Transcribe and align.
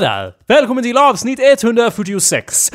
Där! 0.00 0.34
Välkommen 0.46 0.84
till 0.84 0.98
avsnitt 0.98 1.40
146 1.42 2.70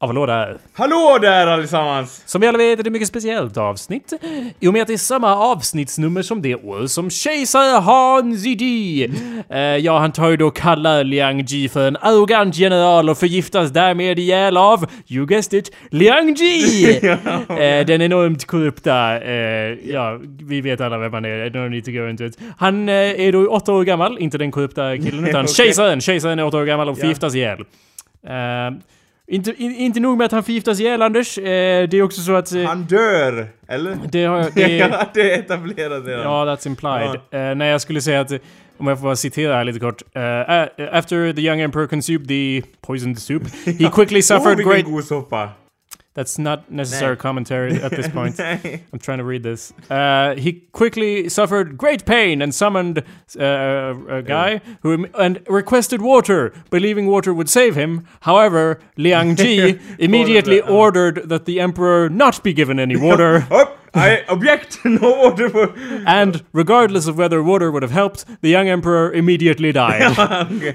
av 0.00 0.08
Hallå 0.08 0.26
där! 0.26 0.56
Hallå 0.72 1.18
där 1.20 1.46
allesammans! 1.46 2.22
Som 2.26 2.40
vi 2.40 2.46
alla 2.46 2.58
vet 2.58 2.78
är 2.78 2.82
det 2.82 2.88
ett 2.88 2.92
mycket 2.92 3.08
speciellt 3.08 3.56
avsnitt. 3.56 4.12
I 4.60 4.68
och 4.68 4.72
med 4.72 4.82
att 4.82 4.88
det 4.88 4.94
är 4.94 4.98
samma 4.98 5.36
avsnittsnummer 5.36 6.22
som 6.22 6.42
det 6.42 6.54
år 6.54 6.86
som 6.86 7.10
kejsare 7.10 7.80
Han 7.80 8.36
Zidi. 8.38 9.10
Eh, 9.50 9.58
ja, 9.60 9.98
han 9.98 10.12
tar 10.12 10.28
ju 10.30 10.36
då 10.36 10.50
kalla 10.50 11.02
Liang 11.02 11.40
Ji 11.48 11.68
för 11.68 11.88
en 11.88 11.96
arrogant 11.96 12.56
general 12.56 13.10
och 13.10 13.18
förgiftas 13.18 13.70
därmed 13.70 14.18
ihjäl 14.18 14.56
av, 14.56 14.86
you 15.08 15.26
guessed 15.26 15.58
it, 15.58 15.72
Liang 15.90 16.34
Ji! 16.34 16.96
eh, 17.48 17.86
den 17.86 18.02
enormt 18.02 18.44
korrupta, 18.46 19.20
eh, 19.22 19.32
ja, 19.92 20.18
vi 20.42 20.60
vet 20.60 20.80
alla 20.80 20.98
vem 20.98 21.12
han 21.12 21.24
är, 21.24 21.50
no 21.50 21.68
need 21.68 21.84
to 21.84 21.90
go 21.90 22.08
into 22.08 22.24
it. 22.24 22.38
Han 22.58 22.88
eh, 22.88 22.94
är 22.94 23.32
då 23.32 23.46
åtta 23.48 23.72
år 23.72 23.84
gammal, 23.84 24.18
inte 24.18 24.38
den 24.38 24.50
korrupta 24.50 24.96
killen, 24.96 25.28
utan 25.28 25.40
Okej. 25.44 25.54
kejsaren. 25.54 26.00
Kejsaren 26.00 26.38
är 26.38 26.44
åtta 26.44 26.56
år 26.58 26.64
gammal 26.64 26.88
och 26.88 26.98
Ja. 26.98 27.00
förgiftas 27.00 27.34
ihjäl. 27.34 27.64
Inte, 29.30 29.62
in, 29.62 29.74
inte 29.74 30.00
nog 30.00 30.18
med 30.18 30.24
att 30.24 30.32
han 30.32 30.42
förgiftas 30.44 30.80
ihjäl, 30.80 31.02
Anders. 31.02 31.38
Eh, 31.38 31.42
det 31.88 31.94
är 31.94 32.02
också 32.02 32.20
så 32.20 32.34
att... 32.34 32.52
Eh, 32.54 32.62
Han 32.62 32.82
dör! 32.84 33.46
Eller? 33.68 33.96
det 34.12 34.24
har 34.24 34.38
jag... 34.38 34.52
Det, 34.54 34.76
Ja, 34.76 35.06
det 35.14 35.32
är 35.34 35.38
etablerat 35.38 36.06
redan. 36.06 36.22
ja, 36.22 36.44
that's 36.44 36.66
implied. 36.66 37.20
Eh, 37.50 37.54
nej, 37.54 37.68
jag 37.70 37.80
skulle 37.80 38.00
säga 38.00 38.20
att... 38.20 38.32
Om 38.80 38.86
jag 38.86 38.98
får 38.98 39.04
bara 39.04 39.16
citera 39.16 39.54
här 39.54 39.64
lite 39.64 39.78
kort. 39.80 40.02
A- 40.14 40.68
after 40.92 41.32
the 41.32 41.40
young 41.40 41.60
emperor 41.60 41.86
consumed 41.86 42.28
the 42.28 42.62
poisoned 42.86 43.18
soup, 43.18 43.42
he 43.64 43.90
quickly 43.94 44.18
oh, 44.18 44.22
suffered 44.22 44.56
vilken 44.56 44.72
great... 44.74 44.84
god 44.84 45.04
soppa! 45.04 45.48
That's 46.18 46.36
not 46.36 46.68
necessary 46.68 47.16
commentary 47.16 47.80
at 47.80 47.92
this 47.92 48.08
point. 48.08 48.40
I'm 48.92 48.98
trying 48.98 49.18
to 49.18 49.24
read 49.24 49.44
this. 49.44 49.72
Uh, 49.88 50.34
he 50.34 50.64
quickly 50.72 51.28
suffered 51.28 51.78
great 51.78 52.06
pain 52.06 52.42
and 52.42 52.52
summoned 52.52 53.04
uh, 53.38 53.94
a 54.08 54.22
guy 54.22 54.60
who 54.82 55.06
and 55.16 55.40
requested 55.48 56.02
water, 56.02 56.52
believing 56.70 57.06
water 57.06 57.32
would 57.32 57.48
save 57.48 57.76
him. 57.76 58.04
However, 58.22 58.80
Liang 58.96 59.36
Ji 59.36 59.78
immediately 60.00 60.60
uh, 60.60 60.68
ordered 60.68 61.28
that 61.28 61.44
the 61.44 61.60
emperor 61.60 62.08
not 62.08 62.42
be 62.42 62.52
given 62.52 62.80
any 62.80 62.96
water. 63.08 63.46
Upp! 63.52 63.78
I 63.94 64.24
object! 64.28 64.84
No 64.84 65.08
water 65.08 65.48
for... 65.48 65.68
And 66.06 66.44
regardless 66.52 67.08
of 67.08 67.16
whether 67.18 67.42
water 67.42 67.70
would 67.70 67.82
have 67.82 67.94
helped, 67.94 68.26
the 68.42 68.48
young 68.48 68.68
emperor 68.68 69.14
immediately 69.14 69.72
died. 69.72 70.16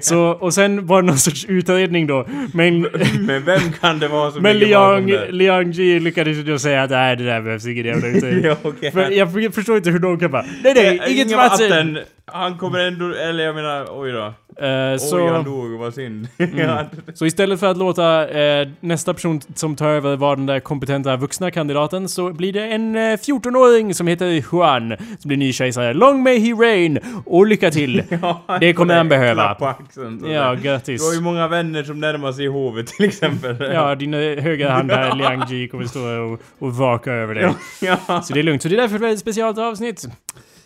Så, 0.00 0.20
och 0.40 0.54
sen 0.54 0.86
var 0.86 1.02
det 1.02 1.06
någon 1.06 1.18
sorts 1.18 1.44
utredning 1.44 2.06
då. 2.06 2.26
Men, 2.52 2.80
Men 3.20 3.44
vem 3.44 3.72
kan 3.80 3.98
det 3.98 4.08
vara 4.08 4.30
som 4.30 4.42
men 4.42 4.58
Liang? 4.58 5.06
Liang 5.30 5.72
Ji 5.72 6.00
lyckades 6.00 6.36
ju 6.36 6.58
säga 6.58 6.82
att 6.82 6.90
nej, 6.90 7.16
det 7.16 7.24
där 7.24 7.40
behövs 7.40 7.66
ingen 7.66 7.86
jävla 7.86 8.08
utredning. 8.08 8.44
Ja, 8.44 8.56
okej. 8.62 8.92
För 8.92 9.10
jag 9.40 9.54
förstår 9.54 9.76
inte 9.76 9.90
hur 9.90 9.98
de 9.98 10.18
kan 10.18 10.30
bara 10.30 10.44
Nej 10.62 10.74
nej, 10.74 10.94
Eh, 11.04 11.12
inget 11.12 11.36
vatten! 11.36 11.98
Han 12.26 12.58
kommer 12.58 12.78
ändå... 12.78 13.14
Eller 13.14 13.44
jag 13.44 13.54
menar, 13.54 13.86
oj 13.90 14.12
då. 14.12 14.34
Eh, 14.56 14.66
Oj, 14.66 14.88
han 14.90 14.98
så, 14.98 15.42
dog, 15.50 15.70
vad 15.78 15.94
synd. 15.94 16.28
Mm. 16.38 16.86
Så 17.14 17.26
istället 17.26 17.60
för 17.60 17.66
att 17.66 17.76
låta 17.76 18.28
eh, 18.28 18.68
nästa 18.80 19.14
person 19.14 19.40
som 19.54 19.76
tar 19.76 19.88
över 19.88 20.16
vara 20.16 20.36
den 20.36 20.46
där 20.46 20.60
kompetenta 20.60 21.16
vuxna 21.16 21.50
kandidaten 21.50 22.08
så 22.08 22.32
blir 22.32 22.52
det 22.52 22.66
en 22.66 22.96
eh, 22.96 23.00
14-åring 23.00 23.94
som 23.94 24.06
heter 24.06 24.26
Juan 24.52 24.96
som 25.18 25.28
blir 25.28 25.36
ny 25.38 25.52
kejsare. 25.52 25.94
Long 25.94 26.22
may 26.22 26.38
he 26.38 26.52
reign! 26.52 26.98
Och 27.26 27.46
lycka 27.46 27.70
till! 27.70 28.02
Ja, 28.22 28.58
Det 28.60 28.72
kommer 28.72 28.96
han 28.96 29.08
behöva. 29.08 29.54
På 29.54 29.66
axeln. 29.66 30.24
Ja, 30.26 30.42
där. 30.42 30.56
Du 30.56 30.62
grattis! 30.62 31.06
har 31.08 31.14
ju 31.14 31.20
många 31.20 31.48
vänner 31.48 31.82
som 31.82 32.00
närmar 32.00 32.32
sig 32.32 32.46
hovet 32.46 32.86
till 32.86 33.04
exempel. 33.04 33.56
Ja, 33.72 33.94
din 33.94 34.14
eh, 34.14 34.20
högra 34.20 34.70
hand 34.70 34.90
här, 34.90 35.14
Liang 35.16 35.42
Ji, 35.48 35.68
kommer 35.68 35.84
stå 35.84 36.00
och, 36.00 36.40
och 36.58 36.74
vaka 36.76 37.12
över 37.12 37.34
dig. 37.34 37.50
ja. 37.82 38.22
Så 38.22 38.34
det 38.34 38.40
är 38.40 38.42
lugnt. 38.42 38.62
Så 38.62 38.68
det 38.68 38.74
är 38.74 38.80
därför 38.80 38.96
ett 38.96 39.02
väldigt 39.02 39.20
speciellt 39.20 39.58
avsnitt. 39.58 40.04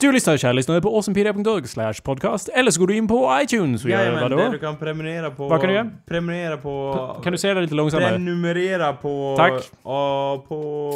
Du 0.00 0.12
lyssnar, 0.12 0.36
kära 0.36 0.52
lyssnare, 0.52 0.80
på 0.80 0.88
awesomepedia.org 0.88 1.68
slash 1.68 1.94
podcast. 2.02 2.48
Eller 2.48 2.70
så 2.70 2.80
går 2.80 2.86
du 2.86 2.96
in 2.96 3.08
på 3.08 3.38
iTunes 3.42 3.84
och 3.84 3.90
gör 3.90 4.20
vadå? 4.20 4.36
det 4.36 4.50
du 4.50 4.58
kan 4.58 4.76
prenumerera 4.76 5.30
på... 5.30 5.48
Vad 5.48 5.60
kan 5.60 5.68
du 5.68 5.74
göra? 5.74 5.90
Prenumerera 6.06 6.56
på... 6.56 7.20
Kan 7.24 7.32
du 7.32 7.38
säga 7.38 7.54
det 7.54 7.60
lite 7.60 7.74
långsammare? 7.74 8.10
Prenumerera 8.10 8.92
på... 8.92 9.34
Tack. 9.38 9.70
Ja, 9.84 10.44
på... 10.48 10.94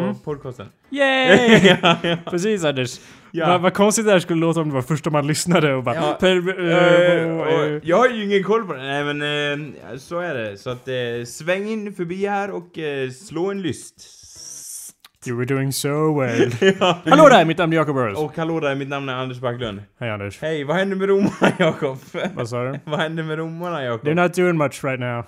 Mm. 0.00 0.14
Podcasten. 0.24 0.66
Yay! 0.90 1.76
ja, 1.82 1.96
ja. 2.02 2.16
Precis 2.30 2.64
Anders. 2.64 3.00
Ja. 3.30 3.48
Vad, 3.48 3.60
vad 3.60 3.74
konstigt 3.74 4.06
det 4.06 4.12
här 4.12 4.18
skulle 4.18 4.40
låta 4.40 4.60
om 4.60 4.68
det 4.68 4.74
var 4.74 4.82
första 4.82 5.10
man 5.10 5.26
lyssnade 5.26 5.74
och 5.74 5.82
bara... 5.82 5.94
Ja. 5.94 6.16
Per, 6.20 6.48
och 6.48 6.60
eh, 6.60 7.80
jag 7.82 7.96
har 7.96 8.08
ju 8.08 8.24
ingen 8.24 8.42
koll 8.44 8.66
på 8.66 8.72
det. 8.72 8.82
Nej 8.82 9.14
men 9.14 9.74
så 9.98 10.18
är 10.18 10.34
det. 10.34 10.58
Så 10.58 10.70
att 10.70 10.88
sväng 11.28 11.68
in 11.68 11.94
förbi 11.94 12.26
här 12.26 12.50
och 12.50 12.78
slå 13.28 13.50
en 13.50 13.62
lyst. 13.62 14.17
You 15.28 15.36
were 15.36 15.46
doing 15.54 15.72
so 15.72 16.20
well. 16.20 16.50
ja. 16.80 16.98
Hallå 17.06 17.28
där, 17.28 17.44
mitt 17.44 17.58
namn 17.58 17.72
är 17.72 17.76
Jacob 17.76 17.94
Burrows. 17.94 18.18
Och 18.18 18.36
hallå 18.36 18.60
där, 18.60 18.74
mitt 18.74 18.88
namn 18.88 19.08
är 19.08 19.14
Anders 19.14 19.40
Backlund. 19.40 19.82
Hej 20.00 20.10
Anders. 20.10 20.38
Hej, 20.42 20.64
vad 20.64 20.76
hände 20.76 20.96
med 20.96 21.08
romarna 21.08 21.52
Jakob? 21.58 21.98
Vad 22.34 22.48
sa 22.48 22.64
du? 22.64 22.78
vad 22.90 23.00
hände 23.00 23.22
med 23.22 23.38
romarna 23.38 23.84
Jakob? 23.84 24.08
They're 24.08 24.22
not 24.22 24.34
doing 24.34 24.56
much 24.58 24.84
right 24.84 25.00
now. 25.00 25.24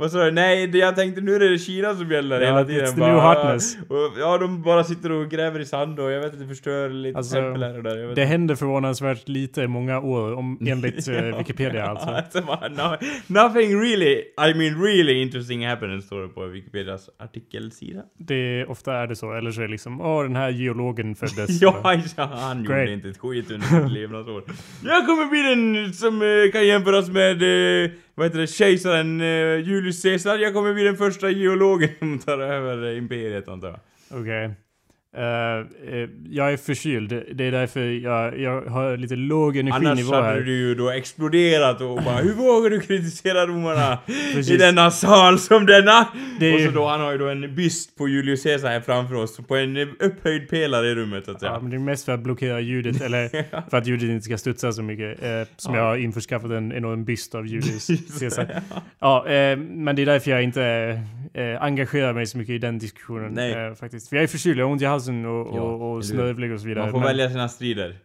Vad 0.00 0.10
sa 0.12 0.24
du? 0.24 0.30
Nej, 0.30 0.66
det 0.66 0.78
jag 0.78 0.96
tänkte 0.96 1.20
nu 1.20 1.34
är 1.34 1.40
det 1.50 1.58
Kina 1.58 1.94
som 1.94 2.10
gäller 2.10 2.40
Ja, 2.40 2.46
hela 2.46 2.62
it's 2.62 2.66
tiden. 2.66 2.94
the 2.94 3.00
new 3.00 3.14
hotness. 3.20 3.76
Och, 3.88 4.18
ja, 4.20 4.38
de 4.38 4.62
bara 4.62 4.84
sitter 4.84 5.12
och 5.12 5.30
gräver 5.30 5.60
i 5.60 5.64
sand 5.64 6.00
och 6.00 6.10
jag 6.10 6.20
vet 6.20 6.32
inte, 6.34 6.46
förstör 6.46 6.88
lite 6.90 7.18
Alltså, 7.18 7.34
tempel 7.34 7.62
här 7.62 7.76
och 7.76 7.82
där. 7.82 8.14
Det 8.14 8.24
händer 8.24 8.54
förvånansvärt 8.54 9.28
lite 9.28 9.62
i 9.62 9.66
många 9.66 10.00
år, 10.00 10.32
om, 10.34 10.58
enligt 10.66 11.08
eh, 11.08 11.14
Wikipedia 11.38 11.84
alltså. 11.86 12.08
Alltså, 12.10 12.42
bara, 12.42 12.68
no, 12.68 12.96
nothing 13.26 13.80
really, 13.80 14.14
I 14.48 14.54
mean 14.54 14.82
really 14.84 15.22
interesting 15.22 15.66
happened, 15.66 16.04
står 16.04 16.22
det 16.22 16.28
på 16.28 16.46
Wikipedias 16.46 17.10
artikelsida. 17.18 18.02
Det, 18.18 18.64
ofta 18.68 18.94
är 18.94 19.06
det 19.06 19.16
så, 19.16 19.32
eller 19.32 19.50
så 19.50 19.60
är 19.60 19.64
det 19.66 19.70
liksom 19.72 20.00
åh 20.00 20.22
den 20.22 20.36
här 20.36 20.50
geologen 20.50 21.14
föddes. 21.14 21.62
Ja, 21.62 21.94
ja, 22.16 22.24
han 22.32 22.64
Great. 22.64 22.80
gjorde 22.80 22.92
inte 22.92 23.08
ett 23.08 23.18
skit 23.18 23.50
under 23.50 23.66
sitt 23.66 23.92
levnadsår. 23.92 24.42
Jag 24.84 25.06
kommer 25.06 25.26
bli 25.26 25.42
den 25.42 25.92
som 25.92 26.22
eh, 26.22 26.52
kan 26.52 26.66
jämföras 26.66 27.08
med, 27.08 27.42
eh, 27.84 27.90
vad 28.18 28.26
heter 28.26 28.38
det, 28.38 28.46
kejsaren 28.46 29.20
eh, 29.20 29.68
Julius 29.68 30.02
Caesar. 30.02 30.38
Jag 30.38 30.54
kommer 30.54 30.74
bli 30.74 30.84
den 30.84 30.96
första 30.96 31.30
geologen 31.30 31.88
som 31.98 32.18
tar 32.18 32.38
över 32.38 32.92
eh, 32.92 32.98
imperiet 32.98 33.48
antar 33.48 33.68
jag. 33.68 33.80
Okej. 34.20 34.54
Eh, 35.18 35.24
eh, 35.94 36.08
jag 36.30 36.52
är 36.52 36.56
förkyld. 36.56 37.22
Det 37.32 37.44
är 37.44 37.52
därför 37.52 37.80
jag, 37.80 38.38
jag 38.40 38.62
har 38.62 38.96
lite 38.96 39.16
låg 39.16 39.58
Annars 39.58 39.74
energinivå 39.74 40.14
hade 40.14 40.26
här. 40.26 40.40
du 40.40 40.52
ju 40.56 40.74
då 40.74 40.90
exploderat 40.90 41.80
och 41.80 42.02
bara 42.02 42.16
Hur 42.16 42.32
vågar 42.34 42.70
du 42.70 42.80
kritisera 42.80 43.46
romarna 43.46 43.98
i 44.50 44.56
denna 44.56 44.90
sal 44.90 45.38
som 45.38 45.66
denna? 45.66 46.08
Det 46.40 46.54
Och 46.54 46.60
så 46.60 46.70
då, 46.70 46.86
han 46.86 47.00
har 47.00 47.12
ju 47.12 47.18
då 47.18 47.28
en 47.28 47.54
byst 47.54 47.96
på 47.98 48.08
Julius 48.08 48.42
Caesar 48.42 48.68
här 48.68 48.80
framför 48.80 49.14
oss 49.14 49.36
på 49.36 49.56
en 49.56 49.76
upphöjd 50.00 50.48
pelare 50.50 50.88
i 50.88 50.94
rummet 50.94 51.24
så 51.24 51.30
att 51.30 51.40
säga. 51.40 51.52
Ja, 51.52 51.60
men 51.60 51.70
det 51.70 51.76
är 51.76 51.80
mest 51.80 52.04
för 52.04 52.12
att 52.12 52.20
blockera 52.20 52.60
ljudet, 52.60 53.00
eller 53.02 53.28
för 53.70 53.76
att 53.76 53.86
ljudet 53.86 54.10
inte 54.10 54.24
ska 54.24 54.38
studsa 54.38 54.72
så 54.72 54.82
mycket. 54.82 55.22
Eh, 55.22 55.28
som 55.56 55.74
Ja. 55.74 55.80
jag 55.80 55.86
har 55.86 55.96
införskaffat 55.96 56.50
en 56.50 56.72
enorm 56.72 57.04
byst 57.04 57.34
av 57.34 57.46
Julius 57.46 57.86
Caesar. 58.20 58.46
Ja, 58.98 59.28
eh, 59.28 59.56
men 59.58 59.96
det 59.96 60.02
är 60.02 60.06
därför 60.06 60.30
jag 60.30 60.42
inte 60.42 61.00
eh, 61.38 61.62
engagerar 61.62 62.12
mig 62.12 62.26
så 62.26 62.38
mycket 62.38 62.52
i 62.52 62.58
den 62.58 62.78
diskussionen. 62.78 63.38
Eh, 63.38 63.74
faktiskt. 63.74 64.08
För 64.08 64.16
jag 64.16 64.22
är 64.22 64.26
förkyld, 64.26 64.58
jag 64.60 64.66
har 64.66 64.72
ont 64.72 64.82
i 64.82 64.84
halsen 64.84 65.26
och, 65.26 65.56
Ja, 65.56 65.60
och, 65.60 65.96
och 65.96 66.04
snörvlig 66.04 66.52
och 66.52 66.60
så 66.60 66.66
vidare. 66.66 66.84
Man 66.84 66.92
får 66.92 66.98
men- 66.98 67.06
välja 67.06 67.30
sina 67.30 67.48
strider. 67.48 67.98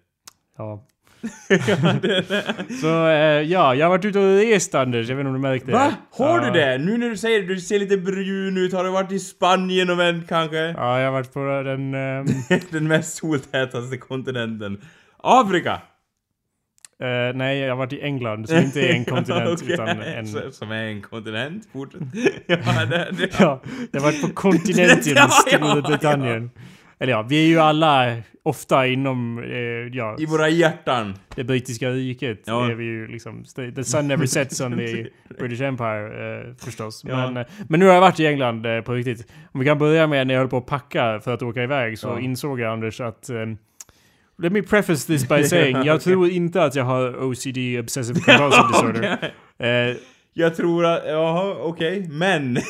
Ja. 0.57 0.87
Så 2.81 3.07
eh, 3.07 3.41
ja, 3.41 3.75
jag 3.75 3.85
har 3.85 3.89
varit 3.89 4.05
ute 4.05 4.19
och 4.19 4.37
rest 4.37 4.75
Anders, 4.75 5.09
jag 5.09 5.15
vet 5.15 5.21
inte 5.21 5.27
om 5.27 5.33
du 5.33 5.39
märkte 5.39 5.65
det. 5.65 5.71
Va? 5.71 5.93
Har 6.11 6.39
ja. 6.39 6.45
du 6.45 6.59
det? 6.59 6.77
Nu 6.77 6.97
när 6.97 7.09
du 7.09 7.17
säger 7.17 7.41
det, 7.41 7.47
du 7.47 7.59
ser 7.59 7.79
lite 7.79 7.97
brun 7.97 8.57
ut. 8.57 8.73
Har 8.73 8.83
du 8.83 8.89
varit 8.89 9.11
i 9.11 9.19
Spanien 9.19 9.89
och 9.89 9.99
vänt 9.99 10.27
kanske? 10.29 10.57
Ja, 10.57 10.99
jag 10.99 11.05
har 11.05 11.11
varit 11.11 11.33
på 11.33 11.39
den... 11.39 11.93
ehm, 11.93 12.25
Den 12.69 12.87
mest 12.87 13.15
soltätaste 13.15 13.97
kontinenten. 13.97 14.81
Afrika! 15.17 15.81
Eh, 17.01 17.35
nej, 17.35 17.59
jag 17.59 17.69
har 17.69 17.75
varit 17.77 17.93
i 17.93 18.01
England, 18.01 18.49
som 18.49 18.57
inte 18.57 18.81
är 18.81 18.93
en 18.93 19.05
kontinent 19.15 19.61
Okej, 19.61 19.73
utan 19.73 19.87
en... 19.89 20.27
så- 20.27 20.51
Som 20.51 20.71
är 20.71 20.83
en 20.85 21.01
kontinent? 21.01 21.67
Fortsätt. 21.73 22.01
ja, 22.47 22.55
det, 22.85 23.07
det, 23.11 23.29
Ja, 23.39 23.61
jag 23.91 23.99
har 24.01 24.05
varit 24.07 24.21
på 24.21 24.27
kontinenten 24.33 25.13
Ja, 25.15 25.29
ja, 25.51 25.57
Storbritannien. 25.57 26.51
Eller 26.99 27.11
ja, 27.13 27.21
vi 27.21 27.43
är 27.43 27.47
ju 27.47 27.59
alla 27.59 28.17
ofta 28.43 28.87
inom, 28.87 29.43
eh, 29.43 29.97
ja, 29.97 30.15
I 30.19 30.25
våra 30.25 30.49
hjärtan. 30.49 31.13
det 31.35 31.43
brittiska 31.43 31.89
riket. 31.89 32.41
Ja. 32.45 32.69
Är 32.69 32.73
vi 32.75 32.83
ju 32.83 33.07
liksom, 33.07 33.43
the 33.75 33.83
sun 33.83 34.07
never 34.07 34.25
sets 34.25 34.61
on 34.61 34.71
the 34.77 35.05
British 35.39 35.61
Empire 35.61 36.05
eh, 36.47 36.55
förstås. 36.65 37.03
Ja. 37.07 37.15
Men, 37.31 37.37
eh, 37.37 37.47
men 37.69 37.79
nu 37.79 37.85
har 37.85 37.93
jag 37.93 38.01
varit 38.01 38.19
i 38.19 38.27
England 38.27 38.65
eh, 38.65 38.81
på 38.81 38.93
riktigt. 38.93 39.27
Om 39.51 39.59
vi 39.59 39.65
kan 39.65 39.77
börja 39.77 40.07
med 40.07 40.27
när 40.27 40.33
jag 40.33 40.41
höll 40.41 40.49
på 40.49 40.57
att 40.57 40.65
packa 40.65 41.19
för 41.23 41.33
att 41.33 41.41
åka 41.41 41.63
iväg 41.63 41.99
så 41.99 42.07
Ja. 42.07 42.19
insåg 42.19 42.59
jag 42.59 42.73
Anders 42.73 43.01
att 43.01 43.29
eh, 43.29 43.35
Let 44.37 44.51
me 44.51 44.61
preface 44.61 45.07
this 45.07 45.27
by 45.27 45.43
saying, 45.47 45.75
jag 45.75 45.95
Okej. 45.95 45.99
tror 45.99 46.29
inte 46.29 46.63
att 46.63 46.75
jag 46.75 46.83
har 46.83 47.23
OCD, 47.23 47.57
Obsessive 47.79 48.19
Compulsive 48.19 48.67
Disorder. 48.73 49.17
Okej. 49.57 49.89
Eh, 49.89 49.95
Jag 50.35 50.55
tror 50.55 50.85
att, 50.85 51.01
jaha, 51.07 51.55
okej, 51.59 52.07
men. 52.11 52.53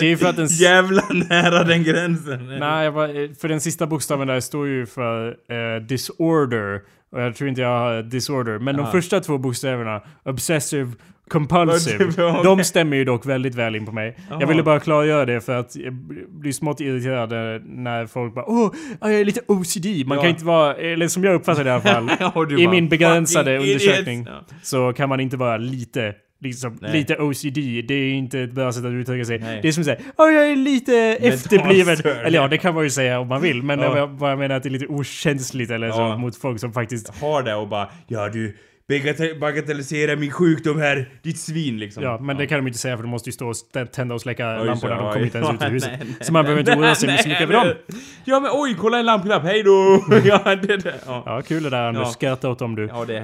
Det 0.00 0.06
är 0.12 0.16
för 0.16 0.26
att 0.28 0.36
den 0.36 0.46
Jävla 0.46 1.02
nära 1.28 1.64
den 1.64 1.82
gränsen. 1.84 2.58
Nej, 2.58 2.84
jag 2.84 2.94
bara, 2.94 3.08
eh, 3.08 3.30
för 3.40 3.48
den 3.48 3.60
sista 3.60 3.86
bokstaven 3.86 4.28
där 4.28 4.40
står 4.40 4.66
ju 4.68 4.86
för 4.86 5.28
eh, 5.28 5.82
disorder. 5.82 6.80
Och 7.12 7.20
jag 7.20 7.36
tror 7.36 7.48
inte 7.48 7.60
jag 7.60 7.78
har 7.78 8.02
disorder. 8.02 8.58
Men 8.58 8.76
Aha. 8.76 8.84
de 8.86 8.92
första 8.92 9.20
två 9.20 9.38
bokstäverna, 9.38 10.02
obsessive 10.24 10.92
compulsive. 11.30 12.04
De 12.44 12.64
stämmer 12.64 12.96
ju 12.96 13.04
dock 13.04 13.26
väldigt 13.26 13.54
väl 13.54 13.76
in 13.76 13.86
på 13.86 13.92
mig. 13.92 14.16
Jaha. 14.28 14.40
Jag 14.40 14.46
ville 14.46 14.62
bara 14.62 14.80
klargöra 14.80 15.24
det 15.26 15.40
för 15.40 15.56
att 15.56 15.76
jag 15.76 15.92
blir 16.28 16.52
smått 16.52 16.80
irriterad 16.80 17.30
när 17.64 18.06
folk 18.06 18.34
bara 18.34 18.44
Åh, 18.48 18.70
jag 19.00 19.14
är 19.14 19.24
lite 19.24 19.40
OCD. 19.46 20.06
Man 20.06 20.16
Ja. 20.16 20.22
kan 20.22 20.30
inte 20.30 20.44
vara, 20.44 20.74
eller 20.74 21.08
som 21.08 21.24
jag 21.24 21.34
uppfattar 21.34 21.64
det 21.64 21.70
i 21.70 21.72
alla 21.72 21.82
fall. 21.82 22.10
I 22.60 22.64
bara, 22.64 22.70
min 22.70 22.88
begränsade 22.88 23.58
undersökning 23.58 24.26
Ja. 24.28 24.44
så 24.62 24.92
kan 24.92 25.08
man 25.08 25.20
inte 25.20 25.36
vara 25.36 25.56
lite 25.56 26.14
Liksom, 26.42 26.78
Nej. 26.80 26.92
lite 26.92 27.16
OCD, 27.16 27.56
det 27.88 27.94
är 27.94 28.12
inte 28.12 28.40
ett 28.40 28.52
bra 28.52 28.72
sätt 28.72 28.84
att 28.84 28.90
uttrycka 28.90 29.24
sig. 29.24 29.38
Nej. 29.38 29.58
Det 29.62 29.68
är 29.68 29.72
som 29.72 29.80
att 29.80 29.84
säga 29.86 29.98
Åh, 30.18 30.30
jag 30.32 30.50
är 30.50 30.56
lite 30.56 30.94
efterbliven. 31.20 31.96
Eller 32.24 32.38
ja, 32.38 32.48
det 32.48 32.58
kan 32.58 32.74
man 32.74 32.84
ju 32.84 32.90
säga 32.90 33.20
om 33.20 33.28
man 33.28 33.42
vill. 33.42 33.62
Men 33.62 33.78
Ja. 33.80 33.96
jag 33.98 34.10
bara 34.16 34.36
menar 34.36 34.54
att 34.54 34.62
det 34.62 34.68
är 34.68 34.70
lite 34.70 34.86
okänsligt 34.86 35.70
eller 35.70 35.90
så 35.90 36.16
mot 36.18 36.36
folk 36.36 36.60
som 36.60 36.72
faktiskt 36.72 37.20
Har 37.20 37.42
det 37.42 37.54
och 37.54 37.68
bara 37.68 37.88
ja 38.06 38.28
du 38.28 38.56
bagate- 38.90 39.38
bagatelliserar 39.38 40.16
min 40.16 40.30
sjukdom 40.30 40.78
här, 40.78 41.08
ditt 41.22 41.38
svin 41.38 41.78
liksom. 41.78 42.02
Ja, 42.02 42.18
men 42.20 42.36
det 42.36 42.46
kan 42.46 42.58
de 42.58 42.66
inte 42.66 42.78
säga 42.78 42.96
för 42.96 43.02
de 43.02 43.08
måste 43.08 43.28
ju 43.28 43.32
stå 43.32 43.48
och 43.48 43.56
tända 43.92 44.14
och 44.14 44.20
släcka 44.20 44.58
Oj, 44.60 44.66
lamporna. 44.66 44.94
De 44.94 45.12
kommer 45.12 45.24
inte 45.24 45.38
ens 45.38 45.50
ut 45.54 45.62
i 45.62 45.64
huset. 45.64 45.90
Nej, 45.90 46.00
nej, 46.06 46.16
så 46.20 46.32
man 46.32 46.44
behöver 46.44 46.60
inte 46.60 46.72
oroa 46.76 46.94
sig 46.94 47.18
så 47.18 47.28
mycket 47.28 47.42
över 47.42 47.52
dem. 47.54 47.68
Ja 48.24 48.40
men 48.40 48.50
oj, 48.54 48.76
kolla 48.78 48.98
en 48.98 49.06
lamplapp, 49.06 49.42
hej 49.42 49.62
då! 49.62 50.04
ja, 50.24 50.54
det 50.62 50.76
där. 50.76 50.94
Ja. 51.06 51.22
Ja, 51.26 51.42
kul 51.42 51.62
det 51.62 51.70
där 51.70 51.82
Anders. 51.88 52.02
Ja. 52.06 52.10
Skratta 52.10 52.48
åt 52.50 52.58
dem 52.58 52.74
du. 52.74 52.86
ja, 52.86 53.04
det 53.04 53.16
är 53.16 53.20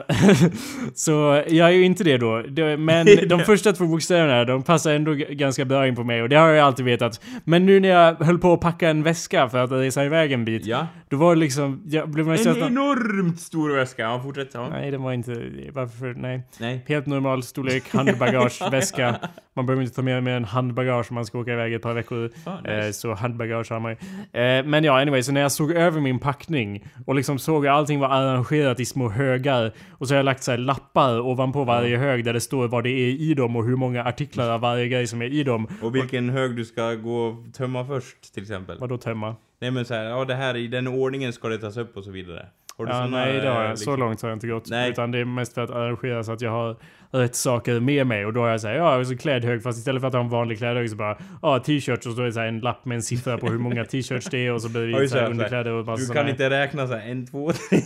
hemskt. 0.00 0.42
Eh, 0.42 0.48
så 0.94 1.42
jag 1.48 1.68
är 1.68 1.72
ju 1.72 1.84
inte 1.84 2.04
det 2.04 2.16
då. 2.18 2.42
Det- 2.48 2.76
Men 2.76 3.06
de 3.28 3.40
första 3.40 3.72
två 3.72 3.84
bokstäverna, 3.86 4.44
de 4.44 4.62
passar 4.62 4.94
ändå 4.94 5.12
ganska 5.14 5.64
bra 5.64 5.86
in 5.86 5.96
på 5.96 6.04
mig 6.04 6.22
och 6.22 6.28
det 6.28 6.36
har 6.36 6.48
jag 6.48 6.66
alltid 6.66 6.84
vetat. 6.84 7.20
Men 7.44 7.66
nu 7.66 7.80
när 7.80 7.88
jag 7.88 8.14
höll 8.14 8.38
på 8.38 8.52
att 8.52 8.60
packa 8.60 8.88
en 8.88 9.02
väska 9.02 9.48
för 9.48 9.58
att 9.58 9.70
resa 9.72 10.04
iväg 10.04 10.32
en 10.32 10.44
bit. 10.44 10.66
Ja. 10.66 10.86
Då 11.08 11.16
var 11.16 11.34
det 11.34 11.40
liksom, 11.40 11.82
jag 11.86 12.08
blev 12.08 12.28
En 12.32 12.56
enormt 12.56 13.40
stor 13.40 13.76
väska, 13.76 14.02
ja 14.02 14.20
fortsätt. 14.24 14.50
Ja. 14.54 14.68
Nej, 14.68 14.90
det 14.90 14.98
var 15.06 15.12
inte... 15.12 15.50
Varför? 15.72 16.14
Nej. 16.14 16.42
Nej. 16.60 16.84
Helt 16.86 17.06
normal 17.06 17.42
storlek, 17.42 17.94
handbagageväska. 17.94 19.20
Man 19.54 19.66
behöver 19.66 19.82
inte 19.82 19.94
ta 19.94 20.02
med 20.02 20.22
mer 20.22 20.32
än 20.32 20.44
handbagage 20.44 21.06
om 21.10 21.14
man 21.14 21.26
ska 21.26 21.38
åka 21.38 21.52
iväg 21.52 21.74
ett 21.74 21.82
par 21.82 21.94
veckor. 21.94 22.30
Ah, 22.44 22.60
nice. 22.60 22.86
Eh, 22.86 22.90
så 22.90 23.14
handbagage 23.14 23.70
har 23.70 23.80
man 23.80 23.90
ju. 23.92 23.96
Eh, 24.40 24.64
men 24.64 24.84
ja, 24.84 25.00
anyway, 25.00 25.22
så 25.22 25.32
när 25.32 25.40
jag 25.40 25.52
såg 25.52 25.72
över 25.72 26.00
min 26.00 26.18
packning 26.18 26.84
och 27.06 27.14
liksom 27.14 27.38
såg 27.38 27.66
att 27.66 27.72
allting 27.72 28.00
var 28.00 28.08
arrangerat 28.08 28.80
i 28.80 28.84
små 28.84 29.08
högar 29.08 29.72
och 29.90 30.08
så 30.08 30.14
har 30.14 30.16
jag 30.16 30.24
lagt 30.24 30.42
så 30.42 30.50
här 30.50 30.58
lappar 30.58 31.20
ovanpå 31.20 31.64
varje 31.64 31.96
hög 31.96 32.24
där 32.24 32.32
det 32.32 32.40
står 32.40 32.68
vad 32.68 32.84
det 32.84 32.90
är 32.90 33.08
i 33.08 33.34
dem 33.34 33.56
och 33.56 33.64
hur 33.64 33.76
många 33.76 34.04
artiklar 34.04 34.50
av 34.50 34.60
varje 34.60 34.88
grej 34.88 35.06
som 35.06 35.22
är 35.22 35.32
i 35.32 35.42
dem. 35.42 35.68
Och 35.82 35.94
vilken 35.94 36.30
hög 36.30 36.56
du 36.56 36.64
ska 36.64 36.94
gå 36.94 37.16
och 37.16 37.54
tömma 37.54 37.86
först 37.86 38.34
till 38.34 38.42
exempel. 38.42 38.78
Vadå 38.78 38.98
tömma? 38.98 39.36
Nej 39.60 39.70
men 39.70 39.84
såhär, 39.84 40.04
ja 40.04 40.24
det 40.24 40.34
här 40.34 40.56
i 40.56 40.66
den 40.66 40.86
ordningen 40.86 41.32
ska 41.32 41.48
det 41.48 41.58
tas 41.58 41.76
upp 41.76 41.96
och 41.96 42.04
så 42.04 42.10
vidare. 42.10 42.46
Har 42.78 42.86
du 42.86 42.92
Ja, 42.92 42.98
såna, 43.04 43.16
nej, 43.16 43.32
det 43.40 43.48
har 43.48 43.54
jag. 43.62 43.64
eh, 43.64 43.74
Så 43.74 43.80
liksom- 43.90 43.98
långt 44.00 44.22
har 44.22 44.28
jag 44.28 44.36
inte 44.36 44.46
gått. 44.46 44.70
Nej. 44.70 44.90
Utan 44.90 45.10
det 45.10 45.18
är 45.18 45.24
mest 45.24 45.54
för 45.54 45.60
att 45.64 45.70
arrangera 45.70 46.22
så 46.24 46.32
att 46.32 46.40
jag 46.40 46.50
har 46.50 46.76
rätt 47.10 47.34
saker 47.34 47.80
med 47.80 48.06
mig. 48.06 48.26
Och 48.26 48.32
då 48.32 48.40
har 48.40 48.48
jag 48.48 48.60
såhär, 48.60 48.74
ja, 48.74 48.90
jag 48.90 48.96
har 48.96 49.04
så 49.04 49.16
klädhög. 49.16 49.62
Fast 49.62 49.78
istället 49.78 50.00
för 50.00 50.08
att 50.08 50.14
ha 50.14 50.20
en 50.20 50.28
vanlig 50.28 50.58
klädhög 50.58 50.90
så 50.90 50.96
bara, 50.96 51.18
ja, 51.42 51.58
t-shirts. 51.58 52.06
Och 52.06 52.12
så 52.12 52.20
är 52.22 52.26
det 52.26 52.32
så 52.32 52.40
här 52.40 52.46
en 52.46 52.60
lapp 52.60 52.84
med 52.84 52.94
en 52.94 53.02
siffra 53.02 53.38
på 53.38 53.46
hur 53.46 53.58
många 53.58 53.84
t-shirts 53.84 54.26
det 54.30 54.46
är. 54.46 54.52
Och 54.52 54.62
så 54.62 54.68
blir 54.68 54.88
Ja, 54.88 54.96
det 54.96 55.02
just 55.02 55.12
så 55.12 55.18
här 55.18 55.24
så 55.24 55.26
här. 55.26 55.30
underkläder 55.30 55.72
och 55.72 55.86
massa 55.86 56.06
Du 56.06 56.14
kan 56.14 56.24
här- 56.24 56.30
inte 56.30 56.50
räkna 56.50 56.86
såhär 56.86 57.10
en, 57.10 57.26
två, 57.26 57.52
tre 57.70 57.78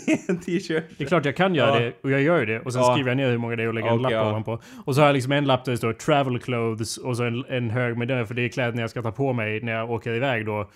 t-shirt. 0.46 0.84
Det 0.98 1.04
är 1.04 1.08
klart 1.08 1.25
jag 1.25 1.37
kan 1.37 1.54
göra 1.54 1.75
Ja. 1.75 1.81
det 1.81 1.92
och 2.02 2.10
jag 2.10 2.22
gör 2.22 2.40
ju 2.40 2.46
det 2.46 2.60
och 2.60 2.72
sen 2.72 2.82
Ja. 2.82 2.92
skriver 2.92 3.10
jag 3.10 3.16
ner 3.16 3.31
hur 3.31 3.38
många 3.38 3.56
det 3.56 3.62
är 3.62 3.69
och 3.69 3.75
lägger 3.75 3.88
en 3.88 3.94
Okej, 3.94 4.02
lapp 4.02 4.12
ja. 4.12 4.28
ovanpå. 4.31 4.60
Och 4.84 4.94
så 4.94 5.00
har 5.00 5.06
jag 5.08 5.14
liksom 5.14 5.32
en 5.32 5.44
lapp 5.44 5.64
där 5.64 5.72
det 5.72 5.78
står 5.78 5.92
'travel 5.92 6.38
clothes' 6.38 6.98
och 7.00 7.16
så 7.16 7.25
en, 7.25 7.44
en 7.48 7.70
hög 7.70 7.96
med 7.96 8.08
det 8.08 8.26
för 8.26 8.34
det 8.34 8.42
är 8.42 8.48
kläderna 8.48 8.81
jag 8.81 8.90
ska 8.90 9.02
ta 9.02 9.12
på 9.12 9.32
mig 9.32 9.60
när 9.62 9.72
jag 9.72 9.90
åker 9.90 10.14
iväg 10.14 10.46
då. 10.46 10.70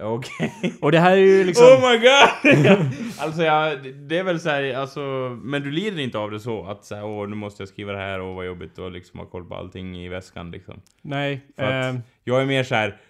Okej. 0.00 0.74
Och 0.80 0.92
det 0.92 0.98
här 0.98 1.12
är 1.12 1.16
ju 1.16 1.44
liksom... 1.44 1.66
Oh 1.66 1.90
my 1.90 1.98
god! 1.98 2.86
alltså 3.18 3.42
ja, 3.42 3.76
det 4.08 4.18
är 4.18 4.22
väl 4.22 4.40
såhär, 4.40 4.74
alltså, 4.74 5.00
men 5.42 5.62
du 5.62 5.70
lider 5.70 6.02
inte 6.02 6.18
av 6.18 6.30
det 6.30 6.40
så? 6.40 6.66
Att 6.66 6.84
såhär, 6.84 7.04
åh 7.04 7.28
nu 7.28 7.36
måste 7.36 7.62
jag 7.62 7.68
skriva 7.68 7.92
det 7.92 7.98
här, 7.98 8.20
åh 8.20 8.36
vad 8.36 8.46
jobbigt 8.46 8.78
och 8.78 8.90
liksom 8.90 9.20
ha 9.20 9.26
koll 9.26 9.44
på 9.44 9.54
allting 9.54 10.04
i 10.04 10.08
väskan 10.08 10.50
liksom. 10.50 10.80
Nej. 11.02 11.40
För 11.56 11.62
att 11.62 11.94
ehm, 11.94 12.00
jag 12.24 12.42
är 12.42 12.46
mer 12.46 12.64
så 12.64 12.74
här. 12.74 13.00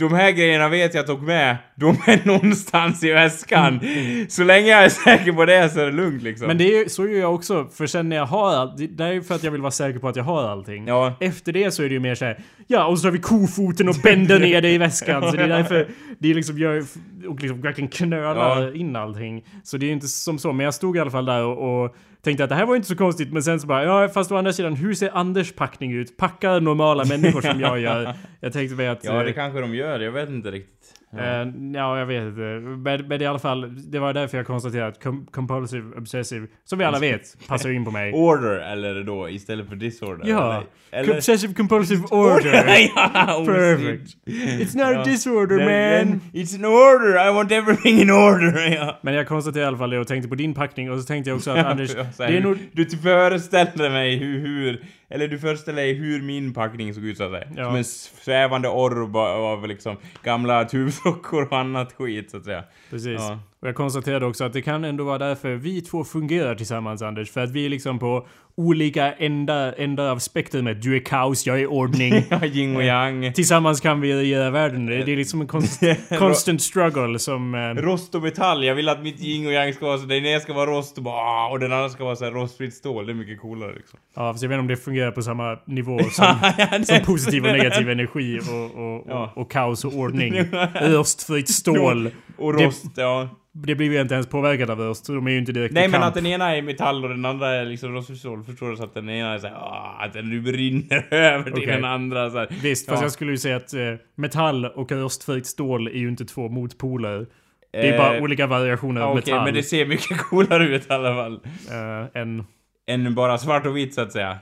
De 0.00 0.12
här 0.14 0.30
grejerna 0.30 0.68
vet 0.68 0.94
jag 0.94 1.06
tog 1.06 1.22
med, 1.22 1.56
de 1.74 1.88
är 2.06 2.26
någonstans 2.26 3.04
i 3.04 3.10
väskan. 3.12 3.80
Så 4.28 4.44
länge 4.44 4.68
jag 4.68 4.84
är 4.84 4.88
säker 4.88 5.32
på 5.32 5.44
det 5.44 5.70
så 5.70 5.80
är 5.80 5.84
det 5.86 5.92
lugnt 5.92 6.22
liksom. 6.22 6.46
men 6.46 6.58
det 6.58 6.64
är 6.64 6.78
ju, 6.82 6.88
så 6.88 7.06
gör 7.06 7.20
jag 7.20 7.34
också. 7.34 7.66
För 7.74 7.86
sen 7.86 8.08
när 8.08 8.16
jag 8.16 8.26
har 8.26 8.52
allt, 8.54 8.96
det 8.96 9.04
är 9.04 9.12
ju 9.12 9.22
för 9.22 9.34
att 9.34 9.42
jag 9.44 9.50
vill 9.50 9.60
vara 9.60 9.70
säker 9.70 9.98
på 9.98 10.08
att 10.08 10.16
jag 10.16 10.24
har 10.24 10.48
allting. 10.48 10.86
Ja. 10.86 11.14
Efter 11.20 11.52
det 11.52 11.70
så 11.70 11.82
är 11.82 11.88
det 11.88 11.94
ju 11.94 12.00
mer 12.00 12.14
så 12.14 12.24
här. 12.24 12.38
ja 12.66 12.86
och 12.86 12.98
så 12.98 13.06
har 13.06 13.12
vi 13.12 13.18
kofoten 13.18 13.88
och 13.88 13.96
bänder 14.02 14.40
ner 14.46 14.60
det 14.62 14.70
i 14.72 14.78
väskan. 14.78 15.30
Så 15.30 15.36
det 15.36 15.42
är 15.42 15.48
därför 15.48 15.86
det 16.18 16.30
är 16.30 16.34
liksom 16.34 16.58
gör, 16.58 16.84
och 17.28 17.40
liksom 17.40 17.60
verkligen 17.60 17.88
knölar 17.90 18.62
Ja. 18.62 18.74
in 18.74 18.96
allting. 18.96 19.44
Så 19.62 19.76
det 19.76 19.86
är 19.86 19.92
inte 19.92 20.08
som 20.08 20.38
så, 20.38 20.52
men 20.52 20.64
jag 20.64 20.74
stod 20.74 20.96
i 20.96 21.00
alla 21.00 21.10
fall 21.10 21.24
där 21.24 21.44
och, 21.44 21.84
och 21.84 21.96
tänkte 22.22 22.44
att 22.44 22.50
det 22.50 22.56
här 22.56 22.66
var 22.66 22.76
inte 22.76 22.88
så 22.88 22.96
konstigt, 22.96 23.32
men 23.32 23.42
sen 23.42 23.60
så 23.60 23.66
bara, 23.66 23.84
ja 23.84 24.08
fast 24.08 24.32
å 24.32 24.36
andra 24.36 24.52
sidan, 24.52 24.74
hur 24.74 24.94
ser 24.94 25.10
Anders 25.16 25.52
packning 25.52 25.92
ut? 25.92 26.16
Packar 26.16 26.60
normala 26.60 27.04
människor 27.04 27.40
som 27.40 27.60
jag 27.60 27.80
gör? 27.80 28.14
Jag 28.40 28.52
tänkte 28.52 28.76
mig 28.76 28.88
att... 28.88 29.04
Ja, 29.04 29.18
eh, 29.20 29.24
det 29.24 29.32
kanske 29.32 29.60
de 29.60 29.74
gör, 29.74 30.00
jag 30.00 30.12
vet 30.12 30.28
inte 30.28 30.50
riktigt. 30.50 30.79
Ja. 31.12 31.18
Eh, 31.42 31.48
ja, 31.74 31.98
jag 31.98 32.06
vet 32.06 32.22
inte. 32.22 32.40
Men, 32.40 33.08
men 33.08 33.22
i 33.22 33.26
alla 33.26 33.38
fall, 33.38 33.90
det 33.90 33.98
var 33.98 34.12
därför 34.12 34.36
jag 34.36 34.46
konstaterade 34.46 34.88
att 34.88 35.02
com 35.02 35.26
compulsive 35.30 35.96
obsessive, 35.96 36.46
som 36.64 36.78
vi 36.78 36.84
alla 36.84 36.98
vet, 36.98 37.36
passar 37.48 37.70
in 37.70 37.84
på 37.84 37.90
mig. 37.90 38.12
Order 38.14 38.72
eller 38.72 39.04
då 39.04 39.28
istället 39.28 39.68
för 39.68 39.76
disorder? 39.76 40.28
Ja. 40.28 40.62
Eller? 40.90 41.16
Obsessive 41.16 41.54
compulsive 41.54 42.02
order. 42.10 42.52
ja, 42.96 43.44
Perfect. 43.46 44.16
It's 44.26 44.76
not 44.76 44.86
a 44.86 44.92
Ja. 44.92 45.04
disorder 45.04 45.58
Then- 45.58 46.08
man. 46.08 46.20
It's 46.32 46.54
an 46.56 46.64
order, 46.64 47.28
I 47.28 47.32
want 47.34 47.52
everything 47.52 48.00
in 48.00 48.10
order! 48.10 48.74
Ja. 48.74 48.98
Men 49.02 49.14
jag 49.14 49.28
konstaterade 49.28 49.64
i 49.64 49.68
alla 49.68 49.78
fall 49.78 49.90
det 49.90 49.98
och 49.98 50.06
tänkte 50.08 50.28
på 50.28 50.34
din 50.34 50.54
packning 50.54 50.90
och 50.90 50.98
så 51.00 51.04
tänkte 51.04 51.30
jag 51.30 51.36
också 51.36 51.50
att 51.50 51.66
Anders, 51.66 51.94
här, 51.96 52.06
det 52.18 52.36
är 52.36 52.40
nog... 52.40 52.58
Du 52.72 52.86
föreställer 52.86 53.90
mig 53.90 54.16
hur, 54.16 54.38
hur, 54.40 54.82
eller 55.10 55.28
du 55.28 55.38
föreställer 55.38 55.82
dig 55.82 55.94
hur 55.94 56.22
min 56.22 56.54
packning 56.54 56.94
såg 56.94 57.04
ut 57.04 57.16
så 57.16 57.24
att 57.24 57.30
säga. 57.30 57.46
Ja. 57.56 57.64
Som 57.64 57.76
en 57.76 57.84
svävande 57.84 58.68
orb 58.68 59.16
av 59.16 59.68
liksom 59.68 59.96
gamla 60.22 60.64
tubsockor 60.64 61.46
och 61.46 61.58
annat 61.58 61.92
skit 61.92 62.30
så 62.30 62.36
att 62.36 62.44
säga. 62.44 62.64
Precis. 62.90 63.20
Ja. 63.20 63.38
Och 63.62 63.68
jag 63.68 63.74
konstaterade 63.74 64.26
också 64.26 64.44
att 64.44 64.52
det 64.52 64.62
kan 64.62 64.84
ändå 64.84 65.04
vara 65.04 65.18
därför 65.18 65.54
vi 65.54 65.80
två 65.80 66.04
fungerar 66.04 66.54
tillsammans 66.54 67.02
Anders. 67.02 67.30
För 67.30 67.40
att 67.40 67.50
vi 67.50 67.66
är 67.66 67.70
liksom 67.70 67.98
på 67.98 68.26
olika 68.56 69.12
ändar, 69.12 69.74
ändar 69.78 70.08
av 70.10 70.18
spektrumet. 70.18 70.82
Du 70.82 70.96
är 70.96 71.00
kaos, 71.00 71.46
jag 71.46 71.60
är 71.60 71.66
ordning. 71.66 72.14
Ja, 72.30 72.44
yin 72.46 72.76
och 72.76 72.82
yang. 72.84 73.32
Tillsammans 73.32 73.80
kan 73.80 74.00
vi 74.00 74.14
regera 74.14 74.50
världen. 74.50 74.86
Det 74.86 75.04
det 75.04 75.12
är 75.12 75.16
liksom 75.16 75.40
en 75.40 75.46
konst, 75.46 75.82
constant 76.18 76.62
struggle 76.62 77.18
som... 77.18 77.54
Eh, 77.54 77.60
Rost 77.82 78.14
och 78.14 78.22
metall, 78.22 78.64
jag 78.64 78.74
vill 78.74 78.88
att 78.88 79.02
mitt 79.02 79.20
yin 79.20 79.46
och 79.46 79.52
yang 79.52 79.72
ska 79.72 79.86
vara 79.86 79.98
så, 79.98 80.06
den 80.06 80.26
ena 80.26 80.40
ska 80.40 80.52
vara 80.52 80.70
rost 80.70 80.96
och, 80.98 81.04
bara, 81.04 81.14
ah, 81.14 81.48
och 81.50 81.58
den 81.60 81.72
andra 81.72 81.88
ska 81.88 82.04
vara 82.04 82.16
så 82.16 82.24
här 82.24 82.32
rostfritt 82.32 82.74
stål, 82.74 83.06
det 83.06 83.12
är 83.12 83.14
mycket 83.14 83.40
coolare 83.40 83.72
liksom. 83.74 83.98
ja, 84.16 84.34
så 84.34 84.44
jag 84.44 84.48
vet 84.48 84.54
inte 84.54 84.60
om 84.60 84.66
det 84.68 84.76
fungerar 84.76 85.10
på 85.10 85.22
samma 85.22 85.58
nivå 85.66 85.98
som, 86.10 86.24
Ja, 86.58 86.78
det- 86.78 86.84
som 86.84 87.00
positiv 87.04 87.44
och 87.46 87.52
negativ 87.52 87.90
energi 87.90 88.38
och, 88.38 88.64
och, 88.64 89.04
Ja. 89.08 89.32
och, 89.34 89.42
och 89.42 89.50
kaos 89.50 89.84
och 89.84 89.94
ordning. 89.94 90.34
Rostfritt 90.80 91.48
stål. 91.50 92.10
Och 92.38 92.52
Det- 92.56 92.64
rost, 92.64 92.84
ja. 92.96 93.28
Det 93.52 93.74
blir 93.74 93.92
ju 93.92 94.00
inte 94.00 94.14
ens 94.14 94.26
påverkat 94.26 94.70
av 94.70 94.78
röst, 94.78 95.06
så 95.06 95.12
de 95.12 95.26
är 95.26 95.30
ju 95.30 95.38
inte 95.38 95.52
direkt 95.52 95.74
Nej 95.74 95.84
i 95.84 95.88
men 95.88 96.00
kamp. 96.00 96.08
att 96.08 96.14
den 96.14 96.26
ena 96.26 96.56
är 96.56 96.62
metall 96.62 97.04
och 97.04 97.10
den 97.10 97.24
andra 97.24 97.48
är 97.48 97.64
liksom 97.64 97.92
rostfritt 97.92 98.18
stål, 98.18 98.44
förstår 98.44 98.70
du? 98.70 98.76
Så 98.76 98.84
att 98.84 98.94
den 98.94 99.08
ena 99.10 99.34
är 99.34 99.38
såhär, 99.38 99.54
ah, 99.54 99.96
att 100.04 100.12
den 100.12 100.30
nu 100.30 100.40
brinner 100.40 101.06
över 101.14 101.44
till 101.44 101.52
Okej. 101.52 101.66
den 101.66 101.84
andra 101.84 102.30
så 102.30 102.38
här. 102.38 102.48
Visst, 102.62 102.88
fast 102.88 103.00
Ja. 103.00 103.04
jag 103.04 103.12
skulle 103.12 103.30
ju 103.30 103.38
säga 103.38 103.56
att 103.56 103.74
eh, 103.74 103.80
metall 104.16 104.64
och 104.64 104.92
rostfritt 104.92 105.46
stål 105.46 105.86
är 105.88 105.92
ju 105.98 106.08
inte 106.08 106.24
två 106.24 106.48
motpoler. 106.48 107.26
Det 107.72 107.88
är 107.88 107.98
bara 107.98 108.16
Eh, 108.16 108.22
olika 108.22 108.46
variationer 108.46 109.00
av 109.00 109.10
Okej, 109.10 109.22
metall. 109.32 109.44
men 109.44 109.54
det 109.54 109.62
ser 109.62 109.86
mycket 109.86 110.18
coolare 110.30 110.64
ut 110.64 110.90
i 110.90 110.92
alla 110.92 111.14
fall. 111.14 111.40
eh, 111.70 112.20
än... 112.22 112.44
Än 112.86 113.14
bara 113.14 113.38
svart 113.38 113.66
och 113.66 113.76
vitt 113.76 113.94
så 113.94 114.00
att 114.00 114.12
säga. 114.12 114.38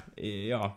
Ja. 0.50 0.74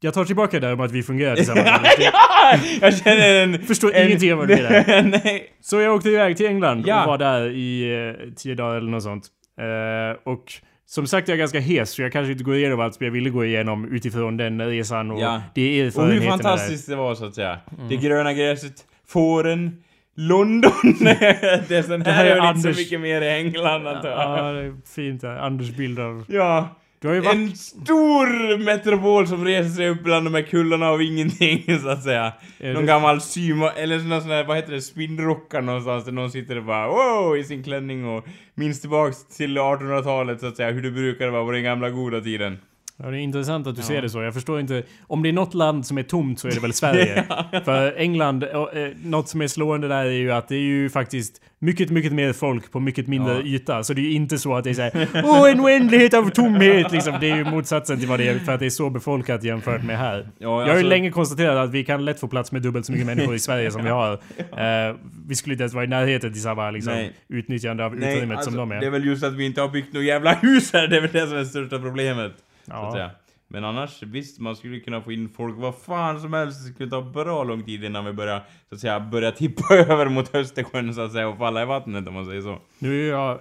Jag 0.00 0.14
tar 0.14 0.24
tillbaka 0.24 0.60
det 0.60 0.66
där 0.66 0.72
om 0.74 0.80
att 0.80 0.92
vi 0.92 1.02
fungerar 1.02 1.36
tillsammans. 1.36 1.66
ja! 1.98 2.58
Jag 2.80 2.96
känner 2.98 3.42
en... 3.42 3.62
Förstår 3.62 3.94
en, 3.94 4.06
ingenting 4.06 4.32
av 4.32 4.38
vad 4.38 4.50
är. 4.50 5.02
Nej. 5.24 5.46
Så 5.60 5.80
jag 5.80 5.94
åkte 5.94 6.08
iväg 6.10 6.36
till 6.36 6.46
England 6.46 6.84
Ja. 6.86 7.00
och 7.02 7.06
var 7.10 7.18
där 7.18 7.48
i 7.50 7.94
eh, 8.08 8.32
tio 8.36 8.54
dagar 8.54 8.76
eller 8.76 8.90
något 8.90 9.02
sånt. 9.02 9.26
Eh, 9.60 10.32
och 10.32 10.44
som 10.88 11.06
sagt 11.06 11.28
jag 11.28 11.34
är 11.34 11.38
ganska 11.38 11.60
hes 11.60 11.90
så 11.90 12.02
jag 12.02 12.12
kanske 12.12 12.32
inte 12.32 12.44
går 12.44 12.54
igenom 12.56 12.80
allt 12.80 12.94
som 12.94 13.04
jag 13.06 13.12
ville 13.12 13.30
gå 13.30 13.44
igenom 13.44 13.92
utifrån 13.92 14.36
den 14.36 14.66
resan 14.68 15.10
och 15.10 15.20
Ja. 15.20 15.42
det 15.54 15.60
är 15.62 15.66
Och 15.66 15.70
hur 15.80 15.86
erfarenheterna 15.86 16.30
fantastiskt 16.30 16.88
det 16.88 16.96
var 16.96 17.14
så 17.14 17.24
att 17.24 17.34
säga. 17.34 17.58
Mm. 17.76 17.88
Det 17.88 17.96
gröna 17.96 18.32
gräset, 18.32 18.72
fåren, 19.08 19.82
London. 20.16 20.70
det 21.00 21.70
är 21.70 21.82
sån 21.82 22.00
Det 22.00 22.10
här 22.10 22.24
här 22.24 22.26
är 22.26 22.28
väl 22.40 22.56
inte 22.56 22.68
Anders- 22.68 22.74
så 22.74 22.80
mycket 22.80 23.00
mer 23.00 23.22
i 23.22 23.28
England 23.28 23.86
antar 23.86 24.08
jag. 24.08 24.18
Ja, 24.18 24.52
det 24.52 24.60
är 24.60 24.74
fint 24.94 25.20
där. 25.20 25.36
Anders 25.36 25.70
bild 25.70 25.98
av... 26.00 26.24
Ja. 26.28 26.68
Du 27.06 27.10
har 27.10 27.14
ju 27.14 27.20
varit... 27.20 27.34
En 27.36 27.56
stor 27.56 28.58
metropol 28.64 29.26
som 29.26 29.44
reser 29.44 29.70
sig 29.70 29.88
upp 29.88 30.02
bland 30.02 30.26
de 30.26 30.34
här 30.34 30.42
kullarna 30.42 30.88
av 30.88 31.02
ingenting 31.02 31.78
så 31.82 31.88
att 31.88 32.02
säga. 32.02 32.32
Är 32.58 32.72
Någon 32.72 32.82
det- 32.82 32.86
gammal 32.88 33.20
syma, 33.20 33.70
eller 33.72 33.98
sån 33.98 34.30
här, 34.30 34.44
vad 34.44 34.56
heter 34.56 34.72
det, 34.72 34.80
spinnrockar 34.82 35.60
någonstans 35.62 36.04
där 36.04 36.12
någon 36.12 36.30
sitter 36.30 36.56
och 36.58 36.64
bara 36.64 36.88
wow 36.88 37.36
i 37.36 37.44
sin 37.44 37.62
klänning 37.64 38.06
och 38.06 38.24
minns 38.54 38.80
tillbaks 38.80 39.36
till 39.36 39.58
1800-talet 39.58 40.40
så 40.40 40.46
att 40.46 40.56
säga, 40.56 40.70
hur 40.70 40.82
det 40.82 40.90
brukade 40.90 41.30
vara 41.30 41.44
på 41.44 41.50
den 41.50 41.62
gamla 41.62 41.90
goda 41.90 42.20
tiden. 42.20 42.58
Ja, 43.02 43.10
det 43.10 43.16
är 43.16 43.20
intressant 43.20 43.66
att 43.66 43.76
du 43.76 43.82
ser 43.82 44.02
det 44.02 44.10
så. 44.10 44.22
Jag 44.22 44.34
förstår 44.34 44.60
inte. 44.60 44.82
Om 45.06 45.22
det 45.22 45.28
är 45.28 45.32
något 45.32 45.54
land 45.54 45.86
som 45.86 45.98
är 45.98 46.02
tomt 46.02 46.40
så 46.40 46.48
är 46.48 46.52
det 46.52 46.60
väl 46.60 46.72
Sverige. 46.72 47.24
För 47.64 47.92
England, 47.96 48.44
och, 48.44 48.76
eh, 48.76 48.90
något 49.04 49.28
som 49.28 49.42
är 49.42 49.46
slående 49.48 49.88
där 49.88 50.04
är 50.04 50.10
ju 50.10 50.32
att 50.32 50.48
det 50.48 50.54
är 50.54 50.60
ju 50.60 50.90
faktiskt 50.90 51.40
mycket, 51.58 51.90
mycket 51.90 52.12
mer 52.12 52.32
folk 52.32 52.72
på 52.72 52.80
mycket 52.80 53.06
mindre 53.06 53.34
Ja. 53.34 53.40
yta. 53.42 53.84
Så 53.84 53.92
det 53.94 54.00
är 54.00 54.02
ju 54.02 54.12
inte 54.12 54.38
så 54.38 54.54
att 54.56 54.64
det 54.64 54.70
är 54.70 54.74
såhär 54.74 55.08
Åh, 55.24 55.50
en 55.50 55.60
oändlighet 55.60 56.14
av 56.14 56.30
tomhet! 56.30 56.92
Liksom. 56.92 57.14
Det 57.20 57.30
är 57.30 57.36
ju 57.36 57.44
motsatsen 57.44 57.98
till 57.98 58.08
vad 58.08 58.18
det 58.20 58.28
är 58.28 58.38
för 58.38 58.52
att 58.52 58.60
det 58.60 58.66
är 58.66 58.70
så 58.70 58.90
befolkat 58.90 59.44
jämfört 59.44 59.84
med 59.84 59.98
här. 59.98 60.18
Ja, 60.18 60.28
Jag 60.38 60.50
har 60.50 60.64
ju 60.64 60.70
alltså- 60.70 60.86
länge 60.88 61.10
konstaterat 61.10 61.56
att 61.68 61.70
vi 61.74 61.84
kan 61.84 62.04
lätt 62.04 62.20
få 62.20 62.28
plats 62.28 62.52
med 62.52 62.62
dubbelt 62.62 62.86
så 62.86 62.92
mycket 62.92 63.06
människor 63.06 63.34
i 63.34 63.38
Sverige 63.38 63.70
som 63.70 63.84
vi 63.84 63.90
har. 63.90 64.12
Eh, 64.12 64.96
vi 65.28 65.34
skulle 65.34 65.54
inte 65.54 65.62
ens 65.62 65.74
vara 65.74 65.84
i 65.84 65.88
närheten 65.88 66.32
till 66.32 66.42
samma 66.42 66.70
liksom, 66.70 66.92
Nej. 66.92 67.12
utnyttjande 67.28 67.84
av 67.84 67.96
utrymmet 67.96 68.36
alltså, 68.36 68.50
som 68.50 68.58
de 68.58 68.72
är. 68.72 68.80
det 68.80 68.86
är 68.86 68.90
väl 68.90 69.04
just 69.06 69.24
att 69.24 69.34
vi 69.34 69.46
inte 69.46 69.60
har 69.60 69.68
byggt 69.68 69.92
några 69.92 70.06
jävla 70.06 70.32
hus 70.32 70.72
här, 70.72 70.88
det 70.88 70.96
är 70.96 71.00
väl 71.00 71.10
det 71.12 71.26
som 71.26 71.32
är 71.32 71.38
det 71.40 71.46
största 71.46 71.78
problemet. 71.78 72.32
Så 72.66 72.72
att 72.72 72.82
Ja. 72.84 72.92
säga. 72.92 73.10
Men 73.48 73.64
annars, 73.64 74.02
visst, 74.02 74.40
man 74.40 74.56
skulle 74.56 74.80
kunna 74.80 75.00
få 75.00 75.12
in 75.12 75.28
folk 75.36 75.54
vad 75.58 75.74
fan 75.78 76.20
som 76.20 76.32
helst. 76.32 76.66
Det 76.66 76.72
skulle 76.74 76.90
ta 76.90 77.02
bra 77.02 77.44
lång 77.44 77.62
tid 77.62 77.84
innan 77.84 78.04
vi 78.04 78.12
börjar, 78.12 78.42
så 78.68 78.74
att 78.74 78.80
säga, 78.80 79.00
börja 79.00 79.32
tippa 79.32 79.74
över 79.88 80.08
mot 80.08 80.34
Östersjön 80.34 80.94
så 80.94 81.00
att 81.00 81.12
säga 81.12 81.28
och 81.28 81.38
falla 81.38 81.62
i 81.62 81.64
vattnet 81.66 82.08
om 82.08 82.14
man 82.14 82.26
säger 82.26 82.40
så. 82.42 82.58
Nu 82.78 83.06
är 83.06 83.10
jag... 83.10 83.40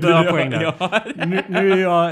Bra 0.00 0.22
poäng 0.30 0.50
där. 0.50 0.62
Ja. 0.78 1.00
nu, 1.26 1.42
nu 1.48 1.72
är 1.72 1.76
jag 1.76 2.06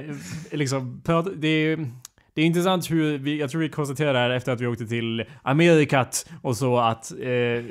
eh, 0.00 0.14
liksom... 0.50 1.02
Det 1.36 1.48
är, 1.48 1.86
det 2.34 2.42
är 2.42 2.46
intressant 2.46 2.90
hur 2.90 3.18
vi, 3.18 3.40
jag 3.40 3.50
tror 3.50 3.60
vi 3.60 3.68
konstaterade 3.68 4.18
här 4.18 4.30
efter 4.30 4.52
att 4.52 4.60
vi 4.60 4.66
åkte 4.66 4.86
till 4.86 5.24
Amerikat 5.42 6.30
och 6.42 6.56
så 6.56 6.78
att 6.78 7.10
eh, 7.10 7.18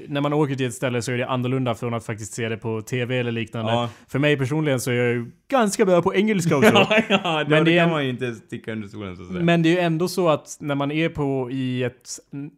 när 0.08 0.22
man 0.22 0.34
åker 0.34 0.56
till 0.56 0.68
ett 0.68 0.74
ställe 0.74 1.02
så 1.02 1.12
är 1.12 1.18
det 1.18 1.28
annorlunda 1.28 1.76
från 1.76 1.94
att 1.94 2.06
faktiskt 2.06 2.34
se 2.34 2.50
det 2.50 2.58
på 2.58 2.82
TV 2.82 3.18
eller 3.20 3.32
liknande. 3.32 3.72
Ja. 3.72 3.90
För 4.08 4.20
mig 4.20 4.38
personligen 4.38 4.80
så 4.80 4.92
är 4.92 4.96
jag 4.96 5.08
ju 5.14 5.32
ganska 5.50 5.86
bra 5.86 6.02
på 6.02 6.16
engelska 6.16 6.58
också. 6.58 6.74
ja, 6.74 7.02
ja, 7.10 7.44
det, 7.44 7.50
Men 7.50 7.66
det, 7.66 7.72
det 7.72 7.78
kan 7.78 7.86
en- 7.86 7.90
man 7.90 8.04
ju 8.04 8.10
inte 8.10 8.36
sticka 8.36 8.72
under 8.72 8.88
stolen 8.88 9.16
så 9.16 9.22
att 9.24 9.28
säga. 9.32 9.44
Men 9.44 9.64
det 9.64 9.70
är 9.70 9.74
ju 9.74 9.80
ändå 9.80 10.08
så 10.08 10.30
att 10.30 10.58
när 10.60 10.76
man 10.76 10.92
är 10.92 11.10
på 11.10 11.52
i 11.52 11.84
ett 11.84 12.10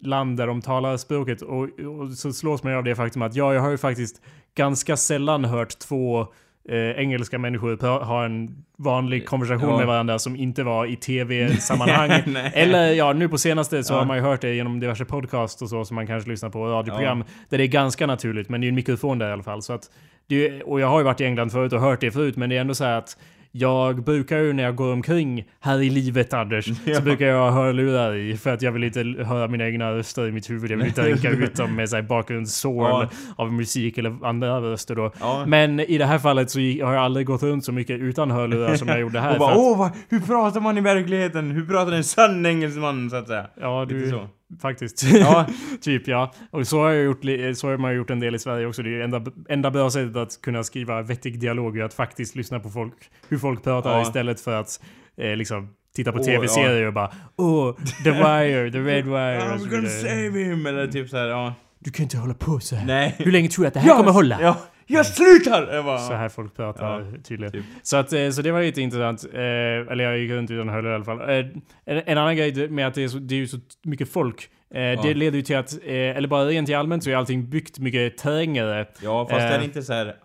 land 0.02 0.38
där 0.38 0.48
de 0.48 0.62
talar 0.62 0.98
språket 0.98 1.42
och, 1.42 1.64
och 1.80 2.12
så 2.18 2.34
slås 2.34 2.64
man 2.64 2.72
ju 2.72 2.78
av 2.78 2.84
det 2.84 2.96
faktum 2.96 3.22
att 3.22 3.36
ja, 3.36 3.54
jag 3.54 3.62
har 3.62 3.70
ju 3.70 3.78
faktiskt 3.78 4.22
ganska 4.56 4.98
sällan 4.98 5.46
hört 5.46 5.80
två 5.80 6.28
eh, 6.70 6.78
engelska 7.02 7.38
människor 7.40 8.04
ha 8.06 8.26
en 8.26 8.50
vanlig 8.78 9.26
konversation 9.26 9.70
Ja. 9.70 9.78
med 9.78 9.88
varandra 9.88 10.20
som 10.20 10.36
inte 10.36 10.64
var 10.64 10.86
i 10.86 10.96
tv-sammanhang. 11.50 12.12
Eller 12.54 12.92
ja, 12.94 13.14
nu 13.14 13.30
på 13.30 13.38
senaste 13.38 13.84
så 13.84 13.94
Ja. 13.94 13.98
har 13.98 14.06
man 14.06 14.18
ju 14.18 14.24
hört 14.24 14.42
det 14.42 14.54
genom 14.56 14.80
diverse 14.80 15.06
podcast 15.06 15.62
och 15.62 15.70
så 15.70 15.86
som 15.86 15.96
man 15.96 16.08
kanske 16.08 16.30
lyssnar 16.30 16.50
på 16.50 16.66
radioprogram. 16.68 17.24
Där 17.50 17.58
det 17.58 17.64
är 17.64 17.68
ganska 17.68 18.08
naturligt, 18.08 18.50
men 18.50 18.62
det 18.62 18.68
är 18.68 18.70
en 18.70 18.76
mikrofon 18.76 19.20
där 19.20 19.30
i 19.30 19.32
alla 19.34 19.44
fall. 19.44 19.62
Så 19.62 19.74
att 19.74 19.84
det 20.28 20.64
och 20.64 20.80
jag 20.80 20.88
har 20.88 21.00
ju 21.00 21.04
varit 21.06 21.22
i 21.22 21.26
England 21.26 21.50
förut 21.50 21.74
och 21.74 21.82
hört 21.82 22.02
det 22.02 22.12
förut, 22.12 22.36
men 22.38 22.50
det 22.50 22.58
är 22.58 22.62
ändå 22.62 22.74
så 22.76 22.84
här 22.84 22.98
att 22.98 23.18
jag 23.58 24.04
brukar 24.04 24.38
ju 24.38 24.54
när 24.54 24.64
jag 24.64 24.76
går 24.76 24.94
omkring 24.94 25.44
här 25.60 25.82
i 25.82 25.90
livet 25.90 26.34
Anders, 26.34 26.68
Ja. 26.86 26.96
så 26.96 27.02
brukar 27.02 27.26
jag 27.26 27.40
ha 27.40 27.52
hörlurar 27.52 28.16
i 28.16 28.38
för 28.38 28.54
att 28.54 28.62
jag 28.62 28.72
vill 28.72 28.84
inte 28.84 29.24
höra 29.24 29.48
mina 29.48 29.66
egna 29.68 29.92
röster 29.92 30.28
i 30.28 30.32
mitt 30.32 30.50
huvud. 30.50 30.72
Jag 30.72 30.78
vill 30.78 30.88
inte 30.88 31.02
ränka 31.10 31.30
ut 31.30 31.56
dem 31.56 31.76
med 31.76 31.90
så 31.90 31.96
här 31.96 32.04
bakgrundssorl 32.04 32.78
Ja. 32.90 33.10
av 33.36 33.54
musik 33.54 33.98
eller 33.98 34.26
andra 34.28 34.62
röster 34.62 34.96
då. 34.96 35.12
Ja. 35.20 35.44
Men 35.48 35.80
i 35.80 35.98
det 35.98 36.06
här 36.06 36.20
fallet 36.20 36.50
så 36.52 36.60
har 36.60 36.94
jag 36.94 36.98
aldrig 36.98 37.26
gått 37.28 37.44
runt 37.44 37.66
så 37.66 37.72
mycket 37.72 38.00
utan 38.00 38.32
hörlurar 38.32 38.76
som 38.76 38.88
jag 38.88 39.00
gjorde 39.00 39.20
här. 39.20 39.32
och 39.34 39.40
bara 39.40 39.52
att- 39.52 39.58
åh, 39.58 39.78
vad, 39.78 39.92
hur 40.10 40.20
pratar 40.20 40.62
man 40.62 40.78
i 40.78 40.82
verkligheten? 40.82 41.52
Hur 41.52 41.66
pratar 41.66 41.92
en 41.92 42.04
sann 42.04 42.46
engelsman 42.46 43.10
så 43.10 43.16
att 43.16 43.28
säga? 43.28 43.46
Ja, 43.62 43.86
du... 43.90 44.20
så. 44.54 44.60
Faktiskt. 44.60 45.04
Ja. 45.14 45.48
typ 45.82 46.08
ja. 46.08 46.34
Och 46.52 46.68
så 46.68 46.80
har, 46.80 46.92
jag 46.92 47.04
gjort, 47.06 47.58
så 47.58 47.68
har 47.70 47.78
man 47.78 47.96
gjort 47.96 48.10
en 48.10 48.20
del 48.20 48.36
i 48.36 48.40
Sverige 48.40 48.66
också. 48.68 48.84
Det 48.84 48.90
är 48.90 49.00
enda, 49.00 49.22
enda 49.50 49.72
bra 49.72 49.90
sättet 49.90 50.16
att 50.16 50.42
kunna 50.42 50.64
skriva 50.64 51.02
vettig 51.02 51.40
dialog 51.40 51.78
är 51.78 51.84
att 51.84 51.94
faktiskt 51.94 52.36
lyssna 52.36 52.60
på 52.60 52.70
folk, 52.70 52.94
hur 53.30 53.38
folk 53.38 53.64
pratar 53.64 53.92
Ja. 53.92 54.02
istället 54.02 54.42
för 54.42 54.60
att 54.60 54.82
eh, 55.18 55.36
liksom 55.36 55.70
titta 55.96 56.12
på 56.12 56.18
Åh, 56.20 56.26
tv-serier 56.26 56.88
och 56.88 56.94
bara 56.94 57.12
Åh, 57.36 57.76
The 58.04 58.12
Wire, 58.12 58.72
The 58.72 58.80
Red 58.80 59.06
Wire 59.06 59.40
I'm 59.56 59.58
så 59.60 59.70
gonna 59.70 59.90
save 59.90 60.40
him! 60.44 60.66
Eller 60.66 60.88
typ 60.88 61.10
såhär, 61.10 61.28
ja. 61.28 61.54
Du 61.86 61.92
kan 61.92 62.04
inte 62.04 62.18
hålla 62.18 62.34
på 62.34 62.60
så 62.60 62.76
här. 62.76 62.86
Nej. 62.86 63.16
Hur 63.18 63.32
länge 63.32 63.50
tror 63.50 63.64
du 63.64 63.68
att 63.68 63.74
det 63.74 63.80
här 63.80 63.98
kommer 63.98 64.12
hålla? 64.12 64.38
Ja, 64.42 64.58
jag 64.88 65.06
slutar! 65.06 65.74
Jag 65.74 65.86
bara, 65.86 65.98
Så 65.98 66.14
här 66.14 66.30
folk 66.30 66.56
pratar 66.56 67.18
tydligen. 67.24 67.52
typ. 67.52 67.64
Så, 67.84 67.98
att, 67.98 68.14
eh, 68.14 68.30
så 68.30 68.42
det 68.42 68.52
var 68.52 68.62
lite 68.62 68.82
intressant. 68.82 69.26
Eh, 69.34 69.40
eller 69.42 70.04
jag 70.04 70.18
gick 70.20 70.32
runt 70.32 70.52
utan 70.52 70.70
hörlurar 70.70 70.92
i 70.92 70.96
alla 70.96 71.06
fall. 71.06 71.22
Eh, 71.30 71.46
en, 71.86 72.02
en 72.06 72.18
annan 72.18 72.36
grej 72.36 72.70
med 72.70 72.88
att 72.88 72.94
det 72.94 73.04
är, 73.04 73.08
så, 73.08 73.18
det 73.18 73.42
är 73.42 73.46
så 73.46 73.58
mycket 73.84 74.10
folk. 74.12 74.50
Eh, 74.74 75.02
Det 75.04 75.14
leder 75.14 75.38
ju 75.38 75.42
till 75.42 75.58
att, 75.58 75.74
eh, 75.84 75.94
eller 75.94 76.28
bara 76.28 76.46
rent 76.46 76.70
i 76.70 76.74
allmänt 76.74 77.04
så 77.04 77.10
är 77.10 77.16
allting 77.16 77.50
byggt 77.50 77.80
mycket 77.80 78.18
trängre. 78.18 78.86
Ja, 79.04 79.28
fast 79.30 79.40
det 79.40 79.46
är 79.56 79.60
Eh. 79.60 79.66
inte 79.66 79.84
så 79.84 79.94
här. 79.94 80.16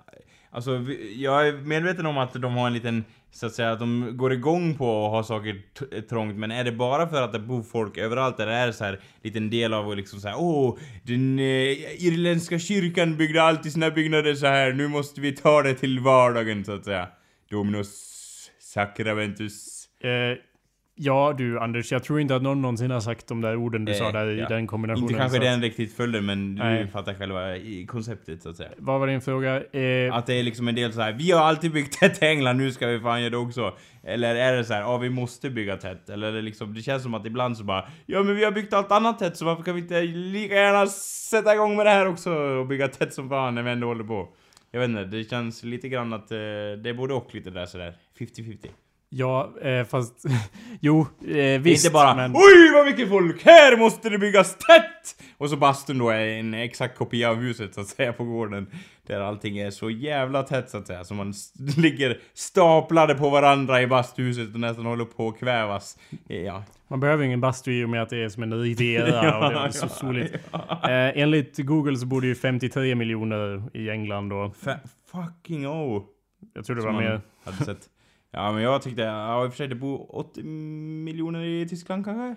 Alltså, 0.53 0.77
vi- 0.77 1.23
jag 1.23 1.49
är 1.49 1.53
medveten 1.53 2.07
om 2.07 2.19
att 2.19 2.33
de 2.35 2.55
har 2.57 2.67
en 2.67 2.73
liten, 2.73 3.05
så 3.33 3.47
att 3.47 3.53
säga, 3.53 3.73
att 3.73 3.79
de 3.79 4.17
går 4.17 4.33
igång 4.33 4.75
på 4.75 5.05
att 5.05 5.11
ha 5.11 5.23
saker 5.23 5.63
trångt, 6.09 6.37
men 6.37 6.51
är 6.51 6.65
det 6.65 6.73
bara 6.73 7.09
för 7.09 7.23
att 7.23 7.33
det 7.33 7.39
bor 7.39 7.63
folk 7.63 7.99
överallt, 7.99 8.41
eller 8.41 8.53
är 8.53 8.67
det 8.67 8.73
så 8.73 8.85
här 8.85 9.01
liten 9.23 9.51
del 9.51 9.75
av 9.75 9.89
och 9.89 9.97
liksom 9.97 10.21
såhär, 10.21 10.37
åh, 10.39 10.79
den 11.03 11.39
eh, 11.39 12.05
irländska 12.05 12.59
kyrkan 12.59 13.17
byggde 13.17 13.43
alltid 13.43 13.73
sina 13.73 13.91
byggnader 13.91 14.35
så 14.35 14.47
här, 14.47 14.73
nu 14.73 14.89
måste 14.89 15.21
vi 15.21 15.33
ta 15.33 15.63
det 15.63 15.75
till 15.75 16.01
vardagen, 16.01 16.65
så 16.65 16.73
att 16.73 16.85
säga. 16.85 17.09
Dominus 17.51 18.51
Sacramentus. 18.61 19.89
Eh, 20.01 20.50
ja 21.03 21.35
du 21.39 21.59
Anders, 21.59 21.93
jag 21.93 22.05
tror 22.05 22.21
inte 22.21 22.37
att 22.37 22.43
någon 22.43 22.63
någonsin 22.63 22.91
har 22.91 23.01
sagt 23.01 23.27
de 23.27 23.41
där 23.41 23.57
orden 23.57 23.85
du 23.85 23.93
Eh, 23.93 23.99
sa 23.99 24.13
där 24.13 24.31
i 24.31 24.39
ja. 24.39 24.49
den 24.49 24.67
kombinationen. 24.67 25.09
Inte 25.11 25.21
kanske 25.21 25.39
den 25.39 25.63
riktigt 25.63 25.97
följden, 25.97 26.27
men 26.27 26.55
du 26.55 26.63
Nej. 26.63 26.87
fattar 26.87 27.15
själva 27.15 27.57
i 27.57 27.87
konceptet, 27.87 28.43
så 28.43 28.49
att 28.49 28.57
säga. 28.57 28.71
Vad 28.79 29.01
var 29.01 29.07
din 29.07 29.21
fråga? 29.21 29.57
Eh, 29.57 30.15
Att 30.15 30.27
det 30.27 30.35
är 30.35 30.43
liksom 30.43 30.69
en 30.69 30.75
del 30.75 30.93
så 30.93 31.01
här. 31.01 31.13
vi 31.13 31.31
har 31.31 31.41
alltid 31.41 31.73
byggt 31.73 32.01
tätt 32.01 32.23
i 32.23 32.27
England, 32.27 32.57
nu 32.57 32.73
ska 32.73 32.87
vi 32.87 33.01
fan 33.01 33.21
göra 33.21 33.31
det 33.31 33.37
också. 33.37 33.75
Eller 34.05 34.35
är 34.35 34.57
det 34.57 34.65
så 34.65 34.73
här, 34.75 34.81
ja 34.81 34.99
vi 34.99 35.11
måste 35.11 35.51
bygga 35.51 35.77
tätt. 35.77 36.09
Eller 36.11 36.33
det 36.33 36.43
liksom, 36.43 36.75
det 36.75 36.83
känns 36.83 37.03
som 37.03 37.15
att 37.15 37.27
ibland 37.27 37.57
så 37.57 37.65
bara, 37.65 37.85
ja 38.07 38.23
men 38.23 38.37
vi 38.37 38.45
har 38.45 38.53
byggt 38.53 38.73
allt 38.73 38.93
annat 38.93 39.19
tätt 39.19 39.37
så 39.37 39.45
varför 39.45 39.63
kan 39.63 39.75
vi 39.75 39.81
inte 39.81 40.03
lika 40.03 40.55
gärna 40.55 40.87
sätta 41.31 41.55
igång 41.55 41.77
med 41.77 41.87
det 41.87 41.91
här 41.91 42.09
också 42.09 42.33
och 42.33 42.67
bygga 42.67 42.89
tätt 42.89 43.15
som 43.15 43.29
fan 43.29 43.55
när 43.55 43.63
vi 43.63 43.71
ändå 43.71 43.87
håller 43.87 44.05
på. 44.05 44.29
Jag 44.71 44.81
vet 44.81 44.89
inte, 44.89 45.05
det 45.05 45.25
känns 45.25 45.63
lite 45.63 45.89
grann 45.89 46.13
att 46.13 46.31
eh, 46.33 46.37
det 46.37 46.89
är 46.91 46.95
både 46.95 47.15
och 47.15 47.35
lite 47.35 47.51
där 47.51 47.67
sådär, 47.67 47.95
50-50. 48.19 48.67
Ja, 49.11 49.53
eh, 49.63 49.85
fast... 49.85 50.25
jo, 50.81 51.07
eh, 51.29 51.61
visst. 51.61 51.85
inte 51.85 51.93
bara 51.93 52.15
men, 52.15 52.33
Oj 52.35 52.73
vad 52.75 52.87
mycket 52.87 53.09
folk! 53.09 53.45
Här 53.45 53.77
måste 53.77 54.09
det 54.09 54.19
byggas 54.19 54.57
tätt! 54.57 55.23
Och 55.39 55.51
så 55.51 55.57
bastun 55.57 55.99
då 55.99 56.11
är 56.11 56.27
en 56.27 56.55
exakt 56.55 56.99
kopia 56.99 57.31
av 57.31 57.37
huset 57.37 57.75
så 57.75 57.81
att 57.81 57.87
säga 57.87 58.13
på 58.13 58.25
gården. 58.25 58.67
Där 59.07 59.21
allting 59.21 59.59
är 59.59 59.71
så 59.71 59.91
jävla 59.91 60.43
tätt 60.43 60.71
så 60.71 60.79
att 60.79 60.87
säga. 60.87 61.05
Så 61.05 61.15
man 61.15 61.35
ligger 61.77 62.19
staplade 62.35 63.15
på 63.15 63.31
varandra 63.31 63.83
i 63.83 63.87
bastuhuset 63.87 64.55
och 64.55 64.61
nästan 64.61 64.87
håller 64.87 65.05
på 65.05 65.29
att 65.29 65.39
kvävas. 65.39 65.99
Ja. 66.27 66.65
Man 66.89 67.01
behöver 67.01 67.25
ingen 67.25 67.41
bastu 67.41 67.73
i 67.73 67.85
och 67.85 67.89
med 67.89 68.03
att 68.03 68.09
det 68.09 68.25
är 68.25 68.29
som 68.29 68.43
en 68.43 68.63
riviera 68.63 69.39
och 69.39 69.53
det 69.53 69.59
är 69.59 69.69
så 69.71 69.89
soligt. 69.89 70.35
Eh, 70.53 71.23
enligt 71.23 71.59
Google 71.59 71.97
så 71.97 72.07
bor 72.07 72.21
det 72.21 72.27
ju 72.27 72.35
53 72.35 72.95
miljoner 72.95 73.63
i 73.75 73.91
England 73.91 74.33
och 74.33 74.57
Fa- 74.57 74.79
fucking 75.13 75.67
oh. 75.67 76.03
jag 76.55 76.65
tror 76.65 76.77
det 76.77 76.83
var 76.83 76.93
mer. 76.93 77.21
hade 77.45 77.65
sett. 77.65 77.89
Ja 78.31 78.53
men 78.53 78.63
jag 78.63 78.83
tyckte, 78.83 79.03
ja 79.03 79.45
i 79.45 79.49
och 79.49 79.53
för 79.53 79.57
sig 79.57 79.69
det 79.69 79.75
bor 79.75 80.17
80 80.17 80.43
miljoner 80.43 81.45
i 81.45 81.69
Tyskland 81.69 82.05
kanske? 82.05 82.37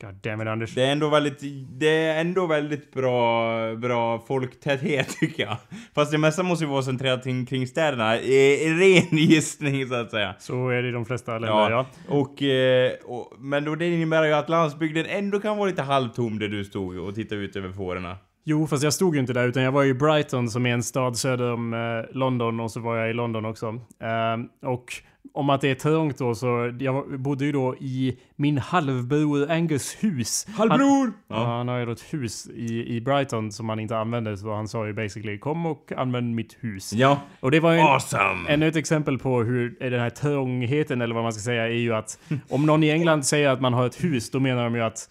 God 0.00 0.14
damn 0.14 0.42
it 0.42 0.48
Anders. 0.48 0.74
Det 0.74 0.82
är 0.82 0.92
ändå 0.92 1.08
väldigt, 1.08 1.40
det 1.68 2.06
är 2.06 2.20
ändå 2.20 2.46
väldigt 2.46 2.92
bra, 2.92 3.74
bra 3.74 4.18
folktäthet 4.18 5.08
tycker 5.20 5.42
jag. 5.42 5.56
Fast 5.94 6.12
det 6.12 6.18
mesta 6.18 6.42
måste 6.42 6.64
ju 6.64 6.70
vara 6.70 6.82
centrerat 6.82 7.24
kring, 7.24 7.46
kring 7.46 7.66
städerna. 7.66 8.16
Eh, 8.16 8.76
ren 8.78 9.18
gissning 9.18 9.88
så 9.88 9.94
att 9.94 10.10
säga. 10.10 10.34
Så 10.38 10.68
är 10.68 10.82
det 10.82 10.88
i 10.88 10.92
de 10.92 11.04
flesta 11.04 11.32
länder 11.32 11.48
Ja. 11.48 11.70
ja. 11.70 11.86
Och, 12.08 12.42
eh, 12.42 12.92
och, 13.04 13.32
men 13.38 13.64
då 13.64 13.74
det 13.74 13.86
innebär 13.86 14.24
ju 14.24 14.32
att 14.32 14.48
landsbygden 14.48 15.06
ändå 15.06 15.40
kan 15.40 15.56
vara 15.56 15.68
lite 15.68 15.82
halvtom 15.82 16.38
där 16.38 16.48
du 16.48 16.64
stod 16.64 16.98
och 16.98 17.14
tittade 17.14 17.40
ut 17.40 17.56
över 17.56 17.72
fårorna. 17.72 18.16
Jo, 18.46 18.66
fast 18.66 18.82
jag 18.82 18.92
stod 18.92 19.14
ju 19.14 19.20
inte 19.20 19.32
där 19.32 19.48
utan 19.48 19.62
jag 19.62 19.72
var 19.72 19.84
i 19.84 19.94
Brighton 19.94 20.48
som 20.48 20.66
är 20.66 20.74
en 20.74 20.82
stad 20.82 21.16
söder 21.16 21.52
om 21.52 21.74
eh, 21.74 22.16
London 22.16 22.60
och 22.60 22.70
så 22.70 22.80
var 22.80 22.96
jag 22.96 23.10
i 23.10 23.12
London 23.12 23.44
också. 23.44 23.80
Ehm, 24.00 24.48
och 24.62 24.92
om 25.32 25.50
att 25.50 25.60
det 25.60 25.70
är 25.70 25.74
trångt 25.74 26.18
då 26.18 26.34
så, 26.34 26.76
jag 26.80 27.20
bodde 27.20 27.44
ju 27.44 27.52
då 27.52 27.76
i 27.76 28.18
min 28.36 28.58
halvbror 28.58 29.50
Angus 29.50 29.96
hus. 30.00 30.46
Han, 30.56 30.70
Halvbror! 30.70 31.12
ja. 31.28 31.44
han 31.44 31.68
har 31.68 31.78
ju 31.78 31.86
då 31.86 31.92
ett 31.92 32.14
hus 32.14 32.48
i, 32.54 32.96
i 32.96 33.00
Brighton 33.00 33.52
som 33.52 33.68
han 33.68 33.80
inte 33.80 33.98
använde 33.98 34.36
så 34.36 34.54
han 34.54 34.68
sa 34.68 34.86
ju 34.86 34.92
basically 34.92 35.38
kom 35.38 35.66
och 35.66 35.92
använd 35.96 36.34
mitt 36.34 36.56
hus. 36.60 36.92
Ja. 36.92 37.20
Och 37.40 37.50
det 37.50 37.60
var 37.60 37.72
ju 37.72 37.78
en, 37.78 37.86
Awesome! 37.86 38.48
Ännu 38.48 38.68
ett 38.68 38.76
exempel 38.76 39.18
på 39.18 39.42
hur 39.42 39.76
den 39.90 40.00
här 40.00 40.10
trångheten, 40.10 41.02
eller 41.02 41.14
vad 41.14 41.24
man 41.24 41.32
ska 41.32 41.42
säga, 41.42 41.64
är 41.64 41.72
ju 41.72 41.94
att 41.94 42.18
om 42.48 42.66
någon 42.66 42.82
i 42.82 42.90
England 42.90 43.26
säger 43.26 43.48
att 43.48 43.60
man 43.60 43.72
har 43.72 43.86
ett 43.86 44.04
hus, 44.04 44.30
då 44.30 44.40
menar 44.40 44.64
de 44.64 44.74
ju 44.74 44.82
att 44.82 45.08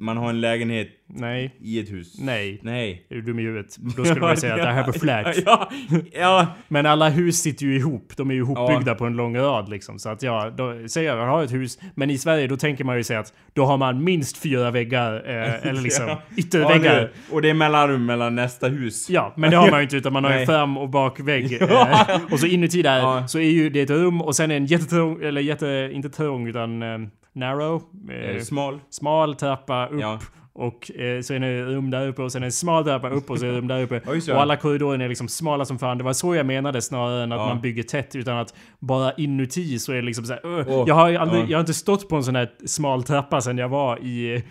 Man 0.00 0.16
har 0.16 0.30
en 0.30 0.40
lägenhet 0.40 0.88
Nej. 1.06 1.54
i 1.60 1.80
ett 1.80 1.90
hus. 1.90 2.14
Nej. 2.20 2.60
Nej. 2.62 3.06
Är 3.10 3.14
du 3.14 3.22
dum 3.22 3.38
i 3.38 3.42
huvudet? 3.42 3.76
Då 3.96 4.04
skulle 4.04 4.20
man 4.20 4.36
säga 4.36 4.54
att 4.54 4.60
I 4.60 4.62
have 4.64 4.90
a 4.90 4.94
flat. 5.00 5.36
Ja, 5.46 5.70
ja. 6.12 6.46
Men 6.68 6.86
alla 6.86 7.08
hus 7.08 7.36
sitter 7.36 7.66
ju 7.66 7.76
ihop. 7.76 8.12
De 8.16 8.30
är 8.30 8.34
ju 8.34 8.40
ihopbyggda 8.40 8.94
på 8.94 9.04
en 9.06 9.16
lång 9.16 9.36
rad 9.36 9.68
liksom. 9.68 9.98
Så 9.98 10.08
att 10.08 10.22
ja, 10.22 10.50
då 10.56 10.88
säger 10.88 11.08
jag 11.08 11.18
att 11.18 11.24
jag 11.26 11.32
har 11.32 11.44
ett 11.44 11.52
hus. 11.52 11.78
Men 11.94 12.10
i 12.10 12.18
Sverige 12.18 12.46
då 12.46 12.56
tänker 12.56 12.84
man 12.84 12.96
ju 12.96 13.04
säga 13.04 13.20
att 13.20 13.32
då 13.52 13.64
har 13.64 13.76
man 13.78 14.04
minst 14.04 14.36
fyra 14.38 14.70
väggar. 14.70 15.14
Eh, 15.14 15.66
eller 15.68 15.82
liksom 15.82 16.06
Ja. 16.08 16.22
ytterväggar. 16.36 17.00
Ja, 17.00 17.34
och 17.34 17.42
det 17.42 17.50
är 17.50 17.54
mellanrum 17.54 18.06
mellan 18.06 18.34
nästa 18.34 18.68
hus. 18.68 19.10
Ja, 19.10 19.32
men 19.36 19.50
det 19.50 19.56
har 19.56 19.70
man 19.70 19.78
ju 19.80 19.82
inte 19.82 19.96
utan 19.96 20.12
man 20.12 20.24
har 20.24 20.38
ju 20.38 20.46
fram 20.46 20.76
och 20.78 20.88
bakvägg. 20.88 21.58
Eh, 21.68 22.20
och 22.32 22.40
så 22.40 22.46
inuti 22.46 22.82
där 22.82 22.98
Ja. 22.98 23.28
så 23.28 23.38
är 23.38 23.50
ju 23.50 23.70
det 23.70 23.80
ett 23.80 23.90
rum 23.90 24.22
och 24.22 24.36
sen 24.36 24.50
en 24.50 24.66
jättetrång, 24.66 25.22
eller 25.22 25.40
jätte, 25.40 25.90
inte 25.92 26.10
trång 26.10 26.48
utan 26.48 26.82
eh, 26.82 26.98
narrow. 27.32 27.82
Eh, 28.10 28.36
Eh, 28.36 28.42
Smal. 28.42 28.80
smal 28.90 29.34
trappa 29.34 29.86
upp. 29.86 30.00
Ja. 30.00 30.18
Och 30.52 30.90
eh, 31.00 31.20
så 31.20 31.34
är 31.34 31.40
det 31.40 31.62
rum 31.64 31.90
där 31.90 32.08
uppe 32.08 32.22
och 32.22 32.32
sen 32.32 32.42
en 32.42 32.52
smal 32.52 32.84
trappa 32.84 33.10
upp 33.10 33.30
och 33.30 33.38
så 33.38 33.46
är 33.46 33.50
det 33.50 33.56
rum 33.58 33.68
där 33.68 33.82
uppe. 33.82 33.94
Ja, 34.06 34.12
det. 34.26 34.32
och 34.32 34.40
alla 34.40 34.56
korridorer 34.56 34.98
är 35.04 35.08
liksom 35.08 35.28
smala 35.28 35.64
som 35.64 35.78
fan. 35.78 35.98
Det 35.98 36.04
var 36.04 36.12
så 36.12 36.34
jag 36.34 36.46
menade 36.46 36.82
snarare 36.82 37.22
än 37.22 37.32
att 37.32 37.38
Ja. 37.40 37.46
man 37.46 37.60
bygger 37.60 37.82
tätt 37.82 38.16
utan 38.16 38.38
att 38.38 38.54
bara 38.78 39.12
inuti 39.12 39.78
så 39.78 39.92
är 39.92 39.96
det 39.96 40.02
liksom 40.02 40.24
så 40.24 40.32
här, 40.32 40.46
"Öh, 40.58 40.66
Åh, 40.68 40.84
Jag 40.86 40.94
har 40.94 41.12
aldrig, 41.14 41.42
ja. 41.42 41.46
jag 41.48 41.56
har 41.58 41.60
inte 41.60 41.74
stått 41.74 42.08
på 42.08 42.16
en 42.16 42.24
sån 42.24 42.36
här 42.36 42.50
smal 42.66 43.02
trappa 43.02 43.40
sen 43.40 43.58
jag 43.58 43.68
var 43.68 43.98
i, 43.98 44.44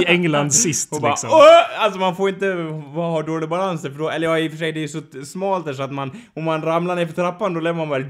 i 0.00 0.04
England 0.06 0.54
sist 0.54 0.92
Och 0.92 1.00
bara, 1.00 1.10
liksom. 1.10 1.30
Åh! 1.32 1.84
Alltså 1.84 2.00
man 2.00 2.16
får 2.16 2.28
inte 2.28 2.46
ha 2.94 3.22
dålig 3.22 3.48
balans 3.48 3.82
för 3.82 3.88
då, 3.88 4.10
eller 4.10 4.26
ja 4.26 4.38
i 4.38 4.48
och 4.48 4.50
för 4.52 4.58
sig 4.58 4.72
det 4.72 4.78
är 4.78 4.82
ju 4.82 4.88
så 4.88 5.00
smalt 5.24 5.66
där 5.66 5.72
så 5.72 5.82
att 5.82 5.92
man, 5.92 6.10
om 6.34 6.44
man 6.44 6.62
ramlar 6.62 6.96
ner 6.96 7.06
för 7.06 7.12
trappan 7.14 7.54
då 7.54 7.60
lär 7.60 7.72
man 7.72 7.88
bara 7.88 8.02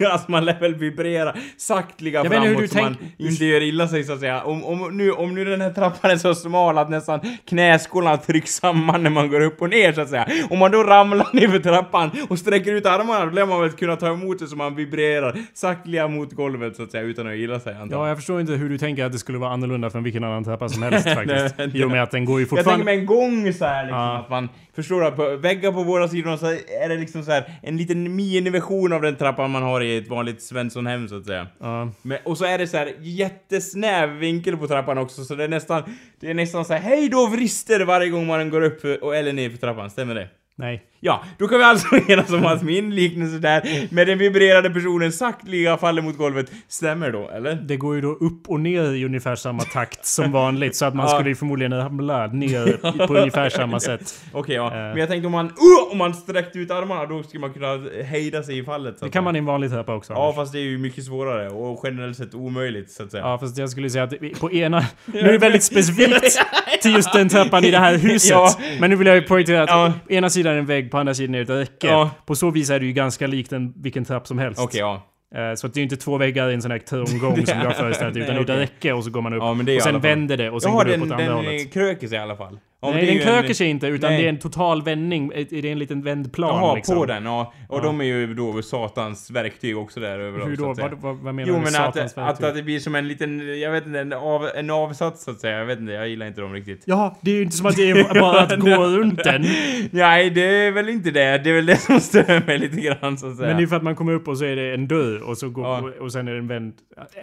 Alltså 0.12 0.30
man 0.30 0.44
lär 0.44 0.60
väl 0.60 0.74
vibrera 0.74 1.34
saktliga 1.56 2.24
Jag 2.24 2.26
inte 2.26 2.38
hur 2.38 2.54
framåt 2.54 2.60
du 2.62 2.68
så 2.68 2.82
man 2.82 2.96
tänk- 3.18 3.30
inte 3.30 3.44
gör 3.44 3.60
illa 3.62 3.88
sig 3.88 4.04
så 4.04 4.12
att 4.12 4.20
säga. 4.20 4.42
Om, 4.42 4.64
om, 4.64 4.96
nu, 4.96 5.10
om 5.12 5.34
nu 5.34 5.44
den 5.44 5.60
här 5.60 5.70
trappan 5.72 6.10
är 6.10 6.16
så 6.16 6.34
smal 6.34 6.78
att 6.78 6.90
nästan 6.90 7.20
knäskålarna 7.48 8.16
trycks 8.16 8.50
samman 8.54 9.02
när 9.02 9.10
man 9.10 9.30
går 9.30 9.40
upp 9.40 9.62
och 9.62 9.70
ner 9.70 9.92
så 9.92 10.00
att 10.00 10.08
säga. 10.08 10.28
Om 10.50 10.58
man 10.58 10.70
då 10.70 10.82
ramlar 10.82 11.26
ner 11.32 11.48
för 11.48 11.58
trappan 11.58 12.10
och 12.28 12.38
sträcker 12.38 12.72
ut 12.72 12.86
armarna 12.86 13.24
då 13.24 13.30
lär 13.30 13.46
man 13.46 13.60
väl 13.60 13.70
kunna 13.70 13.96
ta 13.96 14.08
emot 14.12 14.38
det 14.38 14.46
så 14.46 14.56
man 14.56 14.74
vibrerar 14.74 15.36
saktliga 15.54 16.08
mot 16.08 16.32
golvet 16.32 16.76
så 16.76 16.82
att 16.82 16.90
säga 16.90 17.02
utan 17.02 17.26
att 17.26 17.34
illa 17.34 17.60
sig 17.60 17.74
antar 17.74 17.96
Ja, 17.96 18.02
jag. 18.02 18.10
jag 18.10 18.16
förstår 18.16 18.40
inte 18.40 18.52
hur 18.52 18.68
du 18.68 18.78
tänker 18.78 19.04
att 19.04 19.12
det 19.12 19.18
skulle 19.18 19.38
vara 19.38 19.50
annorlunda 19.52 19.90
från 19.90 20.02
vilken 20.02 20.24
annan 20.24 20.44
trappa 20.44 20.68
som 20.68 20.82
helst 20.82 20.85
faktiskt. 21.14 21.54
Nej, 21.58 21.70
I 21.74 21.84
och 21.84 21.90
med 21.90 22.02
att 22.02 22.10
den 22.10 22.24
går 22.24 22.40
ju 22.40 22.42
Jag 22.42 22.48
tänker 22.48 22.56
fortfarande... 22.56 22.84
mig 22.84 22.98
en 22.98 23.06
gång 23.06 23.52
så 23.52 23.64
här 23.64 23.84
liksom, 23.84 23.98
Ja. 23.98 24.18
att 24.18 24.30
man 24.30 24.48
förstår 24.74 25.04
att 25.04 25.16
på 25.16 25.36
väggar 25.36 25.72
på 25.72 25.84
båda 25.84 26.08
sidorna 26.08 26.38
så 26.38 26.46
är 26.46 26.88
det 26.88 26.96
liksom 26.96 27.22
så 27.22 27.30
här 27.30 27.44
en 27.62 27.76
liten 27.76 28.16
miniversion 28.16 28.92
av 28.92 29.02
den 29.02 29.16
trappan 29.16 29.50
man 29.50 29.62
har 29.62 29.80
i 29.80 29.96
ett 29.96 30.08
vanligt 30.08 30.42
Svenssonhem 30.42 31.08
så 31.08 31.16
att 31.16 31.26
säga. 31.26 31.46
Ja. 31.60 31.88
Men, 32.02 32.18
och 32.24 32.38
så 32.38 32.44
är 32.44 32.58
det 32.58 32.66
så 32.66 32.76
här 32.76 32.92
jättesnäv 33.00 34.10
vinkel 34.10 34.56
på 34.56 34.68
trappan 34.68 34.98
också 34.98 35.24
så 35.24 35.34
det 35.34 35.44
är 35.44 35.48
nästan, 35.48 35.82
det 36.20 36.30
är 36.30 36.34
nästan 36.34 36.64
så 36.64 36.72
här 36.72 36.80
hej 36.80 37.08
då 37.08 37.26
vrister 37.26 37.84
varje 37.84 38.08
gång 38.08 38.26
man 38.26 38.50
går 38.50 38.62
upp 38.62 39.02
och, 39.02 39.16
eller 39.16 39.32
ner 39.32 39.50
för 39.50 39.56
trappan, 39.56 39.90
stämmer 39.90 40.14
det? 40.14 40.28
Nej. 40.58 40.82
Ja, 41.00 41.22
då 41.38 41.48
kan 41.48 41.58
vi 41.58 41.64
alltså 41.64 41.86
enas 42.08 42.30
om 42.32 42.46
att 42.46 42.62
min 42.62 42.94
liknelse 42.94 43.38
där 43.38 43.62
med 43.94 44.06
den 44.06 44.18
vibrerade 44.18 44.70
personen 44.70 45.12
sakteliga 45.12 45.76
faller 45.76 46.02
mot 46.02 46.16
golvet 46.16 46.50
stämmer 46.68 47.12
då, 47.12 47.30
eller? 47.30 47.54
Det 47.54 47.76
går 47.76 47.94
ju 47.94 48.00
då 48.00 48.08
upp 48.08 48.48
och 48.48 48.60
ner 48.60 48.92
i 48.94 49.04
ungefär 49.04 49.34
samma 49.36 49.62
takt 49.62 50.06
som 50.06 50.32
vanligt. 50.32 50.76
Så 50.76 50.84
att 50.84 50.94
man 50.94 51.06
Ja. 51.08 51.14
skulle 51.14 51.28
ju 51.28 51.34
förmodligen 51.34 51.72
ramla 51.78 52.26
ner 52.26 53.06
på 53.06 53.16
ungefär 53.16 53.48
samma 53.50 53.80
sätt. 53.80 54.20
Okej, 54.32 54.54
ja. 54.54 54.66
Eh. 54.66 54.72
Men 54.72 54.96
jag 54.96 55.08
tänkte 55.08 55.26
om 55.26 55.32
man, 55.32 55.46
uh, 55.46 55.92
om 55.92 55.98
man 55.98 56.14
sträckte 56.14 56.58
ut 56.58 56.70
armarna 56.70 57.06
då 57.06 57.22
skulle 57.22 57.40
man 57.40 57.52
kunna 57.52 57.78
hejda 58.04 58.42
sig 58.42 58.58
i 58.58 58.64
fallet. 58.64 59.00
Det 59.00 59.10
kan 59.10 59.24
man 59.24 59.36
i 59.36 59.38
en 59.38 59.44
vanlig 59.44 59.70
trappa 59.70 59.94
också. 59.94 60.12
Ja, 60.12 60.22
Anders. 60.22 60.36
fast 60.36 60.52
det 60.52 60.58
är 60.58 60.62
ju 60.64 60.78
mycket 60.78 61.04
svårare 61.04 61.48
och 61.50 61.80
generellt 61.84 62.16
sett 62.16 62.34
omöjligt 62.34 62.90
så 62.90 63.02
att 63.02 63.10
säga. 63.10 63.22
Ja, 63.22 63.38
fast 63.38 63.58
jag 63.58 63.70
skulle 63.70 63.90
säga 63.90 64.04
att 64.04 64.14
på 64.40 64.52
ena... 64.52 64.84
Nu 65.04 65.18
är 65.20 65.32
det 65.32 65.38
väldigt 65.38 65.64
specifikt 65.64 66.38
till 66.82 66.94
just 66.94 67.12
den 67.12 67.28
trappan 67.28 67.64
i 67.64 67.70
det 67.70 67.78
här 67.78 67.96
huset. 67.98 68.30
Ja. 68.30 68.50
Men 68.80 68.90
nu 68.90 68.96
vill 68.96 69.06
jag 69.06 69.16
ju 69.16 69.22
poängtera 69.22 69.62
att 69.62 69.70
Ja. 69.70 69.92
ena 70.16 70.30
sidan 70.30 70.45
är 70.52 70.56
en 70.56 70.66
vägg, 70.66 70.90
på 70.90 70.98
andra 70.98 71.14
sidan 71.14 71.34
är 71.34 71.42
ett 71.42 71.50
räcke. 71.50 71.86
Ja. 71.86 72.10
På 72.26 72.34
så 72.34 72.50
vis 72.50 72.70
är 72.70 72.80
det 72.80 72.86
ju 72.86 72.92
ganska 72.92 73.26
likt 73.26 73.52
en, 73.52 73.72
vilken 73.76 74.04
trapp 74.04 74.26
som 74.26 74.38
helst. 74.38 74.60
Okej, 74.60 74.80
ja. 74.80 75.02
Eh, 75.34 75.54
Så 75.54 75.66
att 75.66 75.74
det 75.74 75.78
är 75.78 75.80
ju 75.80 75.84
inte 75.84 75.96
två 75.96 76.18
väggar 76.18 76.50
i 76.50 76.54
en 76.54 76.62
sån 76.62 76.70
här 76.70 76.78
trånggång 76.78 77.46
som 77.46 77.58
du 77.60 77.66
har 77.66 77.72
föreställt 77.82 78.14
dig, 78.14 78.22
utan 78.22 78.34
det 78.34 78.40
är 78.40 78.44
ett 78.62 78.70
räcke 78.70 78.92
och 78.92 79.04
så 79.04 79.10
går 79.10 79.22
man 79.22 79.34
upp. 79.34 79.42
Ja, 79.42 79.72
är 79.72 79.76
och 79.76 79.82
sen 79.82 80.00
vänder 80.00 80.36
det 80.36 80.50
och 80.50 80.62
sen 80.62 80.72
Jaha, 80.72 80.78
går 80.78 80.84
det 80.84 80.90
den, 80.90 81.00
upp 81.00 81.06
åt 81.06 81.12
andra 81.12 81.24
den 81.26 81.34
hållet. 81.34 81.72
kröker 81.72 82.08
sig 82.08 82.18
i 82.18 82.20
alla 82.20 82.36
fall. 82.36 82.58
Ja, 82.86 82.94
Nej, 82.94 83.06
den 83.06 83.14
ju 83.14 83.20
en- 83.20 83.26
kröker 83.26 83.54
sig 83.54 83.66
inte 83.68 83.86
utan 83.86 84.10
Nej. 84.10 84.20
det 84.22 84.26
är 84.26 84.28
en 84.28 84.38
total 84.38 84.82
vändning. 84.82 85.28
Det 85.50 85.52
är 85.58 85.64
en 85.66 85.78
liten 85.78 86.02
vändplan 86.02 86.48
Jaha, 86.62 86.74
liksom. 86.74 86.96
på 86.96 87.06
den, 87.06 87.24
ja. 87.24 87.52
Och 87.68 87.78
Ja. 87.78 87.82
de 87.82 88.00
är 88.00 88.04
ju 88.04 88.34
då 88.34 88.62
satans 88.62 89.30
verktyg 89.30 89.78
också 89.78 90.00
där 90.00 90.18
överallt 90.18 90.50
Hur 90.50 90.56
då? 90.56 90.70
att. 90.70 90.78
Vad, 90.78 90.90
vad, 91.00 91.16
vad 91.16 91.34
menar 91.34 91.48
Jo 91.48 91.54
du 91.54 91.58
men 91.58 91.66
att, 91.68 91.72
satans 91.72 92.12
att, 92.12 92.18
verktyg? 92.18 92.46
att 92.46 92.54
det 92.54 92.62
blir 92.62 92.78
som 92.80 92.94
en 92.94 93.08
liten, 93.08 93.60
jag 93.60 93.70
vet 93.72 93.86
inte, 93.86 93.98
en, 94.00 94.12
av, 94.12 94.48
en 94.56 94.70
avsats 94.70 95.24
så 95.24 95.30
att 95.30 95.40
säga. 95.40 95.58
Jag 95.58 95.66
vet 95.66 95.78
inte, 95.80 95.92
jag 95.92 96.08
gillar 96.08 96.26
inte 96.26 96.40
dem 96.40 96.52
riktigt. 96.52 96.82
Ja, 96.84 97.18
det 97.20 97.30
är 97.30 97.34
ju 97.34 97.42
inte 97.42 97.56
som 97.56 97.66
att 97.66 97.76
det 97.76 97.90
är 97.90 98.20
bara 98.20 98.40
att 98.40 98.60
gå 98.60 98.84
runt 98.84 99.24
den. 99.24 99.44
Nej, 99.90 100.30
det 100.30 100.40
är 100.66 100.70
väl 100.72 100.88
inte 100.88 101.10
det. 101.10 101.38
Det 101.38 101.50
är 101.50 101.54
väl 101.54 101.66
det 101.66 101.76
som 101.76 102.00
stör 102.00 102.46
mig 102.46 102.58
lite 102.58 102.76
grann 102.80 103.18
så 103.18 103.26
att 103.30 103.36
säga. 103.36 103.48
Men 103.48 103.56
det 103.56 103.62
är 103.62 103.66
för 103.66 103.76
att 103.76 103.82
man 103.82 103.96
kommer 103.96 104.12
upp 104.12 104.28
och 104.28 104.38
så 104.38 104.44
är 104.44 104.56
det 104.56 104.74
en 104.74 104.88
dörr 104.88 105.22
och 105.28 105.38
så 105.38 105.48
går, 105.50 105.64
Ja. 105.66 105.90
och 106.00 106.12
sen 106.12 106.28
är 106.28 106.32
det 106.32 106.38
en 106.38 106.48
vänd... 106.48 106.72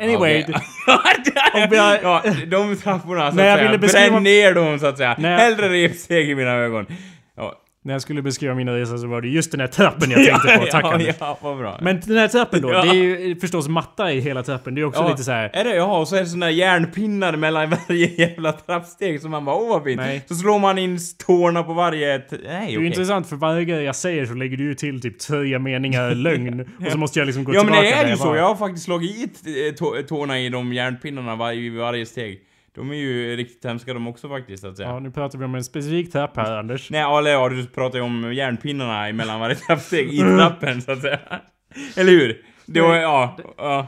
Anyway. 0.01 0.43
Om 1.53 1.67
vi 1.69 1.77
har- 1.77 1.99
ja, 2.03 2.23
de 2.47 2.75
trapporna 2.75 3.31
så 3.31 3.39
jag 3.39 3.47
att 3.53 3.59
säga. 3.59 3.77
beskriva- 3.77 4.09
Bränn 4.11 4.23
ner 4.23 4.53
dem 4.53 4.79
så 4.79 4.85
att 4.87 4.97
säga. 4.97 5.15
Nej. 5.19 5.52
Hellre 5.61 5.83
repsteg 5.83 6.29
i 6.29 6.35
mina 6.35 6.51
ögon. 6.51 6.85
Ja. 7.37 7.59
När 7.85 7.93
jag 7.93 8.01
skulle 8.01 8.21
beskriva 8.21 8.55
mina 8.55 8.71
resor 8.77 8.97
så 8.97 9.07
var 9.07 9.21
det 9.21 9.27
just 9.27 9.51
den 9.51 9.59
här 9.59 9.67
trappen 9.67 10.11
jag 10.11 10.25
tänkte 10.25 10.57
på. 10.57 10.65
Tack 10.71 10.85
ja, 10.85 10.93
Anders. 10.93 11.15
ja, 11.19 11.37
vad 11.41 11.57
bra. 11.57 11.79
Men 11.81 12.01
den 12.05 12.17
här 12.17 12.27
trappen 12.27 12.61
då, 12.61 12.71
Ja. 12.73 12.81
det 12.83 12.89
är 12.89 12.93
ju 12.93 13.35
förstås 13.35 13.67
matta 13.67 14.11
i 14.11 14.19
hela 14.19 14.43
trappen. 14.43 14.75
Det 14.75 14.81
är 14.81 14.85
också 14.85 15.01
ja, 15.01 15.09
lite 15.09 15.23
så 15.23 15.31
här. 15.31 15.49
Är 15.53 15.63
det? 15.63 15.75
Jaha, 15.75 15.99
och 15.99 16.07
så 16.07 16.15
är 16.15 16.39
det 16.39 16.45
här 16.45 16.51
järnpinnar 16.51 17.35
mellan 17.35 17.69
varje 17.87 18.07
jävla 18.07 18.51
trappsteg 18.51 19.21
som 19.21 19.31
man 19.31 19.45
bara 19.45 19.55
åh 19.55 19.69
vad 19.69 19.83
fint. 19.83 19.97
Nej. 20.01 20.21
Så 20.27 20.35
slår 20.35 20.59
man 20.59 20.77
in 20.77 20.99
tårna 21.25 21.63
på 21.63 21.73
varje... 21.73 22.17
Nej, 22.17 22.27
Det 22.39 22.47
är 22.49 22.69
ju 22.69 22.85
intressant 22.87 23.29
för 23.29 23.35
varje 23.35 23.65
grej 23.65 23.83
jag 23.83 23.95
säger 23.95 24.25
så 24.25 24.33
lägger 24.33 24.57
du 24.57 24.63
ju 24.63 24.75
till 24.75 25.01
typ 25.01 25.19
tre 25.19 25.59
meningar 25.59 26.11
lögn. 26.15 26.59
Och 26.85 26.91
så 26.91 26.97
måste 26.97 27.19
jag 27.19 27.25
liksom 27.25 27.43
gå 27.43 27.53
Ja 27.53 27.63
men 27.63 27.73
tillbaka 27.73 27.89
det 28.01 28.07
är 28.07 28.09
ju 28.09 28.17
så, 28.17 28.35
jag 28.35 28.47
har 28.47 28.55
faktiskt 28.55 28.85
slagit 28.85 29.47
i 29.47 29.67
eh, 29.67 29.73
tå- 29.73 30.01
tårna 30.07 30.39
i 30.39 30.49
de 30.49 30.73
järnpinnarna 30.73 31.35
var, 31.35 31.51
i 31.51 31.69
varje 31.69 32.05
steg. 32.05 32.39
De 32.75 32.91
är 32.91 32.95
ju 32.95 33.35
riktigt 33.35 33.65
hemska 33.65 33.93
de 33.93 34.07
också 34.07 34.29
faktiskt 34.29 34.61
så 34.63 34.69
att 34.69 34.77
säga. 34.77 34.89
Ja, 34.89 34.99
nu 34.99 35.11
pratar 35.11 35.39
vi 35.39 35.45
om 35.45 35.55
en 35.55 35.63
specifik 35.63 36.11
trapp 36.11 36.37
här 36.37 36.57
Anders. 36.57 36.89
Nej, 36.91 37.17
eller 37.17 37.31
ja, 37.31 37.49
du 37.49 37.65
pratar 37.65 37.97
ju 37.97 38.03
om 38.03 38.33
järnpinnarna 38.33 39.07
emellan 39.07 39.39
varje 39.39 39.55
trappsteg 39.55 40.13
i 40.13 40.17
trappen 40.19 40.81
så 40.81 40.91
att 40.91 41.01
säga. 41.01 41.19
Eller 41.97 42.11
hur? 42.11 42.45
Det 42.65 42.81
var, 42.81 42.95
ja, 42.95 43.37
ja. 43.57 43.87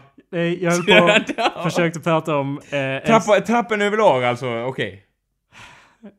Jag 0.59 0.71
höll 0.71 1.23
på 1.55 1.63
försökte 1.63 1.99
prata 1.99 2.35
om 2.37 2.59
eh, 2.69 2.79
en, 2.79 3.01
Trappa, 3.01 3.41
trappen 3.41 3.81
överlag 3.81 4.23
alltså, 4.23 4.63
okej. 4.63 5.03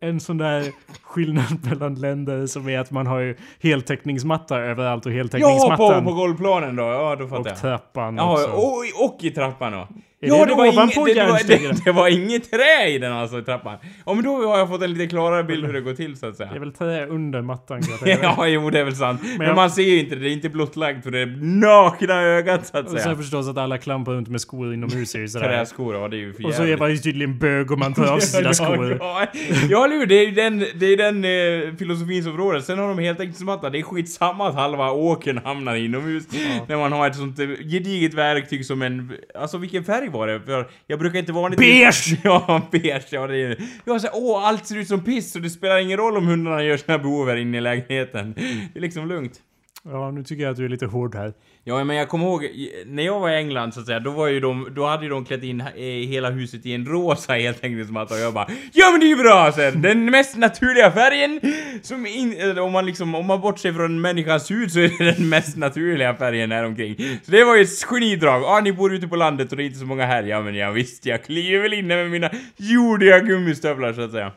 en 0.00 0.20
sån 0.20 0.38
där 0.38 0.64
skillnad 1.02 1.64
mellan 1.70 1.94
länder 1.94 2.46
som 2.46 2.68
är 2.68 2.79
att 2.79 2.90
man 2.90 3.07
har 3.07 3.20
ju 3.20 3.37
heltäckningsmatta 3.61 4.59
överallt 4.59 5.07
och 5.07 5.12
Ja, 5.12 5.16
heltäckningsmattan 5.16 6.05
på, 6.05 6.11
på 6.11 6.16
golvplanen 6.16 6.76
då, 6.76 6.83
ja 6.83 7.16
då 7.16 7.24
och 7.24 7.31
fattar 7.31 7.50
jag. 7.50 7.61
trappan 7.61 8.16
Jaha, 8.16 8.33
också. 8.33 8.50
och, 8.50 9.05
och 9.05 9.24
i 9.24 9.31
trappan 9.31 9.72
då? 9.72 9.88
Är 10.27 10.39
ja, 10.39 10.45
det 10.45 10.51
det 10.51 10.55
var, 10.55 10.67
inget, 10.67 10.95
det, 10.95 11.15
det, 11.15 11.27
var, 11.27 11.41
det, 11.47 11.85
det 11.85 11.93
var 11.93 12.09
inget 12.09 12.51
trä 12.51 12.89
i 12.89 12.99
den 12.99 13.12
alltså, 13.12 13.39
i 13.39 13.43
trappan. 13.43 13.77
Ja 14.07 14.15
men 14.15 14.25
då 14.25 14.47
har 14.49 14.59
jag 14.59 14.69
fått 14.69 14.83
en 14.83 14.93
lite 14.93 15.07
klarare 15.07 15.45
bild 15.45 15.67
hur 15.67 15.73
det 15.73 15.81
går 15.81 15.93
till 15.95 16.17
så 16.17 16.27
att 16.27 16.37
säga. 16.37 16.49
Det 16.51 16.57
är 16.57 16.61
väl 16.61 16.73
trä 16.73 17.07
under 17.07 17.43
mattan. 17.43 17.81
Ja, 18.23 18.47
jo 18.49 18.71
det 18.71 18.81
är 18.81 18.85
väl 18.85 18.97
sant. 18.97 19.21
Men, 19.39 19.47
jag- 19.47 19.57
man 19.57 19.71
ser 19.71 19.83
ju 19.83 19.99
inte 20.01 20.15
det, 20.15 20.21
det 20.21 20.29
är 20.29 20.33
inte 20.33 20.49
blottlagt 20.49 21.03
för 21.05 21.11
det 21.11 21.27
nakna 21.41 22.23
ögat 22.23 22.67
så 22.67 22.79
att 22.79 22.85
Och 22.85 22.91
sen 22.91 23.01
säga. 23.01 23.17
förstås 23.17 23.49
att 23.49 23.59
alla 23.59 23.79
klampar 23.79 24.12
runt 24.12 24.29
med 24.29 24.41
skor 24.41 24.75
inomhus 24.75 25.15
är 25.15 25.19
ju 25.19 25.29
sådär. 25.29 25.47
Träskor, 25.49 25.95
ja 25.97 26.09
det 26.09 26.17
är 26.17 26.19
ju 26.19 26.33
för 26.33 26.47
Och 26.47 26.55
så 26.55 26.62
är 26.65 26.77
man 26.77 26.91
ju 26.91 26.97
tydligen 26.97 27.39
bög 27.39 27.71
om 27.71 27.79
man 27.79 27.95
tar 27.95 28.07
av 28.07 28.19
sig 28.19 28.29
sina 28.43 28.55
skor. 28.75 28.97
Ja, 29.01 29.27
ja, 29.71 29.85
eller 29.85 29.97
hur? 29.97 30.07
Det 30.07 30.15
är 30.15 30.27
ju 30.27 30.31
den, 30.35 30.59
det 30.75 30.87
är 30.87 30.97
den 30.97 31.25
eh, 31.25 31.77
filosofins 31.77 32.27
område. 32.27 32.62
Sen 32.62 32.79
har 32.79 32.89
de 32.89 32.99
helt 32.99 33.21
enkelt 33.21 33.39
smatta. 33.39 33.71
Det 33.71 33.79
är 33.79 33.83
skitsamma 33.83 34.49
att 34.49 34.55
halva 34.55 34.91
åkern 34.91 35.39
hamnar 35.45 35.77
inomhus. 35.77 36.25
När 36.69 36.77
man 36.77 36.93
har 36.93 37.07
ett 37.07 37.17
sånt 37.17 37.39
eh, 37.39 37.47
gediget 37.47 38.15
verktyg 38.15 38.67
som 38.67 38.83
en... 38.83 39.12
Alltså 39.35 39.59
vilken 39.59 39.85
färg 39.85 40.09
var 40.16 40.26
det? 40.26 40.40
För 40.40 40.66
jag 40.87 40.98
brukar 40.98 41.18
inte 41.18 41.33
vanligtvis... 41.33 41.68
Beige! 41.68 42.20
Ja, 42.24 42.62
beige. 42.72 43.07
Ja, 43.11 43.26
det 43.26 43.42
är. 43.42 43.59
Jag 43.85 44.00
säger 44.00 44.16
åh, 44.16 44.46
allt 44.48 44.66
ser 44.66 44.76
ut 44.76 44.88
som 44.88 45.05
piss 45.05 45.37
och 45.37 45.42
det 45.42 45.50
spelar 45.50 45.79
ingen 45.79 45.96
roll 45.96 46.16
om 46.16 46.26
hundarna 46.26 46.62
gör 46.62 46.76
sina 46.76 46.98
behov 46.98 47.29
här 47.29 47.37
inne 47.37 47.59
i 47.59 47.61
lägenheten. 47.61 48.35
Det 48.72 48.79
är 48.79 48.81
liksom 48.81 49.09
lugnt. 49.09 49.40
Ja, 49.88 50.11
nu 50.11 50.25
tycker 50.25 50.42
jag 50.42 50.51
att 50.51 50.57
du 50.57 50.64
är 50.64 50.68
lite 50.68 50.87
hård 50.87 51.14
här. 51.14 51.33
Ja, 51.64 51.85
men 51.85 51.96
jag 51.96 52.09
kommer 52.09 52.27
ihåg, 52.27 52.49
när 52.87 53.03
jag 53.03 53.20
var 53.20 53.31
i 53.31 53.37
England 53.37 53.72
så 53.72 53.81
att 53.81 53.87
säga, 53.87 54.01
då 54.01 54.11
var 54.11 54.29
ju 54.29 54.40
de, 54.40 54.68
då 54.75 54.87
hade 54.87 55.05
ju 55.05 55.11
de 55.11 55.25
klätt 55.25 55.42
in 55.42 55.61
eh, 55.61 55.66
hela 56.09 56.31
huset 56.31 56.66
i 56.66 56.75
en 56.75 56.87
rosa 56.87 57.33
helt 57.33 57.64
enkelt 57.64 57.87
som 57.87 57.96
att 57.96 58.11
och 58.11 58.18
jag 58.18 58.35
bara 58.35 58.46
Ja 58.72 58.90
men 58.90 59.01
det 59.01 59.07
är 59.07 59.09
ju 59.09 59.16
bra! 59.16 59.53
Så 59.53 59.61
här, 59.61 59.72
den 59.72 60.05
mest 60.05 60.37
naturliga 60.37 60.90
färgen! 60.90 61.40
Som 61.83 62.07
in, 62.07 62.59
om 62.59 62.72
man 62.72 62.87
liksom, 62.87 63.14
om 63.14 63.27
man 63.27 63.40
bortser 63.40 63.72
från 63.72 64.01
människans 64.01 64.51
hud 64.51 64.72
så 64.72 64.79
är 64.79 65.05
det 65.05 65.12
den 65.12 65.29
mest 65.29 65.57
naturliga 65.57 66.14
färgen 66.14 66.53
här 66.53 66.64
omkring. 66.64 66.96
Så 67.22 67.31
det 67.31 67.44
var 67.44 67.57
ju 67.57 67.62
ett 67.62 67.85
genidrag. 67.85 68.42
Ja, 68.42 68.57
ah, 68.57 68.61
ni 68.61 68.72
bor 68.72 68.94
ute 68.94 69.09
på 69.09 69.16
landet 69.16 69.51
och 69.51 69.57
det 69.57 69.62
är 69.62 69.66
inte 69.66 69.79
så 69.79 69.87
många 69.87 70.07
här. 70.07 70.22
Ja 70.22 70.42
men 70.42 70.55
jag 70.55 70.72
visst, 70.72 71.07
jag 71.07 71.25
kliver 71.25 71.62
väl 71.62 71.72
inne 71.72 71.96
med 71.96 72.11
mina 72.11 72.31
jordiga 72.57 73.20
gummistövlar 73.20 73.92
så 73.92 74.01
att 74.01 74.12
säga. 74.12 74.33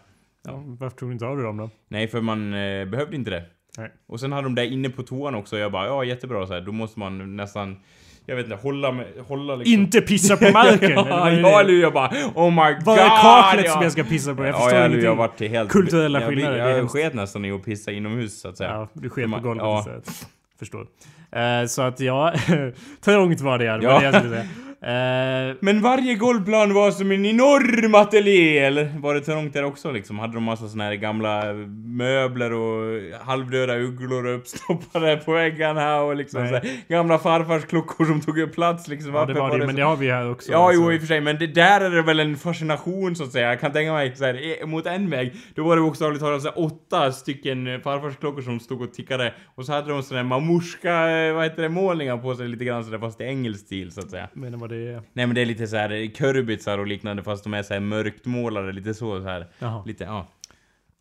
Ja, 0.45 0.63
varför 0.79 0.97
tog 0.97 1.09
du 1.09 1.13
inte 1.13 1.25
av 1.25 1.35
dig 1.35 1.45
dem 1.45 1.57
då? 1.57 1.69
Nej, 1.87 2.07
för 2.07 2.21
man 2.21 2.53
eh, 2.53 2.85
behövde 2.85 3.15
inte 3.15 3.31
det. 3.31 3.43
Nej. 3.77 3.91
Och 4.07 4.19
sen 4.19 4.31
hade 4.31 4.43
de 4.43 4.55
det 4.55 4.65
inne 4.65 4.89
på 4.89 5.03
toan 5.03 5.35
också 5.35 5.55
och 5.55 5.61
jag 5.61 5.71
bara 5.71 5.85
ja 5.85 6.03
jättebra 6.03 6.47
så 6.47 6.53
här. 6.53 6.61
då 6.61 6.71
måste 6.71 6.99
man 6.99 7.35
nästan 7.35 7.77
jag 8.25 8.35
vet 8.35 8.45
inte, 8.45 8.55
hålla 8.57 8.91
med, 8.91 9.05
hålla 9.27 9.55
liksom. 9.55 9.73
Inte 9.73 10.01
pissa 10.01 10.37
på 10.37 10.51
marken! 10.51 10.91
ja, 10.95 11.31
ja, 11.31 11.59
eller 11.59 11.73
jag 11.73 11.93
bara 11.93 12.07
oh 12.35 12.49
my 12.51 12.73
god! 12.73 12.83
Vad 12.85 12.99
är 12.99 13.09
kaklet 13.21 13.65
ja. 13.65 13.71
som 13.73 13.81
jag 13.83 13.91
ska 13.91 14.03
pissa 14.03 14.35
på? 14.35 14.41
Jag 14.43 14.49
Ja, 14.49 14.53
förstår 14.53 14.73
jag, 14.73 14.85
ingenting. 14.87 15.05
jag 15.05 15.15
varit 15.15 15.39
helt... 15.39 15.69
Kulturella 15.71 16.21
jag, 16.21 16.29
skillnader, 16.29 16.51
det 16.57 16.61
är 16.61 16.65
Jag, 16.65 16.71
jag 16.71 16.77
hemskt. 16.77 16.93
sket 16.93 17.13
nästan 17.13 17.45
i 17.45 17.51
att 17.51 17.65
pissa 17.65 17.91
inomhus 17.91 18.41
så 18.41 18.47
att 18.47 18.57
säga. 18.57 18.69
Ja, 18.69 18.87
du 18.93 19.09
sket 19.09 19.31
på 19.31 19.39
golvet 19.39 19.63
ja. 19.65 19.79
istället. 19.79 20.27
Förstår. 20.59 20.87
Eh, 21.31 21.65
så 21.67 21.81
att 21.81 21.99
ja, 21.99 22.33
trångt 23.01 23.41
var 23.41 23.57
det 23.57 23.65
ja. 23.65 23.77
Det 23.77 23.87
var 23.87 23.93
Ja. 23.93 23.99
det 23.99 24.05
jag 24.05 24.15
skulle 24.15 24.29
säga. 24.35 24.47
Eh, 24.81 25.55
Men 25.59 25.81
varje 25.81 26.15
golvplan 26.15 26.73
var 26.73 26.91
som 26.91 27.11
en 27.11 27.25
enorm 27.25 27.95
ateljé, 27.95 28.57
eller 28.59 28.89
var 28.99 29.13
det 29.15 29.21
trångt 29.21 29.53
där 29.53 29.63
också 29.63 29.91
liksom? 29.91 30.19
Hade 30.19 30.33
de 30.33 30.43
massa 30.43 30.67
såna 30.67 30.83
här 30.83 30.93
gamla 30.95 31.53
möbler 31.85 32.53
och 32.53 33.01
halvdöda 33.25 33.77
ugglor 33.77 34.27
uppstoppade 34.27 35.17
på 35.17 35.31
väggarna 35.33 36.01
och 36.01 36.15
liksom 36.15 36.47
så 36.47 36.53
här, 36.55 36.63
gamla 36.87 37.17
farfars 37.19 37.65
klockor 37.65 38.05
som 38.05 38.21
tog 38.21 38.39
upp 38.39 38.53
plats 38.55 38.87
liksom? 38.87 39.13
ja, 39.15 39.25
det 39.25 39.33
Varför 39.33 39.39
var 39.49 39.57
det, 39.57 39.63
så- 39.63 39.67
men 39.67 39.75
det 39.75 39.81
har 39.81 39.95
vi 39.95 40.11
här 40.11 40.31
också. 40.31 40.51
Ja, 40.51 40.57
alltså. 40.67 40.81
jo 40.81 40.91
i 40.91 40.95
och 40.97 40.99
för 40.99 41.07
sig, 41.07 41.21
men 41.21 41.39
det 41.39 41.47
där 41.47 41.81
är 41.81 41.89
det 41.89 42.01
väl 42.01 42.19
en 42.19 42.37
fascination 42.37 43.15
så 43.15 43.23
att 43.23 43.31
säga. 43.31 43.49
Jag 43.49 43.59
kan 43.59 43.71
tänka 43.71 43.93
mig 43.93 44.15
så 44.15 44.25
här, 44.25 44.61
eh, 44.61 44.67
mot 44.67 44.85
en 44.85 45.09
väg, 45.09 45.33
då 45.55 45.63
var 45.63 45.75
det 45.75 45.81
bokstavligt 45.81 46.21
talat 46.23 46.41
så 46.41 46.47
här, 46.47 46.59
åtta 46.59 47.11
stycken 47.11 47.67
eh, 47.67 47.79
farfarsklockor 47.79 48.41
som 48.41 48.59
stod 48.59 48.81
och 48.81 48.93
tickade. 48.93 49.33
Och 49.55 49.65
så 49.65 49.73
hade 49.73 49.89
de 49.91 50.03
såna 50.03 50.19
här 50.19 50.27
mamorska, 50.27 51.09
eh, 51.09 51.33
vad 51.33 51.43
heter 51.43 51.61
det, 51.61 51.69
målningar 51.69 52.17
på 52.17 52.35
sig 52.35 52.47
lite 52.47 52.65
grann 52.65 52.83
sådär 52.83 52.97
fast 52.99 53.21
i 53.21 53.23
engelsk 53.23 53.65
stil 53.65 53.91
så 53.91 53.99
att 54.01 54.09
säga. 54.11 54.27
Men 54.33 54.59
vad 54.69 54.77
det 54.79 54.93
är. 54.93 55.01
Nej 55.13 55.27
men 55.27 55.35
det 55.35 55.41
är 55.41 55.45
lite 55.45 55.67
så 55.67 55.75
här 55.75 55.91
eh, 55.91 56.09
kurbitsar 56.09 56.77
och 56.77 56.87
liknande 56.87 57.23
fast 57.23 57.43
de 57.43 57.53
är 57.53 57.63
så 57.63 57.73
här 57.73 57.81
mörkt 57.81 58.25
målade, 58.25 58.71
lite 58.71 58.93
så, 58.93 59.21
så 59.21 59.27
här. 59.27 59.47
Jaha. 59.59 59.83
Lite, 59.85 60.03
ja. 60.03 60.27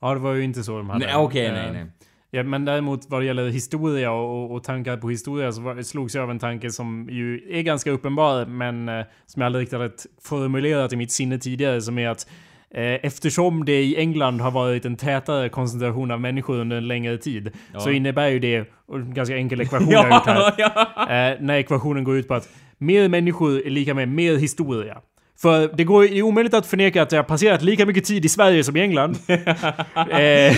Ja, 0.00 0.14
det 0.14 0.20
var 0.20 0.34
ju 0.34 0.44
inte 0.44 0.62
så 0.62 0.76
de 0.76 0.90
hade. 0.90 1.06
Nej, 1.06 1.16
okej, 1.16 1.46
Eh, 1.46 1.52
nej, 1.52 1.72
nej. 1.72 1.86
Ja, 2.30 2.42
men 2.42 2.64
däremot 2.64 3.10
vad 3.10 3.20
det 3.20 3.26
gäller 3.26 3.48
historia 3.48 4.12
och, 4.12 4.44
och, 4.44 4.54
och 4.54 4.64
tankar 4.64 4.96
på 4.96 5.10
historia 5.10 5.52
så 5.52 5.60
var, 5.60 5.82
slogs 5.82 6.14
jag 6.14 6.22
av 6.22 6.30
en 6.30 6.38
tanke 6.38 6.70
som 6.70 7.08
ju 7.10 7.42
är 7.50 7.62
ganska 7.62 7.90
uppenbar 7.90 8.46
men 8.46 8.88
eh, 8.88 9.04
som 9.26 9.42
jag 9.42 9.46
aldrig 9.46 9.62
riktigt 9.62 9.78
hade 9.78 9.92
formulerat 10.22 10.92
i 10.92 10.96
mitt 10.96 11.12
sinne 11.12 11.38
tidigare 11.38 11.82
som 11.82 11.98
är 11.98 12.08
att 12.08 12.26
eh, 12.28 12.32
Eftersom 12.74 13.64
det 13.64 13.82
i 13.82 13.96
England 13.96 14.40
har 14.40 14.50
varit 14.50 14.84
en 14.84 14.96
tätare 14.96 15.48
koncentration 15.48 16.10
av 16.10 16.20
människor 16.20 16.58
under 16.60 16.76
en 16.76 16.88
längre 16.88 17.18
tid 17.18 17.50
Ja. 17.74 17.80
så 17.80 17.90
innebär 17.90 18.28
ju 18.28 18.38
det, 18.38 18.56
en 18.94 19.14
ganska 19.14 19.36
enkel 19.36 19.60
ekvation 19.60 19.90
jag 19.90 20.02
har 20.02 20.10
gjort 20.10 20.26
här, 20.26 20.52
Ja, 20.58 21.32
eh, 21.32 21.36
när 21.40 21.54
ekvationen 21.58 22.04
går 22.04 22.16
ut 22.16 22.28
på 22.28 22.34
att 22.34 22.48
mer 22.78 23.08
människor 23.08 23.66
är 23.66 23.70
lika 23.70 23.94
med 23.94 24.08
mer 24.08 24.36
historia. 24.36 24.96
För 25.42 25.70
det 25.76 25.84
går 25.84 26.02
det 26.02 26.18
är 26.18 26.22
omöjligt 26.22 26.54
att 26.54 26.66
förneka 26.66 27.02
att 27.02 27.10
det 27.10 27.16
har 27.16 27.24
passerat 27.24 27.62
lika 27.62 27.86
mycket 27.86 28.04
tid 28.04 28.24
i 28.24 28.28
Sverige 28.28 28.64
som 28.64 28.76
i 28.76 28.80
England. 28.80 29.16
eh, 29.28 30.56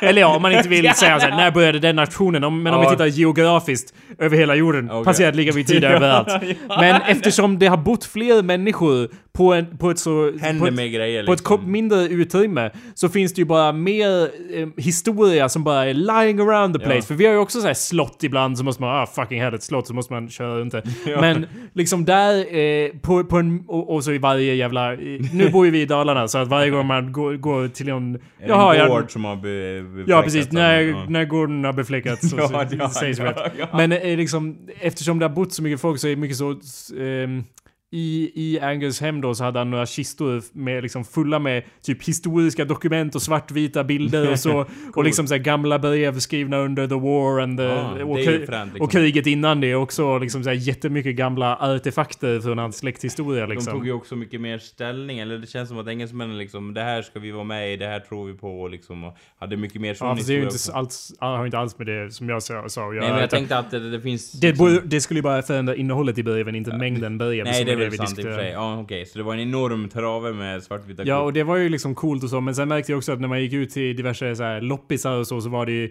eller 0.00 0.20
ja, 0.20 0.36
om 0.36 0.42
man 0.42 0.52
inte 0.52 0.68
vill 0.68 0.94
säga 0.94 1.20
såhär, 1.20 1.36
när 1.36 1.50
började 1.50 1.78
den 1.78 1.96
nationen? 1.96 2.44
Om, 2.44 2.62
men 2.62 2.74
om 2.74 2.80
vi 2.80 2.86
Ja. 2.86 2.90
tittar 2.90 3.06
geografiskt 3.06 3.94
över 4.18 4.36
hela 4.36 4.54
jorden, 4.54 4.90
Okej. 4.90 5.04
passerat 5.04 5.36
lika 5.36 5.52
mycket 5.52 5.72
tid 5.72 5.84
överallt. 5.84 6.42
Men 6.68 7.02
eftersom 7.02 7.58
det 7.58 7.66
har 7.66 7.76
bott 7.76 8.04
fler 8.04 8.42
människor 8.42 9.08
på, 9.34 9.52
en, 9.54 9.78
på 9.78 9.90
ett 9.90 9.98
så... 9.98 10.32
på 10.32 10.38
Händer 10.38 10.66
ett, 10.66 10.74
med 10.74 10.92
grejer 10.92 11.26
på 11.26 11.32
ett 11.32 11.38
liksom. 11.40 11.72
mindre 11.72 12.02
utrymme 12.08 12.70
så 12.94 13.08
finns 13.08 13.34
det 13.34 13.40
ju 13.40 13.44
bara 13.44 13.72
mer 13.72 14.22
eh, 14.54 14.68
historia 14.76 15.48
som 15.48 15.64
bara 15.64 15.84
är 15.86 15.94
lying 15.94 16.40
around 16.40 16.74
the 16.74 16.80
place. 16.80 16.96
Ja. 16.96 17.02
För 17.02 17.14
vi 17.14 17.26
har 17.26 17.32
ju 17.32 17.38
också 17.38 17.60
så 17.60 17.66
här 17.66 17.74
slott 17.74 18.18
ibland 18.22 18.58
så 18.58 18.64
måste 18.64 18.82
man, 18.82 19.02
ah 19.02 19.06
fucking 19.06 19.40
hell 19.40 19.54
ett 19.54 19.62
slott 19.62 19.86
så 19.86 19.94
måste 19.94 20.12
man 20.12 20.28
köra 20.30 20.58
runt 20.58 20.72
det. 20.72 20.82
Men 21.20 21.46
liksom 21.72 22.04
där, 22.04 22.56
eh, 22.56 22.90
på, 23.02 23.24
på 23.24 23.38
en, 23.38 23.64
och, 23.68 23.94
och 23.94 24.04
så 24.04 24.12
i 24.12 24.18
varje 24.18 24.54
jävla, 24.54 24.94
i- 24.94 25.30
nu 25.32 25.50
bor 25.50 25.64
ju 25.66 25.72
vi 25.72 25.80
i 25.80 25.86
Dalarna 25.86 26.28
så 26.28 26.38
att 26.38 26.48
varje 26.48 26.70
gång 26.70 26.86
man 26.86 27.12
går, 27.12 27.34
går 27.36 27.68
till 27.68 27.86
någon, 27.86 28.12
det 28.12 28.20
jaha 28.46 28.74
en 28.74 28.80
jag, 28.80 28.88
gård 28.88 29.10
som 29.12 29.24
har 29.24 29.36
be, 29.36 29.82
befläckats 29.82 30.10
Ja 30.10 30.22
precis, 30.22 30.52
när, 30.52 30.80
ja. 30.80 31.04
när 31.08 31.24
gården 31.24 31.64
har 31.64 31.72
befläckats 31.72 32.30
så, 32.30 32.36
Ja, 32.38 32.48
så, 32.48 32.76
ja, 32.78 32.88
sägs 32.90 33.18
ja, 33.18 33.34
ja. 33.58 33.66
Men 33.72 33.92
eh, 33.92 34.16
liksom, 34.16 34.56
eftersom 34.80 35.18
det 35.18 35.24
har 35.24 35.34
bott 35.34 35.52
så 35.52 35.62
mycket 35.62 35.80
folk 35.80 36.00
så 36.00 36.06
är 36.06 36.10
det 36.10 36.16
mycket 36.16 36.36
så... 36.36 36.50
ehm, 37.00 37.44
i, 37.94 38.32
I 38.34 38.60
Angus 38.60 39.00
hem 39.00 39.20
då 39.20 39.34
så 39.34 39.44
hade 39.44 39.58
han 39.58 39.70
några 39.70 39.86
kistor 39.86 40.42
med, 40.52 40.82
liksom, 40.82 41.04
fulla 41.04 41.38
med 41.38 41.62
typ 41.82 42.04
historiska 42.08 42.64
dokument 42.64 43.14
och 43.14 43.22
svartvita 43.22 43.84
bilder 43.84 44.32
och 44.32 44.38
så. 44.38 44.66
och 44.94 45.04
liksom 45.04 45.26
så 45.26 45.38
gamla 45.38 45.78
brev 45.78 46.18
skrivna 46.18 46.56
under 46.58 46.88
the 46.88 46.94
war 46.94 47.40
and 47.40 47.58
the, 47.58 47.64
Ja, 47.64 48.04
och, 48.04 48.16
det 48.16 48.22
är 48.22 48.30
ju 48.32 48.38
kri- 48.38 48.46
fränt, 48.46 48.72
liksom. 48.72 48.84
och 48.84 48.92
kriget 48.92 49.26
innan 49.26 49.60
det 49.60 49.74
också. 49.74 50.18
Liksom 50.18 50.42
så 50.44 50.48
här, 50.48 50.56
jättemycket 50.56 51.16
gamla 51.16 51.56
artefakter 51.56 52.40
från 52.40 52.58
hans 52.58 52.76
släkthistoria 52.76 53.46
De 53.46 53.52
liksom. 53.54 53.72
tog 53.72 53.86
ju 53.86 53.92
också 53.92 54.16
mycket 54.16 54.40
mer 54.40 54.58
ställning, 54.58 55.18
eller 55.18 55.38
det 55.38 55.46
känns 55.46 55.68
som 55.68 55.78
att 55.78 55.88
engelsmännen 55.88 56.38
liksom, 56.38 56.74
det 56.74 56.82
här 56.82 57.02
ska 57.02 57.18
vi 57.20 57.30
vara 57.30 57.44
med 57.44 57.72
i, 57.72 57.76
det 57.76 57.86
här 57.86 58.00
tror 58.00 58.26
vi 58.26 58.34
på 58.34 58.68
liksom, 58.68 59.04
och 59.04 59.16
hade 59.38 59.56
mycket 59.56 59.80
mer 59.80 59.94
sån 59.94 60.08
Ja, 60.08 60.14
det 60.26 60.32
är 60.32 60.36
ju 60.36 60.42
inte 60.42 60.72
alls, 60.72 61.14
har 61.18 61.44
inte 61.46 61.58
alls 61.58 61.78
med 61.78 61.86
det 61.86 62.10
som 62.10 62.28
jag 62.28 62.42
sa, 62.42 62.58
att 62.58 62.76
göra. 62.76 62.90
Nej 63.00 63.10
men 63.10 63.20
jag 63.20 63.30
tänkte 63.30 63.58
att 63.58 63.70
det, 63.70 63.90
det 63.90 64.00
finns... 64.00 64.32
det, 64.32 64.48
liksom- 64.48 64.80
det 64.84 65.00
skulle 65.00 65.18
ju 65.18 65.22
bara 65.22 65.42
förändra 65.42 65.74
innehållet 65.74 66.18
i 66.18 66.22
breven, 66.22 66.54
inte 66.54 66.76
mängden 66.76 67.18
brev. 67.18 67.44
Nej 67.44 67.54
som 67.54 67.81
det 67.84 67.90
vi 67.90 67.96
sig. 68.36 68.50
Ja 68.50 68.80
okej, 68.80 69.06
så 69.06 69.18
det 69.18 69.24
var 69.24 69.34
en 69.34 69.40
enorm 69.40 69.88
trave 69.88 70.32
med 70.32 70.62
svartvita 70.62 71.02
Ja, 71.06 71.18
kort. 71.18 71.24
och 71.24 71.32
det 71.32 71.42
var 71.42 71.56
ju 71.56 71.68
liksom 71.68 71.94
coolt 71.94 72.24
och 72.24 72.30
så, 72.30 72.40
men 72.40 72.54
sen 72.54 72.68
märkte 72.68 72.92
jag 72.92 72.96
också 72.98 73.12
att 73.12 73.20
när 73.20 73.28
man 73.28 73.40
gick 73.42 73.52
ut 73.52 73.70
till 73.70 73.96
diverse 73.96 74.36
så 74.36 74.42
här 74.42 74.60
loppisar 74.60 75.16
och 75.16 75.26
så, 75.26 75.40
så 75.40 75.48
var 75.48 75.66
det 75.66 75.72
ju 75.72 75.84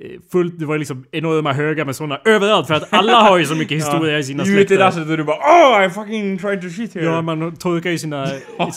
eh, 0.00 0.20
fullt, 0.32 0.58
det 0.58 0.66
var 0.66 0.78
liksom 0.78 1.04
enorma 1.12 1.52
högar 1.52 1.84
med 1.84 1.96
sådana 1.96 2.20
överallt 2.24 2.66
för 2.66 2.74
att 2.74 2.92
alla 2.92 3.20
har 3.20 3.38
ju 3.38 3.44
så 3.44 3.54
mycket 3.54 3.76
historia 3.84 4.18
i 4.18 4.24
sina 4.24 4.42
är 4.42 4.46
ute 4.46 4.52
i 4.52 4.56
släkter. 4.66 4.76
dasset 4.78 5.10
och 5.10 5.16
du 5.16 5.24
bara 5.24 5.36
oh 5.36 5.86
I 5.86 5.90
fucking 5.90 6.38
tried 6.38 6.62
to 6.62 6.68
shit 6.68 6.94
here. 6.94 7.04
Ja, 7.04 7.22
man 7.22 7.56
torkar 7.56 7.90
ju 7.90 7.98
sina, 7.98 8.28
Ja, 8.58 8.70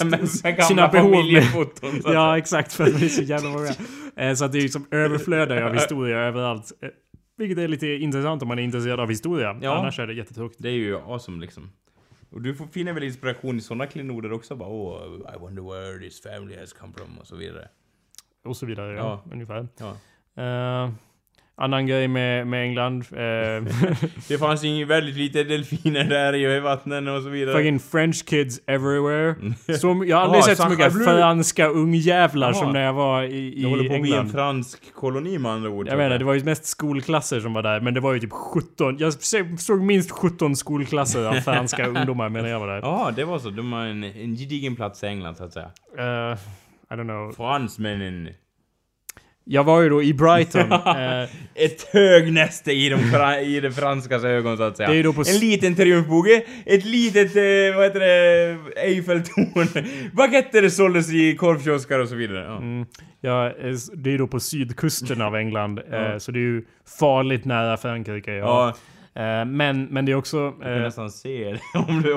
sina 0.60 0.88
behov 0.88 1.12
med... 1.34 1.44
Ja, 2.04 2.38
exakt, 2.38 2.74
för 2.74 2.84
att 2.84 3.00
det 3.00 3.06
är 3.06 3.10
så 3.10 3.22
jävla 3.24 3.50
många. 3.50 3.70
Eh, 4.18 4.34
Så 4.34 4.46
att 4.46 4.52
det 4.52 4.58
är 4.58 4.62
liksom 4.62 4.86
överflödar 4.92 5.62
av 5.62 5.74
historia 5.74 6.18
överallt. 6.20 6.72
Eh, 6.84 6.90
Vilket 7.38 7.58
är 7.58 7.68
lite 7.68 7.88
intressant 7.88 8.42
om 8.42 8.48
man 8.48 8.60
är 8.60 8.64
intresserad 8.64 9.00
av 9.00 9.10
historia. 9.10 9.58
Ja. 9.62 9.78
Annars 9.78 10.00
är 10.00 10.08
det 10.08 10.14
jättetråkigt. 10.14 10.64
Det 10.64 10.70
är 10.70 10.74
ju 10.74 10.96
awesome 10.98 11.42
liksom. 11.42 11.70
Och 12.30 12.42
du 12.42 12.56
får 12.56 12.68
finner 12.68 12.94
väl 12.94 13.04
inspiration 13.04 13.58
i 13.58 13.62
sådana 13.62 13.88
klenoder 13.88 14.32
också? 14.32 14.56
Bara 14.56 14.70
oh, 14.70 15.36
I 15.36 15.40
wonder 15.40 15.62
where 15.62 16.00
this 16.00 16.22
family 16.22 16.58
has 16.58 16.74
come 16.74 16.94
from 16.94 17.18
och 17.18 17.28
så 17.28 17.36
vidare. 17.36 17.70
Och 18.44 18.58
så 18.58 18.66
vidare, 18.66 18.96
ja. 18.96 19.24
Ungefär. 19.32 19.68
Ja. 19.78 19.98
Eh, 20.44 20.92
annan 21.60 21.88
grej 21.88 22.08
med, 22.08 22.48
med 22.48 22.64
England. 22.64 23.06
eh, 23.12 23.18
Det 24.28 24.38
fanns 24.38 24.64
ju 24.64 24.86
väldigt 24.86 25.16
lite 25.16 25.44
delfiner 25.44 26.04
där 26.04 26.36
i 26.36 26.60
vattnen 26.60 27.08
och 27.08 27.24
så 27.24 27.30
vidare. 27.30 27.56
Fucking 27.56 27.80
French 27.80 28.26
kids 28.26 28.62
everywhere. 28.68 29.36
Som, 29.80 30.08
jag 30.08 30.18
har 30.18 30.24
aldrig 30.24 30.44
sett 30.44 30.58
så 30.58 30.70
mycket 30.70 31.06
franska 31.06 31.68
ungjävlar 31.68 32.54
som 32.54 32.74
när 32.74 32.82
jag 32.84 32.94
var 32.94 33.24
i, 33.24 33.54
i 33.54 33.62
det 33.62 33.70
håller 33.70 33.84
på 33.84 33.90
bli 33.90 33.96
en 33.96 34.06
England. 34.06 34.32
fransk 34.32 34.94
koloni 34.94 35.38
med 35.38 35.52
andra 35.52 35.70
ord. 35.70 35.88
Jag 35.88 35.98
menar, 35.98 36.18
det 36.18 36.26
var 36.26 36.34
ju 36.34 36.44
mest 36.44 36.66
skolklasser 36.66 37.40
som 37.40 37.54
var 37.54 37.64
där, 37.64 37.80
men 37.82 37.94
det 37.94 38.00
var 38.00 38.14
ju 38.14 38.20
typ 38.20 38.32
17. 38.32 38.98
Jag 39.00 39.14
såg 39.60 39.82
minst 39.82 40.12
17 40.12 40.56
skolklasser 40.56 41.26
av 41.26 41.34
franska 41.34 41.88
ungdomar 41.88 42.30
medan 42.30 42.50
jag 42.50 42.60
var 42.60 42.68
där. 42.68 42.80
Ja, 42.80 43.12
det 43.16 43.24
var 43.26 43.40
så. 43.40 43.50
De 43.50 43.74
har 43.74 43.86
en, 43.86 44.04
en 44.04 44.36
gedigen 44.36 44.76
plats 44.76 45.04
i 45.04 45.08
England 45.08 45.36
så 45.36 45.44
att 45.44 45.54
säga. 45.54 45.70
Eh, 45.98 46.38
I 46.92 46.94
don't 46.96 47.04
know. 47.04 47.32
Fransmännen. 47.32 48.30
Jag 49.52 49.64
var 49.64 49.82
ju 49.82 49.90
då 49.90 50.04
i 50.04 50.14
Brighton. 50.14 50.72
eh, 50.72 51.24
Ett 51.56 51.88
högnäste 51.94 52.72
i, 52.72 52.90
de 52.90 53.00
i 53.44 53.60
det 53.60 53.72
franskas 53.72 54.24
ögon 54.24 54.58
så 54.58 54.64
att 54.64 54.78
säga. 54.78 54.90
Det 54.90 54.94
är 54.94 54.98
ju 54.98 55.04
då 55.04 55.14
på 55.14 55.24
En 55.28 55.40
liten 55.40 55.76
triumfbåge, 55.76 56.44
ett 56.66 56.86
litet, 56.86 57.36
eh, 57.36 57.76
vad 57.76 57.86
heter 57.86 58.00
det, 58.00 58.58
Eiffeltorn. 58.82 59.86
Baguetter 60.14 60.70
såldes 60.70 61.14
i 61.14 61.36
korvkiosker 61.36 62.00
och 62.00 62.10
så 62.10 62.16
vidare. 62.16 62.44
Ja. 62.46 62.58
mm, 62.58 62.86
ja, 63.22 63.48
eh, 63.48 63.76
det 63.94 64.10
är 64.10 64.12
ju 64.12 64.18
då 64.18 64.28
på 64.28 64.40
sydkusten 64.40 65.22
av 65.22 65.36
England, 65.36 65.80
eh, 65.92 66.18
så 66.18 66.32
det 66.32 66.40
är 66.40 66.42
ju 66.42 66.64
farligt 67.00 67.46
nära 67.46 67.78
Frankrike. 67.78 68.32
Ja. 68.32 68.46
Ja, 68.46 68.76
men, 69.46 69.86
men 69.86 70.06
det 70.06 70.12
är 70.12 70.16
också... 70.16 70.38
jag 70.38 70.62
kan 70.62 70.74
eh, 70.74 70.82
nästan 70.82 71.12
se 71.12 71.52
det 71.52 71.80
om 71.88 72.02
du, 72.02 72.14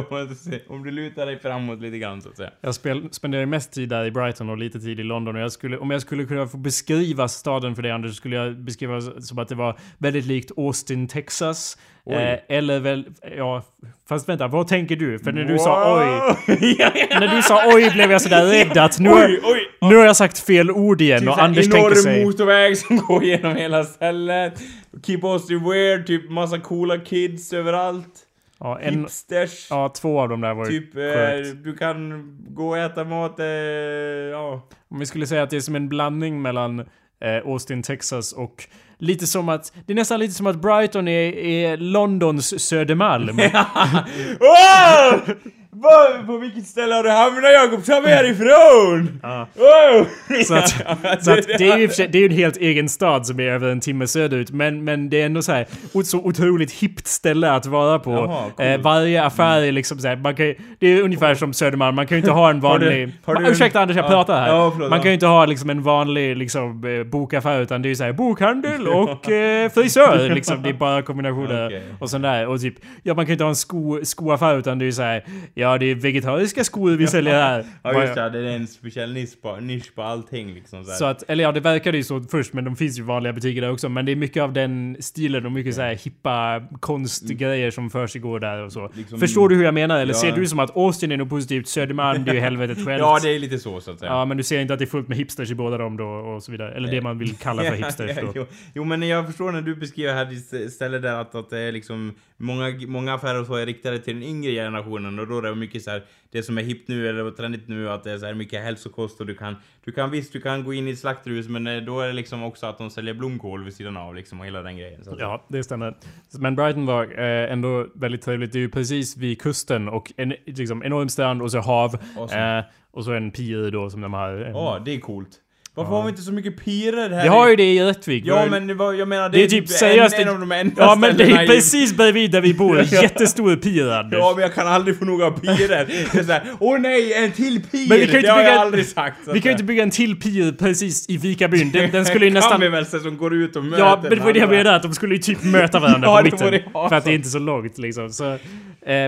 om 0.68 0.82
du 0.82 0.92
du 0.92 1.02
lutar 1.02 1.26
dig 1.26 1.38
framåt 1.38 1.80
lite 1.80 1.98
grann 1.98 2.22
så 2.22 2.28
att 2.28 2.36
säga. 2.36 2.50
Jag 2.60 2.74
spel, 2.74 3.08
spenderar 3.10 3.46
mest 3.46 3.72
tid 3.72 3.88
där 3.88 4.04
i 4.04 4.10
Brighton 4.10 4.50
och 4.50 4.58
lite 4.58 4.80
tid 4.80 5.00
i 5.00 5.02
London. 5.02 5.36
Och 5.36 5.42
jag 5.42 5.52
skulle, 5.52 5.78
om 5.78 5.90
jag 5.90 6.02
skulle 6.02 6.24
kunna 6.24 6.46
få 6.46 6.56
beskriva 6.56 7.28
staden 7.28 7.74
för 7.74 7.82
dig 7.82 7.90
Anders, 7.90 8.16
skulle 8.16 8.36
jag 8.36 8.56
beskriva 8.56 9.00
som 9.00 9.38
att 9.38 9.48
det 9.48 9.54
var 9.54 9.78
väldigt 9.98 10.24
likt 10.24 10.50
Austin, 10.56 11.08
Texas. 11.08 11.78
Eh, 12.10 12.38
eller 12.48 12.80
väl, 12.80 13.04
ja, 13.36 13.62
fast 14.08 14.28
vänta, 14.28 14.48
vad 14.48 14.68
tänker 14.68 14.96
du? 14.96 15.18
För 15.18 15.32
när 15.32 15.44
du 15.44 15.58
sa 15.58 15.98
oj, 15.98 16.36
när 17.20 17.36
du 17.36 17.42
sa 17.42 17.62
oj 17.74 17.90
blev 17.90 18.10
jag 18.12 18.22
sådär 18.22 18.44
rädd 18.44 18.78
att 18.78 18.98
nu, 18.98 19.10
Oj, 19.10 19.40
oj! 19.42 19.88
nu 19.88 19.96
har 19.96 20.04
jag 20.04 20.16
sagt 20.16 20.38
fel 20.38 20.70
ord 20.70 21.00
igen 21.00 21.20
Typ 21.20 21.28
och 21.28 21.42
Anders 21.42 21.64
tänker 21.64 21.78
enorm 21.78 21.94
sig... 21.94 22.24
motorväg 22.24 22.78
som 22.86 22.96
går 22.96 23.24
genom 23.24 23.56
hela 23.56 23.84
stället. 23.84 24.62
Keep 25.06 25.18
Austin 25.22 25.64
weird, 25.64 26.06
typ 26.06 26.30
massa 26.30 26.58
coola 26.58 26.98
kids 26.98 27.52
överallt. 27.52 28.26
Ja, 28.58 28.80
en, 28.80 29.00
Hipsters. 29.00 29.66
ja, 29.70 29.88
två 29.88 30.20
av 30.20 30.28
dem 30.28 30.40
där 30.40 30.54
var 30.54 30.66
Typ, 30.66 30.96
eh, 30.96 31.54
du 31.64 31.76
kan 31.76 32.28
gå 32.48 32.68
och 32.68 32.78
äta 32.78 33.04
mat, 33.04 33.38
eh, 33.38 33.46
ja. 33.46 34.68
Om 34.88 34.98
vi 34.98 35.06
skulle 35.06 35.26
säga 35.26 35.42
att 35.42 35.50
det 35.50 35.56
är 35.56 35.60
som 35.60 35.76
en 35.76 35.88
blandning 35.88 36.42
mellan 36.42 36.80
eh, 37.20 37.36
Austin, 37.44 37.82
Texas 37.82 38.32
och 38.32 38.68
lite 39.02 39.26
som 39.26 39.48
att... 39.48 39.72
Det 39.86 39.92
är 39.92 39.94
nästan 39.94 40.20
lite 40.20 40.34
som 40.34 40.46
att 40.46 40.56
Brighton 40.56 41.08
är, 41.08 41.36
är 41.36 41.76
Londons 41.76 42.62
Södermalm. 42.68 43.40
oh! 44.40 45.34
Vad, 45.82 46.26
på 46.26 46.36
vilket 46.38 46.66
ställe 46.66 46.94
har 46.94 47.02
du 47.02 47.10
hamnat 47.10 47.52
Jakob? 47.52 47.84
Ta 47.84 48.00
mig 48.00 48.12
härifrån! 48.14 49.20
Ja. 49.22 49.46
Wow! 49.54 50.06
Så 50.44 50.54
att, 50.54 50.68
så 51.24 51.32
att 51.32 51.46
det 51.58 51.68
är 51.70 51.76
ju 51.78 51.86
det 52.08 52.18
är 52.18 52.24
en 52.24 52.36
helt 52.36 52.56
egen 52.56 52.88
stad 52.88 53.26
som 53.26 53.40
är 53.40 53.44
över 53.44 53.68
en 53.68 53.80
timme 53.80 54.06
söderut. 54.06 54.50
Men, 54.50 54.84
men 54.84 55.10
det 55.10 55.20
är 55.22 55.26
ändå 55.26 55.42
så 55.42 55.52
här 55.52 55.66
så 56.04 56.18
otroligt 56.18 56.72
hippt 56.72 57.06
ställe 57.06 57.50
att 57.52 57.66
vara 57.66 57.98
på. 57.98 58.10
Jaha, 58.12 58.42
coolt. 58.42 58.60
eh, 58.60 58.78
varje 58.80 59.24
affär 59.24 59.60
är 59.62 59.72
liksom 59.72 59.98
så 59.98 60.08
här, 60.08 60.16
man 60.16 60.34
kan, 60.34 60.46
ju- 60.46 60.54
det 60.78 60.86
är 60.86 61.02
ungefär 61.02 61.34
som 61.34 61.52
Södermalm, 61.52 61.96
man 61.96 62.06
kan 62.06 62.16
ju 62.16 62.20
inte 62.20 62.30
ha 62.32 62.50
en 62.50 62.62
Har 62.62 62.78
du- 62.78 62.84
vanlig... 62.86 63.12
har 63.24 63.34
du 63.34 63.40
Ma- 63.40 63.46
en- 63.46 63.52
Ursäkta 63.52 63.80
Anders, 63.80 63.96
jag 63.96 64.04
Ja, 64.04 64.08
pratar 64.08 64.40
här. 64.40 64.48
ja, 64.48 64.70
förlåt, 64.74 64.90
man 64.90 65.00
kan 65.00 65.08
ju 65.10 65.14
inte 65.14 65.26
ha 65.26 65.46
liksom 65.46 65.70
en 65.70 65.82
vanlig 65.82 66.36
liksom, 66.36 66.84
eh, 66.84 67.04
bokaffär 67.04 67.60
utan 67.60 67.82
det 67.82 67.86
är 67.86 67.90
ju 67.90 67.96
såhär 67.96 68.12
bokhandel 68.12 68.88
och 68.88 69.30
eh, 69.30 69.70
frisör 69.70 70.30
liksom. 70.34 70.62
Det 70.62 70.68
är 70.68 70.72
bara 70.74 71.02
kombinationer 71.02 71.66
Okej. 71.66 71.82
och 71.98 72.10
sånt 72.10 72.22
där. 72.22 72.46
Och 72.46 72.60
typ, 72.60 72.74
ja 73.02 73.14
man 73.14 73.24
kan 73.24 73.28
ju 73.30 73.32
inte 73.34 73.44
ha 73.44 73.48
en 73.48 73.56
sko, 73.56 74.00
skoaffär 74.04 74.58
utan 74.58 74.78
det 74.78 74.84
är 74.84 74.86
ju 74.86 74.92
såhär, 74.92 75.24
ja 75.54 75.71
det 75.78 75.90
är 75.90 75.94
vegetariska 75.94 76.64
skor 76.64 76.90
vi 76.90 77.06
säljer 77.06 77.34
här. 77.34 77.64
Ja 77.82 78.02
just 78.02 78.14
det, 78.14 78.30
det 78.30 78.38
är 78.38 78.56
en 78.56 78.66
speciell 78.66 79.12
nisch 79.12 79.42
på, 79.42 79.56
nisch 79.56 79.94
på 79.94 80.02
allting 80.02 80.54
liksom 80.54 80.84
så. 80.84 80.92
Så 80.92 81.04
att, 81.04 81.22
eller 81.30 81.44
ja, 81.44 81.52
det 81.52 81.60
verkade 81.60 81.96
ju 81.96 82.04
så 82.04 82.20
först, 82.20 82.52
men 82.52 82.64
de 82.64 82.76
finns 82.76 82.98
ju 82.98 83.02
vanliga 83.02 83.32
butiker 83.32 83.60
där 83.60 83.70
också. 83.70 83.88
Men 83.88 84.04
det 84.06 84.12
är 84.12 84.16
mycket 84.16 84.42
av 84.42 84.52
den 84.52 84.96
stilen 85.00 85.46
och 85.46 85.52
mycket 85.52 85.74
så 85.74 85.80
här 85.80 85.94
hippa 85.94 86.62
konstgrejer 86.80 87.70
som 87.70 87.90
försiggår 87.90 88.40
där 88.40 88.62
och 88.64 88.72
så. 88.72 88.90
Liksom- 88.94 89.20
Förstår 89.20 89.48
du 89.48 89.56
hur 89.56 89.64
jag 89.64 89.74
menar? 89.74 89.98
Eller 90.00 90.14
Ja. 90.14 90.18
ser 90.20 90.32
du 90.32 90.46
som 90.46 90.58
att 90.58 90.76
Austin 90.76 91.12
är 91.12 91.16
något 91.16 91.28
positivt, 91.28 91.68
Södermalm 91.68 92.24
det 92.24 92.30
är 92.30 92.34
ju 92.34 92.40
helvetet 92.50 92.84
självt? 92.84 93.00
Ja 93.00 93.18
det 93.22 93.34
är 93.34 93.38
lite 93.38 93.58
så 93.58 93.80
så 93.80 93.90
att 93.90 93.98
säga. 93.98 94.12
Ja, 94.12 94.24
men 94.24 94.36
du 94.36 94.42
ser 94.42 94.60
inte 94.60 94.72
att 94.72 94.78
det 94.78 94.84
är 94.84 94.86
fullt 94.86 95.08
med 95.08 95.18
hipsters 95.18 95.50
i 95.50 95.54
båda 95.54 95.78
dem 95.78 95.96
då 95.96 96.04
och 96.06 96.42
så 96.42 96.52
vidare. 96.52 96.72
Eller 96.74 96.90
det 96.90 97.00
man 97.00 97.18
vill 97.18 97.34
kalla 97.36 97.62
för 97.62 97.72
hipsters 97.84 98.16
då. 98.16 98.32
jo, 98.34 98.46
jo 98.74 98.84
men 98.84 99.02
jag 99.08 99.26
förstår 99.26 99.52
när 99.52 99.62
du 99.62 99.74
beskriver 99.76 100.14
här 100.14 100.24
ditt 100.24 100.72
ställe 100.72 100.98
där 100.98 101.14
att, 101.20 101.34
att 101.34 101.50
det 101.50 101.58
är 101.58 101.72
liksom 101.72 102.14
många, 102.36 102.74
många 102.86 103.14
affärer 103.14 103.40
och 103.40 103.46
så 103.46 103.54
är 103.54 103.66
riktade 103.66 103.98
till 103.98 104.14
den 104.14 104.22
yngre 104.22 104.52
generationen 104.52 105.18
och 105.18 105.26
då 105.28 105.38
är 105.38 105.42
det 105.42 105.51
mycket 105.54 105.82
så 105.82 105.90
här 105.90 106.02
det 106.30 106.42
som 106.42 106.58
är 106.58 106.62
hippt 106.62 106.88
nu 106.88 107.08
eller 107.08 107.30
trendigt 107.30 107.68
nu 107.68 107.90
att 107.90 108.04
det 108.04 108.12
är 108.12 108.18
så 108.18 108.26
här 108.26 108.34
mycket 108.34 108.62
hälsokost 108.62 109.20
och 109.20 109.26
du 109.26 109.34
kan 109.34 109.56
du 109.84 109.92
kan 109.92 110.10
visst 110.10 110.32
du 110.32 110.40
kan 110.40 110.64
gå 110.64 110.74
in 110.74 110.88
i 110.88 110.90
ett 110.90 110.98
slakthus 110.98 111.48
men 111.48 111.66
eh, 111.66 111.76
då 111.76 112.00
är 112.00 112.06
det 112.06 112.12
liksom 112.12 112.42
också 112.42 112.66
att 112.66 112.78
de 112.78 112.90
säljer 112.90 113.14
blomkål 113.14 113.64
vid 113.64 113.74
sidan 113.74 113.96
av 113.96 114.14
liksom 114.14 114.40
och 114.40 114.46
hela 114.46 114.62
den 114.62 114.76
grejen. 114.76 115.04
Så 115.04 115.16
Ja, 115.18 115.44
det 115.48 115.62
stämmer. 115.62 115.96
Men 116.38 116.56
Brighton 116.56 116.86
var 116.86 117.04
eh, 117.04 117.52
ändå 117.52 117.86
väldigt 117.94 118.22
trevligt. 118.22 118.52
Det 118.52 118.58
är 118.58 118.60
ju 118.60 118.70
precis 118.70 119.16
vid 119.16 119.42
kusten 119.42 119.88
och 119.88 120.12
en 120.16 120.34
liksom, 120.46 120.82
enorm 120.82 121.08
strand 121.08 121.42
och 121.42 121.50
så 121.50 121.58
hav. 121.58 121.96
Awesome. 122.16 122.58
Eh, 122.58 122.64
och 122.90 123.04
så 123.04 123.12
en 123.12 123.30
pier 123.30 123.70
då 123.70 123.90
som 123.90 124.00
de 124.00 124.12
har. 124.12 124.32
Ja, 124.32 124.82
det 124.84 124.94
är 124.94 125.00
coolt. 125.00 125.38
Varför 125.74 125.90
har 125.92 126.02
vi 126.02 126.08
inte 126.08 126.22
så 126.22 126.32
mycket 126.32 126.64
pirer 126.64 127.10
här? 127.10 127.22
Vi 127.22 127.28
har 127.28 127.48
ju 127.48 127.56
det 127.56 127.72
i 127.74 127.80
Rättvik. 127.84 128.24
Ja 128.26 128.44
ju- 128.44 128.50
men 128.50 128.66
det 128.66 128.74
var, 128.74 128.92
jag 128.92 129.08
menar 129.08 129.28
det, 129.28 129.38
Det 129.38 129.44
är 129.44 129.48
typ 129.48 129.68
seriöst... 129.68 130.14
en, 130.14 130.22
en 130.22 130.28
av 130.34 130.40
de 130.40 130.52
enda 130.52 130.74
Ja 130.82 130.94
men 130.94 131.16
det 131.16 131.24
är 131.24 131.46
precis 131.46 131.96
bredvid 131.96 132.30
där 132.30 132.40
vi 132.40 132.54
bor. 132.54 132.80
Jättestor 133.02 133.56
pier 133.56 133.86
Anders. 133.90 134.18
Ja 134.18 134.32
men 134.36 134.42
jag 134.42 134.54
kan 134.54 134.66
aldrig 134.66 134.98
få 134.98 135.04
nog 135.04 135.22
av 135.22 135.30
pirer. 135.40 135.86
Det 136.26 136.42
åh 136.58 136.78
nej 136.80 137.12
en 137.14 137.32
till 137.32 137.62
pir! 137.70 137.88
Men 137.88 137.98
vi 137.98 138.06
kan 138.06 138.06
ju 138.06 138.12
det 138.12 138.18
inte 138.18 138.32
har 138.32 138.42
jag 138.42 138.54
aldrig 138.56 138.86
sagt. 138.86 139.16
Vi 139.20 139.24
kan 139.26 139.34
ju 139.34 139.40
säga. 139.42 139.52
inte 139.52 139.64
bygga 139.64 139.82
en 139.82 139.90
till 139.90 140.20
pier 140.20 140.52
precis 140.52 141.08
i 141.08 141.16
Vikabyn. 141.16 141.70
Den, 141.72 141.90
den 141.90 142.04
skulle 142.04 142.24
ju 142.26 142.30
Kan 142.32 142.34
nästan... 142.34 142.60
vi 142.60 142.68
väl 142.68 142.86
se 142.86 143.00
som 143.00 143.16
går 143.16 143.34
ut 143.34 143.56
och 143.56 143.64
möter 143.64 143.84
Ja, 143.84 143.98
men 144.02 144.10
det 144.18 144.24
var 144.24 144.32
det 144.32 144.38
jag 144.38 144.50
menade, 144.50 144.76
att 144.76 144.82
de 144.82 144.92
skulle 144.94 145.14
ju 145.14 145.20
typ 145.22 145.44
möta 145.44 145.78
varandra 145.80 146.08
Ja, 146.08 146.16
på 146.16 146.22
det 146.22 146.30
mitten. 146.32 146.46
vore 146.46 146.56
awesome. 146.66 146.88
För 146.88 146.96
att 146.96 147.04
det 147.04 147.10
är 147.10 147.14
inte 147.14 147.28
så 147.28 147.38
långt 147.38 147.78
liksom. 147.78 148.10
Så, 148.10 148.32
eh, 148.32 148.38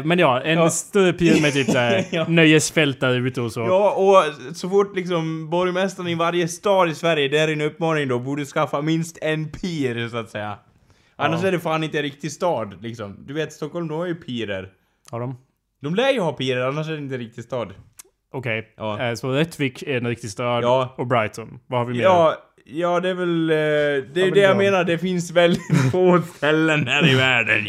men 0.05 0.18
ja, 0.18 0.40
en 0.40 0.59
Ja. 0.59 0.70
större 0.70 1.12
pier 1.12 1.40
med 1.42 1.53
typ 1.53 1.70
såhär 1.70 2.05
Ja. 2.11 2.24
nöjesfält 2.29 3.00
där 3.00 3.27
ute 3.27 3.40
och 3.40 3.53
så. 3.53 3.61
Ja, 3.61 3.90
och 3.90 4.55
så 4.57 4.68
fort 4.68 4.96
liksom 4.96 5.50
borgmästaren 5.50 6.09
i 6.09 6.14
varje 6.14 6.48
stad 6.54 6.90
i 6.90 6.94
Sverige, 6.94 7.28
det 7.28 7.38
är 7.38 7.48
en 7.48 7.60
uppmaning 7.60 8.08
då, 8.08 8.18
borde 8.18 8.44
skaffa 8.44 8.82
minst 8.82 9.18
en 9.22 9.48
pir 9.50 10.08
så 10.08 10.16
att 10.16 10.30
säga. 10.30 10.58
Annars 11.16 11.42
Ja. 11.42 11.48
är 11.48 11.52
det 11.52 11.60
fan 11.60 11.84
inte 11.84 11.98
en 11.98 12.02
riktig 12.02 12.32
stad 12.32 12.82
liksom. 12.82 13.16
Du 13.26 13.34
vet, 13.34 13.52
Stockholm 13.52 13.88
de 13.88 13.98
har 13.98 14.06
ju 14.06 14.14
pirer. 14.14 14.72
Har 15.10 15.20
de? 15.20 15.36
De 15.82 15.94
lär 15.94 16.10
ju 16.12 16.20
ha 16.20 16.32
pirer, 16.32 16.66
annars 16.66 16.88
är 16.88 16.92
det 16.92 16.98
inte 16.98 17.14
en 17.14 17.20
riktig 17.20 17.44
stad. 17.44 17.74
Okej. 18.32 18.74
Ja. 18.76 19.02
Eh, 19.02 19.14
så 19.14 19.32
Rättvik 19.32 19.82
är 19.82 19.96
en 19.96 20.06
riktig 20.06 20.30
stad. 20.30 20.64
Ja. 20.64 20.94
Och 20.98 21.06
Brighton. 21.06 21.58
Vad 21.66 21.80
har 21.80 21.86
vi 21.86 21.92
mer? 21.94 22.02
Ja, 22.02 22.36
ja 22.64 23.00
det 23.00 23.09
är 23.11 23.14
väl... 23.14 23.50
eh, 23.50 23.55
Det 23.57 23.61
är 24.20 24.24
men 24.24 24.31
det 24.35 24.40
jag 24.40 24.50
ja. 24.50 24.55
menar, 24.55 24.85
det 24.85 24.98
finns 24.98 25.31
väldigt 25.31 25.62
få 25.92 26.22
ställen 26.37 26.87
här 26.87 27.09
i 27.12 27.14
världen 27.14 27.66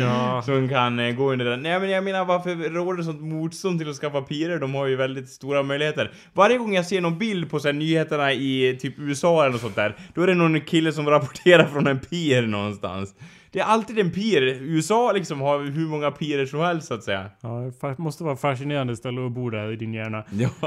Ja. 0.00 0.42
som 0.44 0.68
kan 0.68 0.98
eh, 0.98 1.14
gå 1.14 1.32
under 1.32 1.44
den. 1.44 1.62
Nej 1.62 1.80
men 1.80 1.90
jag 1.90 2.04
menar 2.04 2.24
varför 2.24 2.70
råder 2.70 3.02
sånt 3.02 3.20
motstånd 3.22 3.78
till 3.80 3.90
att 3.90 3.96
skaffa 3.96 4.22
pirer? 4.22 4.58
De 4.58 4.74
har 4.74 4.86
ju 4.86 4.96
väldigt 4.96 5.28
stora 5.28 5.62
möjligheter. 5.62 6.10
Varje 6.32 6.58
gång 6.58 6.74
jag 6.74 6.86
ser 6.86 7.00
någon 7.00 7.18
bild 7.18 7.50
på 7.50 7.60
så 7.60 7.68
här, 7.68 7.72
nyheterna 7.72 8.32
i 8.32 8.78
typ 8.80 8.94
USA 8.98 9.42
eller 9.42 9.52
något 9.52 9.60
sånt 9.60 9.76
där, 9.76 9.96
då 10.14 10.22
är 10.22 10.26
det 10.26 10.34
någon 10.34 10.60
kille 10.60 10.92
som 10.92 11.08
rapporterar 11.10 11.64
från 11.66 11.86
en 11.86 11.98
pir 11.98 12.42
någonstans. 12.42 13.14
Det 13.54 13.60
är 13.60 13.64
alltid 13.64 13.98
en 13.98 14.10
pir. 14.10 14.42
USA 14.60 15.12
liksom 15.12 15.40
har 15.40 15.58
hur 15.60 15.86
många 15.88 16.10
pirer 16.10 16.46
som 16.46 16.60
helst 16.60 16.88
så 16.88 16.94
att 16.94 17.02
säga. 17.04 17.24
Ja, 17.40 17.72
det 17.88 17.98
måste 17.98 18.24
vara 18.24 18.36
fascinerande 18.36 18.96
ställe 18.96 19.26
att 19.26 19.32
bo 19.32 19.50
där 19.50 19.72
i 19.72 19.76
din 19.76 19.94
hjärna. 19.94 20.24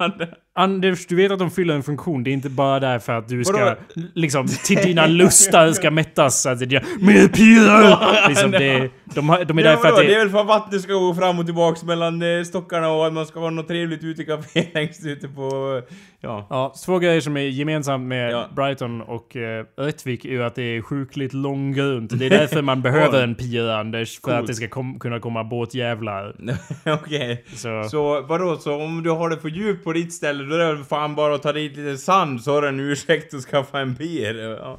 Ja, 0.00 0.08
det- 0.18 0.34
Anders, 0.56 1.06
du 1.06 1.16
vet 1.16 1.32
att 1.32 1.38
de 1.38 1.50
fyller 1.50 1.74
en 1.74 1.82
funktion. 1.82 2.24
Det 2.24 2.30
är 2.30 2.32
inte 2.32 2.50
bara 2.50 2.80
där 2.80 2.98
för 2.98 3.12
att 3.12 3.28
du 3.28 3.44
ska, 3.44 3.64
Vadå? 3.64 3.76
liksom, 4.14 4.46
till 4.64 4.76
dina 4.76 5.06
lustar 5.06 5.72
ska 5.72 5.90
mättas. 5.90 6.42
Så 6.42 6.48
att 6.48 6.58
det 6.58 6.76
är 6.76 6.84
mer 7.06 7.28
pirar! 7.28 8.28
Liksom, 8.28 8.50
det, 8.50 8.90
de, 9.14 9.28
har- 9.28 9.44
de 9.44 9.58
är 9.58 9.62
där 9.62 9.70
Ja, 9.70 9.76
för 9.76 9.88
att 9.88 9.94
vadå? 9.94 10.06
det 10.06 10.14
är 10.14 10.18
det... 10.18 10.24
väl 10.24 10.30
för 10.32 10.40
att 10.40 10.46
vattnet 10.46 10.80
ska 10.82 10.92
gå 10.92 11.14
fram 11.14 11.38
och 11.38 11.44
tillbaks 11.46 11.82
mellan 11.82 12.22
eh, 12.22 12.42
stockarna 12.44 12.88
och 12.90 13.06
att 13.06 13.12
man 13.12 13.26
ska 13.26 13.40
ha 13.40 13.50
något 13.50 13.68
trevligt 13.68 14.04
utekafé 14.04 14.66
längst 14.74 15.06
ute 15.06 15.28
på... 15.28 15.80
Ja. 16.24 16.46
Ja, 16.50 16.74
två 16.86 16.98
grejer 16.98 17.20
som 17.20 17.36
är 17.36 17.40
gemensamt 17.40 18.06
med 18.06 18.30
Ja. 18.32 18.48
Brighton 18.56 19.00
och 19.00 19.36
eh, 19.36 19.64
Rättvik 19.76 20.24
är 20.24 20.28
ju 20.28 20.42
att 20.44 20.54
det 20.54 20.62
är 20.62 20.82
sjukligt 20.82 21.32
långgrunt. 21.32 22.18
Det 22.18 22.26
är 22.26 22.30
därför 22.40 22.62
man 22.62 22.82
behöver 22.82 23.22
en 23.22 23.34
pier, 23.34 23.68
Anders. 23.68 24.14
För 24.20 24.22
Coolt. 24.22 24.36
att 24.40 24.46
det 24.46 24.54
ska 24.54 24.68
kom, 24.68 24.98
kunna 24.98 25.20
komma 25.20 25.44
båtjävlar. 25.44 26.36
Okej. 26.86 27.44
Så, 27.54 27.84
Så 27.90 28.20
vadå, 28.22 28.56
så 28.56 28.82
om 28.84 29.02
du 29.02 29.10
har 29.10 29.30
det 29.30 29.36
för 29.36 29.48
djupt 29.48 29.84
på 29.84 29.92
ditt 29.92 30.12
ställe 30.12 30.44
då 30.44 30.54
är 30.56 30.74
det 30.74 30.84
fan 30.84 31.14
bara 31.14 31.34
att 31.34 31.42
ta 31.42 31.52
dit 31.52 31.76
lite 31.76 31.96
sand 31.98 32.40
så 32.42 32.52
har 32.54 32.62
du 32.62 32.68
en 32.68 32.80
ursäkt 32.80 33.34
att 33.34 33.40
skaffa 33.42 33.80
en 33.80 33.94
pier. 33.96 34.34
Ja. 34.34 34.78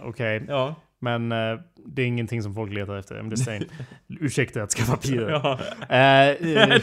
okej. 0.00 0.42
Ja. 0.48 0.74
Men 1.00 1.32
eh, 1.32 1.58
det 1.86 2.02
är 2.02 2.06
ingenting 2.06 2.42
som 2.42 2.54
folk 2.54 2.72
letar 2.72 2.96
efter. 2.96 3.14
I'm 3.14 3.30
just 3.30 3.44
saying. 3.44 3.64
Ursäkta 4.20 4.62
att 4.62 4.70
skaffa 4.70 4.96
pier. 4.96 5.30
ja. 5.30 5.58
Eh, 5.88 6.28
eh, 6.28 6.80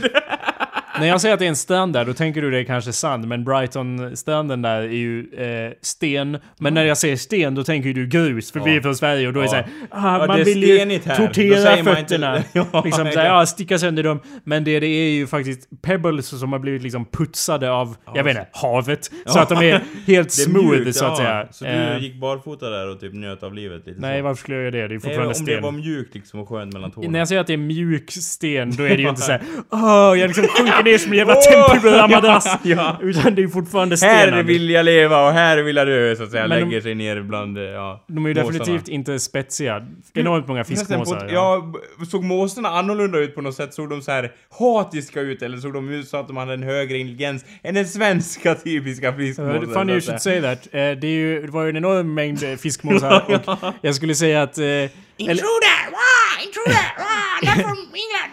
när 1.00 1.08
jag 1.08 1.22
säger 1.22 1.34
att 1.34 1.40
det 1.40 1.46
är 1.46 1.50
en 1.50 1.56
strand 1.56 1.94
där, 1.94 2.06
då 2.06 2.14
tänker 2.14 2.42
du 2.42 2.52
det 2.52 2.60
är 2.60 2.64
kanske 2.64 2.94
sand. 2.94 3.28
Men 3.28 3.44
Brighton-stranden 3.44 4.62
där 4.62 4.82
är 4.82 4.88
ju 4.88 5.20
eh, 5.34 5.72
sten. 5.82 6.38
Men 6.60 6.74
när 6.74 6.86
jag 6.86 6.98
säger 6.98 7.16
sten, 7.16 7.56
då 7.56 7.64
tänker 7.64 7.94
du 7.94 8.08
grus. 8.08 8.52
För 8.52 8.60
vi 8.60 8.76
är 8.76 8.82
från 8.82 8.96
Sverige 8.96 9.28
och 9.28 9.34
då 9.34 9.40
är 9.40 9.44
det 9.44 9.50
såhär... 9.50 9.68
Ah, 9.92 10.18
man 10.18 10.28
det 10.28 10.42
är 10.42 10.46
vill 10.46 10.64
ju 10.64 10.78
här. 11.06 11.16
Tortera 11.28 11.78
inte- 11.78 11.96
fötterna. 11.96 12.44
Ja, 12.54 12.82
liksom 12.86 13.12
såhär, 13.12 13.26
ja, 13.26 13.46
sticka 13.46 13.78
sönder 13.80 14.04
dem. 14.04 14.20
Men 14.44 14.64
det, 14.64 14.80
det 14.80 14.88
är 14.88 15.10
ju 15.12 15.28
faktiskt 15.28 15.68
pebbles 15.82 16.40
som 16.40 16.52
har 16.52 16.60
blivit 16.60 16.82
liksom 16.84 17.06
putsade 17.06 17.72
av, 17.72 17.96
jag 18.16 18.24
vet 18.24 18.38
inte, 18.38 18.48
havet. 18.54 19.12
Så 19.26 19.40
att 19.40 19.50
de 19.50 19.58
är 19.58 19.82
helt 20.08 20.32
smooth 20.46 20.78
mjukt, 20.78 20.96
så 20.96 21.06
att 21.06 21.18
säga. 21.18 21.48
Så 21.52 21.66
du 21.66 21.70
Eh, 21.72 21.98
gick 21.98 22.16
barfota 22.16 22.70
där 22.70 22.90
och 22.90 23.00
typ 23.00 23.14
njöt 23.14 23.44
av 23.44 23.54
livet 23.54 23.88
lite 23.88 24.02
nej, 24.02 24.20
så. 24.20 24.24
varför 24.24 24.40
skulle 24.42 24.58
jag 24.58 24.64
göra 24.64 24.72
det? 24.72 24.78
Det 24.78 24.84
är 24.86 24.90
Nej, 24.90 25.00
fortfarande 25.00 25.26
om 25.26 25.46
det 25.46 25.52
sten. 25.52 25.64
var 25.64 25.72
mjukt 25.72 26.16
liksom 26.16 26.40
och 26.40 26.50
skönt 26.50 26.74
mellan 26.74 26.92
tårna. 26.92 27.10
När 27.12 27.20
jag 27.20 27.28
säger 27.28 27.42
att 27.42 27.48
det 27.48 27.54
är 27.54 27.58
mjuk 27.58 28.12
sten, 28.12 28.72
då 28.76 28.84
är 28.84 28.90
det 28.90 29.02
ju 29.02 29.10
inte 29.10 29.22
såhär 29.22 29.42
Åh, 29.70 29.80
jag 30.20 30.28
liksom 30.28 30.48
sjunker 30.48 30.84
ner 30.92 30.98
som 30.98 31.12
en 31.12 31.18
jävla 31.18 31.36
Åh, 31.38 31.72
tempelmadrass. 31.74 32.58
ja. 32.64 32.98
Utan 33.02 33.36
det 33.36 33.44
är 33.44 33.48
fortfarande 33.48 33.98
sten. 33.98 34.10
Här 34.10 34.44
vill 34.44 34.70
jag 34.70 34.86
leva 34.86 35.28
och 35.28 35.34
här 35.34 35.58
vill 35.58 35.76
jag 35.76 35.88
dö 35.88 36.16
så 36.16 36.24
att 36.24 36.32
säga. 36.32 36.48
Men 36.48 36.60
de- 36.60 36.66
Lägger 36.66 36.82
sig 36.82 36.96
ner 36.96 37.22
bland, 37.22 37.58
eh, 37.58 37.64
ja. 37.64 38.04
De 38.08 38.26
är 38.26 38.30
ju 38.30 38.36
måsarna. 38.36 38.60
definitivt 38.60 38.88
inte 38.88 39.20
spetsiga. 39.20 39.86
Enormt 40.14 40.48
många 40.48 40.64
fiskmåsar. 40.64 41.20
på- 41.20 41.34
Ja, 41.34 41.72
b- 42.00 42.06
såg 42.06 42.24
måsarna 42.24 42.70
annorlunda 42.70 43.18
ut 43.20 43.36
på 43.36 43.42
något 43.42 43.56
sätt? 43.56 43.74
Såg 43.74 43.90
de 43.90 44.02
så 44.02 44.12
här 44.12 44.32
hatiska 44.60 45.22
ut 45.22 45.42
eller 45.42 45.58
såg 45.58 45.74
de 45.74 45.90
ut 45.90 46.08
så 46.08 46.18
att 46.18 46.28
de 46.28 46.38
hade 46.38 46.54
en 46.54 46.64
högre 46.64 46.98
intelligens 46.98 47.46
än 47.64 47.76
den 47.76 47.88
svenska 47.88 48.56
typiska 48.56 49.14
fiskmåsen? 49.14 49.64
Uh, 49.64 49.74
funny 49.74 49.92
you 49.92 50.02
should 50.02 50.22
say 50.22 50.42
that. 50.42 50.66
Eh, 50.66 50.72
det, 50.72 50.82
är 51.04 51.06
ju, 51.06 51.42
det 51.42 51.52
var 51.52 51.64
ju 51.64 51.70
en 51.70 51.78
enorm 51.78 52.14
mängd 52.14 52.44
eh, 52.44 52.56
fiskmåsar 52.56 53.24
och 53.46 53.74
jag 53.82 53.96
skulle 53.96 54.16
säga 54.16 54.42
att... 54.44 54.58
eller, 54.58 54.90
Intruder! 55.18 55.80
Wah! 55.92 56.46
Intruder! 56.46 56.86
Not 57.46 57.54
from 57.54 57.78
England! 57.78 58.32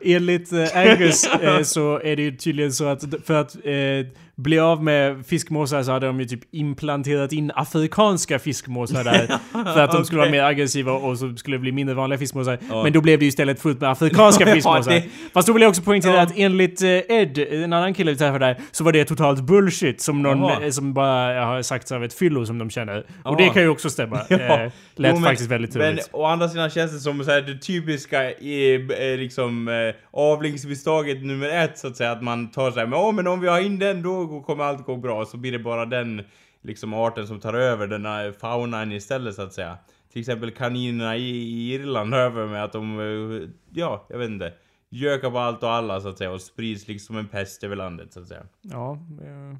Enligt 0.00 0.52
eh, 0.52 0.76
Angus 0.76 1.24
eh, 1.42 1.62
så 1.62 2.00
är 2.04 2.16
det 2.16 2.22
ju 2.22 2.36
tydligen 2.36 2.72
så 2.72 2.84
att 2.84 3.04
för 3.24 3.34
att 3.34 3.54
eh, 3.54 4.06
bli 4.38 4.58
av 4.58 4.82
med 4.84 5.26
fiskmåsar 5.26 5.82
så 5.82 5.92
hade 5.92 6.06
de 6.06 6.20
ju 6.20 6.26
typ 6.26 6.40
implanterat 6.50 7.32
in 7.32 7.52
afrikanska 7.54 8.38
fiskmåsar 8.38 9.04
där. 9.04 9.26
för 9.74 9.80
att 9.80 9.92
de 9.92 10.04
skulle 10.04 10.18
vara 10.18 10.28
Okej. 10.28 10.40
mer 10.40 10.46
aggressiva 10.46 10.92
och 10.92 11.18
så 11.18 11.36
skulle 11.36 11.56
det 11.56 11.60
bli 11.60 11.72
mindre 11.72 11.94
vanliga 11.94 12.18
fiskmåsar. 12.18 12.58
Ja. 12.70 12.82
Men 12.82 12.92
då 12.92 13.00
blev 13.00 13.18
det 13.18 13.24
ju 13.24 13.28
istället 13.28 13.60
fullt 13.60 13.80
med 13.80 13.90
afrikanska 13.90 14.46
fiskmåsar. 14.54 14.90
det- 14.90 15.04
Fast 15.34 15.46
då 15.46 15.52
vill 15.52 15.62
jag 15.62 15.68
också 15.68 15.82
poängtera 15.82 16.12
Ja. 16.14 16.20
att 16.22 16.32
enligt 16.36 16.82
eh, 16.82 16.88
Ed, 16.88 17.38
en 17.38 17.72
annan 17.72 17.94
kille 17.94 18.10
vi 18.10 18.16
träffade 18.18 18.46
där, 18.46 18.56
så 18.70 18.84
var 18.84 18.92
det 18.92 19.04
totalt 19.04 19.40
bullshit 19.40 20.00
som 20.00 20.22
någon 20.22 20.62
eh, 20.62 20.70
som 20.70 20.94
bara 20.94 21.44
har 21.44 21.62
sagts 21.62 21.92
av 21.92 22.04
ett 22.04 22.14
fyllo 22.14 22.46
som 22.46 22.58
de 22.58 22.70
känner. 22.70 23.06
Och 23.24 23.36
det 23.36 23.48
kan 23.48 23.62
ju 23.62 23.68
också 23.68 23.90
stämma. 23.90 24.20
Ja. 24.28 24.36
Eh, 24.36 24.48
lät 24.48 24.72
Jo, 24.96 25.02
men- 25.14 25.22
faktiskt 25.22 25.50
väldigt 25.50 25.74
Men 25.74 25.86
troligt. 25.86 26.08
å 26.12 26.24
andra 26.24 26.48
sidan 26.48 26.70
känns 26.70 26.92
det 26.92 26.98
som 26.98 27.24
så 27.24 27.30
här, 27.30 27.40
det 27.42 27.58
typiska 27.58 28.30
i 28.30 28.74
eh, 28.74 29.18
liksom 29.18 29.68
eh, 29.68 29.74
avlingsmisstaget 30.20 31.24
nummer 31.24 31.48
ett 31.64 31.78
så 31.78 31.86
att 31.88 31.96
säga 31.96 32.12
att 32.12 32.22
man 32.22 32.50
tar 32.50 32.70
så 32.70 32.78
här, 32.78 32.86
men, 32.86 32.98
åh, 32.98 33.12
men 33.12 33.26
om 33.26 33.40
vi 33.40 33.48
har 33.48 33.60
in 33.60 33.78
den 33.78 34.02
då 34.02 34.24
kommer 34.46 34.64
allt 34.64 34.86
gå 34.86 34.96
bra 34.96 35.24
så 35.24 35.36
blir 35.36 35.52
det 35.52 35.58
bara 35.58 35.86
den 35.86 36.22
liksom 36.62 36.94
arten 36.94 37.26
som 37.26 37.40
tar 37.40 37.54
över 37.54 37.86
den 37.86 38.06
här 38.06 38.32
faunan 38.32 38.92
istället 38.92 39.34
så 39.34 39.42
att 39.42 39.52
säga. 39.52 39.78
Till 40.12 40.20
exempel 40.20 40.50
kaninerna 40.50 41.16
i, 41.16 41.74
Irland 41.74 42.14
över 42.24 42.46
med 42.46 42.64
att 42.64 42.72
de, 42.72 43.00
eh, 43.00 43.48
ja, 43.74 44.06
jag 44.08 44.18
vet 44.18 44.30
inte. 44.30 44.52
gökar 44.90 45.30
på 45.30 45.38
allt 45.38 45.62
och 45.62 45.72
alla 45.72 46.00
så 46.00 46.08
att 46.08 46.18
säga 46.18 46.30
och 46.30 46.40
sprids 46.40 46.88
liksom 46.88 47.14
som 47.14 47.16
en 47.16 47.28
pest 47.28 47.64
över 47.64 47.76
landet 47.76 48.12
så 48.12 48.20
att 48.20 48.28
säga. 48.28 48.42
Ja, 48.62 48.92
eh, 49.22 49.58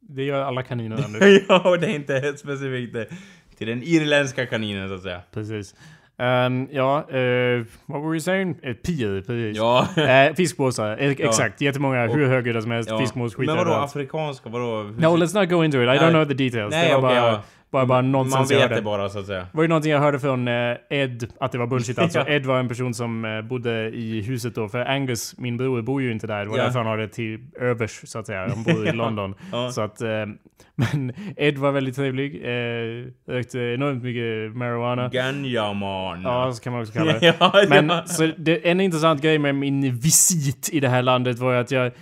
det 0.00 0.24
gör 0.24 0.40
alla 0.40 0.62
kaniner 0.62 1.04
Anders. 1.04 1.42
ja, 1.48 1.70
och 1.70 1.78
det 1.78 1.86
är 1.86 1.94
inte 1.94 2.36
specifikt 2.36 2.92
det, 2.92 3.08
till 3.56 3.66
den 3.66 3.82
irländska 3.82 4.46
kaninen 4.46 4.88
så 4.88 4.94
att 4.94 5.02
säga. 5.02 5.22
Precis. 5.32 5.74
Ehm, 6.20 6.68
ja, 6.72 7.04
uh, 7.08 7.64
what 7.86 8.02
were 8.02 8.14
you 8.14 8.20
saying? 8.20 8.56
Ett 8.62 8.82
pir, 8.82 9.22
precis. 9.26 9.56
Ja. 9.56 9.88
Eh, 9.96 10.34
fiskmåsar, 10.34 10.96
e- 10.98 11.10
exakt. 11.18 11.60
Jättemånga, 11.60 12.06
hur 12.06 12.26
högljudda 12.28 12.60
som 12.62 12.70
helst. 12.70 12.90
ja. 12.90 12.98
Fiskmås 12.98 13.38
Men 13.38 13.56
vadå 13.56 13.72
afrikanska, 13.72 14.48
vadå? 14.50 14.82
No, 14.98 15.16
let's 15.16 15.40
not 15.40 15.50
go 15.50 15.64
into 15.64 15.82
it. 15.82 15.88
I 15.88 15.98
don't 15.98 16.10
know 16.10 16.24
the 16.24 16.34
details. 16.34 16.70
Nej, 16.70 16.94
det 16.94 17.02
bara, 17.02 17.14
ja. 17.14 17.42
Bara, 17.72 17.86
bara 17.86 18.02
Man 18.02 18.12
nonsens 18.12 18.50
jag 18.50 18.58
vet 18.58 18.62
hörde. 18.68 18.74
det 18.74 18.82
bara 18.82 19.08
så 19.08 19.18
att 19.18 19.26
säga. 19.26 19.40
Det 19.40 19.48
var 19.52 19.62
ju 19.62 19.68
någonting 19.68 19.92
jag 19.92 19.98
hörde 20.00 20.18
från 20.18 20.48
eh, 20.48 20.76
Ed, 20.90 21.32
att 21.40 21.52
det 21.52 21.58
var 21.58 21.66
bullshit 21.66 21.98
alltså. 22.02 22.28
Ed 22.28 22.46
var 22.46 22.58
en 22.58 22.68
person 22.68 22.94
som 22.94 23.24
eh, 23.24 23.42
bodde 23.42 23.88
i 23.90 24.20
huset 24.22 24.54
då, 24.54 24.68
för 24.68 24.78
Angus, 24.84 25.34
min 25.38 25.56
bror, 25.56 25.82
bor 25.82 26.02
ju 26.02 26.12
inte 26.12 26.26
där. 26.26 26.44
Det 26.44 26.50
var 26.50 26.58
Ja. 26.58 26.64
därför 26.64 26.78
han 26.78 26.86
har 26.88 26.98
det 26.98 27.08
till 27.08 27.38
övers, 27.60 28.00
så 28.04 28.18
att 28.18 28.26
säga. 28.26 28.48
Han 28.48 28.62
bor 28.62 28.88
i 28.88 28.92
London. 28.96 29.34
Ja. 29.52 29.70
Så 29.72 29.80
att, 29.80 30.00
eh, 30.00 30.08
men 30.74 31.12
Ed 31.36 31.58
var 31.58 31.72
väldigt 31.72 31.96
trevlig. 31.96 32.34
Eh, 32.44 33.06
rökte 33.32 33.58
enormt 33.58 34.02
mycket 34.02 34.56
marijuana. 34.56 35.08
Ganjaman. 35.08 36.22
Ja, 36.22 36.52
så 36.52 36.62
kan 36.62 36.72
man 36.72 36.82
också 36.82 36.94
kalla 36.94 37.12
det. 37.18 37.34
ja, 37.40 37.64
Men 37.68 37.90
så 38.08 38.30
det, 38.36 38.70
en 38.70 38.80
intressant 38.80 39.22
grej 39.22 39.38
med 39.38 39.54
min 39.54 39.96
visit 39.96 40.68
i 40.72 40.80
det 40.80 40.88
här 40.88 41.02
landet 41.02 41.38
var 41.38 41.52
ju 41.52 41.58
att 41.58 41.70
jag 41.70 41.92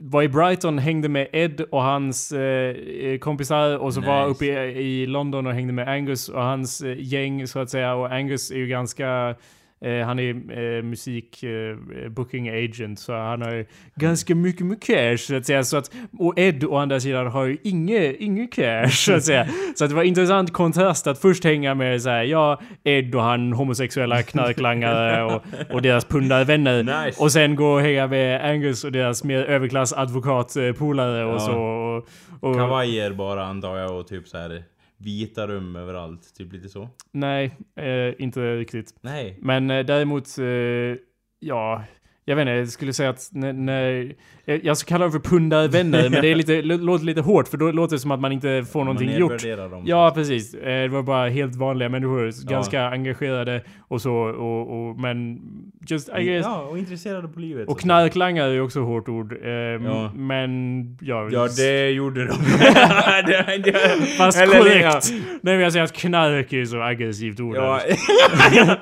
var 0.00 0.22
i 0.22 0.28
Brighton, 0.28 0.78
hängde 0.78 1.08
med 1.08 1.28
Ed 1.32 1.60
och 1.60 1.82
hans 1.82 2.32
eh, 2.32 3.18
kompisar 3.18 3.78
och 3.78 3.94
så 3.94 4.00
var 4.00 4.28
Nice. 4.28 4.30
uppe 4.30 4.44
i, 4.44 5.02
i 5.02 5.06
London 5.06 5.46
och 5.46 5.52
hängde 5.52 5.72
med 5.72 5.88
Angus 5.88 6.28
och 6.28 6.42
hans 6.42 6.80
eh, 6.80 6.94
gäng 6.98 7.46
så 7.46 7.58
att 7.58 7.70
säga. 7.70 7.94
Och 7.94 8.12
Angus 8.12 8.50
är 8.50 8.56
ju 8.56 8.66
ganska 8.66 9.34
Eh, 9.84 10.06
han 10.06 10.18
är 10.18 10.28
eh, 10.30 10.82
musik 10.82 11.42
eh, 11.42 11.76
booking 12.10 12.48
agent 12.48 12.98
så 13.00 13.12
han 13.12 13.42
har 13.42 13.52
ju 13.54 13.66
ganska 13.94 14.34
mycket 14.34 14.66
med 14.66 14.82
cash 14.82 15.16
så 15.16 15.36
att 15.36 15.46
säga. 15.46 15.64
Så 15.64 15.76
att, 15.76 15.90
och 16.18 16.38
Ed 16.38 16.64
å 16.64 16.76
andra 16.76 17.00
sidan 17.00 17.26
har 17.26 17.44
ju 17.44 17.56
inget, 17.62 18.16
inget 18.16 18.52
cash 18.52 18.88
så 18.90 19.14
att 19.14 19.24
säga. 19.24 19.48
Så 19.76 19.84
att 19.84 19.90
det 19.90 19.96
var 19.96 20.02
intressant 20.02 20.52
kontrast 20.52 21.06
att 21.06 21.18
först 21.18 21.44
hänga 21.44 21.74
med 21.74 22.02
så 22.02 22.08
här, 22.10 22.22
ja, 22.22 22.60
Ed 22.84 23.14
och 23.14 23.22
han 23.22 23.52
homosexuella 23.52 24.22
knarklangare 24.22 25.24
och, 25.24 25.42
och 25.70 25.82
deras 25.82 26.04
pundarvänner. 26.04 27.06
Nice. 27.06 27.22
Och 27.22 27.32
sen 27.32 27.56
gå 27.56 27.66
och 27.66 27.80
hänga 27.80 28.06
med 28.06 28.44
Angus 28.50 28.84
och 28.84 28.92
deras 28.92 29.24
mer 29.24 29.42
överklass 29.42 29.92
advokatpolare 29.92 31.24
och 31.24 31.34
Ja. 31.34 31.38
så. 31.38 31.52
Och, 31.52 32.08
och, 32.50 32.56
Kavajer 32.56 33.12
bara 33.12 33.44
antar 33.44 33.76
jag 33.76 33.98
och 33.98 34.08
typ 34.08 34.28
så 34.28 34.38
här 34.38 34.62
vita 35.00 35.46
rum 35.46 35.76
överallt. 35.76 36.34
Typ 36.34 36.52
lite 36.52 36.68
så. 36.68 36.88
Nej, 37.12 37.56
eh, 37.76 38.22
inte 38.22 38.56
riktigt. 38.56 38.94
Nej. 39.00 39.38
Men 39.40 39.70
eh, 39.70 39.84
däremot, 39.86 40.38
eh, 40.38 40.96
ja, 41.38 41.84
jag 42.30 42.36
vet 42.36 42.42
inte, 42.42 42.52
jag 42.52 42.68
skulle 42.68 42.92
säga 42.92 43.10
att 43.10 43.28
när, 43.32 43.52
när 43.52 44.12
jag, 44.44 44.76
ska 44.76 44.88
kalla 44.88 45.04
dem 45.04 45.12
för 45.12 45.18
pundarvänner, 45.18 46.10
men 46.10 46.22
det 46.22 46.28
är 46.28 46.34
lite, 46.34 46.62
lå- 46.62 46.82
låter 46.84 47.04
lite 47.04 47.20
hårt 47.20 47.48
för 47.48 47.56
då 47.56 47.70
låter 47.72 47.96
det 47.96 48.00
som 48.00 48.10
att 48.10 48.20
man 48.20 48.32
inte 48.32 48.64
får 48.72 48.80
någonting 48.84 49.08
Man 49.08 49.18
gjort. 49.18 49.42
dem. 49.70 49.82
Ja, 49.86 50.12
precis. 50.14 50.54
Eh, 50.54 50.60
Det 50.82 50.88
var 50.88 51.02
bara 51.02 51.28
helt 51.28 51.56
vanliga 51.56 51.88
människor, 51.88 52.48
ganska 52.50 52.82
engagerade 52.88 53.62
och 53.88 54.00
så, 54.02 54.14
och, 54.14 54.88
och 54.88 55.00
men 55.00 55.40
just, 55.88 56.08
I 56.18 56.24
guess. 56.24 56.46
Ja, 56.46 56.60
och 56.70 56.78
intresserade 56.78 57.28
på 57.28 57.40
livet. 57.40 57.68
Och 57.68 57.80
knarklangare 57.80 58.50
är 58.50 58.54
ju 58.54 58.60
också 58.60 58.80
hårt 58.80 59.08
ord. 59.08 59.32
Eh, 59.32 59.48
Ja. 59.50 60.12
Men, 60.14 60.82
ja. 61.00 61.28
Ja, 61.32 61.48
det 61.56 61.90
gjorde 61.90 62.26
de. 62.26 62.32
Fast 64.18 64.38
korrekt. 64.46 65.10
Nej, 65.12 65.54
men 65.54 65.60
jag 65.60 65.72
säger 65.72 65.84
att 65.84 65.92
knark 65.92 66.52
är 66.52 66.64
så 66.64 66.82
aggressivt 66.82 67.40
ord. 67.40 67.56
Ja. 67.56 67.80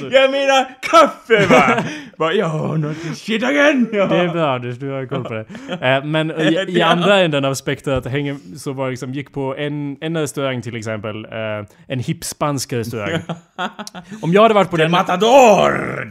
Jag 0.00 0.30
menar 0.30 0.66
kaffe 0.82 1.46
va! 1.46 1.84
Bara, 2.18 2.32
ja, 2.32 2.76
not 2.76 3.02
this 3.02 3.18
shit 3.18 3.42
again! 3.42 3.88
Ja. 3.92 4.06
Det 4.06 4.16
är 4.16 4.28
bra 4.28 4.54
Anders, 4.54 4.78
du 4.78 4.90
har 4.90 5.06
koll 5.06 5.24
på 5.24 5.34
det. 5.34 5.44
Eh, 5.80 6.04
men 6.04 6.30
i, 6.40 6.64
i 6.68 6.82
andra 6.82 7.18
änden 7.18 7.44
av 7.44 7.54
spektrat 7.54 8.06
hänger, 8.06 8.36
så 8.56 8.72
var 8.72 8.90
liksom, 8.90 9.12
gick 9.12 9.32
på 9.32 9.56
en, 9.56 9.96
en 10.00 10.16
restaurang 10.16 10.62
till 10.62 10.76
exempel, 10.76 11.24
eh, 11.24 11.66
en 11.86 11.98
hipp 11.98 12.24
spansk 12.24 12.72
restaurang. 12.72 13.20
Om 14.22 14.32
jag 14.32 14.42
hade 14.42 14.54
varit 14.54 14.70
på 14.70 14.76
den... 14.76 14.90
Matador! 14.90 16.08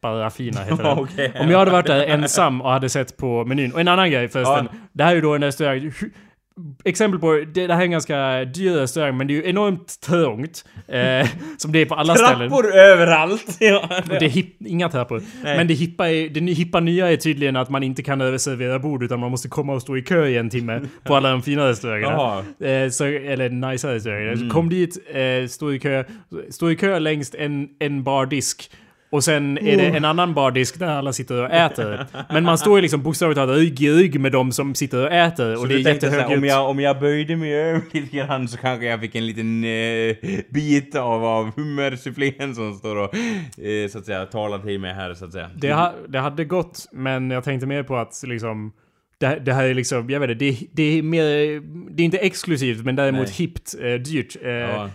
Parafina 0.00 0.60
heter 0.60 0.82
den. 0.82 0.98
Okej. 0.98 1.32
Om 1.40 1.50
jag 1.50 1.58
hade 1.58 1.70
varit 1.70 1.86
där 1.86 2.06
ensam 2.06 2.60
och 2.62 2.70
hade 2.70 2.88
sett 2.88 3.16
på 3.16 3.44
menyn. 3.44 3.72
Och 3.72 3.80
en 3.80 3.88
annan 3.88 4.10
grej 4.10 4.28
förresten. 4.28 4.68
Det 4.92 5.04
här 5.04 5.10
är 5.10 5.14
ju 5.14 5.20
då 5.20 5.34
en 5.34 5.44
restaurang. 5.44 5.92
Exempel 6.84 7.20
på, 7.20 7.32
det, 7.32 7.66
det 7.66 7.74
här 7.74 7.80
är 7.80 7.84
en 7.84 7.90
ganska 7.90 8.44
dyr 8.44 8.72
restaurang 8.72 9.16
men 9.16 9.26
det 9.26 9.32
är 9.32 9.34
ju 9.34 9.48
enormt 9.48 10.00
trångt. 10.00 10.64
Eh, 10.88 11.28
som 11.56 11.72
det 11.72 11.78
är 11.78 11.86
på 11.86 11.94
alla 11.94 12.14
ställen. 12.14 12.50
Trappor 12.50 12.74
överallt! 12.74 13.56
Ja, 13.60 14.02
Och 14.02 14.08
det 14.08 14.24
är 14.24 14.28
hipp, 14.28 14.56
inga 14.66 14.88
trappor. 14.88 15.22
Nej. 15.42 15.56
Men 15.56 15.68
det 15.68 15.74
hippa, 15.74 16.10
är, 16.10 16.28
det 16.28 16.40
hippa 16.40 16.80
nya 16.80 17.12
är 17.12 17.16
tydligen 17.16 17.56
att 17.56 17.70
man 17.70 17.82
inte 17.82 18.02
kan 18.02 18.22
reservera 18.22 18.78
bord 18.78 19.02
utan 19.02 19.20
man 19.20 19.30
måste 19.30 19.48
komma 19.48 19.72
och 19.72 19.82
stå 19.82 19.96
i 19.96 20.02
kö 20.02 20.26
i 20.26 20.36
en 20.36 20.50
timme 20.50 20.80
på 21.04 21.16
alla 21.16 21.30
de 21.30 21.42
fina 21.42 21.68
restaurangerna. 21.68 22.38
Eh, 22.38 22.90
så, 22.90 23.04
eller 23.04 23.70
nice 23.70 23.94
restauranger. 23.94 24.32
Mm. 24.32 24.50
Kom 24.50 24.68
dit, 24.68 24.98
eh, 25.14 25.48
stå 25.48 25.72
i 25.72 25.78
kö, 25.78 26.04
stå 26.50 26.70
i 26.70 26.76
kö 26.76 26.98
längst 26.98 27.34
en, 27.34 27.68
en 27.78 28.02
bardisk. 28.02 28.70
Och 29.10 29.24
sen 29.24 29.58
är 29.58 29.76
det 29.76 29.86
en 29.86 30.04
annan 30.04 30.34
bardisk 30.34 30.78
där 30.78 30.86
alla 30.86 31.12
sitter 31.12 31.42
och 31.42 31.50
äter. 31.50 32.06
Men 32.32 32.44
man 32.44 32.58
står 32.58 32.78
ju 32.78 32.82
liksom 32.82 33.02
bokstavligt 33.02 33.38
talat 33.38 33.56
rygg 33.56 33.82
i 33.82 33.90
rygg 33.90 34.20
med 34.20 34.32
de 34.32 34.52
som 34.52 34.74
sitter 34.74 35.06
och 35.06 35.12
äter. 35.12 35.54
Så 35.54 35.62
och 35.62 35.68
det 35.68 35.74
är 35.74 35.82
såhär, 35.82 35.90
om 35.90 35.94
jättehögljutt. 35.94 36.50
jag, 36.50 36.70
om 36.70 36.80
jag 36.80 37.00
böjde 37.00 37.36
mig 37.36 37.54
över 37.54 37.82
lite 37.92 38.16
grann 38.16 38.48
så 38.48 38.58
kanske 38.58 38.86
jag 38.86 39.00
fick 39.00 39.14
en 39.14 39.26
liten 39.26 39.64
eh, 39.64 40.16
bit 40.48 40.94
av, 40.94 41.24
av 41.24 41.56
hummersufflén 41.56 42.54
som 42.54 42.74
står 42.74 42.96
och 42.96 43.14
eh, 43.64 43.88
så 43.88 43.98
att 43.98 44.06
säga 44.06 44.26
talar 44.26 44.58
till 44.58 44.80
mig 44.80 44.94
här 44.94 45.14
så 45.14 45.24
att 45.24 45.32
säga. 45.32 45.50
Det, 45.54 45.72
ha, 45.72 45.94
det 46.08 46.18
hade 46.18 46.44
gått, 46.44 46.86
men 46.92 47.30
jag 47.30 47.44
tänkte 47.44 47.66
mer 47.66 47.82
på 47.82 47.96
att 47.96 48.22
liksom... 48.26 48.72
Det, 49.20 49.38
det 49.44 49.52
här 49.52 49.64
är 49.64 49.74
liksom, 49.74 50.10
jag 50.10 50.20
vet 50.20 50.30
inte, 50.30 50.44
det, 50.44 50.58
det 50.72 50.98
är 50.98 51.02
mer... 51.02 51.24
Det 51.96 52.02
är 52.02 52.04
inte 52.04 52.18
exklusivt, 52.18 52.84
men 52.84 52.96
däremot 52.96 53.26
Nej. 53.26 53.34
hippt, 53.34 53.74
eh, 53.80 53.94
dyrt. 53.94 54.36
Eh, 54.42 54.50
Ja. 54.50 54.90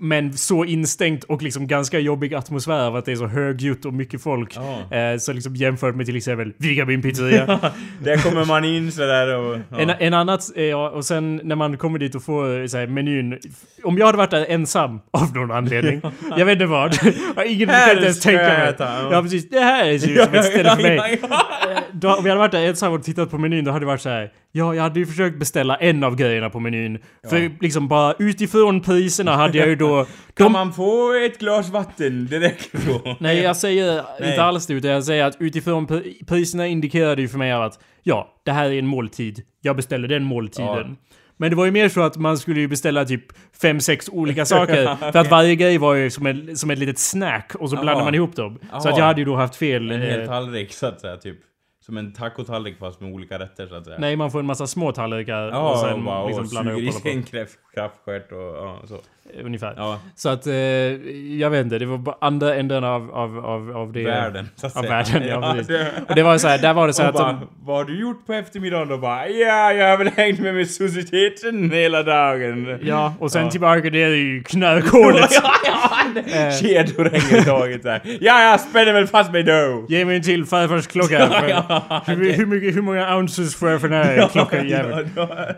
Men 0.00 0.32
så 0.32 0.64
instängt 0.64 1.24
och 1.24 1.42
liksom 1.42 1.66
ganska 1.66 1.98
jobbig 1.98 2.34
atmosfär 2.34 2.86
av 2.86 2.96
att 2.96 3.04
det 3.04 3.12
är 3.12 3.16
så 3.16 3.26
högljutt 3.26 3.84
och 3.84 3.94
mycket 3.94 4.22
folk. 4.22 4.56
Ja. 4.90 4.96
Eh, 4.96 5.18
så 5.18 5.32
liksom 5.32 5.56
jämfört 5.56 5.94
med 5.94 6.06
till 6.06 6.16
exempel 6.16 6.52
Vigabyn 6.58 7.02
pizzeria. 7.02 7.46
Där 8.04 8.16
kommer 8.16 8.44
man 8.44 8.64
in 8.64 8.92
sådär 8.92 9.36
och... 9.36 9.58
Ja. 9.70 9.78
En, 9.78 9.90
en 9.90 10.14
annat, 10.14 10.50
eh, 10.56 10.64
ja, 10.64 10.90
och 10.90 11.04
sen 11.04 11.40
när 11.44 11.56
man 11.56 11.76
kommer 11.76 11.98
dit 11.98 12.14
och 12.14 12.22
får 12.22 12.60
eh, 12.60 12.66
så 12.66 12.78
här, 12.78 12.86
menyn. 12.86 13.38
Om 13.84 13.98
jag 13.98 14.06
hade 14.06 14.18
varit 14.18 14.30
där 14.30 14.46
ensam 14.48 15.00
av 15.10 15.34
någon 15.34 15.50
anledning. 15.50 16.02
jag 16.36 16.44
vet 16.46 16.52
inte 16.52 16.66
vad. 16.66 16.98
Ingen 17.46 17.68
kan 17.68 17.98
ens 17.98 18.20
tänka 18.20 18.42
mig. 18.42 18.74
ja. 18.78 19.08
Ja 19.12 19.22
precis, 19.22 19.48
det 19.50 19.60
här 19.60 19.98
ser 19.98 20.10
ut 20.10 20.24
som 20.24 20.34
ett 20.34 20.44
ställe 20.44 20.76
för 20.76 20.82
mig. 20.82 21.20
Ja, 22.02 22.08
ja, 22.08 22.10
ja. 22.10 22.14
Då, 22.14 22.20
om 22.20 22.26
jag 22.26 22.32
hade 22.32 22.38
varit 22.38 22.52
där 22.52 22.66
ensam 22.68 22.92
och 22.92 23.02
tittat 23.02 23.30
på 23.30 23.38
menyn, 23.38 23.64
då 23.64 23.70
hade 23.70 23.82
det 23.82 23.86
varit 23.86 24.00
så 24.00 24.08
här. 24.08 24.32
Ja, 24.52 24.74
jag 24.74 24.82
hade 24.82 25.00
ju 25.00 25.06
försökt 25.06 25.38
beställa 25.38 25.76
en 25.76 26.04
av 26.04 26.16
grejerna 26.16 26.50
på 26.50 26.60
menyn. 26.60 26.98
För 27.30 27.62
liksom 27.62 27.88
bara 27.88 28.14
utifrån 28.18 28.80
priserna 28.80 29.36
hade 29.36 29.58
jag 29.58 29.68
ju 29.68 29.76
då... 29.76 30.06
Kan 30.34 30.44
De, 30.46 30.52
man 30.52 30.72
få 30.72 31.14
ett 31.26 31.38
glas 31.38 31.68
vatten? 31.68 32.28
Räcker 32.30 32.78
då. 32.86 33.16
nej, 33.20 33.38
jag 33.40 33.56
säger 33.56 34.02
Nej. 34.20 34.30
inte 34.30 34.42
alls 34.42 34.66
det, 34.66 34.74
utan 34.74 34.90
jag 34.90 35.04
säger 35.04 35.24
att 35.24 35.36
utifrån 35.40 35.86
pri- 35.86 36.26
priserna 36.26 36.66
indikerade 36.66 37.22
ju 37.22 37.28
för 37.28 37.38
mig 37.38 37.52
att 37.52 37.78
ja, 38.02 38.40
det 38.44 38.52
här 38.52 38.64
är 38.70 38.78
en 38.78 38.86
måltid. 38.86 39.42
Jag 39.60 39.76
beställer 39.76 40.08
den 40.08 40.24
måltiden. 40.24 40.96
Ja. 40.98 41.12
Men 41.36 41.50
det 41.50 41.56
var 41.56 41.64
ju 41.64 41.70
mer 41.70 41.88
så 41.88 42.02
att 42.02 42.16
man 42.16 42.38
skulle 42.38 42.60
ju 42.60 42.68
beställa 42.68 43.04
typ 43.04 43.24
fem 43.62 43.80
sex 43.80 44.08
olika 44.08 44.44
saker. 44.44 44.96
För 45.12 45.18
att 45.18 45.30
varje 45.30 45.54
grej 45.56 45.78
var 45.78 45.94
ju 45.94 46.10
som, 46.10 46.26
en, 46.26 46.56
som 46.56 46.70
ett 46.70 46.78
litet 46.78 46.98
snack 46.98 47.52
och 47.54 47.70
så 47.70 47.76
blandade 47.76 48.04
man 48.04 48.14
ihop 48.14 48.36
dem. 48.36 48.58
Så 48.82 48.88
att 48.88 48.98
jag 48.98 49.04
hade 49.04 49.20
ju 49.20 49.24
då 49.24 49.36
haft 49.36 49.56
fel. 49.56 49.90
En 49.90 50.02
eh, 50.02 50.08
hel 50.08 50.26
tallrik 50.26 50.72
så 50.72 50.86
att 50.86 51.00
säga, 51.00 51.16
typ. 51.16 51.36
Som 51.82 51.96
en 51.96 52.12
tacotallrik 52.12 52.78
fast 52.78 53.00
med 53.00 53.12
olika 53.12 53.38
rätter 53.38 53.66
så 53.66 53.74
att 53.74 53.84
säga. 53.84 53.98
Nej, 53.98 54.16
man 54.16 54.30
får 54.30 54.38
en 54.38 54.46
massa 54.46 54.66
små 54.66 54.92
tallrikar 54.92 55.48
Ja, 55.48 55.68
och 55.68 55.72
och 55.72 55.78
sen 55.78 56.04
bara 56.04 56.26
liksom 56.26 56.44
och 56.44 56.50
blanda 56.50 56.70
suger 56.70 56.82
i 56.82 56.88
ihop 56.88 57.02
sig 57.02 57.12
en 57.12 57.22
kräft- 57.22 57.58
kraftstjärt 57.74 58.32
och 58.32 58.38
ja, 58.38 58.78
så. 58.86 58.98
Ungefär. 59.44 59.74
Ja, 59.76 60.00
Så 60.14 60.28
att, 60.28 60.46
eh, 60.46 60.54
jag 60.54 61.50
vet 61.50 61.64
inte, 61.64 61.78
det 61.78 61.86
var 61.86 62.14
andra 62.20 62.54
änden 62.54 62.84
av, 62.84 63.10
av, 63.14 63.38
av, 63.46 63.76
av 63.76 63.92
det. 63.92 64.04
världen 64.04 64.48
så 64.56 64.66
att 64.66 64.76
Av 64.76 64.80
säga. 64.82 64.92
världen, 64.92 65.28
ja, 65.28 65.52
precis. 65.52 65.66
det- 65.68 65.92
Och 66.08 66.14
det 66.14 66.22
var 66.22 66.38
så 66.38 66.48
här, 66.48 66.58
där 66.58 66.74
var 66.74 66.86
det 66.86 66.92
så 66.92 67.02
här 67.02 67.08
Och 67.10 67.20
att 67.20 67.22
bara, 67.26 67.32
de, 67.32 67.48
vad 67.66 67.76
har 67.76 67.84
du 67.84 68.00
gjort 68.00 68.26
på 68.26 68.32
eftermiddagen? 68.32 68.88
då 68.88 68.98
bara, 68.98 69.28
ja, 69.28 69.72
jag 69.72 69.90
har 69.90 69.96
väl 69.98 70.08
hängt 70.08 70.40
med 70.40 70.68
societeten 70.70 71.70
hela 71.70 72.02
dagen. 72.02 72.78
Ja, 72.82 73.14
och 73.18 73.32
sen 73.32 73.44
Ja. 73.44 73.50
tillbaka 73.50 73.90
ner 73.90 74.08
i 74.10 74.42
knarkhålet. 74.46 75.30
ja, 75.42 75.52
ja, 75.64 76.50
Kedjor 76.60 77.04
hänger 77.04 77.42
i 77.42 77.44
taget 77.44 77.82
där. 77.82 78.00
Ja, 78.20 78.42
jag 78.50 78.60
spänner 78.60 78.92
väl 78.92 79.06
fast 79.06 79.32
mig 79.32 79.42
då. 79.42 79.86
Ge 79.88 80.04
mig 80.04 80.16
en 80.16 80.22
till 80.22 80.44
farfars 80.46 80.86
klocka. 80.86 81.28
Ja, 81.48 82.02
hur, 82.06 82.32
hur, 82.32 82.46
mycket, 82.46 82.76
hur 82.76 82.82
många 82.82 83.16
ounces 83.16 83.54
får 83.54 83.70
jag 83.70 83.80
för 83.80 83.88
den 83.88 84.04
här 84.06 84.28
klockan 84.32 84.68
ja, 84.68 84.78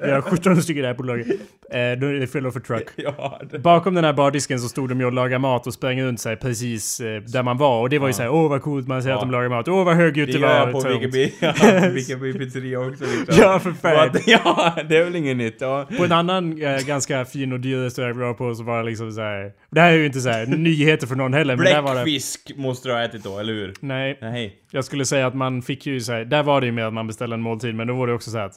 Jag 0.02 0.14
har 0.14 0.20
17 0.20 0.62
stycken 0.62 0.82
där 0.82 0.94
på 0.94 1.02
lager. 1.02 1.24
Eh, 1.70 1.98
då 1.98 2.06
är 2.06 2.12
det 2.40 2.48
of 2.48 2.56
a 2.56 2.60
truck. 2.66 2.88
ja, 2.96 3.40
det- 3.50 3.58
Bakom 3.64 3.94
den 3.94 4.04
här 4.04 4.12
bardisken 4.12 4.58
så 4.60 4.68
stod 4.68 4.88
de 4.88 5.00
ju 5.00 5.06
och 5.06 5.12
lagade 5.12 5.38
mat 5.38 5.66
och 5.66 5.74
sprang 5.74 6.02
runt 6.02 6.20
sig 6.20 6.36
precis 6.36 7.00
eh, 7.00 7.20
där 7.22 7.42
man 7.42 7.58
var. 7.58 7.80
Och 7.80 7.90
det 7.90 7.98
var 7.98 8.06
ju 8.06 8.10
Ja. 8.10 8.14
såhär, 8.16 8.30
åh 8.30 8.50
vad 8.50 8.62
coolt 8.62 8.88
man 8.88 9.02
ser 9.02 9.10
Ja. 9.10 9.14
att 9.14 9.20
de 9.22 9.30
lagar 9.30 9.48
mat. 9.48 9.68
Åh 9.68 9.84
vad 9.84 9.96
högljutt 9.96 10.26
Det 10.26 10.32
det, 10.32 10.38
gör 10.38 10.48
var. 10.48 10.56
jag 10.56 10.72
på 10.72 10.80
tungt." 10.80 11.02
Wikipedia, 11.14 11.88
Wikipedia 11.94 12.38
pizzeria 12.38 12.80
också 12.80 13.04
liksom. 13.04 13.34
Ja, 13.38 13.58
för 13.58 13.72
fan. 13.72 14.10
Ja, 14.26 14.74
det 14.88 14.96
är 14.96 15.04
väl 15.04 15.16
inget 15.16 15.36
nytt. 15.36 15.56
Ja. 15.60 15.86
På 15.98 16.04
en 16.04 16.12
annan 16.12 16.62
eh, 16.62 16.78
ganska 16.86 17.24
fin 17.24 17.52
och 17.52 17.60
dyr 17.60 17.76
restaurang 17.76 18.12
vi 18.18 18.24
var 18.24 18.34
på 18.34 18.54
så 18.54 18.62
var 18.62 18.78
det 18.78 18.84
liksom 18.84 19.12
såhär... 19.12 19.52
Det 19.70 19.80
här 19.80 19.92
är 19.92 19.96
ju 19.96 20.06
inte 20.06 20.20
såhär 20.20 20.46
nyheter 20.46 21.06
för 21.06 21.14
någon 21.14 21.34
heller 21.34 21.56
var 21.56 21.64
det... 21.64 22.02
Bläckfisk 22.02 22.52
måste 22.56 22.88
du 22.88 22.92
ha 22.94 23.02
ätit 23.04 23.24
då, 23.24 23.38
eller 23.38 23.52
hur? 23.52 23.74
Nej, 23.80 24.18
Nej. 24.20 24.54
jag 24.70 24.84
skulle 24.84 25.04
säga 25.04 25.26
att 25.26 25.34
man 25.34 25.62
fick 25.62 25.86
ju 25.86 26.00
såhär... 26.00 26.24
Där 26.24 26.42
var 26.42 26.60
det 26.60 26.66
ju 26.66 26.72
mer 26.72 26.84
att 26.84 26.94
man 26.94 27.06
beställde 27.06 27.34
en 27.34 27.40
måltid 27.40 27.74
men 27.74 27.86
då 27.86 27.94
var 27.94 28.06
det 28.06 28.12
också 28.12 28.30
så 28.30 28.38
här 28.38 28.46
att... 28.46 28.54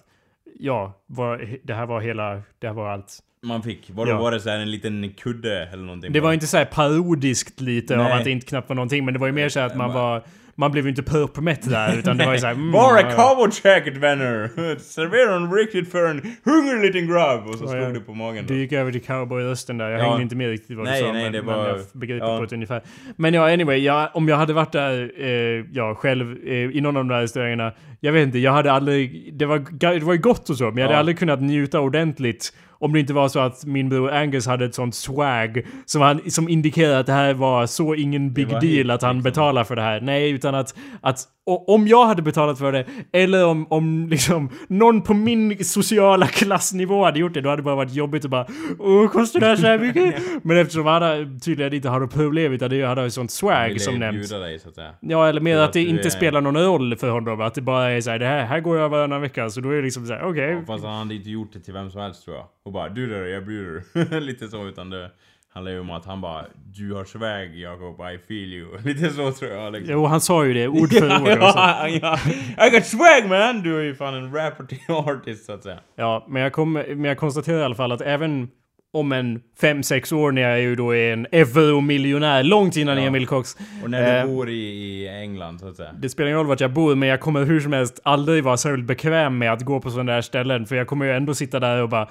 Ja, 0.60 0.94
var, 1.08 1.48
det 1.64 1.74
här 1.74 1.86
var 1.86 2.02
hela... 2.02 2.42
Det 2.60 2.68
här 2.68 2.74
var 2.74 2.90
allt. 2.90 3.20
Man 3.48 3.64
fick. 3.64 3.90
Vadå, 3.94 4.12
Ja. 4.12 4.18
var 4.18 4.32
det 4.32 4.40
så 4.40 4.50
här 4.50 4.60
en 4.60 4.72
liten 4.72 5.10
kudde 5.18 5.66
eller 5.74 5.84
någonting? 5.84 6.12
Det 6.14 6.20
var 6.20 6.34
inte 6.34 6.48
såhär 6.48 6.66
parodiskt 6.66 7.62
lite 7.62 7.98
av 7.98 8.04
Nej. 8.04 8.14
att 8.14 8.24
det 8.24 8.32
inte 8.32 8.46
knappt 8.48 8.70
var 8.70 8.76
någonting 8.76 9.06
men 9.06 9.14
det 9.14 9.20
var 9.20 9.28
ju 9.28 9.34
mer 9.34 9.50
så 9.50 9.60
här 9.60 9.66
att 9.68 9.76
man 9.78 9.94
var... 9.94 10.24
Man 10.60 10.72
blev 10.72 10.84
ju 10.84 10.90
inte 10.90 11.04
purpmätt 11.04 11.70
där 11.70 11.98
utan 12.00 12.18
det 12.18 12.26
var 12.26 12.34
ju 12.34 12.40
såhär... 12.40 12.54
Mm, 12.58 12.72
Bara 12.72 13.02
ja, 13.02 13.08
ja. 13.10 13.16
cowboykäket 13.16 13.98
vänner! 13.98 14.50
Servera 14.80 15.36
en 15.36 15.54
riktigt 15.54 15.92
för 15.92 16.06
en 16.10 16.22
hungrig 16.46 16.82
liten 16.86 17.08
grabb! 17.12 17.48
Och 17.48 17.56
så 17.56 17.68
slog 17.68 17.82
ja. 17.84 17.90
du 17.90 18.00
på 18.00 18.14
magen 18.14 18.46
Du 18.48 18.54
då. 18.54 18.60
gick 18.60 18.72
över 18.72 18.92
till 18.92 19.02
cowboy-rösten 19.02 19.78
där. 19.78 19.90
Jag 19.90 20.00
Ja. 20.02 20.04
hängde 20.10 20.24
inte 20.24 20.36
med 20.36 20.50
riktigt 20.50 20.78
vad 20.78 20.86
Nej, 20.86 21.02
du 21.02 21.08
sa. 21.08 21.14
nej, 21.14 21.24
men, 21.24 21.32
det 21.32 21.42
men 21.42 21.56
var- 21.56 21.68
jag 21.68 21.80
begriper 21.94 22.26
ja. 22.28 22.38
på 22.38 22.44
ett 22.44 22.54
ungefär. 22.54 22.82
Men 23.16 23.34
ja, 23.34 23.54
anyway. 23.54 23.78
Jag, 23.78 24.10
om 24.14 24.28
jag 24.28 24.38
hade 24.38 24.54
varit 24.54 24.72
där, 24.72 25.12
eh, 25.18 25.66
ja, 25.72 25.96
själv 25.96 26.38
eh, 26.48 26.54
i 26.54 26.82
någon 26.82 26.98
av 26.98 27.04
de 27.04 27.08
där 27.08 27.22
restaurangerna. 27.22 27.72
Jag 28.00 28.12
vet 28.12 28.24
inte, 28.24 28.40
jag 28.40 28.52
hade 28.52 28.72
aldrig... 28.72 29.34
Det 29.38 29.46
var, 29.46 29.66
det 29.72 30.04
var 30.04 30.14
ju 30.14 30.20
gott 30.20 30.50
och 30.50 30.58
så, 30.58 30.64
men 30.64 30.78
jag 30.78 30.84
hade 30.84 30.94
Ja. 30.94 31.00
aldrig 31.00 31.20
kunnat 31.20 31.42
njuta 31.42 31.80
ordentligt. 31.80 32.54
Om 32.80 32.94
det 32.94 33.00
inte 33.00 33.14
var 33.14 33.28
så 33.28 33.40
att 33.40 33.66
min 33.66 33.90
bror 33.90 34.12
Angus 34.12 34.48
hade 34.48 34.66
ett 34.66 34.76
sånt 34.76 34.96
swag 34.96 35.66
som, 35.86 36.02
han, 36.02 36.32
som 36.32 36.50
indikerade 36.50 37.00
att 37.00 37.06
det 37.06 37.14
här 37.14 37.34
var 37.34 37.66
så 37.66 37.96
ingen 37.96 38.34
big 38.34 38.48
deal 38.50 38.62
hit, 38.62 38.90
att 38.90 39.02
han 39.02 39.16
liksom. 39.16 39.24
betalar 39.24 39.64
för 39.64 39.76
det 39.76 39.82
här. 39.82 40.02
Nej, 40.02 40.30
utan 40.32 40.56
att, 40.56 40.76
att 41.02 41.20
om 41.68 41.88
jag 41.88 42.06
hade 42.06 42.22
betalat 42.22 42.58
för 42.60 42.72
det, 42.72 42.86
eller 43.14 43.46
om, 43.46 43.68
om 43.70 44.08
liksom 44.10 44.50
någon 44.70 45.02
på 45.02 45.14
min 45.14 45.64
sociala 45.66 46.28
klassnivå 46.28 47.04
hade 47.06 47.20
gjort 47.20 47.34
det, 47.34 47.42
då 47.42 47.50
hade 47.50 47.62
det 47.62 47.64
bara 47.64 47.76
varit 47.76 47.94
jobbigt 47.94 48.26
att 48.26 48.32
bara 48.32 48.46
Åh, 48.80 49.08
kostar 49.10 49.40
det 49.40 49.46
här 49.46 49.56
så 49.56 49.66
här 49.68 49.80
mycket? 49.80 50.16
Men 50.44 50.58
eftersom 50.58 50.86
han 50.86 51.40
tydligen 51.40 51.74
inte 51.74 51.90
hade 51.90 52.08
problem 52.08 52.54
utan 52.54 52.70
det 52.70 52.84
hade 52.86 53.06
ett 53.06 53.14
sånt 53.14 53.32
swag 53.32 53.82
som 53.82 54.00
nämnts. 54.00 54.30
bjuda 54.30 54.46
dig 54.46 54.60
så 54.60 54.70
att 54.70 54.76
säga. 54.76 54.92
Ja, 55.00 55.28
eller 55.28 55.42
mer 55.42 55.58
att 55.58 55.74
det 55.74 55.82
inte 55.84 56.10
spelar 56.10 56.42
någon 56.42 56.58
roll 56.64 56.96
för 56.96 57.10
honom. 57.10 57.42
Att 57.42 57.54
det 57.54 57.62
bara 57.62 57.87
är 57.92 58.02
såhär, 58.02 58.20
det 58.20 58.26
här, 58.26 58.46
här 58.46 58.60
går 58.60 58.78
jag 58.78 58.90
varannan 58.90 59.22
vecka. 59.22 59.50
Så 59.50 59.62
då 59.62 59.70
är 59.70 59.76
det 59.76 59.82
liksom 59.82 60.06
såhär, 60.06 60.24
okej. 60.24 60.50
Ja, 60.52 60.62
fast 60.68 60.84
han 60.86 60.94
hade 60.98 61.16
inte 61.16 61.30
gjort 61.30 61.54
det 61.54 61.60
till 61.60 61.74
vem 61.74 61.92
som 61.92 62.02
helst 62.02 62.26
tror 62.26 62.36
jag. 62.38 62.46
Och 62.66 62.72
bara 62.72 62.90
du 62.90 63.08
där, 63.08 63.26
jag 63.26 63.46
bjuder. 63.46 64.20
Lite 64.20 64.48
så 64.48 64.68
utan 64.68 64.90
det 64.90 65.12
handlar 65.54 65.72
ju 65.72 65.80
om 65.80 65.92
att 65.92 66.06
han 66.06 66.22
bara 66.22 66.46
du 66.76 66.94
har 66.94 67.06
swag 67.06 67.56
Jakob, 67.56 68.00
I 68.02 68.18
feel 68.28 68.54
you. 68.54 68.78
Lite 68.84 69.10
så 69.10 69.32
tror 69.32 69.52
jag 69.52 69.74
liksom. 69.74 69.94
Jo, 69.94 70.06
han 70.06 70.22
sa 70.22 70.46
ju 70.46 70.54
det 70.54 70.68
ord 70.68 70.94
för 70.94 71.06
ord. 71.22 71.30
också. 71.30 71.58
ja, 71.58 71.88
ja. 71.88 72.68
I 72.68 72.70
got 72.70 72.86
swag 72.86 73.30
man! 73.30 73.62
Du 73.62 73.80
är 73.80 73.84
ju 73.84 73.96
fan 73.96 74.14
en 74.14 74.36
rapper 74.36 74.64
till 74.64 74.80
artist 74.88 75.46
så 75.46 75.52
att 75.54 75.64
säga. 75.64 75.80
Ja, 75.96 76.26
men 76.30 76.42
jag, 76.42 76.54
kom, 76.54 76.74
men 76.74 77.04
jag 77.04 77.18
konstaterar 77.18 77.60
i 77.60 77.64
alla 77.64 77.76
fall 77.76 77.92
att 77.92 78.02
även 78.02 78.50
om 78.94 79.12
en 79.12 79.42
5-6 79.62 80.14
år 80.14 80.32
när 80.32 80.42
jag 80.42 80.62
ju 80.62 80.76
då 80.76 80.96
är 80.96 81.14
en 81.14 81.28
euromiljonär, 81.32 82.44
långt 82.44 82.78
innan 82.78 82.98
Ja. 82.98 83.04
Emil 83.08 83.28
Cox. 83.28 83.58
Och 83.84 83.90
när 83.90 84.18
Eh, 84.20 84.26
du 84.26 84.34
bor 84.34 84.50
i, 84.50 84.54
i 84.54 85.08
England 85.08 85.60
så 85.60 85.68
att 85.68 85.76
säga. 85.76 85.90
Det 86.00 86.10
spelar 86.10 86.28
ingen 86.28 86.38
roll 86.38 86.48
vart 86.48 86.60
jag 86.62 86.74
bor, 86.74 86.96
men 86.96 87.10
jag 87.10 87.20
kommer 87.20 87.46
hur 87.46 87.60
som 87.60 87.74
helst 87.74 88.00
aldrig 88.04 88.44
vara 88.44 88.58
särskilt 88.58 88.86
bekväm 88.88 89.38
med 89.38 89.54
att 89.54 89.62
gå 89.62 89.80
på 89.80 89.90
sådana 89.90 90.12
där 90.12 90.22
ställen. 90.22 90.66
För 90.66 90.76
jag 90.76 90.88
kommer 90.88 91.06
ju 91.06 91.12
ändå 91.12 91.34
sitta 91.34 91.60
där 91.60 91.82
och 91.84 91.90
bara... 91.90 92.08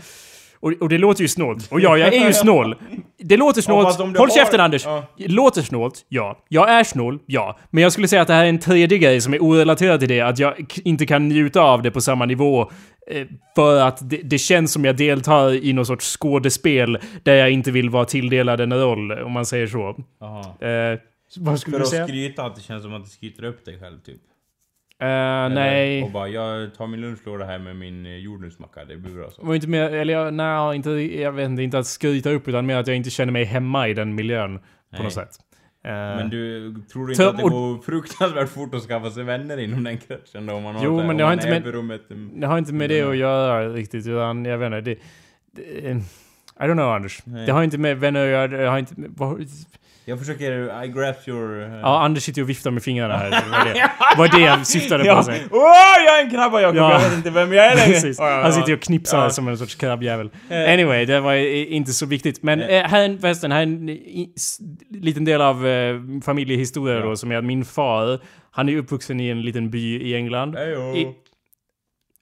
Och, 0.61 0.72
och 0.81 0.89
det 0.89 0.99
låter 0.99 1.22
ju 1.22 1.29
snålt. 1.29 1.72
Och 1.72 1.81
ja, 1.81 1.99
jag 1.99 2.14
är 2.14 2.27
ju 2.27 2.33
snål. 2.33 2.74
Det 3.19 3.37
låter 3.37 3.62
snålt. 3.62 3.99
Håll 3.99 4.14
har- 4.17 4.29
käften 4.35 4.61
Anders! 4.61 4.85
Ja. 4.85 5.05
Låter 5.17 5.62
snålt, 5.62 6.05
ja. 6.09 6.45
Jag 6.49 6.71
är 6.71 6.85
snål, 6.85 7.19
ja. 7.27 7.59
Men 7.71 7.83
jag 7.83 7.93
skulle 7.93 8.09
säga 8.09 8.23
att 8.23 8.29
det 8.29 8.35
här 8.35 8.45
är 8.45 8.49
en 8.49 8.59
tredje 8.59 8.99
grej 8.99 9.21
som 9.21 9.35
är 9.35 9.39
orelaterad 9.39 10.01
till 10.01 10.09
det. 10.09 10.21
Att 10.21 10.39
jag 10.39 10.55
inte 10.85 11.07
kan 11.07 11.29
njuta 11.29 11.61
av 11.61 11.83
det 11.83 11.91
på 11.91 12.01
samma 12.01 12.27
nivå. 12.27 12.71
eh, 13.11 13.27
För 13.55 13.81
att 13.81 14.11
det, 14.11 14.17
det 14.17 14.39
känns 14.39 14.73
som 14.73 14.85
jag 14.85 14.97
deltar 14.97 15.64
i 15.64 15.73
någon 15.73 15.87
sorts 15.87 16.17
skådespel 16.21 16.99
där 17.23 17.35
jag 17.35 17.51
inte 17.51 17.71
vill 17.71 17.91
vara 17.91 18.05
tilldelad 18.05 18.61
en 18.61 18.75
roll, 18.75 19.12
om 19.12 19.33
man 19.33 19.47
säger 19.47 19.67
så. 19.67 19.89
Eh, 19.89 20.99
vad 21.39 21.61
skulle 21.61 21.73
För 21.75 21.79
du 21.79 21.85
att 21.85 21.89
säga? 21.91 22.07
skryta 22.07 22.45
att 22.45 22.57
det 22.57 22.62
känns 22.62 22.83
som 22.83 22.95
att 22.95 23.05
du 23.05 23.11
skryter 23.11 23.45
upp 23.45 23.64
dig 23.64 23.79
själv 23.81 23.99
typ. 24.07 24.21
Eh, 25.03 25.07
Eller- 25.09 25.49
nej. 25.55 26.03
Och 26.03 26.11
bara 26.11 26.28
jag 26.28 26.74
tar 26.74 26.86
min 26.86 27.01
lunchlåda 27.01 27.44
här 27.44 27.59
med 27.59 27.76
min 27.76 28.07
eh, 28.07 28.16
jordnötsmacka, 28.16 28.84
det 28.84 28.97
blir 28.97 29.12
bra 29.14 29.30
så. 29.30 29.44
Var 29.47 29.55
inte 29.55 29.68
mer, 29.68 29.90
eller 29.94 30.14
jag, 30.14 30.34
nej, 30.34 30.76
inte, 30.76 30.90
jag 30.90 31.32
vet 31.32 31.44
inte, 31.51 31.62
inte 31.62 31.78
att 31.78 31.86
skryta 31.86 32.30
upp 32.30 32.49
utan 32.49 32.66
mer 32.66 32.76
att 32.76 32.86
jag 32.86 32.97
inte 32.97 33.11
känner 33.11 33.32
mig 33.32 33.44
hemma 33.44 33.88
i 33.88 33.94
den 33.94 34.14
miljön 34.14 34.59
på 34.59 34.64
Nej. 34.92 35.03
något 35.03 35.12
sätt. 35.12 35.30
Eh, 35.84 35.90
Men 35.92 36.30
du 36.30 36.74
tror 36.92 37.07
Så- 37.07 37.11
inte 37.12 37.28
att 37.28 37.36
det 37.36 37.42
går 37.42 37.82
fruktansvärt 37.82 38.49
fort 38.49 38.74
att 38.74 38.82
skaffa 38.82 39.11
sig 39.11 39.24
vänner 39.24 39.59
inom 39.59 39.84
den 39.84 39.99
kretsen 39.99 40.47
då? 40.47 40.55
Om 40.55 40.62
man 40.62 40.74
har 40.74 40.84
Jo, 40.84 41.01
det, 41.01 41.07
men 41.07 41.16
det 41.16 41.24
har 41.24 41.32
inte 41.32 41.51
med- 41.51 41.66
rummet, 41.66 42.11
mm. 42.11 42.40
det 42.40 42.47
har 42.47 42.59
inte 42.59 42.74
med 42.74 42.90
det 42.90 43.03
att 43.03 43.16
göra 43.16 43.68
riktigt, 43.68 44.07
utan 44.07 44.44
jag 44.44 44.59
vet 44.59 44.66
inte, 44.66 44.80
det... 44.80 44.99
det 45.53 45.90
I 46.61 46.62
don't 46.62 46.72
know 46.72 46.92
Anders. 46.92 47.22
Nej. 47.24 47.47
Det 47.47 47.53
har 47.53 47.62
inte 47.62 47.78
med 47.78 47.99
vänner 48.01 48.24
att 48.24 48.30
göra, 48.30 48.49
det 48.62 48.68
har 48.68 48.78
inte 48.78 48.94
vad, 48.97 49.47
Jag 50.09 50.18
försöker, 50.18 50.84
I 50.84 50.88
grasp 50.88 51.28
your... 51.28 51.62
eh, 51.62 51.80
Ja, 51.80 52.02
Anders 52.04 52.22
sitter 52.22 52.38
ju 52.38 52.42
och 52.42 52.48
viftar 52.50 52.70
med 52.70 52.82
fingrarna 52.82 53.16
här. 53.16 53.30
Det 53.30 53.42
var 53.50 53.64
det, 53.74 53.90
var 54.18 54.28
det 54.38 54.44
jag 54.46 54.66
syftade 54.66 55.02
på. 55.04 55.09
Ja. 55.09 55.22
Sig. 55.22 55.42
Åh, 55.50 55.61
jag 56.07 56.18
är 56.20 56.24
en 56.24 56.30
krabba 56.30 56.61
Jakob, 56.61 56.76
Ja. 56.76 56.92
jag 56.92 57.00
vet 57.09 57.16
inte 57.18 57.30
vem 57.30 57.52
jag 57.52 57.66
är 57.66 57.76
längre! 57.76 57.98
Ja, 58.18 58.30
ja, 58.30 58.36
ja. 58.36 58.42
Han 58.42 58.52
sitter 58.52 58.72
och 58.74 58.80
knipsar 58.80 59.22
Ja. 59.22 59.30
som 59.30 59.48
en 59.48 59.59
sorts 59.59 59.74
krabbjävel. 59.74 60.30
Eh. 60.50 60.72
Anyway, 60.72 61.04
det 61.04 61.20
var 61.20 61.34
inte 61.72 61.92
så 61.92 62.07
viktigt. 62.07 62.42
Men 62.42 62.59
Nej. 62.59 62.78
eh, 62.78 62.84
här 62.88 63.00
är 63.00 63.04
en- 63.04 63.18
förresten, 63.18 63.52
här 63.52 63.59
är 63.59 63.62
en 63.62 63.88
i, 63.88 64.28
liten 64.90 65.24
del 65.24 65.40
av 65.40 65.66
eh, 65.66 65.96
familjehistoria 66.24 66.94
Ja. 66.94 67.00
då 67.04 67.16
som 67.16 67.32
är 67.32 67.36
att 67.36 67.44
min 67.44 67.64
far, 67.64 68.18
han 68.50 68.68
är 68.68 68.76
uppvuxen 68.76 69.20
i 69.20 69.28
en 69.28 69.42
liten 69.42 69.70
by 69.70 69.96
i 70.11 70.14
England. 70.14 70.57
Hejo. 70.57 70.96
I, 70.96 71.02
Ja. 71.02 71.12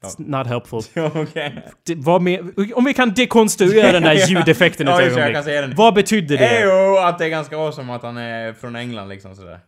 It's 0.04 0.14
not 0.18 0.46
helpful. 0.46 0.80
Okej. 1.22 1.62
Det 1.86 2.20
med, 2.20 2.40
om 2.74 2.84
vi 2.84 2.94
kan 2.94 3.14
dekonstruera 3.14 3.92
den 3.92 4.02
där 4.02 4.14
ljudeffekten 4.28 4.86
Ja, 4.86 5.02
ett 5.02 5.16
ögonblick. 5.16 5.78
Vad 5.78 5.94
betydde 5.94 6.36
det? 6.36 6.44
Okej, 6.44 6.58
Hejo, 6.58 6.96
att 6.96 7.18
det 7.18 7.24
är 7.24 7.28
ganska 7.28 7.56
awesome 7.56 7.92
att 7.94 8.02
han 8.02 8.16
är 8.16 8.52
från 8.52 8.76
England 8.76 9.08
liksom 9.08 9.36
sådär. 9.36 9.60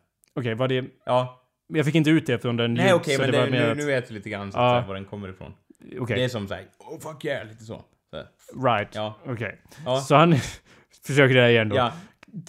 var 0.54 0.68
det... 0.68 0.84
Ja. 1.06 1.42
Jag 1.68 1.84
fick 1.86 1.94
inte 1.94 2.10
ut 2.10 2.26
det 2.26 2.38
från 2.38 2.56
den 2.56 2.74
Nej 2.74 2.94
okej, 2.94 3.14
så 3.14 3.22
men 3.22 3.30
det 3.32 3.44
det, 3.44 3.50
nu, 3.50 3.74
nu 3.74 3.86
vet 3.86 4.08
du 4.08 4.14
lite 4.14 4.30
grann 4.30 4.52
så 4.52 4.58
Ja. 4.58 4.84
var 4.88 4.94
den 4.94 5.04
kommer 5.04 5.28
ifrån. 5.28 5.52
Okej, 6.00 6.16
Det 6.16 6.24
är 6.24 6.28
som 6.28 6.48
såhär, 6.48 6.62
oh 6.78 7.00
fuck 7.00 7.24
yeah, 7.24 7.48
lite 7.48 7.64
så. 7.64 7.82
så. 8.10 8.66
right. 8.66 8.88
Ja. 8.94 9.18
Okej. 9.26 9.58
Ja. 9.84 10.00
Så 10.00 10.14
han 10.14 10.34
försöker 11.06 11.34
det 11.34 11.40
här 11.40 11.48
igen 11.48 11.68
då. 11.68 11.76
Ja. 11.76 11.92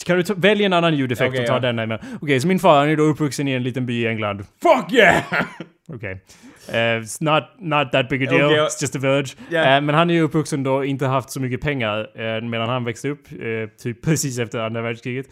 Kan 0.05 0.17
du 0.17 0.23
ta, 0.23 0.33
välja 0.33 0.65
en 0.65 0.73
annan 0.73 0.95
ljudeffekt 0.95 1.29
Okej, 1.29 1.41
och 1.41 1.47
ta 1.47 1.53
ja. 1.53 1.59
den 1.59 1.75
där? 1.75 2.01
Okej, 2.21 2.39
så 2.39 2.47
min 2.47 2.59
far 2.59 2.79
han 2.79 2.89
är 2.89 2.95
då 2.95 3.03
uppvuxen 3.03 3.47
i 3.47 3.51
en 3.51 3.63
liten 3.63 3.85
by 3.85 4.01
i 4.03 4.07
England. 4.07 4.45
Fuck 4.61 4.93
yeah! 4.93 5.23
Okej. 5.93 6.21
Eh, 6.69 6.73
it's 6.75 7.17
not, 7.23 7.43
not 7.59 7.91
that 7.91 8.09
big 8.09 8.23
a 8.23 8.31
deal, 8.31 8.51
ja. 8.51 8.65
it's 8.65 8.81
just 8.81 8.95
a 8.95 8.99
village. 8.99 9.35
Ja. 9.49 9.75
Eh, 9.75 9.81
men 9.81 9.95
han 9.95 10.09
är 10.09 10.13
ju 10.13 10.21
uppvuxen 10.21 10.63
då, 10.63 10.85
inte 10.85 11.05
haft 11.05 11.29
så 11.29 11.39
mycket 11.39 11.61
pengar 11.61 12.09
eh, 12.15 12.41
medan 12.41 12.69
han 12.69 12.83
växte 12.83 13.09
upp, 13.09 13.27
typ 13.83 14.01
precis 14.05 14.39
efter 14.39 14.59
andra 14.59 14.81
världskriget. 14.81 15.27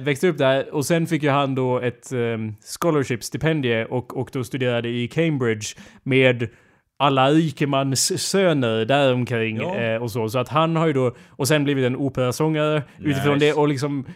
Växte 0.00 0.28
upp 0.28 0.38
där 0.38 0.74
och 0.74 0.86
sen 0.86 1.06
fick 1.06 1.22
ju 1.22 1.28
han 1.30 1.54
då 1.54 1.80
ett 1.80 2.12
um, 2.12 2.56
scholarship, 2.80 3.24
stipendie 3.24 3.84
och, 3.84 4.16
och 4.16 4.30
då 4.32 4.44
studerade 4.44 4.88
i 4.88 5.08
Cambridge 5.08 5.66
med 6.02 6.48
alla 6.96 7.30
rikemans 7.30 8.22
söner 8.30 8.84
däromkring 8.84 9.56
Ja. 9.56 10.00
och 10.00 10.10
så. 10.10 10.28
Så 10.28 10.38
att 10.38 10.48
han 10.48 10.76
har 10.76 10.86
ju 10.86 10.92
då, 10.92 11.14
och 11.28 11.48
sen 11.48 11.64
blivit 11.64 11.84
en 11.84 11.96
operasångare 11.96 12.82
utifrån 12.98 13.34
Nice. 13.34 13.46
det 13.46 13.52
och 13.52 13.68
liksom 13.68 14.06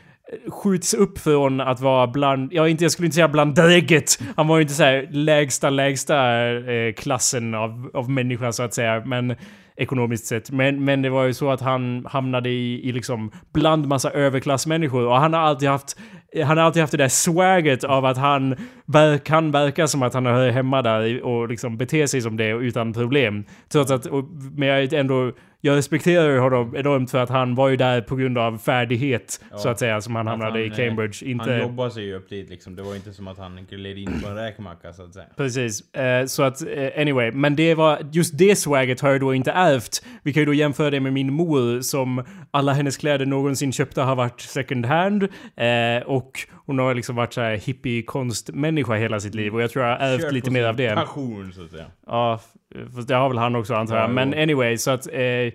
skjuts 0.49 0.95
upp 0.95 1.19
från 1.19 1.61
att 1.61 1.81
vara 1.81 2.07
bland, 2.07 2.53
ja 2.53 2.69
inte, 2.69 2.85
jag 2.85 2.93
skulle 2.93 3.07
inte 3.07 3.15
säga 3.15 3.29
bland 3.29 3.55
drägget, 3.55 4.19
Han 4.37 4.49
var 4.49 4.57
ju 4.57 4.63
inte 4.63 4.75
såhär 4.75 5.09
lägsta, 5.11 5.71
lägsta 5.71 6.49
eh, 6.73 6.93
klassen 6.93 7.55
av, 7.55 7.91
av 7.95 8.11
människa 8.11 8.53
så 8.53 8.63
att 8.63 8.75
säga. 8.75 9.03
Men 9.07 9.37
ekonomiskt 9.79 10.27
sett. 10.27 10.51
Men, 10.51 10.85
men 10.85 11.03
det 11.03 11.11
var 11.11 11.25
ju 11.25 11.35
så 11.35 11.51
att 11.51 11.61
han 11.61 12.07
hamnade 12.11 12.49
i, 12.49 12.89
i 12.89 12.93
liksom 12.93 13.31
bland 13.53 13.87
massa 13.87 14.11
överklassmänniskor 14.11 15.07
och 15.07 15.17
han 15.17 15.33
har 15.33 15.41
alltid 15.41 15.69
haft 15.69 15.97
han 16.45 16.59
har 16.59 16.65
alltid 16.65 16.81
haft 16.81 16.91
det 16.91 16.97
där 16.97 17.09
swaget 17.09 17.85
av 17.85 18.05
att 18.05 18.17
han 18.17 18.57
ver- 18.87 19.19
kan 19.19 19.51
verka 19.51 19.87
som 19.87 20.03
att 20.03 20.15
han 20.15 20.27
hör 20.27 20.51
hemma 20.51 20.83
där 20.83 21.23
och 21.23 21.49
liksom 21.49 21.77
beter 21.77 22.07
sig 22.07 22.21
som 22.21 22.37
det 22.37 22.49
utan 22.49 22.93
problem. 22.93 23.45
Trots 23.69 23.91
att, 23.91 24.07
och, 24.07 24.25
men 24.57 24.69
jag 24.69 24.83
är 24.83 24.95
ändå 24.95 25.33
jag 25.61 25.77
respekterar 25.77 26.39
honom 26.39 26.77
enormt 26.77 27.11
för 27.11 27.19
att 27.19 27.29
han 27.31 27.55
var 27.55 27.69
ju 27.69 27.77
där 27.77 28.01
på 28.01 28.17
grund 28.17 28.39
av 28.39 28.59
färdighet, 28.59 29.41
Ja. 29.51 29.59
så 29.59 29.69
att 29.69 29.79
säga, 29.79 30.01
som 30.01 30.15
han 30.17 30.27
hamnade 30.27 30.61
i 30.65 30.69
han, 30.69 30.81
eh, 30.81 30.87
Cambridge. 30.87 31.25
Inte... 31.27 31.51
Han 31.51 31.61
jobbade 31.61 31.91
sig 31.91 32.05
ju 32.05 32.15
upp 32.15 32.29
dit 32.29 32.51
liksom. 32.51 32.77
Det 32.77 32.83
var 32.83 32.95
inte 32.95 33.13
som 33.13 33.29
att 33.29 33.39
han 33.39 33.67
gled 33.71 33.99
in 33.99 34.21
på 34.23 34.29
en 34.29 34.35
räkmacka 34.37 34.93
så 34.93 35.03
att 35.03 35.15
säga. 35.15 35.27
Precis. 35.37 35.95
Eh, 35.95 36.27
så 36.27 36.43
att, 36.43 36.63
eh, 36.63 37.01
anyway. 37.01 37.31
Men 37.33 37.57
det 37.57 37.75
var, 37.75 37.99
just 38.13 38.39
det 38.39 38.57
swaget 38.57 39.01
har 39.01 39.11
jag 39.11 39.21
då 39.21 39.35
inte 39.35 39.51
ärvt. 39.53 40.05
Vi 40.23 40.33
kan 40.33 40.41
ju 40.41 40.47
då 40.47 40.55
jämföra 40.55 40.91
det 40.91 41.01
med 41.01 41.13
min 41.13 41.33
mor 41.33 41.81
som 41.81 42.25
alla 42.51 42.73
hennes 42.73 42.97
kläder 42.97 43.27
någonsin 43.27 43.73
köpta 43.73 44.05
har 44.05 44.17
varit 44.17 44.41
second 44.41 44.87
hand. 44.87 45.23
Eh, 45.57 46.03
och 46.07 46.31
hon 46.67 46.79
har 46.79 46.95
liksom 46.95 47.17
varit 47.17 47.33
så 47.33 47.41
här 47.41 47.57
hippie-konstmänniska 47.57 48.95
hela 48.95 49.21
sitt 49.21 49.35
liv. 49.35 49.55
Och 49.55 49.63
jag 49.63 49.71
tror 49.71 49.85
jag 49.85 49.93
har 49.99 50.07
ärvt 50.07 50.23
Kört 50.23 50.33
lite 50.33 50.51
mer 50.51 50.65
av 50.65 50.77
det. 50.77 50.95
Passion 50.95 51.53
så 51.53 51.65
att 51.65 51.71
säga. 51.71 51.87
Ja, 52.07 52.41
fast 52.95 53.09
det 53.09 53.15
har 53.15 53.29
väl 53.29 53.39
han 53.39 53.57
också 53.57 53.75
antar 53.75 53.97
jag. 53.97 54.05
Ja, 54.05 54.09
Men 54.09 54.35
anyway, 54.35 54.79
så 54.79 54.91
att... 54.91 55.07
Eh, 55.13 55.53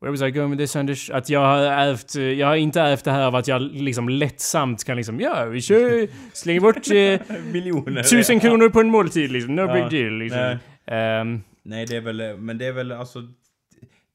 Where 0.00 0.10
was 0.10 0.22
I 0.22 0.30
going 0.30 0.50
with 0.50 0.62
this 0.62 0.76
Anders? 0.76 1.10
Att 1.10 1.28
jag 1.28 1.40
har 1.40 1.58
ärvt, 1.58 2.16
eh, 2.16 2.22
jag 2.22 2.46
har 2.46 2.56
inte 2.56 2.80
ärvt 2.80 3.04
det 3.04 3.10
här 3.10 3.26
av 3.26 3.34
att 3.36 3.48
jag 3.48 3.62
liksom 3.62 4.08
lättsamt 4.08 4.84
kan 4.84 4.96
liksom, 4.96 5.20
ja 5.20 5.44
vi 5.44 5.60
kör, 5.60 6.08
slänger 6.32 6.60
bort 6.60 6.90
eh, 6.90 7.36
Miljoner. 7.52 8.02
tusen 8.02 8.40
kronor 8.40 8.68
på 8.68 8.80
en 8.80 8.86
måltid 8.88 9.32
liksom, 9.32 9.54
no 9.56 9.60
Ja, 9.62 9.74
big 9.88 10.00
deal 10.00 10.18
liksom. 10.18 10.40
nej. 10.40 10.58
Ehm, 10.86 11.42
Nej, 11.62 11.86
det 11.86 11.96
är 11.96 12.00
väl, 12.00 12.36
men 12.38 12.58
det 12.58 12.66
är 12.66 12.72
väl 12.72 12.92
alltså... 12.92 13.20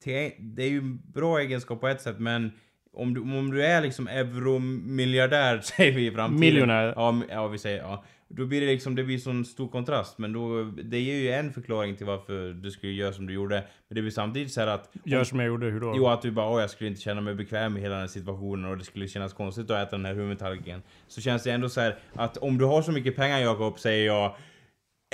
Det 0.04 0.64
är 0.64 0.70
ju 0.70 0.78
en 0.78 1.00
bra 1.14 1.40
egenskap 1.40 1.82
på 1.82 1.88
ett 1.88 2.02
sätt, 2.02 2.20
men 2.20 2.52
om 2.94 3.14
du, 3.14 3.22
om 3.22 3.52
du 3.52 3.66
är 3.66 3.82
liksom 3.82 4.08
euromiljardär, 4.08 5.60
säger 5.64 5.92
vi 5.92 6.08
i 6.08 6.12
framtiden. 6.12 6.40
Miljonär. 6.40 6.94
Ja, 6.96 7.22
ja, 7.30 7.48
vi 7.48 7.58
säger 7.58 7.78
ja. 7.78 8.04
Då 8.28 8.46
blir 8.46 8.62
det 8.62 8.68
liksom, 8.68 8.96
det 8.96 9.04
blir 9.04 9.18
sån 9.18 9.46
stor 9.46 9.68
kontrast, 9.68 10.18
men 10.18 10.34
då, 10.34 10.64
det 10.64 11.00
ger 11.00 11.16
ju 11.16 11.32
en 11.32 11.54
förklaring 11.54 11.96
till 11.96 12.06
varför 12.06 12.54
du 12.54 12.72
skulle 12.72 12.92
göra 12.92 13.14
som 13.14 13.28
du 13.28 13.34
gjorde. 13.34 13.56
Men 13.88 13.96
det 13.96 14.02
blir 14.02 14.12
samtidigt 14.12 14.52
så 14.54 14.62
här 14.62 14.68
att... 14.68 14.90
gör 15.04 15.24
som 15.24 15.40
jag 15.40 15.48
gjorde, 15.48 15.66
hur 15.66 15.80
då? 15.80 15.94
Jo, 15.98 16.08
att 16.08 16.22
du 16.22 16.32
bara 16.32 16.50
åh, 16.50 16.62
jag 16.62 16.70
skulle 16.70 16.90
inte 16.90 17.02
känna 17.02 17.22
mig 17.22 17.36
bekväm 17.36 17.78
i 17.78 17.80
hela 17.80 17.94
den 17.94 18.02
här 18.02 18.08
situationen 18.08 18.72
och 18.72 18.78
det 18.78 18.84
skulle 18.84 19.08
kännas 19.08 19.34
konstigt 19.34 19.72
att 19.72 19.88
äta 19.88 19.98
den 19.98 20.06
här 20.06 20.14
hummertallriken. 20.14 20.82
Så 21.08 21.22
känns 21.22 21.44
det 21.44 21.52
ändå 21.52 21.70
så 21.70 21.82
här 21.82 21.98
att 22.14 22.38
om 22.38 22.58
du 22.58 22.66
har 22.66 22.82
så 22.82 22.92
mycket 22.92 23.16
pengar 23.16 23.40
Jakob, 23.40 23.80
säger 23.80 24.06
jag 24.06 24.36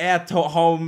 Ät, 0.02 0.30
ha, 0.32 0.80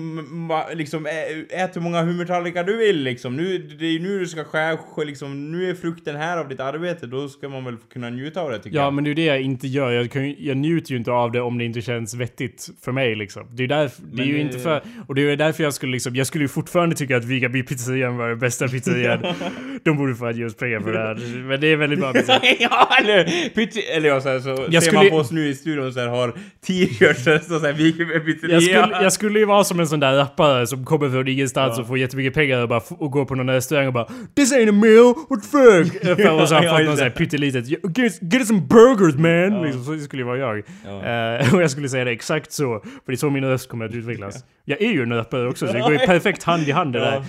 liksom, 0.74 1.06
ät 1.50 1.76
hur 1.76 1.82
många 1.82 2.02
hummertallrikar 2.04 2.64
du 2.64 2.78
vill 2.78 3.04
liksom. 3.04 3.36
Nu, 3.36 3.58
det 3.58 3.86
är 3.86 3.90
ju 3.92 4.00
nu 4.00 4.20
du 4.20 4.28
ska 4.28 4.44
skära, 4.44 4.76
sk- 4.76 5.06
liksom, 5.06 5.52
nu 5.52 5.70
är 5.70 5.76
frukten 5.76 6.16
här 6.16 6.38
av 6.38 6.50
ditt 6.50 6.60
arbete. 6.60 7.08
Då 7.08 7.28
ska 7.30 7.50
man 7.50 7.66
väl 7.66 7.76
kunna 7.94 8.10
njuta 8.10 8.42
av 8.42 8.52
det 8.52 8.60
tycker 8.60 8.78
Ja, 8.78 8.84
jag. 8.84 8.94
men 8.94 9.04
det 9.04 9.10
är 9.12 9.16
det 9.16 9.26
jag 9.26 9.42
inte 9.42 9.68
gör. 9.68 9.92
Jag, 9.92 10.12
kan, 10.12 10.36
jag 10.40 10.58
njuter 10.58 10.92
ju 10.92 10.98
inte 10.98 11.12
av 11.12 11.32
det 11.32 11.42
om 11.42 11.58
det 11.58 11.66
inte 11.66 11.82
känns 11.82 12.14
vettigt 12.16 12.70
för 12.86 12.92
mig 12.92 13.16
liksom. 13.16 13.48
Det 13.52 13.64
är, 13.64 13.68
därför, 13.68 14.02
det 14.02 14.14
är 14.14 14.18
Men 14.18 14.28
ju 14.28 14.42
inte 14.42 14.60
för... 14.60 14.82
Och 15.08 15.16
det 15.16 15.22
är 15.32 15.36
därför 15.38 15.64
jag 15.64 15.74
skulle 15.74 15.92
liksom... 15.92 16.16
Jag 16.16 16.28
skulle 16.28 16.44
ju 16.44 16.48
fortfarande 16.48 16.96
tycka 16.96 17.18
att 17.18 17.26
Vigaby 17.26 17.64
pizzerian 17.64 18.18
var 18.18 18.30
den 18.30 18.40
bästa 18.40 18.68
pizzerian. 18.68 19.26
De 19.84 19.98
borde 19.98 20.16
få 20.16 20.32
ge 20.32 20.46
oss 20.46 20.56
pengar 20.56 20.80
för 20.80 20.94
det 20.94 21.00
här. 21.00 21.44
Men 21.48 21.62
det 21.62 21.68
är 21.68 21.76
väldigt 21.78 22.00
bra 22.00 22.14
pizza. 22.14 22.42
ja, 22.60 22.90
eller, 23.02 23.50
pytte, 23.50 23.80
eller 23.82 24.10
ja, 24.10 24.22
så, 24.22 24.30
här, 24.30 24.40
så 24.40 24.50
Jag 24.50 24.74
ser 24.74 24.80
skulle- 24.82 24.98
man 25.04 25.10
på 25.10 25.18
oss 25.18 25.32
nu 25.32 25.48
i 25.48 25.56
studion 25.56 25.94
så 25.94 26.00
här, 26.00 26.08
har 26.08 26.32
t-shirts 26.68 27.24
där 27.24 27.34
det 27.34 27.40
står 27.40 27.60
såhär 27.60 27.74
Wikeby 27.74 28.20
pizzeria. 28.34 28.95
Jag 29.04 29.14
skulle, 29.14 29.40
ju 29.40 29.46
vara 29.46 29.64
som 29.64 29.80
en 29.80 29.88
sån 29.88 30.00
där 30.00 30.16
rappare 30.18 30.68
som 30.68 30.86
kommer 30.86 31.10
från 31.10 31.28
ingenstans 31.28 31.74
Ja. 31.78 31.82
och 31.82 31.88
får 31.88 31.98
jättemycket 31.98 32.34
pengar 32.34 32.62
och, 32.62 32.70
bara, 32.70 32.82
och 32.90 33.12
går 33.12 33.26
på 33.26 33.36
någon 33.36 33.50
restaurang 33.50 33.88
och 33.88 33.94
bara 33.94 34.08
This 34.36 34.54
ain't 34.54 34.70
a 34.70 34.72
meal, 34.72 35.14
what 35.30 35.42
the 35.44 35.48
fuck? 35.50 36.02
För 36.26 36.42
och 36.42 36.48
så 36.50 36.56
har 36.56 36.62
han 36.62 36.64
Ja, 36.66 36.78
fått 36.78 36.86
någon 36.86 36.98
sån 36.98 37.04
här 37.04 37.10
pyttelitet 37.10 37.68
Get, 37.98 38.20
get 38.34 38.48
some 38.48 38.62
burgers 38.62 39.16
man! 39.16 39.62
Liksom, 39.62 39.84
så 39.84 40.00
skulle 40.00 40.22
ju 40.22 40.26
vara 40.28 40.38
jag. 40.38 40.64
Ja. 40.86 41.04
Eh, 41.40 41.54
och 41.56 41.64
jag 41.64 41.72
skulle 41.72 41.90
säga 41.90 42.06
det 42.06 42.12
exakt 42.12 42.52
så. 42.52 42.80
För 42.80 42.90
det 43.06 43.14
är 43.14 43.18
så 43.18 43.30
min 43.30 43.46
röst 43.46 43.70
kommer 43.70 43.86
att 43.86 43.94
utvecklas. 43.94 44.44
Jag 44.66 44.82
är 44.82 44.92
ju 44.92 45.02
en 45.04 45.14
rappare 45.14 45.48
också 45.50 45.68
så 45.68 45.74
det 45.74 45.80
går 45.90 45.92
ju 45.92 45.98
perfekt 46.00 46.44
hand 46.44 46.68
i 46.68 46.72
hand 46.72 46.94
det 46.94 47.00
Ja. 47.00 47.06
där. 47.06 47.24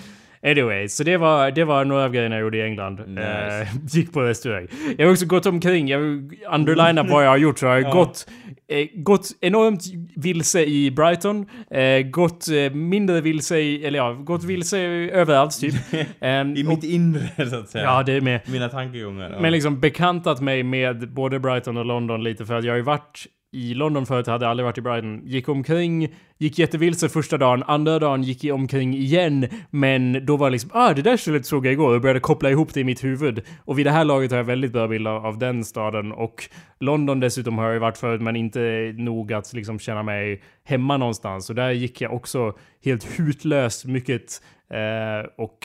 Anyway, 0.46 0.88
så 0.88 1.04
det 1.04 1.16
var, 1.16 1.50
det 1.50 1.64
var 1.64 1.84
några 1.84 2.04
av 2.04 2.12
grejerna 2.12 2.34
jag 2.34 2.42
gjorde 2.42 2.58
i 2.58 2.62
England. 2.62 3.00
Nice. 3.06 3.60
Eh, 3.62 3.68
gick 3.96 4.12
på 4.12 4.22
restaurang. 4.22 4.66
Jag 4.98 5.06
har 5.06 5.12
också 5.12 5.26
gått 5.26 5.46
omkring, 5.46 5.88
jag 5.88 5.98
vill 5.98 6.30
underlina 6.52 7.02
vad 7.02 7.24
jag 7.24 7.30
har 7.30 7.36
gjort, 7.36 7.58
så 7.58 7.66
jag 7.66 7.72
har 7.72 7.78
Ja. 7.80 7.92
gått, 7.92 8.26
eh, 8.68 8.86
gått 9.02 9.26
enormt 9.40 9.82
vilse 10.16 10.64
i 10.64 10.90
Brighton, 10.90 11.46
eh, 11.70 12.00
gått 12.10 12.48
eh, 12.48 12.72
mindre 12.74 13.20
vilse 13.20 13.58
i, 13.58 13.84
eller 13.86 13.98
ja, 13.98 14.12
gått 14.12 14.44
vilse 14.44 14.78
överallt 15.12 15.60
typ. 15.60 15.74
Ehm, 16.20 16.56
I 16.56 16.62
och- 16.62 16.68
mitt 16.68 16.84
inre 16.84 17.50
så 17.50 17.56
att 17.56 17.68
säga. 17.68 17.84
Ja, 17.84 18.02
det 18.02 18.12
är 18.12 18.20
med. 18.20 18.40
Mina 18.46 18.68
tankegångar. 18.68 19.30
Ja. 19.30 19.40
Men 19.40 19.52
liksom 19.52 19.80
bekantat 19.80 20.40
mig 20.40 20.62
med 20.62 21.12
både 21.12 21.38
Brighton 21.38 21.76
och 21.76 21.84
London 21.86 22.24
lite 22.24 22.44
för 22.46 22.54
att 22.54 22.64
jag 22.64 22.72
har 22.72 22.76
ju 22.76 22.82
varit 22.82 23.26
i 23.52 23.74
London 23.74 24.06
förut, 24.06 24.26
hade 24.26 24.48
aldrig 24.48 24.64
varit 24.64 24.78
i 24.78 24.80
Brighton. 24.80 25.20
Gick 25.24 25.48
omkring, 25.48 26.14
gick 26.38 26.58
jättevilse 26.58 27.08
första 27.08 27.38
dagen, 27.38 27.62
andra 27.66 27.98
dagen 27.98 28.22
gick 28.22 28.44
jag 28.44 28.54
omkring 28.54 28.94
igen. 28.94 29.48
Men 29.70 30.26
då 30.26 30.36
var 30.36 30.50
liksom, 30.50 30.70
ah 30.74 30.92
det 30.94 31.02
där 31.02 31.16
stället 31.16 31.46
såg 31.46 31.66
jag 31.66 31.72
igår 31.72 31.94
och 31.94 32.00
började 32.00 32.20
koppla 32.20 32.50
ihop 32.50 32.74
det 32.74 32.80
i 32.80 32.84
mitt 32.84 33.04
huvud. 33.04 33.42
Och 33.64 33.78
vid 33.78 33.86
det 33.86 33.90
här 33.90 34.04
laget 34.04 34.30
har 34.30 34.38
jag 34.38 34.44
väldigt 34.44 34.72
bra 34.72 34.88
bild 34.88 35.06
av, 35.06 35.26
av 35.26 35.38
den 35.38 35.64
staden. 35.64 36.12
Och 36.12 36.48
London 36.80 37.20
dessutom 37.20 37.58
har 37.58 37.70
jag 37.70 37.80
varit 37.80 37.98
förut 37.98 38.22
men 38.22 38.36
inte 38.36 38.94
nog 38.96 39.32
att 39.32 39.52
liksom 39.52 39.78
känna 39.78 40.02
mig 40.02 40.42
hemma 40.64 40.96
någonstans. 40.96 41.46
Så 41.46 41.52
där 41.52 41.70
gick 41.70 42.00
jag 42.00 42.12
också 42.14 42.52
helt 42.84 43.18
hutlöst 43.18 43.84
mycket. 43.84 44.42
Eh, 44.70 45.28
och 45.38 45.58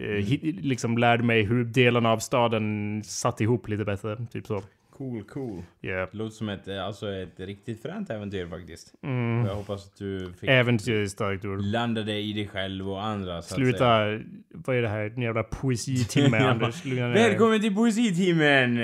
eh, 0.00 0.24
hi- 0.24 0.58
liksom 0.62 0.98
lärde 0.98 1.22
mig 1.22 1.42
hur 1.42 1.64
delarna 1.64 2.12
av 2.12 2.18
staden 2.18 3.00
satt 3.04 3.40
ihop 3.40 3.68
lite 3.68 3.84
bättre. 3.84 4.16
Typ 4.32 4.46
så. 4.46 4.62
Cool, 4.98 5.24
cool. 5.24 5.62
Yeah. 5.82 6.08
Det 6.12 6.18
låter 6.18 6.36
som 6.36 6.48
ett, 6.48 6.68
eh, 6.68 6.84
alltså 6.84 7.12
ett 7.12 7.40
riktigt 7.40 7.82
fränt 7.82 8.10
äventyr 8.10 8.46
faktiskt. 8.46 8.94
Mm. 9.02 9.42
Och 9.42 9.48
jag 9.48 9.54
hoppas 9.54 9.86
att 9.86 9.96
du 9.98 10.32
fick 10.40 10.50
Äventyr 10.50 10.94
är 10.94 11.04
ett 11.04 11.10
starkt 11.10 11.44
ord. 11.44 11.60
landa 11.62 12.02
dig 12.02 12.30
i 12.30 12.32
dig 12.32 12.48
själv 12.48 12.90
och 12.90 13.04
andra 13.04 13.32
så 13.32 13.38
att 13.38 13.44
säga. 13.44 13.56
Sluta, 13.56 13.86
vad 14.50 14.76
är 14.76 14.82
det 14.82 14.88
här? 14.88 15.12
En 15.16 15.22
jävla 15.22 15.42
poesitimme. 15.42 16.38
Anders. 16.48 16.86
Välkommen 16.86 17.60
till 17.60 17.74
poesitimmen! 17.74 18.78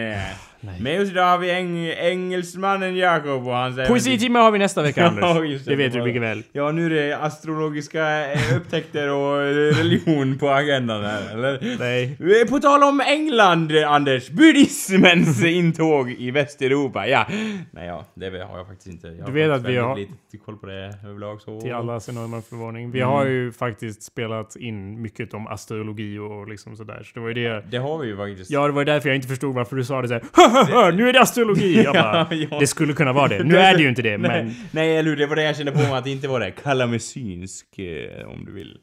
Nej. 0.65 0.81
Med 0.81 1.01
oss 1.03 1.09
idag 1.11 1.25
har 1.31 1.39
vi 1.39 1.51
eng 1.51 1.87
engelsmannen 1.89 2.97
Jakob 2.97 3.47
och 3.47 3.55
hans 3.55 3.89
Poesitimme 3.89 4.39
har 4.39 4.51
vi 4.51 4.59
nästa 4.59 4.83
vecka 4.83 5.07
Anders. 5.09 5.25
Ja, 5.25 5.41
det. 5.41 5.59
det 5.71 5.77
vet 5.77 5.93
du 5.93 6.03
mycket 6.03 6.23
väl. 6.23 6.43
Ja, 6.53 6.71
nu 6.73 6.87
är 6.87 6.91
det 6.91 7.19
astrologiska 7.19 8.33
eh, 8.33 8.57
upptäckter 8.57 9.11
och 9.13 9.43
eh, 9.43 9.47
religion 9.55 10.39
på 10.39 10.51
agendan 10.51 11.05
här, 11.05 11.33
eller? 11.33 11.77
Nej. 11.79 12.17
Eh, 12.43 12.49
På 12.49 12.59
tal 12.59 12.83
om 12.83 13.01
England, 13.01 13.73
Anders. 13.87 14.31
Buddhismens 14.31 15.45
intåg 15.45 16.11
i 16.11 16.31
Västeuropa, 16.31 17.07
ja. 17.07 17.27
Nej, 17.71 17.87
ja, 17.87 18.05
det 18.15 18.27
har 18.27 18.59
jag 18.59 18.67
faktiskt 18.67 18.87
inte. 18.89 19.07
Jag 19.09 19.27
Du 19.27 19.33
vet 19.33 19.51
att 19.51 19.65
vi 19.67 19.77
har- 19.77 19.97
lite 19.97 20.13
koll 20.45 20.57
på 20.57 20.67
det 20.67 20.95
överlag 21.07 21.41
så. 21.41 21.61
Till 21.61 21.73
allas 21.73 22.09
enorma 22.09 22.43
förvåning. 22.43 22.91
Vi 22.91 22.99
Mm. 23.01 23.11
har 23.13 23.27
ju 23.27 23.53
faktiskt 23.53 24.03
spelat 24.03 24.57
in 24.57 25.03
mycket 25.03 25.35
om 25.35 25.47
astrologi 25.47 26.19
och 26.19 26.49
liksom 26.49 26.77
sådär. 26.77 27.03
Så 27.05 27.11
det 27.15 27.21
var 27.21 27.29
ju 27.29 27.35
det. 27.35 27.65
Det 27.71 27.77
har 27.77 27.99
vi 27.99 28.07
ju 28.09 28.17
faktiskt. 28.17 28.51
Ja, 28.51 28.67
det 28.67 28.73
var 28.73 28.85
därför 28.85 29.09
jag 29.09 29.17
inte 29.17 29.29
förstod 29.29 29.55
varför 29.55 29.77
du 29.77 29.85
sa 29.85 30.03
det 30.03 30.09
såhär. 30.09 30.23
nu 30.97 31.09
är 31.09 31.13
det 31.13 31.21
astrologi! 31.21 31.83
Jag 31.85 31.95
bara, 31.95 32.27
Ja, 32.31 32.37
ja. 32.51 32.59
Det 32.61 32.67
skulle 32.67 32.93
kunna 32.93 33.13
vara 33.13 33.29
det. 33.29 33.45
Nu 33.45 33.57
är 33.57 33.75
det 33.77 33.83
ju 33.83 33.89
inte 33.89 34.03
det, 34.03 34.19
men... 34.19 34.55
Nej, 34.71 34.97
eller 34.97 35.11
hur? 35.11 35.17
Det 35.17 35.27
var 35.27 35.37
det 35.37 35.43
jag 35.43 35.57
kände 35.57 35.73
på 35.73 35.79
mig 35.79 35.93
att 35.93 36.05
det 36.05 36.11
inte 36.11 36.29
var 36.29 36.41
det. 36.41 36.51
Kalla 36.51 36.87
mig 36.87 36.99
synsk, 37.01 37.79
eh, 37.79 38.29
om 38.29 38.45
du 38.45 38.53
vill. 38.53 38.77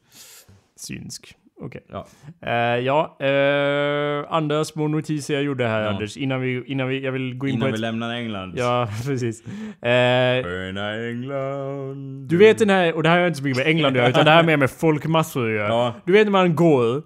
Synsk. 0.79 1.35
Okej. 1.61 1.81
Ja. 1.91 2.07
Eh, 2.45 2.53
ja, 2.79 3.17
eh, 3.19 4.33
andra 4.33 4.65
små 4.65 4.87
notiser 4.87 5.33
jag 5.33 5.43
gjorde 5.43 5.67
här 5.67 5.81
Ja. 5.81 5.89
Anders. 5.89 6.17
Innan 6.17 6.41
vi, 6.41 6.63
innan 6.65 6.87
vi, 6.87 6.99
jag 7.05 7.11
vill 7.11 7.35
gå 7.37 7.47
in 7.47 7.53
Innan 7.55 7.61
på 7.61 7.67
vi 7.67 7.73
ett... 7.73 7.79
lämnar 7.79 8.13
England. 8.13 8.53
Ja, 8.57 8.87
precis. 9.05 9.43
Sköna 9.81 11.07
England. 11.09 12.27
du 12.29 12.37
vet 12.37 12.57
den 12.57 12.69
här, 12.69 12.93
och 12.93 13.03
det 13.03 13.09
här 13.09 13.19
har 13.19 13.27
inte 13.27 13.37
så 13.39 13.43
mycket 13.43 13.57
med 13.57 13.67
England 13.67 13.89
att 13.91 13.97
göra, 13.97 14.09
utan 14.09 14.25
det 14.25 14.31
här 14.31 14.37
har 14.37 14.43
mer 14.43 14.57
med 14.57 14.71
folkmassor 14.71 15.49
att 15.49 15.55
göra. 15.55 15.67
Ja, 15.67 15.93
Du 16.05 16.13
vet 16.13 16.25
när 16.27 16.31
man 16.31 16.55
går, 16.55 17.01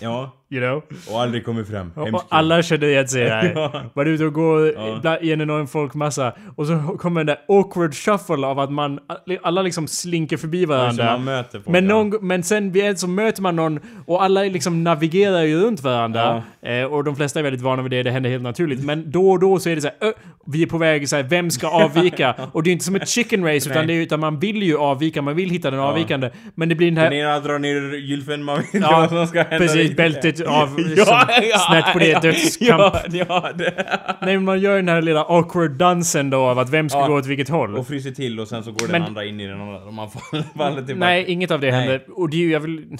ja. 0.00 0.45
You 0.50 0.60
know? 0.62 0.82
Och 1.14 1.22
aldrig 1.22 1.44
kommer 1.44 1.64
fram. 1.64 1.92
Och, 2.14 2.22
alla 2.28 2.62
känner 2.62 2.86
igen 2.86 3.08
sig 3.08 3.28
här. 3.28 3.52
Ja. 3.54 3.82
Man 3.94 4.06
är 4.06 4.10
ute 4.10 4.24
och 4.24 4.32
går 4.32 4.72
Ja. 5.02 5.18
i 5.18 5.32
en 5.32 5.40
enorm 5.40 5.66
folkmassa 5.66 6.32
och 6.56 6.66
så 6.66 6.78
kommer 6.98 7.20
den 7.24 7.26
där 7.26 7.38
awkward 7.58 7.94
shuffle 7.94 8.46
av 8.46 8.58
att 8.58 8.72
man, 8.72 8.98
alla 9.42 9.62
liksom 9.62 9.86
slinker 9.88 10.36
förbi 10.36 10.64
varandra. 10.64 11.44
folk. 11.52 11.66
Men, 11.66 11.84
ja. 11.88 11.94
någon, 11.94 12.26
men 12.26 12.42
sen 12.42 12.72
vid 12.72 12.84
ett 12.84 12.98
så 12.98 13.08
möter 13.08 13.42
man 13.42 13.56
någon 13.56 13.80
och 14.06 14.22
alla 14.24 14.40
liksom 14.42 14.84
navigerar 14.84 15.42
ju 15.42 15.60
runt 15.60 15.82
varandra. 15.82 16.42
Eh, 16.62 16.84
och 16.84 17.04
de 17.04 17.16
flesta 17.16 17.38
är 17.38 17.42
väldigt 17.42 17.62
vana 17.62 17.82
vid 17.82 17.90
det, 17.90 18.02
det 18.02 18.10
händer 18.10 18.30
helt 18.30 18.42
naturligt. 18.42 18.84
Men 18.84 19.10
då 19.10 19.30
och 19.30 19.40
då 19.40 19.58
så 19.58 19.68
är 19.70 19.74
det 19.74 19.80
så 19.80 19.88
här, 20.00 20.08
"Ö, 20.08 20.12
vi 20.46 20.62
är 20.62 20.66
på 20.66 20.78
väg 20.78 21.08
så 21.08 21.16
här, 21.16 21.22
vem 21.22 21.50
ska 21.50 21.68
avvika? 21.84 22.34
och 22.52 22.62
det 22.62 22.70
är 22.70 22.72
inte 22.72 22.84
som 22.84 22.96
ett 22.96 23.08
chicken 23.08 23.44
race 23.44 23.70
utan, 23.70 23.86
det 23.86 23.92
är, 23.92 24.02
utan 24.02 24.20
man 24.20 24.38
vill 24.38 24.62
ju 24.62 24.78
avvika, 24.78 25.22
man 25.22 25.36
vill 25.36 25.50
hitta 25.50 25.70
den 25.70 25.80
avvikande. 25.80 26.30
Men 26.54 26.68
det 26.68 26.74
blir 26.74 26.86
den 26.86 26.94
Den 26.94 27.04
här... 27.04 27.12
ena 27.12 27.40
drar 27.40 27.58
ner 27.58 27.94
gylfen, 27.96 28.44
man 28.44 28.56
vet 28.56 28.74
inte 28.74 28.88
Ja, 28.90 28.98
vad 29.00 29.08
som 29.08 29.26
ska 29.26 29.42
hända. 29.42 29.58
Precis, 29.58 29.96
bältet 30.44 30.46
av 30.48 30.80
Ja, 30.96 31.40
ja, 31.42 31.58
snett 31.58 31.92
på 31.92 31.98
det, 31.98 32.06
ja, 32.08 32.20
dödskamp. 32.20 32.80
Ja, 33.10 33.24
ja, 33.28 33.52
det. 33.58 33.86
Nej 34.22 34.38
man 34.38 34.60
gör 34.60 34.76
den 34.76 34.88
här 34.88 35.02
lilla 35.02 35.20
awkward 35.24 35.70
dansen 35.70 36.30
då 36.30 36.38
av 36.38 36.58
att 36.58 36.70
vem 36.70 36.88
ska 36.88 36.98
Ja. 36.98 37.06
gå 37.06 37.14
åt 37.14 37.26
vilket 37.26 37.48
håll. 37.48 37.76
Och 37.76 37.86
fryser 37.86 38.10
till 38.10 38.40
och 38.40 38.48
sen 38.48 38.64
så 38.64 38.72
går 38.72 38.78
den 38.78 38.90
Men- 38.90 39.02
andra 39.02 39.24
in 39.24 39.40
i 39.40 39.46
den 39.46 39.60
andra 39.60 39.84
och 39.84 39.94
man 39.94 40.10
faller, 40.10 40.76
tillbaka. 40.86 40.94
Nej, 41.10 41.24
inget 41.28 41.50
av 41.50 41.60
det 41.60 41.70
Nej. 41.70 41.80
händer. 41.80 42.02
Och 42.16 42.30
det 42.30 42.36
är 42.36 42.38
ju, 42.38 42.50
jag 42.52 42.60
vill, 42.60 42.98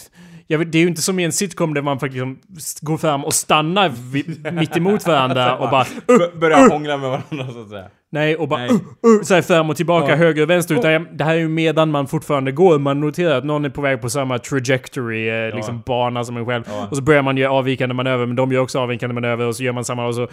vill, 0.48 0.70
det 0.70 0.78
är 0.78 0.82
ju 0.82 0.88
inte 0.88 1.02
som 1.02 1.18
i 1.18 1.24
en 1.24 1.32
sitcom 1.32 1.74
där 1.74 1.82
man 1.82 1.98
faktiskt 1.98 2.24
liksom 2.24 2.38
går 2.80 2.96
fram 2.98 3.24
och 3.24 3.34
stannar 3.34 3.88
vid, 4.12 4.52
mitt 4.52 4.76
emot 4.76 5.06
varandra 5.06 5.56
och 5.56 5.70
bara... 5.70 5.84
B- 6.06 6.38
Börjar 6.40 6.70
hångla 6.70 6.96
med 6.96 7.08
varandra 7.10 7.52
så 7.54 7.60
att 7.62 7.68
säga. 7.68 7.84
Nej, 8.16 8.36
och 8.36 8.48
bara 8.48 8.60
Nej. 8.60 8.70
uh, 8.70 8.76
uh, 8.76 9.22
så 9.22 9.34
här 9.34 9.42
fram 9.42 9.70
och 9.70 9.76
tillbaka, 9.76 10.10
Ja. 10.10 10.16
höger 10.16 10.42
och 10.42 10.50
vänster. 10.50 10.74
Utan 10.74 11.16
det 11.16 11.24
här 11.24 11.34
är 11.34 11.38
ju 11.38 11.48
medan 11.48 11.90
man 11.90 12.06
fortfarande 12.06 12.52
går. 12.52 12.78
Man 12.78 13.00
noterar 13.00 13.38
att 13.38 13.44
någon 13.44 13.64
är 13.64 13.68
på 13.68 13.80
väg 13.80 14.00
på 14.00 14.10
samma 14.10 14.38
trajectory, 14.38 15.28
eh, 15.28 15.54
liksom 15.56 15.82
bana 15.86 16.24
som 16.24 16.36
en 16.36 16.46
själv. 16.46 16.64
Ja. 16.68 16.86
Och 16.90 16.96
så 16.96 17.02
börjar 17.02 17.22
man 17.22 17.36
göra 17.36 17.52
avvikande 17.52 17.94
manöver, 17.94 18.26
men 18.26 18.36
de 18.36 18.52
gör 18.52 18.60
också 18.60 18.78
avvikande 18.78 19.14
manöver 19.14 19.46
och 19.46 19.56
så 19.56 19.62
gör 19.62 19.72
man 19.72 19.84
samma 19.84 20.06
och 20.06 20.14
så. 20.14 20.28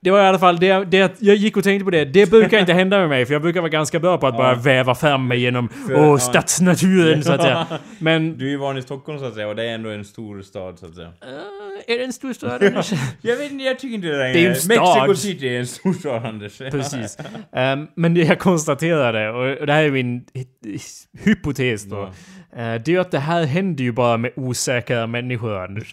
Det 0.00 0.10
var 0.10 0.18
i 0.22 0.26
alla 0.26 0.38
fall 0.38 0.56
det, 0.58 0.84
det 0.84 1.12
jag 1.18 1.36
gick 1.36 1.56
och 1.56 1.64
tänkte 1.64 1.84
på 1.84 1.90
det. 1.90 2.04
Det 2.04 2.30
brukar 2.30 2.58
inte 2.58 2.72
hända 2.72 2.98
med 2.98 3.08
mig, 3.08 3.26
för 3.26 3.32
jag 3.32 3.42
brukar 3.42 3.60
vara 3.60 3.70
ganska 3.70 3.98
bra 3.98 4.18
på 4.18 4.26
att 4.26 4.36
bara 4.36 4.54
väva 4.54 4.94
fram 4.94 5.28
mig 5.28 5.40
genom 5.40 5.68
För- 5.68 5.94
åh, 6.08 6.16
stadsnaturen 6.18 7.22
så 7.22 7.32
att 7.32 7.42
säga. 7.42 7.66
Men... 7.98 8.38
Du 8.38 8.46
är 8.46 8.50
ju 8.50 8.56
van 8.56 8.78
i 8.78 8.82
Stockholm 8.82 9.18
så 9.18 9.24
att 9.24 9.34
säga 9.34 9.48
och 9.48 9.56
det 9.56 9.64
är 9.64 9.74
ändå 9.74 9.90
en 9.90 10.04
stor 10.04 10.42
stad 10.42 10.78
så 10.78 10.86
att 10.86 10.94
säga. 10.94 11.08
eh, 11.88 11.94
är 11.94 11.98
det 11.98 12.04
en 12.04 12.12
stor 12.12 12.32
stad 12.32 12.62
Anders? 12.64 12.92
Jag 13.22 13.36
vet 13.36 13.52
inte, 13.52 13.64
jag 13.64 13.78
tycker 13.78 13.94
inte 13.94 14.06
det 14.08 14.18
längre. 14.18 14.32
Det 14.32 14.46
är 14.46 14.50
en 14.50 14.56
stad. 14.56 15.08
Mexico 15.08 15.14
City 15.14 15.48
är 15.48 15.58
en 15.60 15.66
stor 15.66 15.92
stad 15.92 16.24
Anders. 16.26 16.58
Precis. 16.58 17.13
Ehm, 17.52 17.86
men 17.94 18.14
det 18.14 18.20
jag 18.20 18.38
konstaterade, 18.38 19.30
och 19.30 19.66
det 19.66 19.72
här 19.72 19.82
är 19.82 19.90
min 19.90 20.24
hy- 20.34 21.06
hypotes 21.24 21.84
då. 21.84 22.02
Eh, 22.56 22.74
det 22.84 22.94
är 22.94 22.98
att 23.00 23.10
det 23.10 23.18
här 23.18 23.44
händer 23.44 23.84
ju 23.84 23.92
bara 23.92 24.16
med 24.16 24.30
osäkra 24.36 25.06
människor, 25.06 25.64
Anders. 25.64 25.92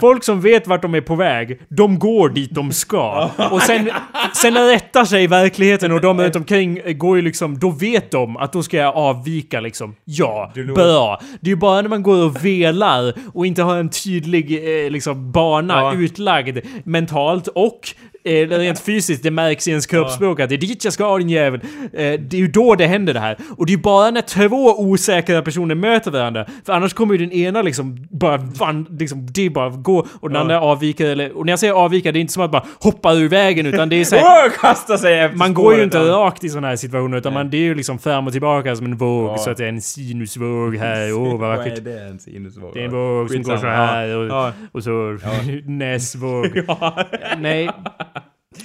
Folk 0.00 0.24
som 0.24 0.40
vet 0.40 0.66
vart 0.66 0.82
de 0.82 0.94
är 0.94 1.00
på 1.00 1.14
väg, 1.14 1.60
de 1.68 1.98
går 1.98 2.28
dit 2.28 2.54
de 2.54 2.72
ska. 2.72 3.30
Och 3.50 3.62
sen, 3.62 3.90
sen 4.34 4.54
rättar 4.54 5.04
sig 5.04 5.26
verkligheten 5.26 5.92
och 5.92 6.00
de 6.00 6.20
runt 6.20 6.36
omkring 6.36 6.98
går 6.98 7.16
ju 7.16 7.22
liksom, 7.22 7.58
då 7.58 7.70
vet 7.70 8.10
de 8.10 8.36
att 8.36 8.52
då 8.52 8.62
ska 8.62 8.76
jag 8.76 8.96
avvika 8.96 9.60
liksom. 9.60 9.94
Ja, 10.04 10.52
bra. 10.74 11.20
Det 11.40 11.46
är 11.50 11.52
ju 11.54 11.56
bara 11.56 11.82
när 11.82 11.88
man 11.88 12.02
går 12.02 12.24
och 12.24 12.44
velar 12.44 13.14
och 13.34 13.46
inte 13.46 13.62
har 13.62 13.76
en 13.76 13.88
tydlig 13.90 14.52
eh, 14.84 14.90
liksom 14.90 15.32
bana 15.32 15.74
Ja. 15.80 15.94
utlagd 15.94 16.58
mentalt 16.84 17.48
och 17.48 17.80
eh, 18.28 18.48
rent 18.58 18.80
fysiskt, 18.80 19.22
det 19.22 19.30
märks 19.30 19.68
i 19.68 19.70
ens 19.70 19.86
kroppsspråk 19.86 20.40
att 20.40 20.48
det 20.48 20.54
är 20.54 20.58
dit 20.58 20.84
jag 20.84 20.92
ska 20.92 21.18
din 21.18 21.28
jävel. 21.30 21.60
Eh, 21.92 22.20
det 22.20 22.32
är 22.32 22.38
ju 22.38 22.48
då 22.48 22.74
det 22.74 22.86
händer 22.86 23.14
det 23.14 23.20
här. 23.20 23.36
Och 23.56 23.66
det 23.66 23.70
är 23.72 23.76
ju 23.76 23.82
bara 23.82 24.10
när 24.10 24.20
två 24.20 24.80
osäkra 24.80 25.42
personer 25.42 25.74
möter 25.74 26.10
varandra. 26.10 26.46
För 26.66 26.72
annars 26.72 26.92
kommer 26.94 27.14
ju 27.14 27.18
den 27.26 27.32
ena 27.32 27.62
liksom 27.62 28.06
bara 28.10 28.36
van, 28.36 28.86
liksom, 28.98 29.26
det 29.32 29.46
är 29.46 29.50
bara 29.50 29.70
gå 29.70 30.06
och 30.20 30.28
den 30.28 30.34
Ja. 30.34 30.40
andra 30.40 30.60
avviker 30.60 31.06
eller... 31.06 31.36
Och 31.38 31.46
när 31.46 31.52
jag 31.52 31.58
säger 31.58 31.72
avvika, 31.72 32.12
det 32.12 32.18
är 32.18 32.20
inte 32.20 32.32
som 32.32 32.42
att 32.42 32.50
bara 32.50 32.64
hoppa 32.82 33.12
ur 33.14 33.28
vägen 33.28 33.66
utan 33.66 33.88
det 33.88 33.96
är 34.00 34.04
så 34.04 34.16
här, 34.16 34.24
Åh, 34.46 34.52
kasta 34.60 34.98
sig 34.98 35.18
efter 35.18 35.38
man 35.38 35.54
går 35.54 35.76
ju 35.76 35.82
inte 35.82 35.98
ja. 35.98 36.04
rakt 36.04 36.44
i 36.44 36.48
sådana 36.48 36.68
här 36.68 36.76
situationer 36.76 37.18
utan 37.18 37.32
man, 37.32 37.50
det 37.50 37.56
är 37.56 37.62
ju 37.62 37.74
liksom 37.74 37.98
fram 37.98 38.26
och 38.26 38.32
tillbaka 38.32 38.76
som 38.76 38.86
en 38.86 38.96
våg 38.96 39.28
Ja. 39.30 39.38
så 39.38 39.50
att 39.50 39.56
det 39.56 39.64
är 39.64 39.68
en 39.68 39.80
sinusvåg 39.82 40.76
här. 40.76 41.12
Åh 41.12 41.30
vad 41.30 41.38
Vad 41.40 41.52
är 41.52 41.56
vackert. 41.56 41.84
det 41.84 42.00
en 42.00 42.18
sinusvåg? 42.18 42.70
Det 42.74 42.80
är 42.80 42.84
en 42.84 42.90
våg 42.90 43.30
som 43.30 43.42
går 43.42 43.56
så 43.56 43.66
här 43.66 44.16
och, 44.16 44.52
och 44.72 44.82
så 44.84 45.18
näsvåg. 45.66 46.60
Nej. 47.38 47.70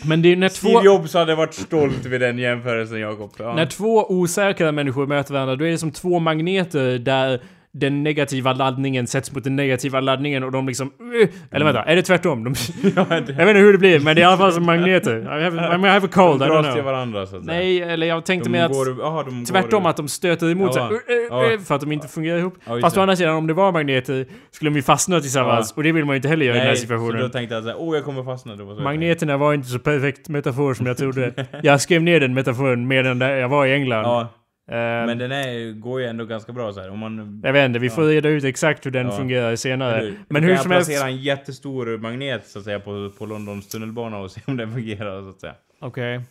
Men 0.02 0.22
det 0.22 0.32
är 0.32 0.36
när 0.36 0.50
två... 0.50 0.68
Steve 0.68 0.86
Jobs 0.86 1.14
hade 1.14 1.36
varit 1.36 1.54
stolt 1.54 2.06
vid 2.06 2.22
den 2.22 2.38
jämförelsen 2.38 3.00
Jakob. 3.00 3.32
Ja. 3.38 3.56
När 3.56 3.66
två 3.66 4.12
osäkra 4.12 4.72
människor 4.72 5.08
möter 5.08 5.34
varandra, 5.34 5.56
då 5.56 5.66
är 5.66 5.72
det 5.72 5.78
som 5.78 5.92
två 5.92 6.20
magneter 6.20 7.00
där 7.00 7.42
den 7.76 8.04
negativa 8.04 8.54
laddningen 8.54 9.08
sätts 9.08 9.32
mot 9.32 9.44
den 9.44 9.56
negativa 9.56 10.00
laddningen 10.00 10.44
och 10.44 10.52
de 10.52 10.68
liksom... 10.68 10.88
uh, 10.88 11.30
Eller 11.52 11.66
vänta, 11.66 11.84
är 11.84 11.96
det 11.96 12.02
tvärtom? 12.02 12.44
De, 12.44 12.54
jag 12.96 13.06
vet 13.06 13.30
inte 13.30 13.34
hur 13.44 13.72
det 13.72 13.80
blir, 13.80 14.00
men 14.00 14.16
det 14.16 14.22
är 14.22 14.24
i 14.24 14.26
alla 14.26 14.38
fall 14.38 14.54
som 14.54 14.66
magneter. 14.66 15.40
I 15.40 15.44
have, 15.44 15.88
I 15.88 15.90
have 15.90 16.08
a 16.08 16.10
cold, 16.14 16.42
I 16.42 16.46
de 16.46 16.52
don't 16.52 16.62
dras 16.62 16.66
till 16.66 16.74
know. 16.74 16.86
varandra 16.86 17.26
så 17.26 17.38
att. 17.38 17.44
Nej, 17.44 17.82
eller 17.82 18.08
jag 18.08 18.26
tänkte 18.26 18.50
mer 18.50 18.64
att... 18.64 18.72
går, 18.72 19.06
aha, 19.06 19.26
Tvärtom 19.52 19.86
att 19.86 19.98
de 19.98 20.08
stöter 20.08 20.50
emot 20.52 20.74
sig. 20.74 20.84
Ja. 21.30 21.58
För 21.66 21.76
att 21.76 21.82
de 21.82 21.92
inte 21.92 22.08
fungerar 22.08 22.38
ihop. 22.40 22.58
Just 22.68 22.82
Fast 22.82 22.98
å 22.98 23.02
andra 23.02 23.16
sidan, 23.16 23.36
om 23.36 23.48
det 23.48 23.54
var 23.54 23.72
magneter 23.72 24.26
skulle 24.52 24.72
de 24.72 24.76
ju 24.76 24.82
fastna 24.82 25.20
tillsammans. 25.20 25.72
Och 25.72 25.84
det 25.84 25.92
vill 25.92 26.06
man 26.06 26.14
ju 26.14 26.18
inte 26.18 26.28
heller 26.28 26.46
göra 26.46 26.56
i 26.56 26.60
den 26.60 26.68
här 26.68 26.74
Nej, 26.74 26.78
så 26.78 26.94
då 26.94 27.00
situationen. 27.00 27.32
tänkte 27.32 27.56
jag 27.56 27.64
såhär, 27.64 27.78
åh 27.80 27.96
jag 27.96 28.06
kommer 28.06 28.24
fastna. 28.24 28.56
Jag 28.56 28.82
Magneterna 28.84 29.38
var 29.38 29.54
inte 29.54 29.68
så 29.68 29.80
perfekt 29.80 30.30
metafor 30.30 30.74
som 30.74 30.86
jag 30.86 30.98
trodde. 30.98 31.48
Jag 31.64 31.82
skrev 31.82 32.02
ner 32.04 32.20
den 32.20 32.34
metaforen 32.34 32.88
medan 32.88 33.22
jag 33.22 33.50
var 33.50 33.66
i 33.66 33.74
England. 33.74 34.28
Ja, 34.66 34.74
Eh, 34.76 35.06
men 35.06 35.18
den 35.18 35.32
är, 35.32 35.72
går 35.72 36.02
ju 36.02 36.08
ändå 36.08 36.26
ganska 36.26 36.52
bra 36.54 36.74
så 36.74 36.80
här. 36.82 36.90
Om 36.90 37.00
man... 37.00 37.42
jag 37.44 37.54
vet 37.54 37.66
inte, 37.66 37.80
vi 37.80 37.90
får 37.90 38.04
Ja. 38.04 38.10
reda 38.12 38.30
ut 38.30 38.44
exakt 38.44 38.86
hur 38.86 38.92
den 38.92 39.06
Ja. 39.06 39.18
fungerar 39.18 39.56
senare. 39.56 39.98
Eller, 40.00 40.16
Men 40.30 40.42
då 40.42 40.48
hur 40.48 40.56
som 40.58 40.72
helst... 40.72 40.90
placera 40.90 41.08
en 41.10 41.18
jättestor 41.18 41.98
magnet 41.98 42.48
så 42.48 42.60
att 42.60 42.66
säga 42.66 42.80
på, 42.80 43.12
på 43.18 43.26
Londons 43.26 43.68
tunnelbana 43.68 44.18
och 44.18 44.32
se 44.32 44.42
om 44.48 44.58
den 44.58 44.74
fungerar 44.74 45.22
så 45.22 45.30
att 45.30 45.40
säga. 45.42 45.56
Okej. 45.80 46.22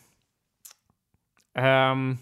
Ehm, 1.58 2.16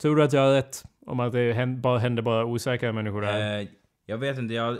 tror 0.00 0.16
du 0.16 0.22
att 0.22 0.32
jag 0.32 0.40
har 0.40 0.52
rätt? 0.54 0.82
Om 1.06 1.20
att 1.20 1.32
det 1.32 1.52
hän- 1.52 1.80
bara 1.80 1.98
händer 1.98 2.22
bara 2.22 2.44
osäkra 2.44 2.92
människor 2.92 3.22
där? 3.22 3.60
Eh, 3.60 3.66
jag 4.06 4.18
vet 4.18 4.38
inte, 4.38 4.54
jag... 4.54 4.78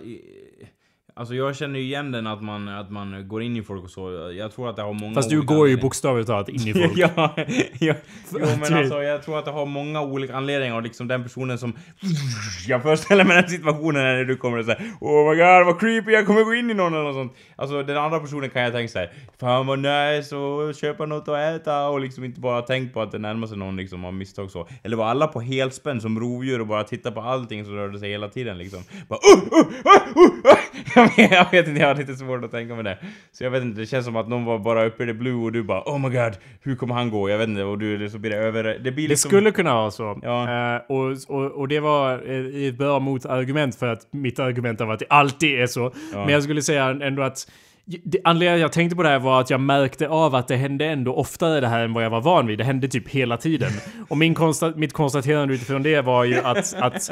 Alltså 1.15 1.35
jag 1.35 1.57
känner 1.57 1.79
ju 1.79 1.85
igen 1.85 2.13
den 2.13 2.27
att 2.27 2.43
man, 2.43 2.69
att 2.69 2.91
man 2.91 3.29
går 3.29 3.43
in 3.43 3.57
i 3.57 3.63
folk 3.63 3.85
och 3.85 3.91
så. 3.91 4.33
Jag 4.39 4.53
tror 4.53 4.71
att 4.71 4.77
det 4.77 4.83
har 4.83 4.93
många 4.93 5.15
Fast 5.15 5.31
du 5.31 5.43
går 5.43 5.69
ju 5.69 5.77
bokstavligt 5.77 6.27
talat 6.27 6.49
in 6.49 6.69
i 6.69 6.73
folk. 6.87 6.93
ja, 6.97 7.35
ja, 7.79 7.95
jo 8.33 8.39
men 8.61 8.75
alltså 8.75 9.03
jag 9.03 9.23
tror 9.23 9.39
att 9.39 9.45
det 9.45 9.51
har 9.51 9.67
många 9.67 10.03
olika 10.03 10.37
anledningar 10.37 10.77
och 10.77 10.83
liksom 10.83 11.09
den 11.09 11.23
personen 11.23 11.59
som... 11.59 11.73
Jag 12.69 12.83
föreställer 12.83 13.25
mig 13.25 13.37
den 13.43 13.51
situationen 13.51 14.03
när 14.03 14.25
du 14.25 14.37
kommer 14.37 14.59
och 14.59 14.65
säger 14.65 14.83
Oh 15.01 15.31
my 15.31 15.37
god 15.37 15.67
vad 15.67 15.81
creepy 15.81 16.13
jag 16.13 16.27
kommer 16.27 16.45
gå 16.45 16.55
in 16.55 16.71
i 16.71 16.75
någon 16.75 16.95
eller 16.95 17.05
något 17.05 17.15
sånt. 17.15 17.33
Alltså 17.57 17.83
den 17.83 17.97
andra 17.97 18.21
personen 18.21 18.51
kan 18.51 18.63
jag 18.63 18.73
tänka 18.73 18.93
så 18.93 18.99
här. 18.99 19.13
Fan 19.41 19.67
vad 19.67 19.79
nice 19.79 20.37
och 20.37 20.75
köpa 20.75 21.07
något 21.07 21.29
att 21.29 21.39
äta 21.39 21.89
och 21.89 22.01
liksom 22.01 22.25
inte 22.25 22.41
bara 22.41 22.63
tänkt 22.63 22.95
på 22.95 23.03
att 23.03 23.13
det 23.13 23.19
närmar 23.19 23.47
sig 23.47 23.59
någon 23.59 23.77
liksom 23.77 24.05
av 24.05 24.15
misstag 24.15 24.51
så. 24.51 24.69
Eller 24.83 24.97
var 24.97 25.07
alla 25.07 25.27
på 25.27 25.41
helspänn 25.41 26.01
som 26.01 26.21
rovdjur 26.21 26.61
och 26.61 26.67
bara 26.67 26.85
titta 26.85 27.13
på 27.13 27.21
allting 27.21 27.65
som 27.65 27.75
rörde 27.75 27.99
sig 27.99 28.11
hela 28.11 28.29
tiden 28.29 28.59
liksom. 28.59 28.83
Bara, 29.09 29.19
uh, 29.19 29.43
uh, 29.43 29.59
uh, 29.59 30.23
uh, 30.23 31.02
uh. 31.02 31.02
Jag 31.17 31.51
vet- 31.51 31.69
inte, 31.69 31.81
jag 31.81 31.89
har 31.89 31.95
lite 31.95 32.15
svårt 32.15 32.45
att 32.45 32.51
tänka 32.51 32.75
mig 32.75 32.85
det. 32.85 32.99
Så 33.33 33.45
jag 33.45 33.51
vet 33.51 33.63
inte, 33.63 33.81
det 33.81 33.87
känns 33.87 34.05
som 34.05 34.17
att 34.17 34.29
någon 34.29 34.45
var 34.45 34.59
bara 34.59 34.85
uppe 34.85 35.03
i 35.03 35.07
det 35.07 35.15
blue 35.15 35.45
och 35.45 35.53
du 35.53 35.63
bara 35.63 35.81
Oh 35.83 35.99
my 35.99 36.09
god, 36.17 36.33
hur 36.61 36.77
kommer 36.77 36.95
han 36.95 37.11
gå? 37.11 37.31
Jag 37.31 37.39
vet 37.39 37.49
inte, 37.49 37.63
och 37.65 37.79
du, 37.79 38.11
så 38.11 38.19
blir 38.19 38.31
det 38.31 38.37
över... 38.37 38.65
Det 38.65 38.79
blir 38.93 38.93
Det 39.05 39.09
liksom... 39.09 39.29
skulle 39.29 39.51
kunna 39.51 39.75
vara 39.75 39.91
så. 39.91 40.19
Ja. 40.23 40.75
Eh, 40.75 40.81
och, 40.89 41.17
och, 41.29 41.51
och 41.53 41.69
det 41.69 41.81
var 41.81 42.13
eh, 42.31 42.69
ett 42.69 42.79
bra 42.79 42.99
motargument 42.99 43.75
för 43.77 43.87
att 43.89 44.07
mitt 44.13 44.39
argument 44.39 44.81
har 44.81 44.87
varit 44.87 45.03
att 45.03 45.09
det 45.09 45.15
alltid 45.15 45.61
är 45.61 45.67
så. 45.67 45.93
Ja. 46.13 46.19
Men 46.19 46.29
jag 46.29 46.43
skulle 46.43 46.63
säga 46.63 46.99
ändå 47.03 47.23
att 47.23 47.51
det, 47.85 48.19
anledningen 48.25 48.61
jag 48.61 48.73
tänkte 48.73 48.97
på 48.97 49.03
det 49.03 49.09
här 49.09 49.19
var 49.19 49.41
att 49.41 49.51
jag 49.51 49.61
märkte 49.61 50.09
av 50.09 50.35
att 50.35 50.49
det 50.49 50.57
hände 50.57 50.87
ändå 50.87 51.15
oftare 51.15 51.61
det 51.61 51.69
här 51.69 51.85
än 51.85 51.93
vad 51.93 52.05
jag 52.05 52.11
var 52.11 52.21
van 52.21 52.47
vid. 52.47 52.59
Det 52.59 52.65
hände 52.65 52.89
typ 52.89 53.09
hela 53.09 53.37
tiden. 53.37 53.71
Och 54.09 54.19
min 54.19 54.35
konsta, 54.35 54.73
mitt 54.77 54.93
konstaterande 54.93 55.55
utifrån 55.55 55.83
det 55.83 56.01
var 56.01 56.25
ju 56.25 56.39
att, 56.39 56.75
att, 56.75 57.11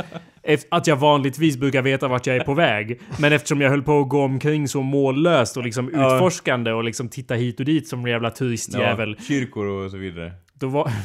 att 0.68 0.86
jag 0.86 0.96
vanligtvis 0.96 1.56
brukar 1.56 1.82
veta 1.82 2.08
vart 2.08 2.26
jag 2.26 2.36
är 2.36 2.44
på 2.44 2.54
väg. 2.54 3.00
Men 3.18 3.32
eftersom 3.32 3.60
jag 3.60 3.70
höll 3.70 3.82
på 3.82 4.00
att 4.00 4.08
gå 4.08 4.22
omkring 4.22 4.68
så 4.68 4.82
mållöst 4.82 5.56
och 5.56 5.64
liksom 5.64 5.90
Ja. 5.94 6.14
utforskande 6.14 6.72
och 6.72 6.84
liksom 6.84 7.08
titta 7.08 7.34
hit 7.34 7.60
och 7.60 7.66
dit 7.66 7.88
som 7.88 8.00
en 8.04 8.10
jävla 8.10 8.30
turistjävel. 8.30 9.14
Ja, 9.18 9.24
kyrkor 9.24 9.66
och 9.66 9.90
så 9.90 9.96
vidare. 9.96 10.32
Då 10.54 10.68
var... 10.68 10.90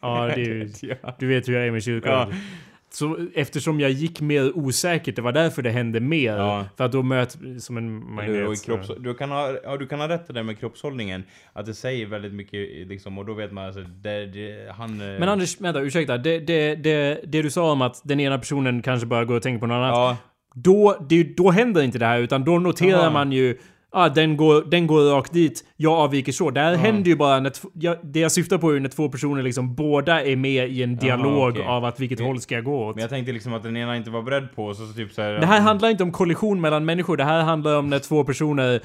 Ja, 0.00 0.30
det 0.34 0.40
är 0.42 0.46
ju... 0.46 0.70
Du 1.18 1.26
vet 1.26 1.48
hur 1.48 1.54
jag 1.54 1.66
är 1.66 1.70
med 1.70 1.82
kyrkan. 1.82 2.12
Ja. 2.30 2.36
Så 2.90 3.18
eftersom 3.34 3.80
jag 3.80 3.90
gick 3.90 4.20
mer 4.20 4.56
osäkert, 4.58 5.16
det 5.16 5.22
var 5.22 5.32
därför 5.32 5.62
det 5.62 5.70
hände 5.70 6.00
mer. 6.00 6.36
Ja. 6.36 6.64
För 6.76 6.84
att 6.84 6.92
då 6.92 7.02
möt 7.02 7.38
som 7.58 7.76
en 7.76 8.14
magnet. 8.14 8.64
kropps, 8.64 8.90
du, 8.98 9.14
kan 9.14 9.30
ha, 9.30 9.58
ja, 9.64 9.76
du 9.76 9.86
kan 9.86 10.00
ha 10.00 10.08
rätt 10.08 10.30
i 10.30 10.32
det 10.32 10.42
med 10.42 10.58
kroppshållningen. 10.58 11.24
Att 11.52 11.66
det 11.66 11.74
säger 11.74 12.06
väldigt 12.06 12.32
mycket 12.34 12.88
liksom, 12.88 13.18
och 13.18 13.26
då 13.26 13.34
vet 13.34 13.52
man 13.52 13.64
alltså, 13.66 13.80
det, 13.80 14.26
det, 14.26 14.72
han... 14.76 15.00
eh, 15.00 15.06
Men 15.18 15.28
Anders, 15.28 15.60
vänta, 15.60 15.80
ursäkta. 15.80 16.18
Det, 16.18 16.38
det, 16.38 16.74
det, 16.74 17.20
det 17.26 17.42
du 17.42 17.50
sa 17.50 17.72
om 17.72 17.82
att 17.82 18.00
den 18.04 18.20
ena 18.20 18.38
personen 18.38 18.82
kanske 18.82 19.06
bara 19.06 19.24
går 19.24 19.36
och 19.36 19.42
tänker 19.42 19.60
på 19.60 19.66
något 19.66 19.74
annat. 19.74 19.90
Ja, 19.90 20.16
Då, 20.54 21.06
det, 21.08 21.36
då 21.36 21.50
händer 21.50 21.82
inte 21.82 21.98
det 21.98 22.06
här, 22.06 22.18
utan 22.20 22.44
då 22.44 22.58
noterar 22.58 22.90
Jaha. 23.02 23.10
man 23.10 23.32
ju 23.32 23.58
Ah, 23.90 24.08
den 24.08 24.36
går, 24.36 24.62
den 24.70 24.86
går 24.86 25.10
rakt 25.10 25.32
dit, 25.32 25.64
jag 25.76 25.92
avviker 25.92 26.32
så. 26.32 26.50
Det 26.50 26.60
här 26.60 26.74
händer 26.76 27.08
ju 27.10 27.16
bara 27.16 27.40
när... 27.40 27.50
tv- 27.50 27.68
Ja, 27.74 27.96
det 28.02 28.20
jag 28.20 28.32
syftar 28.32 28.58
på 28.58 28.70
är 28.74 28.80
när 28.80 28.88
två 28.88 29.08
personer 29.08 29.42
liksom 29.42 29.74
båda 29.74 30.24
är 30.24 30.36
med 30.36 30.68
i 30.70 30.82
en 30.82 30.96
dialog 30.96 31.50
okej. 31.50 31.64
av 31.66 31.84
att 31.84 32.00
vilket 32.00 32.18
Men- 32.18 32.26
håll 32.28 32.40
ska 32.40 32.54
jag 32.54 32.64
gå 32.64 32.86
åt. 32.86 32.94
men 32.96 33.02
jag 33.02 33.10
tänkte 33.10 33.32
liksom 33.32 33.54
att 33.54 33.62
den 33.62 33.76
ena 33.76 33.96
inte 33.96 34.10
var 34.10 34.22
beredd 34.22 34.48
på 34.56 34.74
så, 34.74 34.86
så 34.86 34.92
typ 34.92 35.12
så 35.12 35.22
här, 35.22 35.32
Det 35.32 35.46
här 35.46 35.60
handlar 35.60 35.90
inte 35.90 36.02
om 36.02 36.12
kollision 36.12 36.60
mellan 36.60 36.84
människor, 36.84 37.16
det 37.16 37.24
här 37.24 37.42
handlar 37.42 37.78
om 37.78 37.90
när 37.90 37.98
två 37.98 38.24
personer 38.24 38.80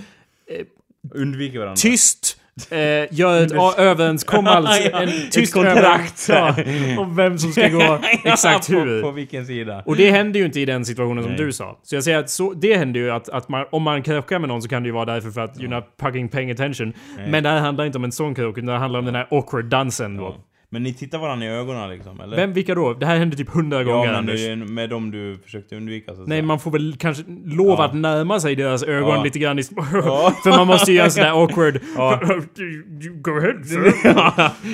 Undviker 1.14 1.60
varandra. 1.60 1.76
tyst 1.76 2.41
eh, 2.72 2.78
gör 3.14 3.42
ett 3.46 3.78
överenskommelse, 3.80 4.90
Ja, 4.92 5.02
en 5.02 5.10
tyst 5.32 5.54
kontrakt. 5.54 6.30
över- 6.30 6.66
ja, 6.96 7.02
om 7.02 7.16
vem 7.16 7.38
som 7.38 7.52
ska 7.52 7.68
gå 7.68 8.00
exakt 8.24 8.68
på, 8.68 8.74
hur. 8.74 9.02
på 9.02 9.12
vilken 9.12 9.46
sida. 9.46 9.84
Och 9.86 9.96
det 9.96 10.12
händer 10.12 10.40
ju 10.40 10.46
inte 10.46 10.60
i 10.60 10.66
den 10.66 10.86
situationen 10.86 11.24
som 11.24 11.32
Nej. 11.34 11.46
du 11.46 11.52
sa. 11.54 11.80
Så 11.84 11.96
jag 11.96 12.04
säger 12.04 12.18
att 12.20 12.30
så, 12.30 12.54
det 12.54 12.76
händer 12.78 13.00
ju 13.00 13.12
att, 13.12 13.30
att 13.30 13.50
man, 13.50 13.66
om 13.72 13.84
man 13.84 14.04
krockar 14.04 14.40
med 14.40 14.50
någon 14.50 14.62
så 14.62 14.70
kan 14.70 14.84
det 14.84 14.88
ju 14.88 14.94
vara 14.94 15.06
därför 15.06 15.32
för 15.32 15.42
att 15.42 15.58
you're 15.58 15.70
not 15.70 15.84
fucking 16.02 16.30
paying 16.30 16.52
attention. 16.52 16.94
Men 17.28 17.44
det 17.44 17.50
här 17.50 17.60
handlar 17.60 17.86
inte 17.86 17.98
om 17.98 18.04
en 18.04 18.12
sån 18.12 18.36
krock, 18.36 18.58
utan 18.58 18.66
det 18.66 18.78
handlar 18.78 19.00
om 19.00 19.06
den 19.06 19.16
här 19.16 19.28
awkward 19.32 19.66
dansen 19.66 20.18
då. 20.18 20.24
Ja. 20.24 20.36
Men 20.74 20.84
ni 20.84 20.94
tittar 20.94 21.18
varandra 21.20 21.46
i 21.46 21.50
ögonen 21.50 21.90
liksom, 21.90 22.20
eller? 22.22 22.36
Vem, 22.38 22.54
vilka 22.54 22.76
då? 22.76 22.94
Det 22.94 23.06
här 23.06 23.18
hände 23.18 23.38
typ 23.38 23.50
hundra 23.50 23.84
gånger 23.84 23.98
Ja, 24.06 24.12
men 24.12 24.16
Anders. 24.16 24.40
är 24.42 24.56
med 24.56 24.90
dem 24.90 25.12
du 25.12 25.38
försökte 25.44 25.76
undvika 25.76 26.16
så 26.16 26.22
att 26.22 26.28
Nej, 26.28 26.38
säga. 26.38 26.46
man 26.48 26.60
får 26.60 26.72
väl 26.72 26.96
kanske 27.00 27.24
lova 27.46 27.74
Ja. 27.84 27.86
att 27.86 27.96
närma 27.96 28.40
sig 28.40 28.56
deras 28.56 28.84
ögon 28.84 29.10
Ja. 29.10 29.24
lite 29.24 29.40
grann. 29.40 29.60
I, 29.60 29.62
Ja. 29.94 30.34
för 30.44 30.50
man 30.50 30.68
måste 30.68 30.92
ju 30.92 30.98
göra 30.98 31.06
en 31.06 31.12
sån 31.12 31.24
där 31.24 31.32
awkward... 31.44 31.80
Ja. 31.98 32.20
Go 33.22 33.38
ahead 33.38 33.64
sir. 33.64 33.94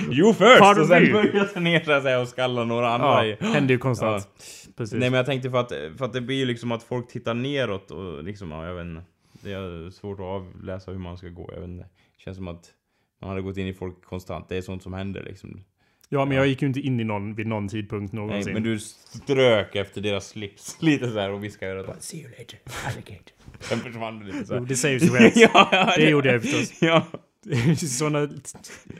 Jo 0.11 0.33
först! 0.33 0.59
Pardon 0.59 0.81
och 0.81 0.87
sen 0.87 1.11
börjar 1.11 1.49
jag 1.53 1.63
ner 1.63 2.01
säga 2.01 2.19
och 2.19 2.27
skalla 2.27 2.63
några 2.63 2.89
andra 2.93 3.25
i. 3.25 3.37
Ja, 3.39 3.47
händer 3.47 3.73
ju 3.73 3.77
konstant. 3.77 4.27
Precis. 4.77 4.99
Nej 4.99 5.09
men 5.09 5.17
jag 5.17 5.25
tänkte 5.25 5.49
för 5.51 5.57
att, 5.59 5.71
för 5.97 6.05
att 6.05 6.13
det 6.13 6.21
blir 6.21 6.35
ju 6.35 6.45
liksom 6.45 6.71
att 6.71 6.83
folk 6.83 7.07
tittar 7.07 7.33
neråt 7.33 7.91
och 7.91 8.23
liksom, 8.23 8.51
ja 8.51 8.65
jag 8.67 8.75
vet 8.75 8.85
inte. 8.85 9.01
Det 9.41 9.51
är 9.53 9.89
svårt 9.89 10.19
att 10.19 10.25
avläsa 10.25 10.91
hur 10.91 10.99
man 10.99 11.17
ska 11.17 11.27
gå, 11.27 11.49
jag 11.53 11.59
vet 11.61 11.69
inte. 11.69 11.83
Det 11.83 12.23
känns 12.23 12.37
som 12.37 12.47
att 12.47 12.65
Man 13.21 13.29
hade 13.29 13.41
gått 13.41 13.57
in 13.57 13.67
i 13.67 13.73
folk 13.73 14.03
konstant. 14.05 14.49
Det 14.49 14.57
är 14.57 14.61
sånt 14.61 14.83
som 14.83 14.93
händer 14.93 15.23
liksom. 15.23 15.63
Ja, 16.09 16.25
men 16.25 16.37
jag 16.37 16.47
gick 16.47 16.61
ju 16.61 16.67
inte 16.67 16.79
in 16.79 16.99
i 16.99 17.03
någon 17.03 17.35
vid 17.35 17.47
någon 17.47 17.67
tidpunkt 17.67 18.13
Nej, 18.13 18.23
någonsin. 18.23 18.53
men 18.53 18.63
du 18.63 18.79
strök 18.79 19.75
efter 19.75 20.01
deras 20.01 20.27
slips 20.27 20.77
lite 20.81 21.11
så 21.11 21.19
här 21.19 21.31
och 21.31 21.43
viskade 21.43 21.71
i 21.71 21.75
örat. 21.75 22.03
See 22.03 22.17
you 22.17 22.29
later, 22.29 22.59
alligator. 22.85 23.33
Sen 23.59 23.79
försvann 23.79 24.19
du 24.19 24.25
lite 24.25 24.45
så 24.45 24.53
Jo, 24.53 24.59
här. 24.59 24.65
det 24.67 24.75
säger 24.75 24.99
sig 24.99 25.09
självt. 25.09 25.33
ja, 25.35 25.69
ja, 25.71 25.93
Det 25.97 26.09
gjorde 26.09 26.31
jag 26.31 26.41
förstås. 26.41 26.81
Ja, 26.81 27.05
Sådana 27.77 28.29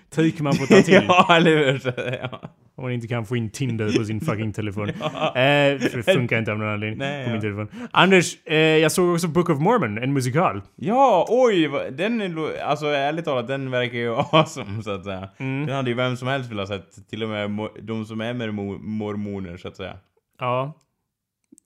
tryck 0.09 0.39
man 0.39 0.53
får 0.53 0.65
ta 0.65 0.81
till. 0.81 0.93
ja 1.07 1.35
eller 1.35 1.57
hur? 1.57 1.93
Ja. 2.21 2.41
Om 2.75 2.83
man 2.83 2.91
inte 2.91 3.07
kan 3.07 3.25
få 3.25 3.35
in 3.37 3.49
Tinder 3.49 3.97
på 3.97 4.05
sin 4.05 4.21
fucking 4.21 4.53
telefon. 4.53 4.89
Eh, 5.27 5.79
för 5.79 5.97
det 5.97 6.03
funkar 6.13 6.39
inte 6.39 6.51
av 6.51 6.57
någon 6.57 6.67
anledning 6.67 6.99
Nej, 6.99 7.23
på 7.23 7.29
min 7.29 7.35
ja. 7.35 7.41
telefon. 7.41 7.87
Anders, 7.91 8.37
eh, 8.45 8.55
jag 8.57 8.91
såg 8.91 9.13
också 9.13 9.27
Book 9.27 9.49
of 9.49 9.59
Mormon, 9.59 9.97
en 9.97 10.13
musikal. 10.13 10.61
Ja, 10.75 11.25
oj! 11.29 11.69
Den 11.91 12.21
är, 12.21 12.61
alltså 12.61 12.85
ärligt 12.85 13.25
talat, 13.25 13.47
den 13.47 13.71
verkar 13.71 13.97
ju 13.97 14.15
awesome 14.15 14.83
så 14.83 14.91
att 14.91 15.03
säga. 15.03 15.29
Mm. 15.37 15.65
Den 15.65 15.75
hade 15.75 15.89
ju 15.89 15.95
vem 15.95 16.17
som 16.17 16.27
helst 16.27 16.51
velat 16.51 16.67
sett. 16.67 17.09
Till 17.09 17.23
och 17.23 17.29
med 17.29 17.69
de 17.81 18.05
som 18.05 18.21
är 18.21 18.33
med 18.33 18.49
mo- 18.49 18.79
mormoner 18.79 19.57
så 19.57 19.67
att 19.67 19.75
säga. 19.77 19.97
Ja. 20.39 20.73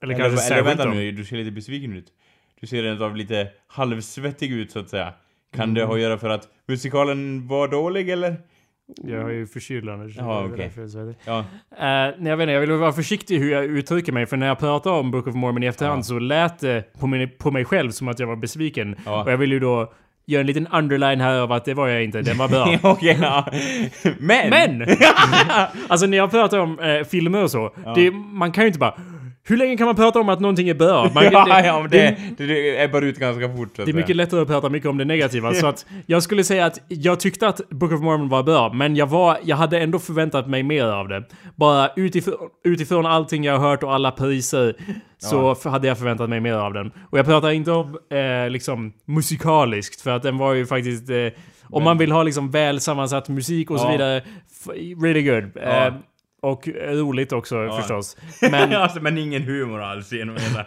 Eller 0.02 0.14
Eller, 0.14 0.24
kanske 0.24 0.32
eller 0.32 0.48
särskilt 0.48 0.78
vänta 0.80 0.94
nu, 0.94 1.12
du 1.12 1.24
ser 1.24 1.36
lite 1.36 1.50
besviken 1.50 1.92
ut. 1.92 2.06
Du 2.60 2.66
ser 2.66 2.82
rent 2.82 3.00
av 3.00 3.16
lite 3.16 3.48
halvsvettig 3.66 4.52
ut 4.52 4.70
så 4.70 4.78
att 4.78 4.88
säga. 4.90 5.12
Kan 5.54 5.62
Mm. 5.64 5.74
det 5.74 5.84
ha 5.84 5.94
att 5.94 6.00
göra 6.00 6.18
för 6.18 6.28
att 6.28 6.48
musikalen 6.68 7.48
var 7.48 7.68
dålig 7.68 8.10
eller? 8.10 8.36
Jag 9.04 9.22
har 9.22 9.30
ju 9.30 9.46
förkyld 9.46 9.88
Anders. 9.88 10.16
Jaha, 10.16 10.44
okej. 10.52 10.70
svettig. 10.74 11.14
Ja. 11.24 11.44
Nej, 11.80 12.14
jag 12.20 12.36
vet 12.36 12.42
inte, 12.44 12.52
jag 12.52 12.60
vill 12.60 12.70
vara 12.72 12.92
försiktig 12.92 13.38
hur 13.38 13.52
jag 13.52 13.64
uttrycker 13.64 14.12
mig, 14.12 14.26
för 14.26 14.36
när 14.36 14.46
jag 14.46 14.58
pratar 14.58 14.90
om 14.90 15.10
Book 15.10 15.26
of 15.26 15.34
Mormon 15.34 15.62
i 15.62 15.66
efterhand 15.66 15.98
Ja. 15.98 16.02
så 16.02 16.18
lät 16.18 16.58
det 16.58 16.92
på, 17.00 17.06
min, 17.06 17.30
på 17.38 17.50
mig 17.50 17.64
själv 17.64 17.90
som 17.90 18.08
att 18.08 18.18
jag 18.18 18.26
var 18.26 18.36
besviken. 18.36 18.96
Ja. 19.04 19.22
Och 19.24 19.32
jag 19.32 19.36
vill 19.38 19.52
ju 19.52 19.60
då 19.60 19.92
göra 20.26 20.40
en 20.40 20.46
liten 20.46 20.66
underline 20.66 21.20
här 21.20 21.40
av 21.40 21.52
att 21.52 21.64
det 21.64 21.74
var 21.74 21.88
jag 21.88 22.04
inte, 22.04 22.22
den 22.22 22.38
var 22.38 22.48
bra. 22.48 22.78
Okej, 22.92 23.18
ja. 23.22 23.46
Men! 24.18 24.50
Men! 24.50 24.82
alltså 25.88 26.06
när 26.06 26.16
jag 26.16 26.30
pratar 26.30 26.58
om 26.58 26.78
eh, 26.78 27.04
filmer 27.04 27.42
och 27.42 27.50
så, 27.50 27.74
det, 27.94 28.10
man 28.10 28.52
kan 28.52 28.64
ju 28.64 28.66
inte 28.68 28.78
bara... 28.78 28.94
Hur 29.44 29.56
länge 29.56 29.76
kan 29.76 29.86
man 29.86 29.96
prata 29.96 30.20
om 30.20 30.28
att 30.28 30.40
någonting 30.40 30.68
är 30.68 30.74
bra? 30.74 31.10
Man, 31.14 31.24
ja, 31.32 31.44
det, 31.44 31.66
ja, 31.66 31.86
det, 31.90 32.16
det, 32.38 32.46
det 32.46 32.82
ebbar 32.84 33.02
ut 33.02 33.18
ganska 33.18 33.56
fort 33.56 33.76
så 33.76 33.84
det 33.84 33.90
är 33.90 33.94
mycket 33.94 34.16
lättare 34.16 34.40
att 34.40 34.48
prata 34.48 34.68
mycket 34.68 34.88
om 34.88 34.98
det 34.98 35.04
negativa. 35.04 35.54
Så 35.54 35.66
att 35.66 35.86
jag 36.06 36.22
skulle 36.22 36.44
säga 36.44 36.66
att 36.66 36.80
jag 36.88 37.20
tyckte 37.20 37.48
att 37.48 37.68
Book 37.70 37.92
of 37.92 38.00
Mormon 38.00 38.28
var 38.28 38.42
bra, 38.42 38.72
men 38.72 38.96
jag, 38.96 39.06
var, 39.06 39.38
jag 39.44 39.56
hade 39.56 39.80
ändå 39.80 39.98
förväntat 39.98 40.48
mig 40.48 40.62
mer 40.62 40.84
av 40.84 41.08
det. 41.08 41.24
Bara 41.56 41.90
utifrån, 41.96 42.34
utifrån 42.64 43.06
allting 43.06 43.44
jag 43.44 43.58
har 43.58 43.68
hört 43.70 43.82
och 43.82 43.94
alla 43.94 44.10
priser 44.10 44.74
så 45.18 45.52
f- 45.52 45.64
hade 45.64 45.88
jag 45.88 45.98
förväntat 45.98 46.30
mig 46.30 46.40
mer 46.40 46.54
av 46.54 46.72
den. 46.72 46.92
Och 47.10 47.18
jag 47.18 47.26
pratar 47.26 47.50
inte 47.50 47.70
om 47.70 47.98
eh, 48.44 48.50
liksom 48.50 48.92
musikaliskt, 49.06 50.00
för 50.00 50.10
att 50.10 50.22
den 50.22 50.38
var 50.38 50.54
ju 50.54 50.66
faktiskt... 50.66 51.10
Eh, 51.10 51.16
om 51.74 51.84
man 51.84 51.98
vill 51.98 52.12
ha 52.12 52.22
liksom 52.22 52.50
väl 52.50 52.80
sammansatt 52.80 53.28
musik 53.28 53.70
och 53.70 53.80
så 53.80 53.86
Ja. 53.86 53.92
vidare, 53.92 54.16
f- 54.50 54.72
really 55.02 55.22
good. 55.22 55.50
Ja. 55.54 55.86
Eh, 55.86 55.92
och 56.42 56.68
roligt 56.84 57.32
också 57.32 57.56
Ja. 57.56 57.76
förstås. 57.78 58.16
Men, 58.50 58.72
alltså, 58.72 59.00
men 59.00 59.18
ingen 59.18 59.42
humor 59.42 59.82
alls 59.82 60.12
genom 60.12 60.36
hela 60.36 60.64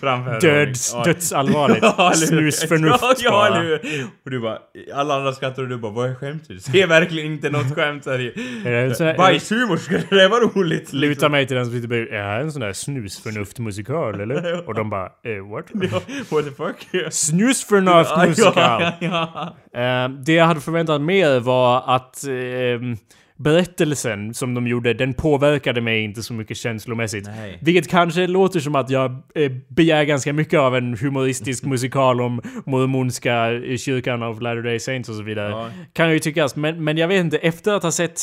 framförandet. 0.00 0.40
döds, 0.40 0.92
Ja. 0.94 1.04
dödsallvarligt. 1.04 1.82
Ja? 1.98 2.12
Snusförnuft 2.14 3.02
ja, 3.02 3.14
ja, 3.18 3.30
bara. 3.30 3.56
eller? 3.58 3.80
Och 4.24 4.30
du 4.30 4.40
bara, 4.40 4.58
alla 4.94 5.14
andra 5.16 5.32
skrattar 5.32 5.62
och 5.62 5.68
du 5.68 5.76
bara, 5.76 5.92
vad 5.92 6.10
är 6.10 6.14
skämtet? 6.14 6.62
Ser 6.62 6.86
verkligen 6.86 7.32
inte 7.32 7.50
något 7.50 7.74
skämt 7.74 8.06
här 8.06 8.20
i. 8.20 9.14
Bajshumor, 9.18 9.76
skulle 9.76 10.02
det 10.10 10.28
vara 10.28 10.40
roligt? 10.40 10.92
Luta 10.92 11.28
mig 11.28 11.46
till 11.46 11.56
den 11.56 11.64
som 11.64 11.74
sitter 11.74 11.88
bredvid. 11.88 12.12
Är 12.14 12.22
här 12.22 12.40
en 12.40 12.52
sån 12.52 12.60
där 12.60 12.72
snusförnuft-musikal 12.72 14.20
eller? 14.20 14.62
Och 14.68 14.74
de 14.74 14.90
bara, 14.90 15.04
eh, 15.06 15.50
what? 15.50 15.64
Ja, 15.72 16.00
what 16.30 16.44
the 16.44 16.50
fuck? 16.50 16.88
Ja, 16.90 17.10
Snusförnuft-musikal! 17.10 18.82
ja, 19.00 19.54
ja. 19.72 19.80
Eh, 19.80 20.08
det 20.10 20.32
jag 20.32 20.44
hade 20.46 20.60
förväntat 20.60 21.00
mer 21.00 21.40
var 21.40 21.82
att 21.96 22.24
ehm, 22.24 22.96
berättelsen 23.38 24.34
som 24.34 24.54
de 24.54 24.66
gjorde, 24.66 24.94
den 24.94 25.14
påverkade 25.14 25.80
mig 25.80 26.00
inte 26.00 26.22
så 26.22 26.32
mycket 26.34 26.56
känslomässigt. 26.56 27.26
Nej. 27.26 27.58
Vilket 27.60 27.88
kanske 27.88 28.26
låter 28.26 28.60
som 28.60 28.74
att 28.74 28.90
jag 28.90 29.10
eh, 29.34 29.52
begär 29.68 30.04
ganska 30.04 30.32
mycket 30.32 30.60
av 30.60 30.76
en 30.76 30.96
humoristisk 30.96 31.64
musikal 31.64 32.20
om 32.20 32.40
mormonska 32.66 33.52
eh, 33.52 33.76
kyrkan 33.76 34.22
av 34.22 34.42
Latter-day 34.42 34.80
Saints 34.80 35.08
och 35.08 35.14
så 35.14 35.22
vidare. 35.22 35.50
Ja. 35.50 35.70
Kan 35.92 36.12
ju 36.12 36.18
tyckas, 36.18 36.56
men, 36.56 36.84
men 36.84 36.96
jag 36.96 37.08
vet 37.08 37.20
inte, 37.20 37.38
efter 37.38 37.72
att 37.72 37.82
ha 37.82 37.92
sett 37.92 38.20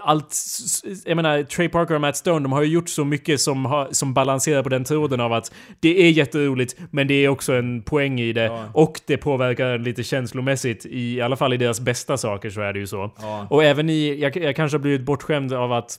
allt, 0.00 0.30
s- 0.32 0.84
s- 0.84 1.02
jag 1.06 1.16
menar 1.16 1.42
Trey 1.42 1.68
Parker 1.68 1.94
och 1.94 2.00
Matt 2.00 2.16
Stone, 2.16 2.40
de 2.40 2.52
har 2.52 2.62
ju 2.62 2.68
gjort 2.68 2.88
så 2.88 3.04
mycket 3.04 3.40
som, 3.40 3.64
har, 3.64 3.88
som 3.90 4.14
balanserar 4.14 4.62
på 4.62 4.68
den 4.68 4.84
tråden 4.84 5.20
av 5.20 5.32
att 5.32 5.52
det 5.80 6.02
är 6.06 6.10
jätteroligt, 6.10 6.76
men 6.90 7.06
det 7.06 7.14
är 7.14 7.28
också 7.28 7.52
en 7.52 7.82
poäng 7.82 8.20
i 8.20 8.32
det. 8.32 8.44
Ja. 8.44 8.64
Och 8.74 9.00
det 9.06 9.16
påverkar 9.16 9.78
lite 9.78 10.02
känslomässigt, 10.02 10.86
i, 10.86 11.14
i 11.16 11.20
alla 11.20 11.36
fall 11.36 11.52
i 11.52 11.56
deras 11.56 11.80
bästa 11.80 12.16
saker 12.16 12.50
så 12.50 12.60
är 12.60 12.72
det 12.72 12.78
ju 12.78 12.86
så. 12.86 13.10
Ja. 13.20 13.46
Och 13.50 13.64
även 13.64 13.90
i, 13.90 14.20
jag, 14.20 14.36
jag 14.36 14.56
kanske 14.56 14.76
har 14.78 14.82
blivit 14.82 15.02
bortskämd 15.02 15.52
av 15.52 15.72
att 15.72 15.96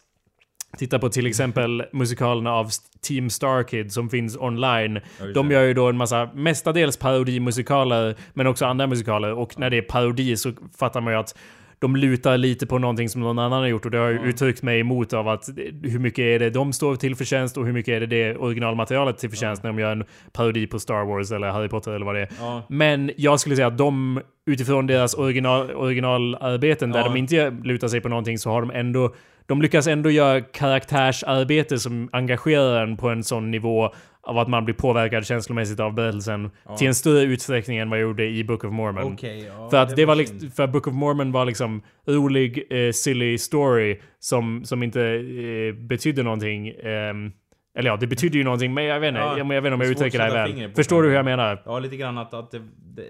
titta 0.78 1.00
på 1.00 1.10
till 1.10 1.28
exempel 1.28 1.84
musikalerna 1.94 2.54
av 2.54 2.70
Team 3.08 3.30
Star 3.30 3.64
Kid 3.64 3.92
som 3.92 4.10
finns 4.10 4.38
online. 4.38 5.00
De 5.34 5.52
gör 5.52 5.64
ju 5.64 5.74
då 5.74 5.90
en 5.90 5.98
massa, 5.98 6.30
mestadels 6.36 6.98
parodimusikaler, 6.98 8.16
men 8.34 8.48
också 8.48 8.66
andra 8.66 8.88
musikaler. 8.88 9.34
Och 9.34 9.60
när 9.60 9.70
det 9.70 9.78
är 9.78 9.82
parodi 9.82 10.38
så 10.38 10.52
fattar 10.80 11.02
man 11.02 11.14
ju 11.14 11.20
att 11.20 11.38
de 11.82 11.96
lutar 11.96 12.38
lite 12.38 12.68
på 12.68 12.78
någonting 12.80 13.10
som 13.10 13.22
någon 13.22 13.40
annan 13.40 13.60
har 13.60 13.68
gjort 13.68 13.86
och 13.86 13.92
det 13.92 13.98
har 13.98 14.10
jag 14.10 14.26
uttryckt 14.26 14.64
mig 14.64 14.80
emot 14.80 15.14
av 15.14 15.28
att 15.28 15.50
hur 15.84 16.00
mycket 16.00 16.20
är 16.24 16.40
det 16.40 16.50
de 16.50 16.74
står 16.74 16.96
till 16.96 17.16
förtjänst 17.16 17.58
och 17.58 17.66
hur 17.66 17.74
mycket 17.74 17.92
är 17.92 18.00
det 18.00 18.06
det 18.06 18.38
originalmaterialet 18.38 19.18
till 19.18 19.30
förtjänst 19.30 19.64
när 19.64 19.70
de 19.70 19.80
gör 19.80 19.92
en 19.92 20.04
parodi 20.34 20.68
på 20.68 20.80
Star 20.80 21.06
Wars 21.06 21.32
eller 21.32 21.50
Harry 21.50 21.68
Potter 21.68 21.92
eller 21.92 22.06
vad 22.06 22.16
det 22.16 22.22
är. 22.22 22.62
Men 22.70 23.12
jag 23.18 23.40
skulle 23.40 23.56
säga 23.56 23.68
att 23.68 23.78
de, 23.78 24.22
utifrån 24.46 24.88
deras 24.88 25.14
original, 25.14 25.72
originalarbeten 25.72 26.92
där 26.92 27.00
Ja. 27.00 27.06
de 27.06 27.18
inte 27.18 27.50
lutar 27.64 27.88
sig 27.88 28.02
på 28.02 28.10
någonting 28.10 28.38
så 28.38 28.50
har 28.50 28.62
de 28.62 28.72
ändå 28.72 29.14
de 29.46 29.62
lyckas 29.62 29.88
ändå 29.88 30.10
göra 30.10 30.42
karaktärsarbete 30.42 31.80
som 31.80 32.10
engagerar 32.12 32.84
en 32.84 32.98
på 32.98 33.10
en 33.10 33.24
sån 33.24 33.52
nivå 33.52 33.94
av 34.24 34.38
att 34.38 34.48
man 34.48 34.66
blir 34.66 34.76
påverkad 34.76 35.26
känslomässigt 35.26 35.80
av 35.80 35.94
berättelsen 35.94 36.52
till 36.78 36.88
en 36.88 36.96
större 36.96 37.22
utsträckning 37.24 37.78
än 37.78 37.90
vad 37.90 38.00
jag 38.00 38.04
gjorde 38.04 38.26
i 38.26 38.44
Book 38.44 38.64
of 38.64 38.72
Mormon. 38.74 39.14
Okej, 39.14 39.46
ja, 39.58 39.70
För 39.70 39.78
att 39.78 39.96
det, 39.96 40.06
var 40.06 40.16
synd. 40.16 40.30
liksom, 40.42 40.52
för 40.52 40.68
Book 40.68 40.88
of 40.88 40.94
Mormon 40.94 41.32
var 41.32 41.46
liksom 41.46 41.82
rolig, 42.08 42.64
eh, 42.70 42.92
silly 42.92 43.38
story 43.38 44.00
som, 44.20 44.66
som 44.66 44.84
inte 44.84 45.02
eh, 45.02 45.74
betydde 45.74 46.24
någonting. 46.24 46.68
ehm, 46.68 47.32
eller 47.78 47.90
ja, 47.90 47.98
det 47.98 48.08
betydde 48.08 48.38
ju 48.38 48.44
någonting, 48.44 48.74
men 48.74 48.84
jag 48.84 49.00
vet 49.00 49.08
inte, 49.08 49.20
Ja, 49.22 49.38
jag, 49.38 49.54
jag 49.54 49.62
vet 49.62 49.70
inte 49.70 49.74
om 49.74 49.80
det 49.80 49.86
jag 49.86 49.92
uttrycker 49.92 50.18
det 50.18 50.24
här 50.24 50.48
väl. 50.48 50.72
Förstår 50.76 51.02
du 51.04 51.10
hur 51.10 51.16
jag 51.16 51.26
menar? 51.26 51.62
Ja, 51.66 51.80
lite 51.80 51.98
grann 51.98 52.18
att, 52.18 52.34
att 52.34 52.52
det, 52.52 52.60
det, 52.96 53.04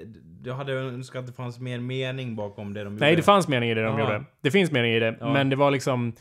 jag 0.46 0.54
hade 0.56 0.74
önskat 0.74 1.20
att 1.20 1.28
det 1.28 1.34
fanns 1.34 1.60
mer 1.60 1.80
mening 1.80 2.36
bakom 2.36 2.74
det 2.74 2.84
de 2.84 2.96
Nej, 2.96 3.10
gjorde. 3.10 3.20
det 3.22 3.26
fanns 3.26 3.48
mening 3.48 3.70
i 3.70 3.74
det 3.74 3.82
de 3.84 3.88
Jaha. 4.00 4.00
gjorde. 4.14 4.24
Det 4.44 4.52
finns 4.52 4.72
mening 4.72 4.92
i 4.92 5.00
det, 5.00 5.16
Ja. 5.20 5.34
men 5.34 5.50
det 5.50 5.56
var 5.56 5.72
liksom... 5.72 6.14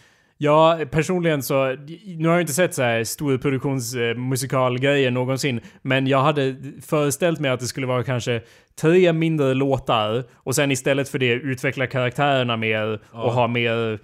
Ja, 0.43 0.79
personligen 0.91 1.43
så... 1.43 1.77
Nu 2.07 2.29
har 2.29 2.35
jag 2.35 2.41
inte 2.41 2.53
sett 2.53 2.75
så 2.75 2.83
här 2.83 3.05
storproduktionsmusikalgrejer 3.05 5.11
någonsin, 5.11 5.61
men 5.83 6.07
jag 6.07 6.23
hade 6.23 6.57
föreställt 6.87 7.41
mig 7.41 7.51
att 7.51 7.61
det 7.61 7.67
skulle 7.67 7.87
vara 7.87 8.03
kanske 8.03 8.43
tre 8.81 9.13
mindre 9.13 9.55
låtar 9.55 10.25
och 10.35 10.55
sen 10.55 10.71
istället 10.71 11.09
för 11.09 11.19
det 11.19 11.33
utveckla 11.33 11.87
karaktärerna 11.87 12.57
mer 12.57 13.01
och 13.11 13.33
ha 13.33 13.49
mer 13.49 13.99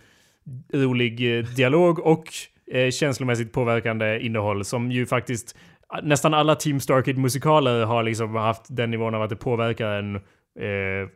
rolig 0.72 1.38
eh, 1.38 1.44
dialog 1.44 1.98
och 1.98 2.24
eh, 2.72 2.90
känslomässigt 2.90 3.52
påverkande 3.52 4.20
innehåll 4.20 4.64
som 4.64 4.90
ju 4.90 5.06
faktiskt 5.06 5.56
nästan 6.02 6.34
alla 6.34 6.54
Team 6.54 6.80
Starkid 6.80 7.18
musikaler 7.18 7.84
har 7.84 8.02
liksom 8.02 8.34
haft 8.34 8.64
den 8.68 8.90
nivån 8.90 9.14
av 9.14 9.22
att 9.22 9.30
det 9.30 9.36
påverkar 9.36 9.90
en 9.90 10.16
eh, 10.60 11.00
eh, 11.00 11.08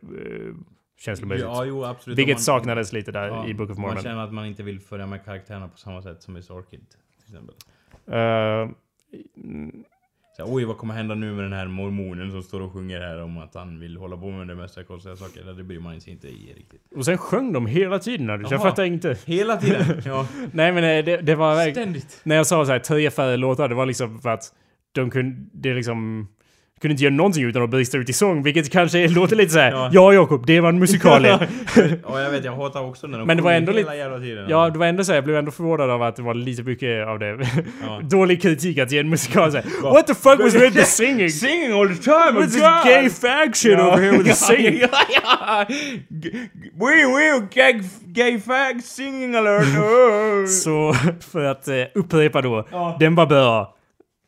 känslomässigt. 1.01 1.45
Ja, 1.47 1.65
jo, 1.65 1.83
absolut. 1.85 2.19
Vilket 2.19 2.35
man- 2.35 2.41
saknades 2.41 2.93
lite 2.93 3.11
där 3.11 3.27
ja, 3.27 3.47
i 3.47 3.53
Book 3.53 3.69
of 3.69 3.77
Man 3.77 3.87
Mormon. 3.87 4.03
känner 4.03 4.23
att 4.23 4.33
man 4.33 4.45
inte 4.45 4.63
vill 4.63 4.79
följa 4.79 5.05
med 5.05 5.25
karaktärerna 5.25 5.67
på 5.67 5.77
samma 5.77 6.01
sätt 6.01 6.23
som 6.23 6.37
i 6.37 6.41
Starkid. 6.43 6.85
Till 6.89 7.23
exempel. 7.35 7.55
Eh, 8.07 8.69
Så, 10.37 10.43
Oj, 10.47 10.65
vad 10.65 10.77
kommer 10.77 10.93
hända 10.93 11.15
nu 11.15 11.33
med 11.33 11.45
den 11.45 11.53
här 11.53 11.67
mormonen 11.67 12.31
som 12.31 12.43
står 12.43 12.61
och 12.61 12.73
sjunger 12.73 12.99
här 13.01 13.21
om 13.23 13.37
att 13.37 13.55
han 13.55 13.79
vill 13.79 13.97
hålla 13.97 14.17
på 14.17 14.29
med 14.31 14.47
det 14.47 14.55
mesta 14.55 14.83
konstiga 14.83 15.15
saker? 15.15 15.53
Det 15.53 15.63
bryr 15.63 15.79
man 15.79 16.01
sig 16.01 16.13
inte 16.13 16.27
i 16.27 16.53
riktigt. 16.57 16.81
och 16.95 17.05
sen 17.05 17.17
sjöng 17.17 17.53
de 17.53 17.65
hela 17.65 17.99
tiden. 17.99 18.29
Anders. 18.29 18.51
Jag 18.51 18.59
Jaha. 18.59 18.69
fattar 18.69 18.83
inte. 18.83 19.17
Hela 19.25 19.57
tiden! 19.57 20.01
Ja. 20.05 20.27
Nej 20.53 20.71
men 20.71 20.83
eh, 20.83 21.05
det, 21.05 21.17
det 21.17 21.35
var 21.35 21.55
verkligen... 21.55 21.89
Ständigt! 21.89 22.21
När 22.23 22.35
jag 22.35 22.47
sa 22.47 22.65
så 22.65 22.71
här 22.71 22.79
tre 22.79 23.11
färre 23.11 23.37
låtar, 23.37 23.69
det 23.69 23.75
var 23.75 23.85
liksom 23.85 24.21
för 24.21 24.29
att 24.29 24.53
de 24.91 25.09
kunde... 25.09 25.49
Det 25.53 25.73
liksom... 25.73 26.27
Kunde 26.81 26.91
inte 26.91 27.03
göra 27.03 27.13
någonting 27.13 27.43
utan 27.43 27.63
att 27.63 27.69
brista 27.69 27.97
ut 27.97 28.09
i 28.09 28.13
sång, 28.13 28.43
vilket 28.43 28.71
kanske 28.71 29.07
låter 29.07 29.35
lite 29.35 29.51
så 29.51 29.59
här. 29.59 29.71
Ja. 29.71 29.89
Ja, 29.93 30.13
Jakob, 30.13 30.45
det 30.47 30.59
var 30.59 30.69
en 30.69 30.79
musikal. 30.79 31.25
ja, 31.25 31.39
Ja, 32.07 32.21
jag 32.21 32.31
vet, 32.31 32.45
jag 32.45 32.55
hatar 32.55 32.81
också 32.81 33.07
när 33.07 33.17
de 33.17 33.27
Men 33.27 33.37
det 33.37 33.43
var 33.43 33.51
ändå 33.51 33.71
lite- 33.71 33.93
jävla 33.95 34.19
tiden. 34.19 34.45
ja, 34.49 34.69
det 34.69 34.79
var 34.79 34.85
ändå 34.85 35.03
så 35.03 35.11
här, 35.11 35.17
jag 35.17 35.23
blev 35.23 35.35
ändå 35.37 35.51
förvånad 35.51 35.89
av 35.89 36.03
att 36.03 36.15
det 36.15 36.21
var 36.21 36.33
lite 36.33 36.63
mycket 36.63 37.07
av 37.07 37.19
det. 37.19 37.37
Ja. 37.81 37.99
Dålig 38.03 38.41
kritik 38.41 38.77
att 38.77 38.91
ge 38.91 38.99
en 38.99 39.09
musikal 39.09 39.51
så 39.51 39.57
här, 39.57 39.65
What 39.93 40.07
the 40.07 40.13
fuck 40.15 40.39
was 40.39 40.53
with 40.55 40.73
the 40.77 40.85
singing? 40.85 41.29
Singing 41.29 41.71
all 41.73 41.87
the 41.89 42.03
time! 42.03 42.39
What's 42.39 42.51
this 42.51 42.61
gay 42.85 43.09
fag 43.09 43.55
shit 43.55 43.79
over 43.79 43.97
here 43.97 44.11
with 44.17 44.29
the 44.29 44.35
singing? 44.35 44.79
Ja, 44.79 44.87
ja, 45.23 45.65
We 46.79 46.95
will 47.05 47.47
gay, 47.53 47.81
gay 48.05 48.39
fag 48.39 48.83
singing 48.83 49.35
alert! 49.35 49.67
Så 50.63 50.93
för 51.31 51.43
att 51.43 51.67
eh, 51.67 51.75
upprepa 51.95 52.41
då, 52.41 52.67
Ja. 52.71 52.97
den 52.99 53.15
var 53.15 53.25
bra. 53.25 53.75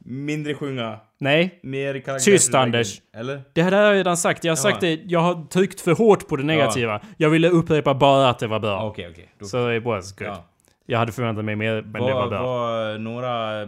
Mindre 0.06 0.54
sjunga. 0.54 1.00
Nej. 1.20 1.60
Mer 1.64 2.00
karaktär. 2.00 2.32
Tyst, 2.32 2.56
Anders. 2.56 3.02
Eller? 3.18 3.42
Det 3.54 3.62
här 3.64 3.72
har 3.72 3.80
jag 3.82 3.94
redan 3.96 4.18
sagt. 4.18 4.44
Jag 4.44 4.52
har 4.52 4.56
sagt 4.56 4.82
det. 4.82 5.00
Jag 5.06 5.20
har 5.20 5.46
tryckt 5.48 5.82
för 5.82 5.92
hårt 5.92 6.28
på 6.28 6.36
det 6.36 6.44
negativa. 6.44 7.02
Jag 7.18 7.30
ville 7.30 7.50
upprepa 7.50 7.94
bara 7.94 8.30
att 8.30 8.40
det 8.40 8.48
var 8.48 8.60
bra. 8.60 8.84
Okej, 8.88 9.08
okej. 9.12 9.30
Då- 9.40 9.46
Så 9.46 9.72
it 9.72 9.84
was 9.84 10.16
good. 10.16 10.28
Ja. 10.28 10.46
Jag 10.86 11.00
hade 11.00 11.12
förväntat 11.12 11.46
mig 11.46 11.56
mer, 11.56 11.82
men 11.82 11.94
det 11.94 12.00
var 12.14 12.14
Var, 12.14 12.30
bra. 12.30 12.44
var 12.44 12.98
några, 12.98 13.60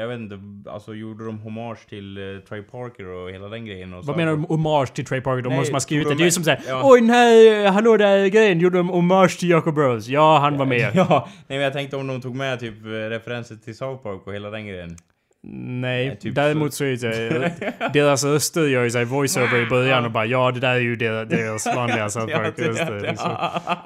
jag 0.00 0.08
vet 0.08 0.18
inte, 0.20 0.38
alltså 0.70 0.94
gjorde 0.94 1.26
de 1.26 1.38
hommage 1.38 1.88
till 1.88 2.18
uh, 2.18 2.40
Trey 2.40 2.62
Parker 2.62 3.06
och 3.06 3.30
hela 3.30 3.48
den 3.48 3.66
grejen? 3.66 3.92
Och 3.94 3.96
Vad 3.96 4.14
så- 4.14 4.16
menar 4.18 4.32
du 4.32 4.38
med 4.38 4.48
hommage 4.48 4.94
till 4.94 5.04
Trey 5.04 5.20
Parker? 5.20 5.42
De 5.42 5.48
Nej, 5.48 5.58
måste 5.58 5.74
ha 5.74 5.80
skrivit 5.80 6.04
det. 6.08 6.14
de 6.14 6.16
Det 6.18 6.22
är 6.22 6.24
ju 6.24 6.30
som 6.30 6.44
såhär 6.44 6.60
ja. 6.68 6.80
Oj 6.84 7.00
den 7.00 7.10
här 7.10 7.64
eh, 7.66 7.72
Hallå 7.72 7.96
där 7.96 8.26
grejen 8.26 8.60
gjorde 8.60 8.78
de 8.78 8.88
hommage 8.88 9.38
till 9.38 9.50
Jacob 9.50 9.74
Burrows. 9.74 10.08
Ja, 10.08 10.38
han 10.38 10.58
var 10.58 10.66
med. 10.76 10.90
Ja, 10.94 11.28
nej 11.28 11.58
men 11.58 11.60
jag 11.60 11.72
tänkte 11.72 11.96
om 11.96 12.06
de 12.06 12.20
tog 12.20 12.34
med 12.36 12.60
typ 12.60 12.84
eh, 12.84 12.88
referenser 12.88 13.56
till 13.56 13.76
South 13.76 14.02
Park 14.02 14.26
och 14.26 14.34
hela 14.34 14.50
den 14.50 14.66
grejen. 14.66 14.96
Nej, 15.42 16.16
typ 16.20 16.34
däremot 16.34 16.74
så 16.74 16.84
är 16.84 16.96
det 16.96 17.52
deras 17.92 18.24
röster 18.24 18.66
gör 18.66 18.84
ju 18.84 18.90
såhär 18.90 19.04
voiceover 19.04 19.62
i 19.62 19.66
början 19.70 20.04
och 20.04 20.10
bara 20.10 20.26
ja 20.26 20.50
det 20.50 20.60
där 20.60 20.74
är 20.74 20.80
ju 20.80 20.96
deras, 20.96 21.28
deras 21.28 21.66
vanliga 21.76 22.08
South 22.08 22.34
Park-röster. 22.36 23.00
liksom. 23.00 23.36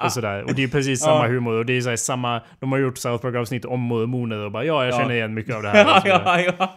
Och 0.05 0.13
sådär. 0.13 0.43
Och 0.43 0.55
det 0.55 0.63
är 0.65 0.69
precis 0.69 1.01
samma 1.01 1.27
humor 1.27 1.53
och 1.55 1.67
det 1.67 1.73
är 1.73 1.81
såhär 1.81 1.97
samma, 1.97 2.41
de 2.61 2.73
har 2.73 2.79
gjort 2.79 2.99
South 2.99 3.23
Park-avsnitt 3.23 3.65
om 3.65 3.81
mormoner 3.81 4.39
och 4.39 4.53
bara 4.53 4.65
ja 4.65 4.85
jag 4.85 4.95
Ja. 4.95 4.99
känner 4.99 5.15
igen 5.15 5.35
mycket 5.35 5.55
av 5.55 5.63
det 5.63 5.69
här. 5.69 5.85
Och 6.01 6.09
ja, 6.09 6.19
sådär. 6.19 6.55
ja, 6.59 6.75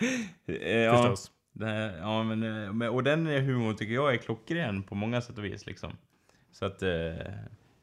ja. 0.47 0.53
Eh, 0.53 0.77
ja. 0.77 0.97
Förstås. 0.97 1.31
Ja, 2.01 2.23
men, 2.23 2.63
eh, 2.65 2.73
men, 2.73 2.89
och 2.89 3.03
den 3.03 3.25
humorn 3.27 3.75
tycker 3.75 3.93
jag 3.93 4.13
är 4.13 4.17
klockren 4.17 4.83
på 4.83 4.95
många 4.95 5.21
sätt 5.21 5.37
och 5.37 5.45
vis 5.45 5.65
liksom. 5.65 5.91
Så 6.51 6.65
att, 6.65 6.81
eh, 6.83 6.89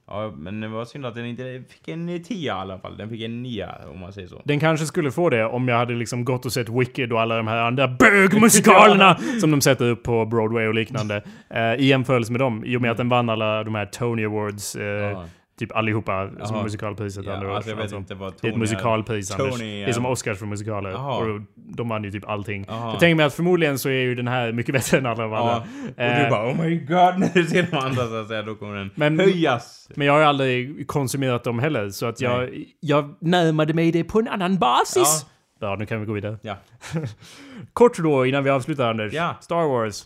ja, 0.07 0.33
men 0.37 0.61
det 0.61 0.69
var 0.69 0.85
synd 0.85 1.07
att 1.07 1.15
den 1.15 1.27
inte 1.27 1.63
fick 1.69 1.89
en 1.89 2.23
10 2.25 2.47
i 2.47 2.51
alla 2.51 2.79
fall. 2.79 2.97
Den 2.97 3.09
fick 3.09 3.23
en 3.23 3.43
9 3.43 3.69
om 3.93 4.01
man 4.01 4.13
säger 4.13 4.29
så. 4.29 4.43
Den 4.45 4.61
kanske 4.61 4.87
skulle 4.87 5.11
få 5.11 5.31
det 5.31 5.45
om 5.45 5.69
jag 5.69 5.77
hade 5.77 5.95
liksom 5.95 6.25
gått 6.25 6.47
och 6.47 6.53
sett 6.53 6.69
Wicked 6.69 7.13
och 7.13 7.21
alla 7.21 7.37
de 7.37 7.47
här 7.47 7.57
andra 7.59 7.89
bögmusikalerna 7.89 9.19
som 9.41 9.51
de 9.51 9.61
sätter 9.61 9.85
upp 9.91 10.03
på 10.03 10.25
Broadway 10.27 10.67
och 10.67 10.75
liknande. 10.75 11.23
Eh, 11.51 11.75
I 11.75 11.85
jämförelse 11.87 12.33
med 12.33 12.41
dem, 12.41 12.65
i 12.65 12.77
och 12.77 12.83
med 12.83 12.91
att 12.91 12.97
den 12.97 13.09
vann 13.09 13.29
alla 13.29 13.65
de 13.65 13.75
här 13.75 13.87
Tony 13.87 14.25
Awards, 14.25 14.77
eh, 14.77 14.85
Ja. 14.85 15.25
Typ 15.59 15.77
allihopa 15.77 16.29
som 16.29 16.55
Jaha. 16.57 16.63
musikalpriset 16.63 17.25
Ja, 17.25 17.55
alltså 17.55 17.71
jag 17.71 17.77
vet 17.77 17.93
inte 17.93 18.15
vad 18.15 18.33
Det 18.33 18.37
är 18.37 18.41
Tony 18.41 18.53
ett 18.53 18.59
musikalpris 18.59 19.29
Tony 19.29 19.45
Anders. 19.45 19.61
är- 19.61 19.65
Det 19.67 19.85
är 19.85 19.93
som 19.93 20.07
Oscars 20.07 20.39
för 20.39 20.47
musikaler. 20.47 20.95
Och 21.35 21.41
de 21.57 21.89
vann 21.89 22.05
ju 22.05 22.11
typ 22.11 22.29
allting. 22.29 22.65
Jaha. 22.69 22.91
Jag 22.91 23.01
tänker 23.01 23.15
mig 23.15 23.27
att 23.27 23.35
förmodligen 23.35 23.79
så 23.79 23.89
är 23.89 23.93
ju 23.93 24.15
den 24.15 24.29
här 24.29 24.53
mycket 24.53 24.73
bättre 24.75 24.99
än 24.99 25.07
alla 25.07 25.23
de 25.23 25.33
andra. 25.33 25.53
Ja, 25.53 25.65
och 25.95 26.01
Eh, 26.01 26.25
du 26.25 26.31
bara 26.31 26.51
oh 26.53 26.61
my 26.61 26.77
god 26.79 26.89
när 27.19 27.35
du 27.35 27.45
ser 27.47 27.67
de 27.71 27.77
andra 27.77 28.07
så 28.07 28.21
att 28.21 28.29
säga, 28.29 28.43
då 28.43 28.55
kommer 28.55 28.77
den 28.77 28.91
Men- 28.95 29.19
höjas. 29.21 29.89
Men 29.95 30.07
jag 30.07 30.13
har 30.15 30.21
ju 30.21 30.27
aldrig 30.27 30.87
konsumerat 30.89 31.45
dem 31.45 31.59
heller, 31.59 31.91
så 31.91 32.07
att 32.07 32.21
jag, 32.21 32.51
jag 32.81 33.15
närmade 33.21 33.75
mig 33.75 33.93
det 33.93 34.05
på 34.05 34.19
en 34.19 34.29
annan 34.29 34.59
basis. 34.59 35.27
Ja. 35.61 35.77
nu 35.79 35.87
kan 35.87 36.01
vi 36.01 36.07
gå 36.07 36.13
vidare. 36.13 36.39
Ja. 36.43 36.57
Kort 37.73 37.99
då 37.99 38.27
innan 38.27 38.45
vi 38.45 38.51
avslutar 38.51 38.91
Anders. 38.91 39.13
Ja. 39.13 39.35
Star 39.41 39.69
Wars. 39.69 40.05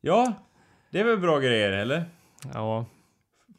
Ja, 0.00 0.32
det 0.90 1.00
är 1.00 1.04
väl 1.04 1.18
bra 1.18 1.38
grejer 1.38 1.72
eller? 1.72 2.04
Ja. 2.54 2.86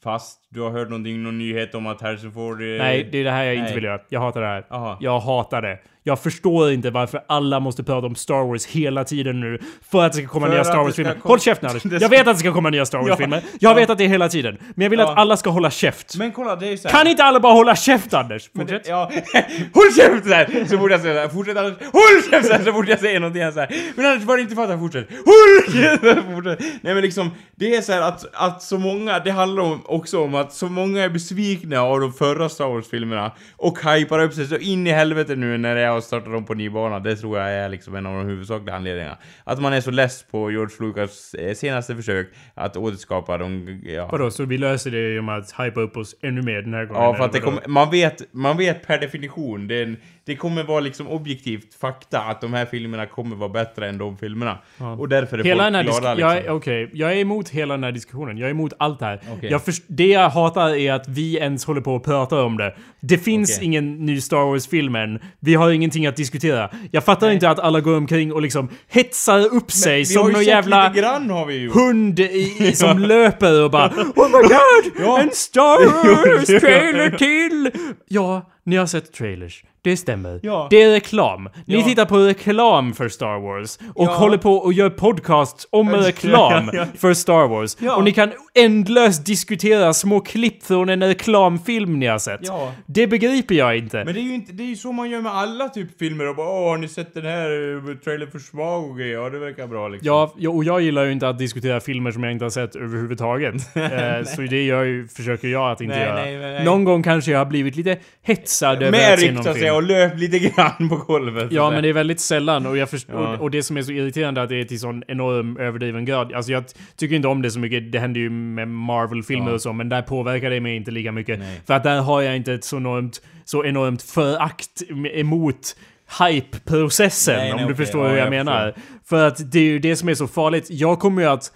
Fast 0.05 0.39
du 0.49 0.61
har 0.61 0.71
hört 0.71 0.89
någonting, 0.89 1.23
någon 1.23 1.37
nyhet 1.37 1.75
om 1.75 1.87
att 1.87 2.01
Harrison 2.01 2.31
Ford... 2.31 2.61
eh, 2.61 2.67
Nej, 2.67 3.09
det 3.11 3.17
är 3.17 3.23
det 3.23 3.31
här 3.31 3.43
jag 3.43 3.53
inte 3.55 3.65
nej. 3.65 3.75
vill 3.75 3.83
göra. 3.83 3.99
Jag 4.09 4.19
hatar 4.19 4.41
det 4.41 4.47
här. 4.47 4.65
Jaha. 4.69 4.97
Jag 5.01 5.19
hatar 5.19 5.61
det. 5.61 5.79
Jag 6.07 6.19
förstår 6.23 6.71
inte 6.71 6.89
varför 6.89 7.21
alla 7.27 7.59
måste 7.59 7.83
prata 7.83 8.07
om 8.07 8.15
Star 8.15 8.47
Wars 8.47 8.65
hela 8.65 9.03
tiden 9.03 9.39
nu. 9.39 9.59
För 9.91 10.05
att 10.05 10.11
det 10.13 10.17
ska 10.17 10.27
komma 10.27 10.45
För 10.45 10.51
nya 10.53 10.61
att 10.61 10.67
Star 10.67 10.77
Wars-filmer. 10.83 11.15
Håll 11.23 11.39
käften 11.39 11.69
Anders! 11.69 11.83
Jag 12.01 12.09
vet 12.09 12.27
att 12.27 12.35
det 12.35 12.39
ska 12.39 12.53
komma 12.53 12.69
nya 12.69 12.85
Star 12.85 12.99
Wars-filmer. 12.99 13.41
Jag 13.59 13.71
Ja. 13.71 13.73
vet 13.75 13.89
att 13.89 13.97
det 13.97 14.03
är 14.03 14.07
hela 14.07 14.29
tiden. 14.29 14.57
Men 14.75 14.83
jag 14.83 14.89
vill 14.89 14.99
Ja. 14.99 15.11
att 15.11 15.17
alla 15.17 15.37
ska 15.37 15.49
hålla 15.49 15.71
käft. 15.71 16.15
Men 16.17 16.31
kolla, 16.31 16.55
det 16.55 16.67
är 16.67 16.71
ju 16.71 16.77
så 16.77 16.87
här. 16.87 16.97
Kan 16.97 17.07
inte 17.07 17.23
alla 17.23 17.39
bara 17.39 17.53
hålla 17.53 17.75
käft 17.75 18.13
Anders? 18.13 18.49
Det, 18.53 18.59
Fortsätt. 18.59 18.87
ja, 18.87 19.11
håll 19.73 19.93
käften! 19.97 20.67
Så 20.67 20.77
borde 20.77 20.93
jag 20.93 21.01
säga 21.01 21.13
såhär, 21.15 21.27
fortsätt 21.29 21.57
Anders, 21.57 21.73
håll 21.91 22.31
käften! 22.31 22.65
Så 22.65 22.71
borde 22.71 22.89
jag 22.91 22.99
säga 22.99 23.19
någonting 23.19 23.51
såhär, 23.51 23.75
men 23.95 24.05
Anders 24.05 24.23
bara 24.23 24.39
inte 24.39 24.55
fattar, 24.55 24.77
fortsätt, 24.77 25.07
håll 25.25 25.73
käften! 25.81 26.35
Fortsätt. 26.35 26.59
Nej 26.81 26.93
men 26.93 27.01
liksom, 27.03 27.31
det 27.55 27.75
är 27.75 27.81
så 27.81 27.91
här 27.91 28.01
att, 28.01 28.25
att 28.33 28.63
så 28.63 28.77
många, 28.77 29.19
det 29.19 29.31
handlar 29.31 29.63
om, 29.63 29.81
också 29.85 30.23
om 30.23 30.35
att 30.35 30.53
så 30.53 30.65
många 30.67 31.03
är 31.03 31.09
besvikna 31.09 31.81
av 31.81 31.99
de 31.99 32.13
förra 32.13 32.49
Star 32.49 32.65
Wars-filmerna 32.67 33.31
och 33.57 33.77
hypar 33.91 34.19
upp 34.23 34.33
sig 34.33 34.47
så 34.47 34.57
in 34.57 34.87
i 34.87 34.91
helvete 34.91 35.35
nu 35.35 35.57
när 35.57 35.75
det 35.75 35.81
är 35.81 35.94
att 35.97 36.03
starta 36.03 36.29
dem 36.29 36.45
på 36.45 36.53
ny 36.53 36.69
bana. 36.69 36.99
Det 36.99 37.15
tror 37.15 37.39
jag 37.39 37.51
är 37.51 37.69
liksom 37.69 37.95
en 37.95 38.05
av 38.05 38.17
de 38.17 38.25
huvudsakliga 38.25 38.75
anledningarna. 38.75 39.17
Att 39.43 39.61
man 39.61 39.73
är 39.73 39.81
så 39.81 39.91
less 39.91 40.23
på 40.23 40.51
George 40.51 40.75
Lucas 40.79 41.33
eh, 41.33 41.53
senaste 41.53 41.95
försök 41.95 42.27
att 42.53 42.77
återskapa 42.77 43.37
de, 43.37 43.79
ja, 43.83 44.07
Vadå, 44.11 44.31
så 44.31 44.45
vi 44.45 44.57
löser 44.57 44.91
det 44.91 45.09
genom 45.09 45.29
att 45.29 45.51
hypa 45.59 45.81
upp 45.81 45.97
oss 45.97 46.15
ännu 46.21 46.41
mer 46.41 46.61
den 46.61 46.73
här 46.73 46.85
gången? 46.85 47.03
Ja, 47.03 47.13
för 47.13 47.23
att 47.23 47.33
det 47.33 47.39
kommer, 47.39 47.67
man, 47.67 47.91
vet, 47.91 48.33
man 48.33 48.57
vet 48.57 48.87
per 48.87 48.99
definition, 48.99 49.67
det, 49.67 49.75
är 49.75 49.83
en, 49.83 49.97
det 50.25 50.35
kommer 50.35 50.63
vara 50.63 50.79
liksom 50.79 51.07
objektivt 51.07 51.73
fakta 51.81 52.19
att 52.19 52.41
de 52.41 52.53
här 52.53 52.65
filmerna 52.65 53.05
kommer 53.05 53.35
vara 53.35 53.49
bättre 53.49 53.89
än 53.89 53.97
de 53.97 54.17
filmerna. 54.17 54.57
Och 54.99 55.09
därför 55.09 55.37
är 55.37 55.43
Hela 55.43 55.63
folk 55.63 55.73
den 55.73 55.75
här 55.75 55.83
glada 55.83 56.15
disk- 56.15 56.21
jag, 56.21 56.31
är- 56.31 56.35
liksom. 56.35 56.55
Okej, 56.57 56.89
jag 56.93 57.11
är 57.13 57.17
emot 57.17 57.49
hela 57.49 57.73
den 57.73 57.83
här 57.83 57.91
diskussionen. 57.91 58.37
Jag 58.37 58.47
är 58.47 58.51
emot 58.51 58.73
allt 58.79 58.99
det 58.99 59.05
här. 59.05 59.21
Okej. 59.37 59.51
Jag 59.51 59.61
det 59.87 60.07
jag 60.07 60.29
hatar 60.29 60.75
är 60.75 60.93
att 60.93 61.07
vi 61.07 61.37
ens 61.37 61.65
håller 61.65 61.81
på 61.81 61.95
och 61.95 62.03
pratar 62.03 62.43
om 62.43 62.57
det. 62.57 62.75
Det 62.99 63.17
finns 63.17 63.55
Okej. 63.57 63.65
ingen 63.65 64.05
ny 64.05 64.21
Star 64.21 64.37
Wars-film 64.51 64.95
än. 64.95 65.19
Vi 65.39 65.55
har 65.55 65.71
ingenting 65.71 66.05
att 66.07 66.15
diskutera. 66.15 66.69
Jag 66.91 67.03
fattar 67.03 67.29
inte 67.31 67.49
att 67.49 67.59
alla 67.59 67.79
går 67.79 67.97
omkring 67.97 68.33
och 68.33 68.41
liksom 68.41 68.69
hetsar 68.87 69.53
upp 69.55 69.71
sig 69.71 70.05
som 70.05 70.31
någon 70.31 70.43
jävla 70.43 70.89
grann 70.89 71.29
hund 71.73 72.19
i, 72.19 72.71
som 72.75 72.99
löper 72.99 73.63
och 73.63 73.71
bara 73.71 73.87
Oh 74.15 74.27
my 74.27 74.41
god! 74.47 74.93
Ja. 75.05 75.21
En 75.21 75.31
Star 75.31 75.85
Wars 75.85 76.45
Jo, 76.49 76.53
jo, 76.53 76.59
trailer 76.59 77.09
till! 77.09 77.71
Ja, 78.07 78.51
ni 78.65 78.75
har 78.75 78.85
sett 78.85 79.13
trailers. 79.13 79.63
Det 79.81 79.97
stämmer. 79.97 80.39
Ja. 80.43 80.67
Det 80.69 80.81
är 80.83 80.91
reklam. 80.91 81.49
Ni 81.65 81.75
Ja. 81.79 81.81
tittar 81.85 82.05
på 82.05 82.17
reklam 82.17 82.93
för 82.93 83.09
Star 83.09 83.39
Wars 83.39 83.77
och 83.95 84.05
Ja. 84.05 84.11
håller 84.11 84.37
på 84.37 84.53
och 84.55 84.73
gör 84.73 84.89
podcasts 84.89 85.67
om 85.69 85.89
reklam 85.91 86.71
för 86.97 87.13
Star 87.13 87.47
Wars. 87.47 87.75
Och 87.97 88.03
ni 88.03 88.11
kan 88.11 88.31
ändlöst 88.59 89.25
diskutera 89.25 89.93
små 89.93 90.19
klipp 90.19 90.63
från 90.63 90.89
en 90.89 91.03
reklamfilm 91.03 91.99
ni 91.99 92.05
har 92.05 92.19
sett. 92.19 92.39
Det 92.85 93.07
begriper 93.07 93.55
jag 93.55 93.77
inte. 93.77 94.03
Men 94.05 94.13
det 94.13 94.19
är 94.19 94.23
ju 94.23 94.33
inte, 94.35 94.53
det 94.53 94.63
är 94.63 94.67
ju 94.67 94.75
så 94.75 94.91
man 94.91 95.09
gör 95.09 95.21
med 95.21 95.31
alla 95.35 95.69
typ 95.69 95.99
filmer 95.99 96.27
och 96.29 96.35
bara 96.35 96.49
åh 96.49 96.69
har 96.69 96.77
ni 96.77 96.87
sett 96.87 97.13
den 97.13 97.25
här 97.25 97.75
eh, 97.89 97.95
trailern 97.95 98.31
för 98.31 98.39
svag 98.39 98.89
och 98.89 98.97
grejer? 98.97 99.13
Ja 99.17 99.29
det 99.29 99.39
verkar 99.39 99.67
bra 99.67 99.87
liksom. 99.87 100.07
Ja, 100.37 100.49
och 100.49 100.63
jag 100.63 100.81
gillar 100.81 101.03
ju 101.05 101.11
inte 101.11 101.29
att 101.29 101.37
diskutera 101.39 101.79
filmer 101.79 102.11
som 102.11 102.23
jag 102.23 102.31
inte 102.31 102.45
har 102.45 102.49
sett 102.49 102.75
överhuvudtaget. 102.75 103.53
eh, 103.75 104.23
så 104.35 104.41
det 104.41 104.63
gör 104.63 104.83
ju, 104.83 105.07
försöker 105.07 105.47
jag 105.47 105.71
att 105.71 105.81
inte 105.81 105.95
Nej, 105.95 106.05
göra. 106.05 106.15
nej, 106.15 106.37
nej. 106.37 106.65
Någon 106.65 106.83
gång 106.83 107.03
kanske 107.03 107.31
jag 107.31 107.39
har 107.39 107.45
blivit 107.45 107.75
lite 107.75 107.97
hetsad 108.23 108.54
över 108.63 108.91
Med 108.91 109.19
film. 109.19 109.43
sig 109.43 109.71
och 109.71 109.83
löp 109.83 110.17
lite 110.19 110.39
grann 110.39 110.89
på 110.89 110.95
golvet. 110.95 111.51
Ja, 111.51 111.71
men 111.71 111.83
det 111.83 111.89
är 111.89 111.93
väldigt 111.93 112.19
sällan 112.19 112.65
och, 112.65 112.77
jag 112.77 112.89
först- 112.89 113.07
Ja. 113.11 113.33
och, 113.35 113.41
och 113.41 113.51
det 113.51 113.63
som 113.63 113.77
är 113.77 113.81
så 113.81 113.91
irriterande 113.91 114.41
är 114.41 114.43
att 114.43 114.49
det 114.49 114.59
är 114.59 114.63
till 114.63 114.79
sån 114.79 115.03
enorm 115.07 115.57
överdriven 115.57 116.05
grad. 116.05 116.33
Alltså 116.33 116.51
jag 116.51 116.63
tycker 116.97 117.15
inte 117.15 117.27
om 117.27 117.41
det 117.41 117.51
så 117.51 117.59
mycket. 117.59 117.91
Det 117.91 117.99
händer 117.99 118.19
ju 118.21 118.29
med 118.29 118.67
Marvel-filmer 118.67 119.47
Ja. 119.49 119.53
och 119.53 119.61
så, 119.61 119.73
men 119.73 119.89
där 119.89 120.01
påverkar 120.01 120.49
det 120.49 120.59
mig 120.59 120.75
inte 120.75 120.91
lika 120.91 121.11
mycket. 121.11 121.39
Nej. 121.39 121.61
För 121.67 121.73
att 121.73 121.83
där 121.83 122.01
har 122.01 122.21
jag 122.21 122.35
inte 122.35 122.53
ett 122.53 122.63
så 122.63 122.77
enormt, 122.77 123.21
så 123.45 123.65
enormt 123.65 124.01
förakt 124.01 124.81
emot 125.13 125.75
hype-processen, 126.19 127.35
om 127.35 127.41
nej, 127.41 127.57
du 127.57 127.63
okej. 127.63 127.75
förstår 127.75 128.03
Ja, 128.03 128.09
hur 128.09 128.17
jag, 128.17 128.25
jag 128.25 128.29
menar. 128.31 128.73
För 129.05 129.27
att 129.27 129.51
det 129.51 129.59
är 129.59 129.63
ju 129.63 129.79
det 129.79 129.95
som 129.95 130.09
är 130.09 130.13
så 130.13 130.27
farligt. 130.27 130.65
Jag 130.69 130.99
kommer 130.99 131.21
ju 131.21 131.27
att 131.27 131.51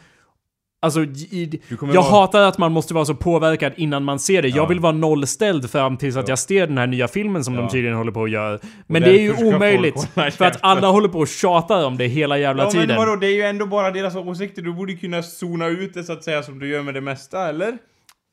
Alltså, 0.82 1.04
i, 1.04 1.60
jag 1.70 1.88
vara- 1.88 2.02
hatar 2.02 2.42
att 2.42 2.58
man 2.58 2.72
måste 2.72 2.94
vara 2.94 3.06
så 3.06 3.16
påverkad 3.16 3.74
innan 3.76 4.04
man 4.04 4.20
ser 4.20 4.42
det. 4.42 4.48
Jag 4.48 4.58
Ja. 4.58 4.66
vill 4.66 4.80
vara 4.80 4.92
nollställd 4.92 5.70
fram 5.70 5.98
tills 5.98 6.16
att 6.16 6.28
Ja. 6.28 6.32
jag 6.32 6.40
ser 6.40 6.68
den 6.68 6.78
här 6.78 6.88
nya 6.88 7.08
filmen 7.08 7.44
som 7.44 7.56
de 7.56 7.62
Ja. 7.64 7.70
tydligen 7.70 7.98
håller 7.98 8.12
på 8.12 8.24
att 8.24 8.30
göra. 8.32 8.60
Men 8.88 9.02
det 9.02 9.10
är 9.20 9.22
ju 9.22 9.34
omöjligt. 9.56 10.10
För 10.14 10.46
att 10.46 10.58
alla 10.62 10.88
håller 10.88 11.08
på 11.10 11.20
och 11.20 11.28
tjatar 11.28 11.86
om 11.86 11.98
det 11.98 12.06
hela 12.08 12.38
jävla 12.38 12.64
Ja 12.64 12.72
tiden. 12.72 12.88
men 12.88 12.98
vadå, 12.98 13.16
det 13.16 13.28
är 13.28 13.36
ju 13.36 13.42
ändå 13.42 13.66
bara 13.66 13.92
deras 13.92 14.16
åsikter. 14.16 14.62
Du 14.62 14.74
borde 14.74 14.94
kunna 14.94 15.24
zona 15.24 15.68
ut 15.68 15.94
det 15.94 16.04
så 16.04 16.14
att 16.14 16.24
säga 16.24 16.44
som 16.44 16.60
du 16.60 16.68
gör 16.68 16.82
med 16.84 16.94
det 16.94 17.02
mesta, 17.02 17.50
eller? 17.50 17.78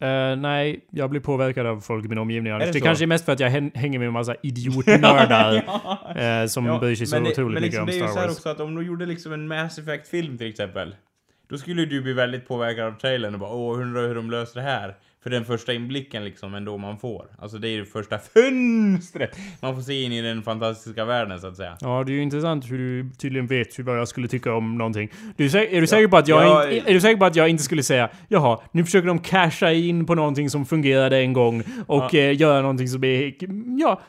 Eh, 0.02 0.36
nej, 0.36 0.80
jag 0.90 1.10
blir 1.10 1.20
påverkad 1.20 1.66
av 1.66 1.80
folk 1.80 2.04
i 2.04 2.08
min 2.08 2.18
omgivning. 2.18 2.52
Anders. 2.52 2.66
det 2.66 2.72
Det, 2.72 2.80
kanske 2.80 3.04
är 3.04 3.06
mest 3.06 3.24
för 3.24 3.32
att 3.32 3.40
jag 3.40 3.50
hän- 3.50 3.70
hänger 3.74 3.98
med 3.98 4.06
en 4.06 4.12
massa 4.12 4.34
idiotnördar 4.42 5.54
eh, 6.16 6.46
som 6.46 6.66
Ja, 6.66 6.78
bryr 6.78 6.94
sig 6.94 7.06
så 7.06 7.16
men 7.16 7.24
det- 7.24 7.30
otroligt 7.30 7.54
men 7.54 7.62
mycket 7.62 7.62
liksom, 7.62 7.80
om 7.82 7.86
det 7.86 7.92
är 7.92 7.96
ju 7.96 8.02
Star 8.02 8.20
så 8.20 8.26
Wars. 8.28 8.36
också 8.36 8.48
att 8.48 8.60
om 8.60 8.74
du 8.74 8.86
gjorde 8.86 9.06
liksom 9.06 9.32
en 9.32 9.48
Mass 9.48 9.78
Effect-film 9.78 10.38
till 10.38 10.48
exempel. 10.50 10.94
Då 11.48 11.58
skulle 11.58 11.84
du 11.84 12.02
bli 12.02 12.12
väldigt 12.12 12.48
påverkad 12.48 12.86
av 12.86 12.92
trailern 12.92 13.34
och 13.34 13.40
bara 13.40 13.50
åh, 13.50 13.80
undrar 13.80 14.08
hur 14.08 14.14
de 14.14 14.30
löser 14.30 14.60
det 14.60 14.66
här. 14.66 14.94
För 15.22 15.30
den 15.30 15.44
första 15.44 15.72
inblicken 15.72 16.24
liksom 16.24 16.54
ändå 16.54 16.78
man 16.78 16.98
får. 16.98 17.26
Alltså 17.38 17.58
det 17.58 17.68
är 17.68 17.78
det 17.78 17.84
första 17.84 18.18
fönstret 18.18 19.38
man 19.60 19.74
får 19.74 19.82
se 19.82 20.02
in 20.02 20.12
i 20.12 20.22
den 20.22 20.42
fantastiska 20.42 21.04
världen 21.04 21.40
så 21.40 21.46
att 21.46 21.56
säga. 21.56 21.76
Ja, 21.80 22.04
det 22.06 22.12
är 22.12 22.14
ju 22.14 22.22
intressant 22.22 22.70
hur 22.70 22.78
du 22.78 23.10
tydligen 23.18 23.46
vet 23.46 23.78
vad 23.78 23.98
jag 23.98 24.08
skulle 24.08 24.28
tycka 24.28 24.54
om 24.54 24.78
någonting. 24.78 25.10
Du 25.36 25.44
är, 25.44 25.80
du 25.80 25.86
säker 25.86 26.08
på 26.08 26.16
att 26.16 26.28
jag 26.28 26.42
Ja, 26.42 26.70
inte, 26.70 26.90
är 26.90 26.94
du 26.94 27.00
säker 27.00 27.16
på 27.16 27.24
att 27.24 27.36
jag 27.36 27.48
inte 27.48 27.62
skulle 27.62 27.82
säga 27.82 28.10
Jaha, 28.28 28.60
nu 28.72 28.84
försöker 28.84 29.08
de 29.08 29.18
casha 29.18 29.72
in 29.72 30.06
på 30.06 30.14
någonting 30.14 30.50
som 30.50 30.66
fungerade 30.66 31.18
en 31.18 31.32
gång 31.32 31.62
och 31.86 32.14
eh, 32.14 32.36
göra 32.40 32.60
någonting 32.60 32.88
som 32.88 33.04
är, 33.04 33.34
ja, 33.80 34.00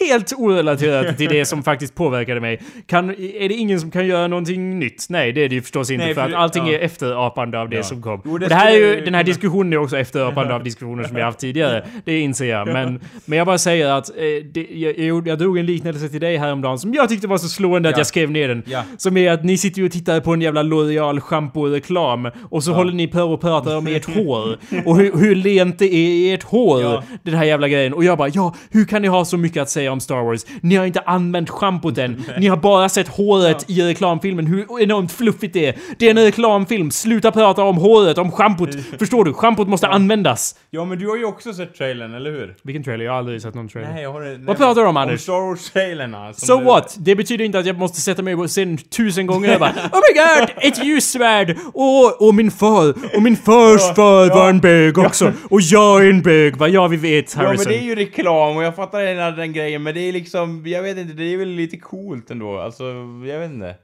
helt 0.00 0.32
orelaterat 0.32 1.18
till 1.18 1.28
det 1.28 1.44
som 1.44 1.62
faktiskt 1.62 1.94
påverkade 1.94 2.40
mig. 2.40 2.60
Kan, 2.86 3.10
är 3.10 3.48
det 3.48 3.54
ingen 3.54 3.80
som 3.80 3.90
kan 3.90 4.06
göra 4.06 4.26
någonting 4.26 4.78
nytt? 4.78 5.06
Nej, 5.08 5.32
det 5.32 5.44
är 5.44 5.48
det 5.48 5.54
ju 5.54 5.62
förstås 5.62 5.90
inte 5.90 6.04
Nej, 6.04 6.14
för, 6.14 6.22
för 6.22 6.28
att 6.28 6.34
allting 6.36 6.66
ja. 6.66 6.72
är 6.72 6.78
efterapande 6.78 7.60
av 7.60 7.68
det 7.68 7.76
Ja. 7.76 7.82
som 7.82 8.02
kom. 8.02 8.22
Jo, 8.24 8.38
det 8.38 8.44
och 8.44 8.48
det 8.48 8.54
här 8.54 8.70
är 8.72 8.76
ju, 8.96 9.00
den 9.04 9.14
här 9.14 9.24
diskussionen 9.24 9.72
är 9.72 9.76
också 9.76 9.98
efterapande 9.98 10.54
av 10.54 10.64
diskussioner 10.64 11.04
som 11.04 11.14
vi 11.14 11.20
har 11.20 11.26
haft 11.26 11.38
tidigare. 11.38 11.86
Det 12.04 12.18
inser 12.18 12.44
jag. 12.46 12.66
Men, 12.68 13.00
men 13.24 13.38
jag 13.38 13.46
bara 13.46 13.58
säger 13.58 13.88
att 13.90 14.08
eh, 14.08 14.14
det, 14.52 14.66
jag, 14.72 14.98
jag, 14.98 15.28
jag 15.28 15.38
drog 15.38 15.58
en 15.58 15.66
liknelse 15.66 16.08
till 16.08 16.20
dig 16.20 16.36
häromdagen 16.36 16.78
som 16.78 16.94
jag 16.94 17.08
tyckte 17.08 17.26
var 17.26 17.38
så 17.38 17.48
slående 17.48 17.88
att 17.88 17.94
Ja. 17.94 17.98
jag 18.00 18.06
skrev 18.06 18.30
ner 18.30 18.48
den. 18.48 18.62
Ja. 18.66 18.82
Som 18.98 19.16
är 19.16 19.30
att 19.32 19.44
ni 19.44 19.58
sitter 19.58 19.80
ju 19.80 19.86
och 19.86 19.92
tittar 19.92 20.20
på 20.20 20.32
en 20.32 20.40
jävla 20.40 20.62
L'Oreal 20.62 21.20
shampoo-reklam 21.20 22.30
och 22.50 22.64
så 22.64 22.72
håller 22.72 22.92
ni 22.92 23.06
på 23.08 23.22
och 23.22 23.40
pratar 23.40 23.76
om 23.76 23.86
ert 23.86 24.04
hår. 24.14 24.58
Och 24.86 24.96
hur, 24.96 25.12
hur 25.18 25.34
lent 25.34 25.78
det 25.78 25.84
är 25.94 26.08
i 26.08 26.32
ert 26.32 26.42
hår. 26.42 26.82
Ja. 26.82 27.02
Den 27.22 27.34
här 27.34 27.44
jävla 27.44 27.68
grejen. 27.68 27.94
Och 27.94 28.04
jag 28.04 28.18
bara 28.18 28.28
ja, 28.28 28.54
hur 28.70 28.84
kan 28.84 29.02
ni 29.02 29.08
ha 29.08 29.24
så 29.24 29.36
mycket 29.36 29.62
att 29.64 29.70
säga 29.70 29.92
om 29.92 30.00
Star 30.00 30.22
Wars? 30.24 30.46
Ni 30.60 30.76
har 30.76 30.86
inte 30.86 31.00
använt 31.00 31.50
schampot 31.50 31.98
än. 31.98 32.24
Ni 32.38 32.46
har 32.46 32.56
bara 32.56 32.88
sett 32.88 33.08
håret 33.08 33.70
i 33.70 33.82
reklamfilmen. 33.82 34.46
Hur 34.46 34.82
enormt 34.82 35.12
fluffigt 35.12 35.52
det 35.54 35.66
är. 35.66 35.74
Det 35.98 36.06
är 36.06 36.10
en 36.10 36.18
reklamfilm. 36.24 36.90
Sluta 36.90 37.32
prata 37.32 37.62
om 37.62 37.76
håret, 37.76 38.18
om 38.18 38.32
schampot. 38.32 38.68
Förstår 38.98 39.24
du? 39.24 39.32
Schampot 39.32 39.68
måste 39.68 39.88
användas. 39.88 40.54
Ja, 40.70 40.84
men 40.84 40.98
du 40.98 41.08
har 41.08 41.16
ju 41.16 41.24
också 41.24 41.52
sett 41.52 41.74
trailern, 41.74 42.14
eller 42.14 42.30
hur? 42.30 42.54
Vilken 42.62 42.84
trailer? 42.84 43.04
Jag 43.04 43.12
har 43.12 43.18
aldrig 43.18 43.42
sett 43.42 43.54
någon 43.54 43.68
trailer. 43.68 43.92
Nej, 43.92 44.02
jag 44.02 44.12
har 44.12 44.20
nej, 44.20 44.38
Vad 44.40 44.56
pratar 44.56 44.80
du 44.82 44.86
om, 44.88 44.96
Anders? 44.96 45.14
Om 45.14 45.18
Star 45.18 45.40
Wars-trailerna. 45.48 46.32
som 46.32 46.46
So 46.46 46.58
du- 46.58 46.64
what? 46.64 46.96
Det 46.98 47.14
betyder 47.16 47.44
inte 47.44 47.58
att 47.58 47.66
jag 47.66 47.78
måste 47.78 48.00
sätta 48.00 48.22
mig 48.22 48.34
och 48.34 48.50
se 48.50 48.64
den 48.64 48.76
tusen 48.78 49.26
gånger 49.26 49.54
och 49.54 49.60
bara 49.60 49.70
Oh 49.70 50.00
my 50.12 50.20
god! 50.20 50.50
Ett 50.72 50.84
ljussvärd! 50.84 51.56
Och, 51.74 52.26
och 52.28 52.34
min 52.34 52.50
far! 52.50 52.94
Och 53.16 53.22
min 53.22 53.36
fars 53.36 53.94
far 53.96 54.28
var 54.34 54.50
en 54.50 54.60
bög 54.60 54.98
också! 54.98 55.32
Och 55.50 55.60
jag 55.60 56.06
är 56.06 56.10
en 56.10 56.22
bög! 56.22 56.56
Vad 56.56 56.70
ja 56.70 56.86
vi 56.88 56.96
vet 56.96 57.32
Ja 57.34 57.38
men 57.38 57.46
Harrison. 57.46 57.72
det 57.72 57.78
är 57.78 57.82
ju 57.82 57.94
reklam 57.94 58.56
och 58.56 58.62
jag 58.64 58.76
fattar 58.76 59.00
hela 59.06 59.30
den 59.30 59.52
grejen 59.54 59.82
men 59.82 59.94
det 59.94 60.00
är 60.00 60.12
liksom, 60.12 60.62
jag 60.66 60.82
vet 60.82 60.98
inte, 60.98 61.12
det 61.14 61.24
är 61.24 61.36
väl 61.36 61.48
lite 61.48 61.76
coolt 61.76 62.30
ändå. 62.30 62.58
Alltså, 62.58 62.84
jag 63.26 63.38
vet 63.38 63.50
inte. 63.50 63.74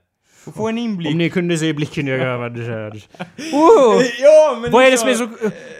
Få- 0.57 0.69
en 0.69 0.79
inblick. 0.79 1.13
Om 1.13 1.19
ni 1.19 1.31
kunde 1.31 1.59
se 1.59 1.73
blicken 1.73 2.07
jag 2.07 2.21
gav 2.21 2.41
här. 2.57 3.05
Oh! 3.53 4.03
Ja 4.23 4.59
men 4.63 4.71
Vad 4.71 4.85
är 4.85 4.91
det 4.91 4.99
som 4.99 5.09
är 5.09 5.15
så... 5.15 5.29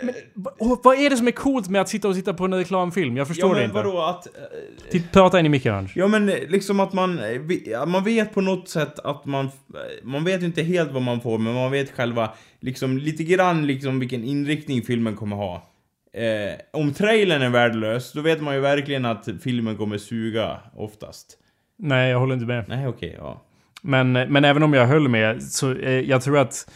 Men, 0.03 0.15
oh, 0.59 0.79
vad 0.85 0.99
är 0.99 1.11
det 1.11 1.17
som 1.17 1.27
är 1.27 1.31
coolt 1.33 1.69
med 1.69 1.81
att 1.81 1.89
sitta 1.89 2.09
och 2.09 2.15
titta 2.15 2.35
på 2.35 2.45
en 2.45 2.55
reklamfilm? 2.55 3.17
Jag 3.17 3.25
Ja 3.25 3.29
förstår 3.29 3.49
det 3.49 3.55
men 3.55 3.65
inte. 3.65 3.75
vadå 3.75 4.03
att... 4.03 4.27
eh, 4.27 4.33
Titt, 4.91 5.13
prata 5.13 5.41
in 5.41 5.47
i 5.47 5.49
micken. 5.49 5.89
Ja 5.95 6.09
men 6.09 6.29
eh, 6.29 6.35
liksom 6.49 6.81
att 6.81 6.93
man, 6.93 7.19
eh, 7.19 7.41
ja, 7.67 7.87
man 7.87 8.05
vet 8.05 8.35
på 8.35 8.41
något 8.41 8.69
sätt 8.69 8.99
att 8.99 9.25
man, 9.27 9.51
man 10.03 10.25
vet 10.25 10.43
inte 10.43 10.63
helt 10.63 10.93
vad 10.93 11.03
man 11.03 11.21
får 11.21 11.39
men 11.39 11.55
man 11.55 11.71
vet 11.71 11.91
själva 11.91 12.31
liksom 12.61 12.99
lite 12.99 13.25
grann 13.25 13.67
liksom 13.67 14.01
vilken 14.01 14.25
inriktning 14.25 14.83
filmen 14.83 15.17
kommer 15.17 15.37
ha. 15.37 15.67
Eh, 16.13 16.81
om 16.81 16.93
trailern 16.93 17.43
är 17.43 17.51
värdelös, 17.51 18.13
då 18.13 18.21
vet 18.21 18.43
man 18.43 18.55
ju 18.55 18.61
verkligen 18.61 19.05
att 19.05 19.29
filmen 19.43 19.77
kommer 19.77 19.99
suga 19.99 20.61
oftast. 20.77 21.39
Nej, 21.79 22.11
jag 22.11 22.19
håller 22.19 22.35
inte 22.35 22.47
med. 22.47 22.65
Nej 22.69 22.89
okej, 22.89 23.15
ja. 23.19 23.43
Men, 23.83 24.13
men 24.13 24.45
även 24.45 24.63
om 24.63 24.75
jag 24.75 24.87
höll 24.87 25.09
med 25.09 25.43
så 25.43 25.75
eh, 25.75 26.01
jag 26.01 26.23
tror 26.23 26.39
att 26.39 26.71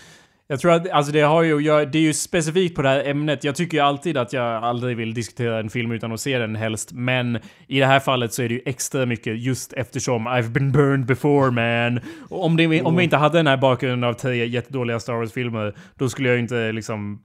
jag 0.49 0.61
tror 0.61 0.73
att, 0.73 0.91
alltså 0.91 1.13
det 1.13 1.21
har 1.21 1.43
ju, 1.43 1.61
jag, 1.61 1.93
det 1.93 1.99
är 1.99 2.03
ju 2.03 2.13
specifikt 2.13 2.77
på 2.77 2.83
det 2.83 2.89
här 2.89 3.05
ämnet. 3.05 3.45
Jag 3.45 3.55
tycker 3.55 3.77
ju 3.77 3.83
alltid 3.83 4.17
att 4.17 4.33
jag 4.33 4.65
aldrig 4.65 4.97
vill 4.97 5.15
diskutera 5.15 5.59
en 5.59 5.71
film 5.71 5.93
utan 5.93 6.13
att 6.13 6.21
se 6.21 6.39
den 6.39 6.57
helst. 6.57 6.93
Men 6.93 7.39
i 7.67 7.79
det 7.79 7.87
här 7.87 8.01
fallet 8.01 8.33
så 8.33 8.43
är 8.43 8.49
det 8.49 8.55
ju 8.55 8.61
extra 8.67 9.07
mycket 9.07 9.39
just 9.39 9.73
eftersom 9.73 10.29
I've 10.29 10.49
been 10.49 10.73
burned 10.73 11.07
before 11.07 11.51
man. 11.51 12.01
Och 12.29 12.45
om, 12.45 12.57
det, 12.57 12.83
om 12.83 12.97
vi 12.97 13.05
inte 13.05 13.17
hade 13.17 13.39
den 13.39 13.47
här 13.47 13.57
bakgrunden 13.57 14.11
av 14.11 14.15
tre 14.15 14.47
jättedåliga 14.47 15.01
Star 15.01 15.15
Wars-filmer, 15.15 15.75
då 15.99 16.09
skulle 16.09 16.29
jag 16.29 16.37
ju 16.37 16.43
inte 16.43 16.73
liksom 16.73 17.23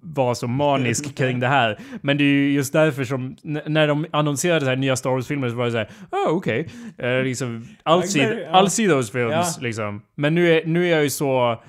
vara 0.00 0.34
så 0.34 0.46
manisk 0.46 1.16
kring 1.16 1.40
det 1.40 1.48
här. 1.48 1.78
Men 2.00 2.18
det 2.18 2.24
är 2.24 2.26
ju 2.26 2.52
just 2.52 2.72
därför 2.72 3.04
som, 3.04 3.36
när 3.66 3.88
de 3.88 4.06
annonserade 4.10 4.60
så 4.60 4.66
här 4.66 4.76
nya 4.76 4.96
Star 4.96 5.10
Wars-filmer 5.10 5.48
så 5.48 5.54
var 5.54 5.64
det 5.64 5.70
så 5.70 5.78
här, 5.78 5.88
oh, 6.10 6.36
okej. 6.36 6.68
Eh, 6.98 7.22
liksom, 7.22 7.66
I'll 7.84 8.02
see. 8.02 8.46
I'll 8.52 8.68
see 8.68 8.88
those 8.88 9.12
films, 9.12 9.58
liksom. 9.60 10.02
Men 10.14 10.34
nu 10.34 10.52
är, 10.52 10.66
nu 10.66 10.86
är 10.86 10.90
jag 10.90 11.02
ju 11.02 11.10
så... 11.10 11.62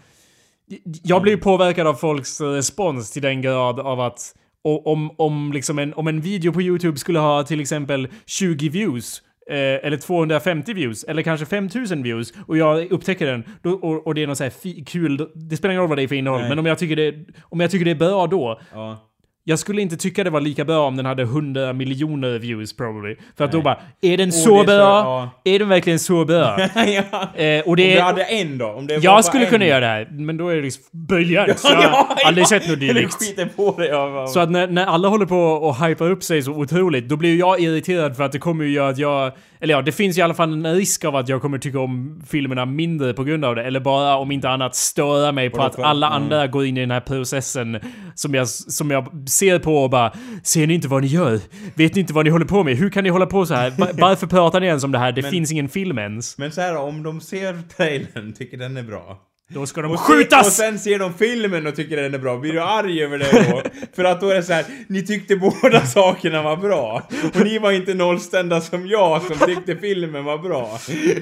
Jag 1.04 1.22
blir 1.22 1.38
påverkad 1.38 1.88
av 1.88 1.94
folks 1.94 2.42
respons 2.42 3.12
till 3.12 3.22
den 3.22 3.42
grad 3.42 3.80
av 3.80 4.00
att 4.00 4.36
om, 4.64 5.12
om, 5.18 5.54
liksom 5.54 5.80
en, 5.80 5.94
om 5.94 6.08
en 6.08 6.22
video 6.22 6.54
på 6.54 6.62
YouTube 6.62 6.98
skulle 6.98 7.20
ha 7.20 7.44
till 7.44 7.60
exempel 7.60 8.08
20 8.26 8.70
views 8.70 9.22
eh, 9.50 9.56
eller 9.58 9.98
250 9.98 10.74
views, 10.74 11.04
eller 11.04 11.22
kanske 11.22 11.46
5000 11.46 12.04
views, 12.04 12.34
och 12.48 12.58
jag 12.58 12.92
upptäcker 12.92 13.26
den, 13.26 13.44
då, 13.62 13.72
och, 13.72 14.08
och 14.08 14.16
det 14.16 14.24
är 14.24 14.28
något 14.28 14.38
så 14.38 14.44
här 14.44 14.86
kul, 14.86 15.30
det 15.36 15.58
spelar 15.58 15.72
ingen 15.72 15.82
roll 15.82 15.90
vad 15.90 15.98
det 15.98 16.04
är 16.04 16.08
för 16.08 16.16
innehåll, 16.16 16.40
Nej. 16.40 16.50
men 16.50 16.60
om 16.60 16.66
jag, 16.66 16.80
tycker 16.80 16.96
det, 16.96 17.16
om 17.42 17.60
jag 17.60 17.72
tycker 17.72 17.86
det 17.86 17.92
är 17.92 17.96
bra 17.96 18.28
då, 18.28 18.60
ja. 18.74 19.10
Jag 19.46 19.60
skulle 19.60 19.82
inte 19.82 19.98
tycka 19.98 20.24
det 20.24 20.30
var 20.30 20.42
lika 20.42 20.66
bra 20.66 20.88
om 20.88 20.96
den 20.96 21.06
hade 21.06 21.24
100 21.24 21.74
miljoner 21.74 22.40
views 22.40 22.78
probably. 22.78 23.16
För 23.38 23.46
att 23.46 23.52
då 23.52 23.58
Nej. 23.58 23.64
bara, 23.64 23.78
är 24.02 24.18
den 24.18 24.28
Och 24.28 24.34
så 24.34 24.64
bra? 24.64 24.74
ja. 24.74 25.30
Är 25.44 25.60
den 25.60 25.70
verkligen 25.70 26.00
så 26.00 26.26
bra? 26.26 26.60
ja. 26.76 27.44
eh, 27.44 27.62
och 27.62 27.68
Om 27.68 27.76
det 27.76 27.84
du 27.84 27.98
är... 27.98 28.02
hade 28.02 28.24
en 28.24 28.58
då? 28.58 28.66
Om 28.68 28.88
det 28.88 29.04
Jag 29.04 29.26
skulle 29.26 29.44
en. 29.44 29.50
kunna 29.50 29.66
göra 29.66 29.80
det 29.80 29.86
här, 29.86 30.08
men 30.12 30.38
då 30.38 30.48
är 30.48 30.56
det 30.56 30.62
liksom 30.62 30.84
briljant. 30.92 31.60
så 31.60 31.68
jag 31.68 31.90
har 31.90 32.08
aldrig 32.26 32.48
sett 32.48 32.70
något 32.70 32.80
dylikt. 32.80 33.56
på. 33.56 33.76
Ja, 33.78 33.86
ja. 33.86 34.28
Så 34.28 34.40
att 34.40 34.52
när, 34.52 34.68
när 34.68 34.86
alla 34.86 35.08
håller 35.08 35.26
på 35.26 35.38
och 35.40 35.86
hypar 35.86 36.10
upp 36.10 36.24
sig 36.24 36.42
så 36.42 36.52
otroligt, 36.52 37.10
då 37.10 37.16
blir 37.16 37.40
jag 37.40 37.60
irriterad 37.60 38.16
för 38.18 38.24
att 38.24 38.32
det 38.32 38.40
kommer 38.40 38.66
ju 38.66 38.72
göra 38.72 38.90
att 38.90 38.98
jag... 38.98 39.32
Eller 39.60 39.74
ja, 39.74 39.82
det 39.82 39.92
finns 39.92 40.18
i 40.18 40.22
alla 40.22 40.34
fall 40.34 40.54
en 40.54 40.76
risk 40.76 41.06
av 41.06 41.16
att 41.16 41.30
jag 41.30 41.42
kommer 41.42 41.58
tycka 41.58 41.80
om 41.80 42.22
filmerna 42.28 42.66
mindre 42.66 43.14
på 43.14 43.24
grund 43.24 43.46
av 43.46 43.56
det. 43.56 43.64
Eller 43.64 43.80
bara, 43.80 44.18
om 44.18 44.32
inte 44.32 44.50
annat, 44.50 44.76
störa 44.76 45.32
mig 45.32 45.50
på 45.50 45.58
Vadå 45.58 45.70
att 45.70 45.80
alla 45.80 46.08
mm. 46.08 46.24
andra 46.24 46.48
går 46.48 46.66
in 46.66 46.78
i 46.78 46.80
den 46.80 46.92
här 46.92 47.00
processen 47.00 47.80
som 48.16 48.34
jag, 48.34 48.48
som 48.48 48.92
jag 48.92 49.30
ser 49.34 49.60
på 49.60 49.78
och 49.84 49.90
bara 49.90 50.14
Ser 50.44 50.68
ni 50.68 50.74
inte 50.74 50.88
vad 50.88 51.02
ni 51.02 51.08
gör? 51.08 51.40
Vet 51.76 51.96
ni 51.96 52.02
inte 52.02 52.14
vad 52.14 52.26
ni 52.26 52.32
håller 52.32 52.46
på 52.46 52.64
med? 52.64 52.76
Hur 52.78 52.90
kan 52.90 53.04
ni 53.04 53.10
hålla 53.10 53.26
på 53.26 53.46
så 53.46 53.54
här? 53.54 53.70
Va- 53.70 53.88
Varför 53.94 54.28
pratar 54.28 54.60
ni 54.60 54.66
ens 54.68 54.84
om 54.84 54.92
det 54.92 54.98
här? 55.00 55.12
Det 55.12 55.22
Men- 55.22 55.32
finns 55.32 55.52
ingen 55.52 55.70
film 55.70 55.98
ens. 56.00 56.38
Men 56.38 56.52
så 56.52 56.62
här, 56.62 56.78
om 56.78 57.04
de 57.04 57.22
ser 57.22 57.62
trailern, 57.78 58.34
tycker 58.34 58.58
den 58.58 58.78
är 58.78 58.84
bra. 58.84 59.18
Då 59.54 59.66
ska 59.66 59.82
de 59.82 59.92
Och, 59.92 60.00
se- 60.00 60.14
och 60.14 60.18
skjutas! 60.20 60.56
sen 60.56 60.80
ser 60.80 61.00
de 61.00 61.14
filmen 61.14 61.68
och 61.68 61.76
tycker 61.76 61.98
den 61.98 62.14
är 62.14 62.18
bra. 62.20 62.38
Blir 62.38 62.54
du 62.54 62.62
arg 62.62 63.04
över 63.04 63.18
det 63.18 63.50
då? 63.52 63.62
För 63.96 64.04
att 64.04 64.22
då 64.22 64.30
är 64.30 64.36
det 64.36 64.44
så 64.44 64.54
här, 64.54 64.66
ni 64.88 65.06
tyckte 65.06 65.36
båda 65.36 65.86
sakerna 65.86 66.42
var 66.42 66.58
bra. 66.58 67.02
Och 67.36 67.44
ni 67.46 67.58
var 67.60 67.72
inte 67.72 67.94
nollställda 67.94 68.62
som 68.62 68.88
jag 68.88 69.22
som 69.22 69.48
tyckte 69.48 69.76
filmen 69.76 70.24
var 70.26 70.38
bra. 70.38 70.80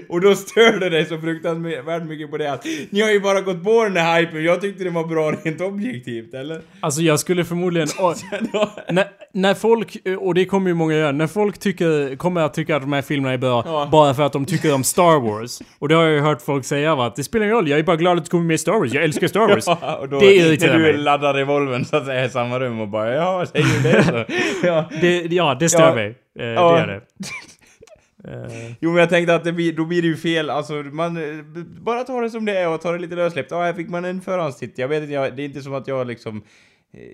Och 0.10 0.22
då 0.22 0.36
stör 0.36 0.80
det 0.80 0.90
dig 0.90 1.06
så 1.06 1.18
fruktansvärt 1.18 2.04
mycket 2.04 2.32
på 2.32 2.38
det 2.38 2.52
att 2.54 2.66
ni 2.90 3.02
har 3.02 3.10
ju 3.12 3.20
bara 3.20 3.42
gått 3.42 3.64
på 3.64 3.84
den 3.84 3.94
där 3.94 4.20
hypen. 4.20 4.44
Jag 4.44 4.62
tyckte 4.62 4.84
den 4.84 4.94
var 4.94 5.04
bra 5.08 5.32
rent 5.32 5.62
objektivt, 5.62 6.34
eller? 6.34 6.62
Alltså 6.80 7.02
jag 7.02 7.20
skulle 7.20 7.46
förmodligen... 7.46 7.88
När, 8.90 9.06
när 9.34 9.54
folk, 9.54 9.98
och 10.20 10.34
det 10.34 10.46
kommer 10.46 10.68
ju 10.70 10.74
många 10.74 10.94
göra, 10.96 11.12
när 11.12 11.28
folk 11.28 11.58
tycker, 11.60 12.16
kommer 12.16 12.42
att 12.42 12.54
tycka 12.54 12.76
att 12.76 12.82
de 12.82 12.94
här 12.94 13.02
filmerna 13.02 13.34
är 13.34 13.38
bra 13.38 13.64
Ja. 13.66 13.90
bara 13.92 14.14
för 14.14 14.24
att 14.24 14.34
de 14.34 14.46
tycker 14.46 14.74
om 14.74 14.84
Star 14.84 15.20
Wars. 15.20 15.60
Och 15.80 15.90
det 15.90 15.96
har 15.96 16.04
jag 16.04 16.14
ju 16.14 16.20
hört 16.20 16.42
folk 16.42 16.66
säga 16.66 16.96
va, 16.96 17.06
att 17.08 17.16
det 17.16 17.24
spelar 17.24 17.46
ingen 17.46 17.56
roll, 17.56 17.68
jag 17.70 17.80
är 17.80 17.84
bara 17.84 17.96
glad 17.96 18.21
att 18.22 18.26
det 18.26 18.32
kommer 18.32 18.46
med 18.46 18.60
Star 18.60 18.72
Wars, 18.72 18.94
jag 18.94 19.04
älskar 19.04 19.28
Star 19.28 19.48
Wars. 19.48 19.64
Ja, 19.82 19.96
och 19.96 20.10
då, 20.10 20.20
Det 20.20 20.36
irriterar 20.36 20.72
när 20.72 20.80
du 20.88 20.94
mig. 20.94 20.98
laddar 21.02 21.34
revolvern 21.34 21.86
så 21.86 21.96
att 21.98 22.06
säga 22.06 22.26
i 22.26 22.30
samma 22.30 22.60
rum 22.60 22.80
och 22.80 22.88
bara 22.88 23.14
ja, 23.14 23.46
säger 23.46 23.66
du 23.84 23.92
det 23.92 24.04
så? 24.04 24.26
Ja. 24.68 24.90
Det, 25.02 25.18
ja, 25.26 25.58
det 25.60 25.70
stör 25.70 25.88
Ja. 25.88 25.96
mig. 25.96 26.16
Eh, 26.40 26.46
Ja. 26.46 26.72
Det 26.74 26.80
gör 26.80 26.88
det. 26.88 27.02
Eh, 28.28 28.72
Jo 28.80 28.90
men 28.92 29.00
jag 29.00 29.10
tänkte 29.10 29.36
att 29.36 29.44
det 29.44 29.52
blir, 29.52 29.74
då 29.74 29.86
blir 29.86 30.02
det 30.02 30.08
ju 30.08 30.18
fel, 30.18 30.50
alltså 30.50 30.74
man 30.74 31.18
eh, 31.18 31.24
bara 31.82 32.04
ta 32.04 32.22
det 32.22 32.30
som 32.30 32.46
det 32.46 32.58
är 32.58 32.68
och 32.70 32.82
ta 32.82 32.92
det 32.92 32.98
lite 33.00 33.16
lössläppt. 33.16 33.52
Ja, 33.52 33.64
här 33.64 33.74
fick 33.74 33.90
man 33.90 34.06
en 34.06 34.22
förhandstitt. 34.22 34.74
Jag 34.78 34.88
vet 34.88 35.02
inte, 35.02 35.14
jag, 35.14 35.36
det 35.36 35.42
är 35.42 35.46
inte 35.46 35.62
som 35.62 35.74
att 35.74 35.88
jag 35.88 36.08
liksom 36.08 36.44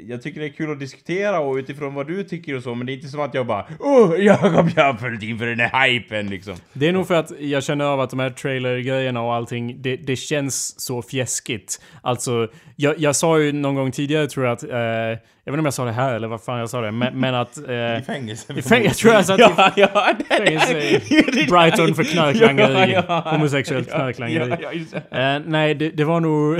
jag 0.07 0.21
tycker 0.21 0.39
det 0.39 0.45
är 0.45 0.49
kul 0.49 0.71
att 0.71 0.79
diskutera 0.79 1.39
och 1.39 1.55
utifrån 1.55 1.93
vad 1.93 2.07
du 2.07 2.23
tycker 2.23 2.55
och 2.55 2.63
så, 2.63 2.75
men 2.75 2.87
det 2.87 2.91
är 2.91 2.93
inte 2.93 3.07
som 3.07 3.19
att 3.19 3.33
jag 3.33 3.47
bara 3.47 3.65
Åh, 3.79 4.15
Jakob, 4.19 4.69
jag 4.75 4.83
har 4.83 4.93
följt 4.93 5.23
in 5.23 5.39
för 5.39 5.45
den 5.45 5.59
här 5.59 5.87
hypen 5.87 6.27
liksom. 6.27 6.55
Det 6.73 6.87
är 6.87 6.93
nog 6.93 7.07
för 7.07 7.15
att 7.15 7.31
jag 7.39 7.63
känner 7.63 7.85
av 7.85 7.99
att 8.01 8.09
de 8.09 8.19
här 8.19 8.29
trailer-grejerna 8.29 9.21
och 9.21 9.33
allting, 9.33 9.81
det, 9.81 9.95
det 9.95 10.15
känns 10.15 10.79
så 10.79 11.01
fjäskigt. 11.01 11.81
Alltså, 12.01 12.47
jag, 12.75 12.99
jag 12.99 13.15
sa 13.15 13.39
ju 13.39 13.51
någon 13.51 13.75
gång 13.75 13.91
tidigare 13.91 14.27
tror 14.27 14.45
jag 14.45 14.53
att, 14.53 14.63
eh, 14.63 14.69
jag 14.69 15.15
vet 15.45 15.47
inte 15.47 15.59
om 15.59 15.65
jag 15.65 15.73
sa 15.73 15.85
det 15.85 15.91
här 15.91 16.13
eller 16.13 16.27
vad 16.27 16.43
fan 16.43 16.59
jag 16.59 16.69
sa 16.69 16.81
det, 16.81 16.91
men, 16.91 17.19
men 17.19 17.35
att... 17.35 17.57
Eh, 17.57 17.73
I 17.73 18.03
fängelse. 18.05 18.53
I 18.53 18.61
fängelse, 18.61 18.87
jag 18.87 18.95
tror 18.97 19.13
jag 19.13 19.25
satt 19.25 19.39
i 19.39 19.41
ja, 19.57 19.71
ja, 19.75 20.13
det 20.17 20.35
fängelse 20.35 20.73
Brighton 21.49 21.95
för 21.95 22.03
knarklangeri. 22.03 22.93
Ja, 22.93 23.03
ja. 23.07 23.31
Homosexuellt 23.31 23.87
Ja, 23.91 23.95
knarklangeri. 23.95 24.57
Ja, 24.61 24.71
ja. 25.11 25.35
Eh, 25.35 25.41
nej, 25.45 25.75
det, 25.75 25.89
det 25.89 26.03
var 26.03 26.19
nog... 26.19 26.57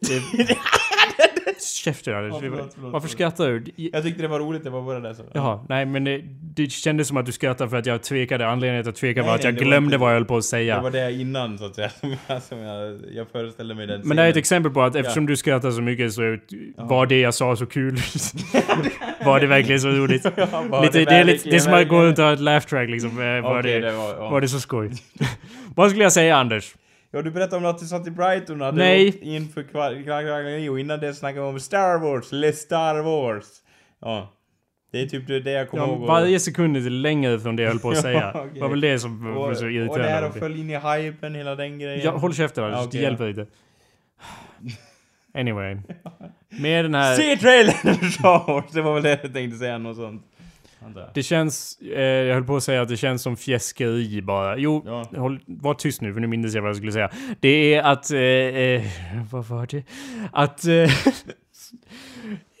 det... 0.00 0.56
Käften 1.64 2.14
Anders. 2.14 2.32
Ja, 2.32 2.38
förlåt, 2.40 2.70
förlåt, 2.74 2.92
Varför 2.92 3.08
skrattar 3.08 3.46
du? 3.48 3.64
Jag 3.76 4.02
tyckte 4.02 4.22
det 4.22 4.28
var 4.28 4.38
roligt, 4.38 4.64
det 4.64 4.70
var 4.70 4.82
bara 4.82 5.00
det 5.00 5.14
så. 5.14 5.22
Jaha, 5.32 5.60
nej 5.68 5.86
men 5.86 6.04
det, 6.04 6.20
det 6.54 6.70
kändes 6.72 7.08
som 7.08 7.16
att 7.16 7.26
du 7.26 7.32
skrattade 7.32 7.70
för 7.70 7.76
att 7.76 7.86
jag 7.86 8.02
tvekade. 8.02 8.46
Anledningen 8.48 8.82
till 8.84 8.90
att 8.90 8.96
jag 8.96 9.00
tvekade 9.00 9.26
var 9.26 9.32
Nej, 9.32 9.38
att 9.38 9.44
jag 9.44 9.54
det 9.54 9.58
var 9.60 9.64
glömde 9.66 9.86
inte- 9.86 9.96
vad 9.98 10.10
jag 10.10 10.14
höll 10.14 10.24
på 10.24 10.36
att 10.36 10.42
Det 10.42 10.48
säga. 10.48 10.80
var 10.82 10.90
det 10.90 11.12
innan 11.12 11.58
så 11.58 11.64
att 11.66 11.74
säga, 11.74 11.90
som 12.00 12.10
jag, 12.28 12.42
som 12.42 12.58
jag, 13.14 13.26
föreställde 13.32 13.74
mig 13.74 13.86
den 13.86 14.00
Men 14.04 14.16
det 14.16 14.22
är 14.22 14.26
ett 14.28 14.32
scenen. 14.32 14.38
exempel 14.40 14.72
på 14.72 14.82
att 14.82 14.94
eftersom 14.96 15.26
du 15.26 15.36
skrattar 15.36 15.70
så 15.70 15.82
mycket 15.82 16.12
så 16.12 16.36
var 16.76 17.06
det 17.06 17.20
jag 17.20 17.34
sa 17.34 17.56
så 17.56 17.66
kul. 17.66 17.96
var 19.24 19.40
det 19.40 19.46
verkligen 19.46 19.80
så 19.80 19.88
roligt? 19.88 20.26
Ja, 20.36 20.46
var 20.70 20.82
lite, 20.82 20.98
det 20.98 21.04
det, 21.04 21.10
är 21.14 21.24
lite, 21.24 21.48
det 21.50 21.56
är 21.56 21.60
som 21.60 21.74
att 21.74 21.88
gå 21.88 22.02
runt 22.02 22.18
och 22.18 22.24
ha 22.24 22.32
ett 22.32 22.40
laugh 22.40 22.66
track 22.66 22.88
liksom. 22.90 23.10
Eh, 23.10 23.40
Var, 23.42 23.60
Okej, 23.60 23.80
det, 23.80 23.86
det 23.90 23.96
var, 23.96 24.14
ja. 24.14 24.30
var 24.30 24.40
det 24.40 24.48
så 24.48 24.60
skoj? 24.60 24.90
vad 25.76 25.90
skulle 25.90 26.02
jag 26.04 26.12
säga 26.12 26.36
Anders? 26.36 26.74
Ja, 27.14 27.22
du 27.22 27.30
berättade 27.30 27.56
om 27.56 27.70
att 27.70 27.78
du 27.78 27.86
satt 27.86 28.06
i 28.06 28.10
Brighton 28.10 28.60
och 28.60 28.66
hade 28.66 28.78
Nej. 28.78 29.18
inför 29.22 29.62
knarklangeri 29.62 30.68
och 30.68 30.80
innan 30.80 31.00
det 31.00 31.14
snackade 31.14 31.40
vi 31.46 31.46
om 31.52 31.60
Star 31.60 31.98
Wars, 31.98 32.32
Le 32.32 32.52
Star 32.52 33.02
Wars. 33.02 33.44
Ja. 34.00 34.32
Det 34.92 35.02
är 35.02 35.06
typ 35.06 35.26
det 35.44 35.50
jag 35.50 35.70
kommer 35.70 35.84
Ja, 35.84 35.92
ihåg. 35.92 36.06
varje 36.06 36.40
sekund 36.40 36.76
är 36.76 36.80
det 36.80 36.90
längre 36.90 37.40
från 37.40 37.56
det 37.56 37.62
jag 37.62 37.70
höll 37.70 37.78
på 37.78 37.90
att 37.90 37.98
säga. 38.02 38.20
Ja, 38.34 38.40
okej. 38.40 38.50
Det 38.54 38.60
var 38.60 38.68
väl 38.68 38.80
det 38.80 38.98
som 38.98 39.34
var 39.34 39.54
så 39.54 39.64
och 39.64 39.70
det 39.70 39.78
här 39.78 39.80
irriterande. 39.80 40.26
och 40.28 40.34
föll 40.34 40.56
in 40.60 40.70
i 40.70 40.76
hypen, 40.78 41.34
hela 41.34 41.54
den 41.54 41.78
grejen. 41.78 42.00
Ja, 42.04 42.10
håll 42.10 42.34
käften 42.34 42.64
Anders, 42.64 42.76
Ja, 42.78 42.82
det 42.82 42.88
okej, 42.88 43.02
hjälper 43.02 43.28
inte. 43.28 43.46
Anyway. 45.34 45.76
med 46.60 46.84
den 46.84 46.94
här... 46.94 47.16
Se 47.16 47.36
trailern 47.36 48.10
Star 48.10 48.46
Wars! 48.52 48.64
Det 48.72 48.82
var 48.82 48.94
väl 48.94 49.02
det 49.02 49.18
jag 49.22 49.32
tänkte 49.32 49.58
säga, 49.58 49.78
något 49.78 49.96
sånt. 49.96 50.22
Det 51.14 51.22
känns, 51.22 51.78
eh, 51.80 52.02
jag 52.02 52.34
höll 52.34 52.44
på 52.44 52.56
att 52.56 52.62
säga 52.62 52.82
att 52.82 52.88
det 52.88 52.96
känns 52.96 53.22
som 53.22 53.36
fjäskeri 53.36 54.22
bara. 54.22 54.56
Jo, 54.56 54.82
Ja. 54.86 55.04
håll, 55.20 55.40
var 55.46 55.74
tyst 55.74 56.00
nu 56.00 56.12
för 56.14 56.20
nu 56.20 56.26
minns 56.26 56.54
jag 56.54 56.62
vad 56.62 56.68
jag 56.68 56.76
skulle 56.76 56.92
säga. 56.92 57.10
Det 57.40 57.74
är 57.74 57.82
att, 57.82 58.10
eh, 58.10 58.18
eh, 58.20 58.82
vad 59.30 59.44
var 59.44 59.66
det? 59.66 59.84
Att, 60.32 60.64
eh, 60.64 60.90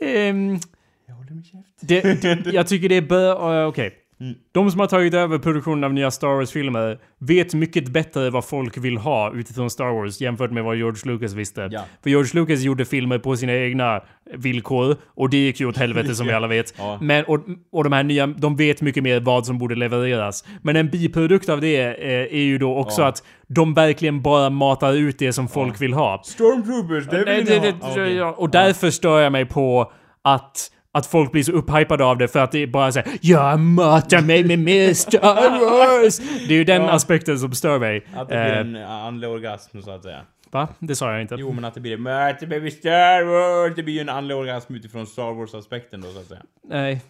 ehm, 0.00 0.58
Jag 1.06 1.14
håller 1.14 1.30
min 1.30 1.44
käft. 1.44 1.68
det, 1.80 2.22
det, 2.22 2.50
jag 2.52 2.66
tycker 2.66 2.88
det 2.88 2.94
är 2.96 3.02
bör, 3.02 3.62
uh, 3.62 3.68
okej. 3.68 3.98
Mm. 4.22 4.34
De 4.52 4.70
som 4.70 4.80
har 4.80 4.86
tagit 4.86 5.14
över 5.14 5.38
produktionen 5.38 5.84
av 5.84 5.92
nya 5.94 6.10
Star 6.10 6.28
Wars-filmer 6.28 6.98
vet 7.18 7.54
mycket 7.54 7.88
bättre 7.88 8.30
vad 8.30 8.44
folk 8.44 8.76
vill 8.78 8.98
ha 8.98 9.32
utifrån 9.34 9.70
Star 9.70 9.92
Wars 9.92 10.20
jämfört 10.20 10.50
med 10.50 10.64
vad 10.64 10.76
George 10.76 11.12
Lucas 11.12 11.32
visste. 11.32 11.68
Ja. 11.72 11.84
För 12.02 12.10
George 12.10 12.30
Lucas 12.40 12.60
gjorde 12.60 12.84
filmer 12.84 13.18
på 13.18 13.36
sina 13.36 13.54
egna 13.54 14.00
villkor 14.34 14.96
och 15.06 15.30
det 15.30 15.36
gick 15.36 15.60
ju 15.60 15.68
åt 15.68 15.76
helvete 15.76 16.14
som 16.14 16.26
vi 16.26 16.32
alla 16.38 16.46
vet. 16.46 16.74
Ja. 16.78 16.98
Men, 17.00 17.24
och, 17.24 17.40
och 17.72 17.84
de 17.84 17.92
här 17.92 18.02
nya, 18.02 18.26
de 18.26 18.56
vet 18.56 18.80
mycket 18.82 19.02
mer 19.02 19.20
vad 19.20 19.46
som 19.46 19.58
borde 19.58 19.74
levereras. 19.74 20.44
Men 20.62 20.76
en 20.76 20.88
biprodukt 20.90 21.48
av 21.48 21.60
det 21.60 21.76
eh, 21.82 22.38
är 22.38 22.42
ju 22.42 22.58
då 22.58 22.76
också 22.76 23.02
Ja. 23.02 23.08
att 23.08 23.22
de 23.48 23.74
verkligen 23.74 24.22
bara 24.22 24.50
matar 24.50 24.92
ut 24.92 25.18
det 25.18 25.32
som 25.32 25.48
folk 25.48 25.80
vill 25.80 25.92
ha. 25.92 26.22
Stormtroopers, 26.24 27.06
det 27.10 27.24
vill 27.24 27.44
ni 27.44 27.72
det, 27.94 28.20
ha! 28.22 28.32
Och 28.32 28.50
därför 28.50 28.90
stör 28.90 29.20
jag 29.20 29.32
mig 29.32 29.44
på 29.46 29.92
att 30.22 30.71
att 30.92 31.06
folk 31.06 31.32
blir 31.32 31.42
så 31.42 31.52
upphypade 31.52 32.04
av 32.04 32.18
det 32.18 32.28
för 32.28 32.38
att 32.38 32.52
det 32.52 32.62
är 32.62 32.66
bara 32.66 32.92
såhär 32.92 33.08
Jag 33.20 33.60
matar 33.60 34.20
mig 34.22 34.44
med 34.44 34.58
mer 34.58 34.94
Star 34.94 35.60
Wars! 35.60 36.18
Det 36.18 36.54
är 36.54 36.58
ju 36.58 36.64
den 36.64 36.82
Ja. 36.82 36.90
aspekten 36.90 37.38
som 37.38 37.52
stör 37.54 37.78
mig. 37.78 38.06
Att 38.14 38.28
det 38.28 38.34
blir 38.34 38.52
Eh, 38.52 38.58
en 38.58 38.76
andlig 38.76 39.30
orgasm 39.30 39.80
så 39.82 39.90
att 39.90 40.02
säga. 40.02 40.20
va? 40.50 40.68
Det 40.78 40.94
sa 40.96 41.12
jag 41.12 41.22
inte. 41.22 41.34
Jo 41.38 41.52
men 41.52 41.64
att 41.64 41.74
det 41.74 41.80
blir 41.80 41.96
Möte 41.96 42.46
baby 42.46 42.70
Star 42.70 43.22
Wars! 43.24 43.76
Det 43.76 43.82
blir 43.82 43.94
ju 43.94 44.00
en 44.00 44.08
andlig 44.08 44.36
orgasm 44.36 44.74
utifrån 44.74 45.06
Star 45.06 45.32
Wars-aspekten 45.32 46.00
då 46.00 46.08
så 46.08 46.18
att 46.18 46.26
säga. 46.26 46.42
Nej. 46.68 47.00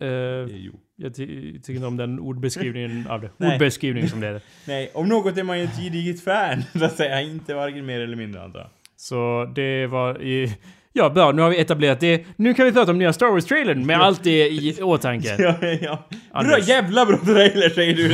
Eh, 0.00 0.08
Jo. 0.56 0.72
jag 0.96 1.14
ty 1.14 1.26
tycker 1.58 1.72
inte 1.74 1.86
om 1.86 1.96
den 1.96 2.18
ordbeskrivningen 2.20 3.06
av 3.08 3.20
det. 3.20 3.30
Nej. 3.36 3.52
Ordbeskrivning 3.54 4.08
som 4.08 4.20
det 4.20 4.26
är. 4.28 4.40
Nej, 4.66 4.90
om 4.94 5.08
något 5.08 5.36
är 5.38 5.42
man 5.42 5.58
ju 5.58 5.64
ett 5.64 5.76
gediget 5.82 6.24
fan 6.24 6.62
så 6.78 6.84
att 6.84 6.96
säga. 6.96 7.20
Inte 7.22 7.54
varken 7.54 7.86
mer 7.86 8.00
eller 8.00 8.16
mindre 8.16 8.42
antar 8.42 8.58
jag. 8.60 8.68
Så 8.96 9.52
det 9.54 9.86
var 9.86 10.22
i... 10.22 10.56
Ja, 10.98 11.10
bra. 11.10 11.32
Nu 11.32 11.42
har 11.42 11.50
vi 11.50 11.60
etablerat 11.60 12.00
det. 12.00 12.24
Nu 12.36 12.54
kan 12.54 12.64
vi 12.66 12.72
prata 12.72 12.90
om 12.90 12.98
nya 12.98 13.12
Star 13.12 13.26
Wars-trailern 13.26 13.86
med 13.86 14.00
allt 14.00 14.24
det 14.24 14.48
i 14.48 14.78
åtanke. 14.82 15.36
Ja, 15.38 15.54
ja. 15.80 16.42
Bra, 16.44 16.58
jävla 16.58 17.06
bra 17.06 17.16
trailer 17.18 17.68
säger 17.68 17.94
du. 17.94 18.08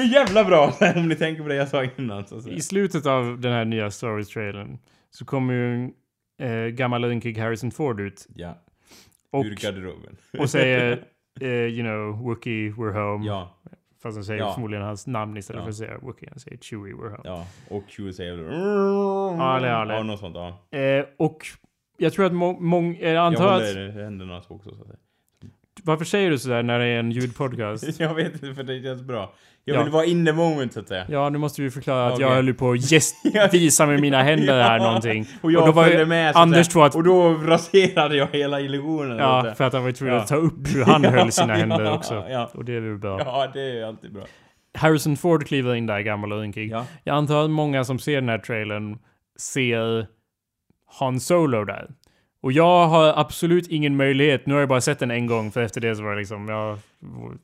Hur 0.00 0.12
jävla 0.12 0.44
bra? 0.44 0.72
Om 0.96 1.08
ni 1.08 1.14
tänker 1.14 1.42
på 1.42 1.48
det 1.48 1.54
jag 1.54 1.68
sa 1.68 1.84
innan. 1.98 2.26
Så. 2.26 2.48
I 2.50 2.60
slutet 2.60 3.06
av 3.06 3.40
den 3.40 3.52
här 3.52 3.64
nya 3.64 3.90
Star 3.90 4.08
Wars-trailern 4.08 4.78
så 5.10 5.24
kommer 5.24 5.54
ju 5.54 5.74
en 5.74 5.92
eh, 6.40 6.66
gammal 6.68 7.04
rynkig 7.04 7.38
Harrison 7.38 7.70
Ford 7.70 8.00
ut. 8.00 8.26
Ja, 8.34 8.58
Och, 9.32 9.44
ur 9.44 9.54
garderoben. 9.54 10.16
och 10.38 10.50
säger 10.50 11.02
eh, 11.40 11.48
you 11.48 11.82
know, 11.82 12.22
Wookie, 12.22 12.70
we're 12.70 12.92
home. 12.92 13.26
Ja, 13.26 13.52
Fast 14.02 14.16
han 14.16 14.24
säger 14.24 14.40
Ja. 14.40 14.52
förmodligen 14.54 14.84
hans 14.84 15.06
namn 15.06 15.36
istället 15.36 15.60
Ja. 15.60 15.64
för 15.64 15.70
att 15.70 15.76
säga 15.76 15.98
Wookie. 16.02 16.28
Han 16.30 16.38
säger 16.40 16.58
Chewie, 16.58 16.94
we're 16.94 17.10
home. 17.10 17.20
ja. 17.24 17.46
Och 17.68 17.82
Q 17.88 18.12
säger... 18.12 18.38
Ale, 19.40 19.72
ale. 19.74 19.94
Ja, 19.94 20.02
något 20.02 20.20
sånt. 20.20 20.36
Ja. 20.70 20.78
Eh, 20.78 21.04
och 21.16 21.38
jag 21.96 22.12
tror 22.12 22.26
att 22.26 22.32
många... 22.32 22.58
Må, 22.60 22.94
jag 23.00 23.12
Jag 23.12 23.26
antar 23.26 23.46
att... 23.46 23.62
håller 23.62 23.90
händerna 24.04 24.42
så 24.42 24.54
också. 24.54 24.70
Så 24.74 24.80
att 24.80 24.86
säga. 24.86 24.98
Varför 25.82 26.04
säger 26.04 26.30
du 26.30 26.38
sådär 26.38 26.62
när 26.62 26.78
det 26.78 26.84
är 26.84 26.98
en 26.98 27.10
ljudpodcast? 27.10 28.00
Jag 28.00 28.14
vet 28.14 28.32
inte, 28.34 28.54
för 28.54 28.62
det 28.62 28.82
känns 28.82 29.02
bra. 29.02 29.32
Jag 29.64 29.76
Ja. 29.76 29.82
vill 29.82 29.92
vara 29.92 30.04
in 30.04 30.26
the 30.26 30.32
moment 30.32 30.72
så 30.72 30.80
att 30.80 30.88
säga. 30.88 31.06
Ja, 31.08 31.28
nu 31.28 31.38
måste 31.38 31.62
vi 31.62 31.70
förklara 31.70 32.06
att 32.06 32.18
jag 32.20 32.26
Okej. 32.28 32.36
höll 32.44 32.54
på 32.54 32.70
att 32.70 32.90
gästvisa 32.92 33.86
med 33.86 34.00
mina 34.00 34.22
händer 34.22 34.62
här 34.62 34.78
någonting. 34.86 35.26
Och 35.42 35.52
jag 35.52 35.66
då 35.66 35.72
var 35.72 36.04
med 36.04 36.32
så 36.34 36.38
att 36.38 36.42
Anders 36.42 36.68
tror 36.68 36.86
att... 36.86 36.94
Och 36.94 37.04
då 37.04 37.28
raserade 37.34 38.16
jag 38.16 38.28
hela 38.32 38.60
illusionen. 38.60 39.18
så 39.18 39.24
att 39.24 39.46
Ja, 39.46 39.54
för 39.54 39.64
att 39.64 39.72
han 39.72 39.84
var 39.84 39.92
tvungen 39.92 40.14
Ja. 40.14 40.20
att 40.20 40.28
ta 40.28 40.36
upp 40.36 40.74
hur 40.74 40.84
han 40.84 41.04
höll 41.04 41.32
sina 41.32 41.54
händer 41.54 41.92
också. 41.92 42.24
ja. 42.30 42.50
Och 42.54 42.64
det 42.64 42.72
är 42.76 42.80
väl 42.80 42.98
bra. 42.98 43.20
Ja, 43.24 43.50
det 43.54 43.60
är 43.80 43.84
alltid 43.86 44.12
bra. 44.12 44.22
Harrison 44.78 45.16
Ford 45.16 45.46
kliver 45.46 45.74
in 45.74 45.86
där, 45.86 46.00
gammal 46.00 46.32
och 46.32 46.44
ynkig. 46.44 46.70
Ja. 46.70 46.86
Jag 47.04 47.16
antar 47.16 47.44
att 47.44 47.50
många 47.50 47.84
som 47.84 47.98
ser 47.98 48.14
den 48.14 48.28
här 48.28 48.38
trailern 48.38 48.98
ser 49.38 50.06
Han 50.86 51.20
Solo 51.20 51.64
där. 51.64 51.90
Och 52.40 52.52
jag 52.52 52.88
har 52.88 53.20
absolut 53.20 53.66
ingen 53.68 53.96
möjlighet, 53.96 54.46
nu 54.46 54.54
har 54.54 54.60
jag 54.60 54.68
bara 54.68 54.80
sett 54.80 54.98
den 54.98 55.10
en 55.10 55.26
gång 55.26 55.50
för 55.50 55.62
efter 55.62 55.80
det 55.80 55.96
så 55.96 56.02
var 56.02 56.10
det 56.10 56.18
liksom, 56.18 56.48
ja, 56.48 56.78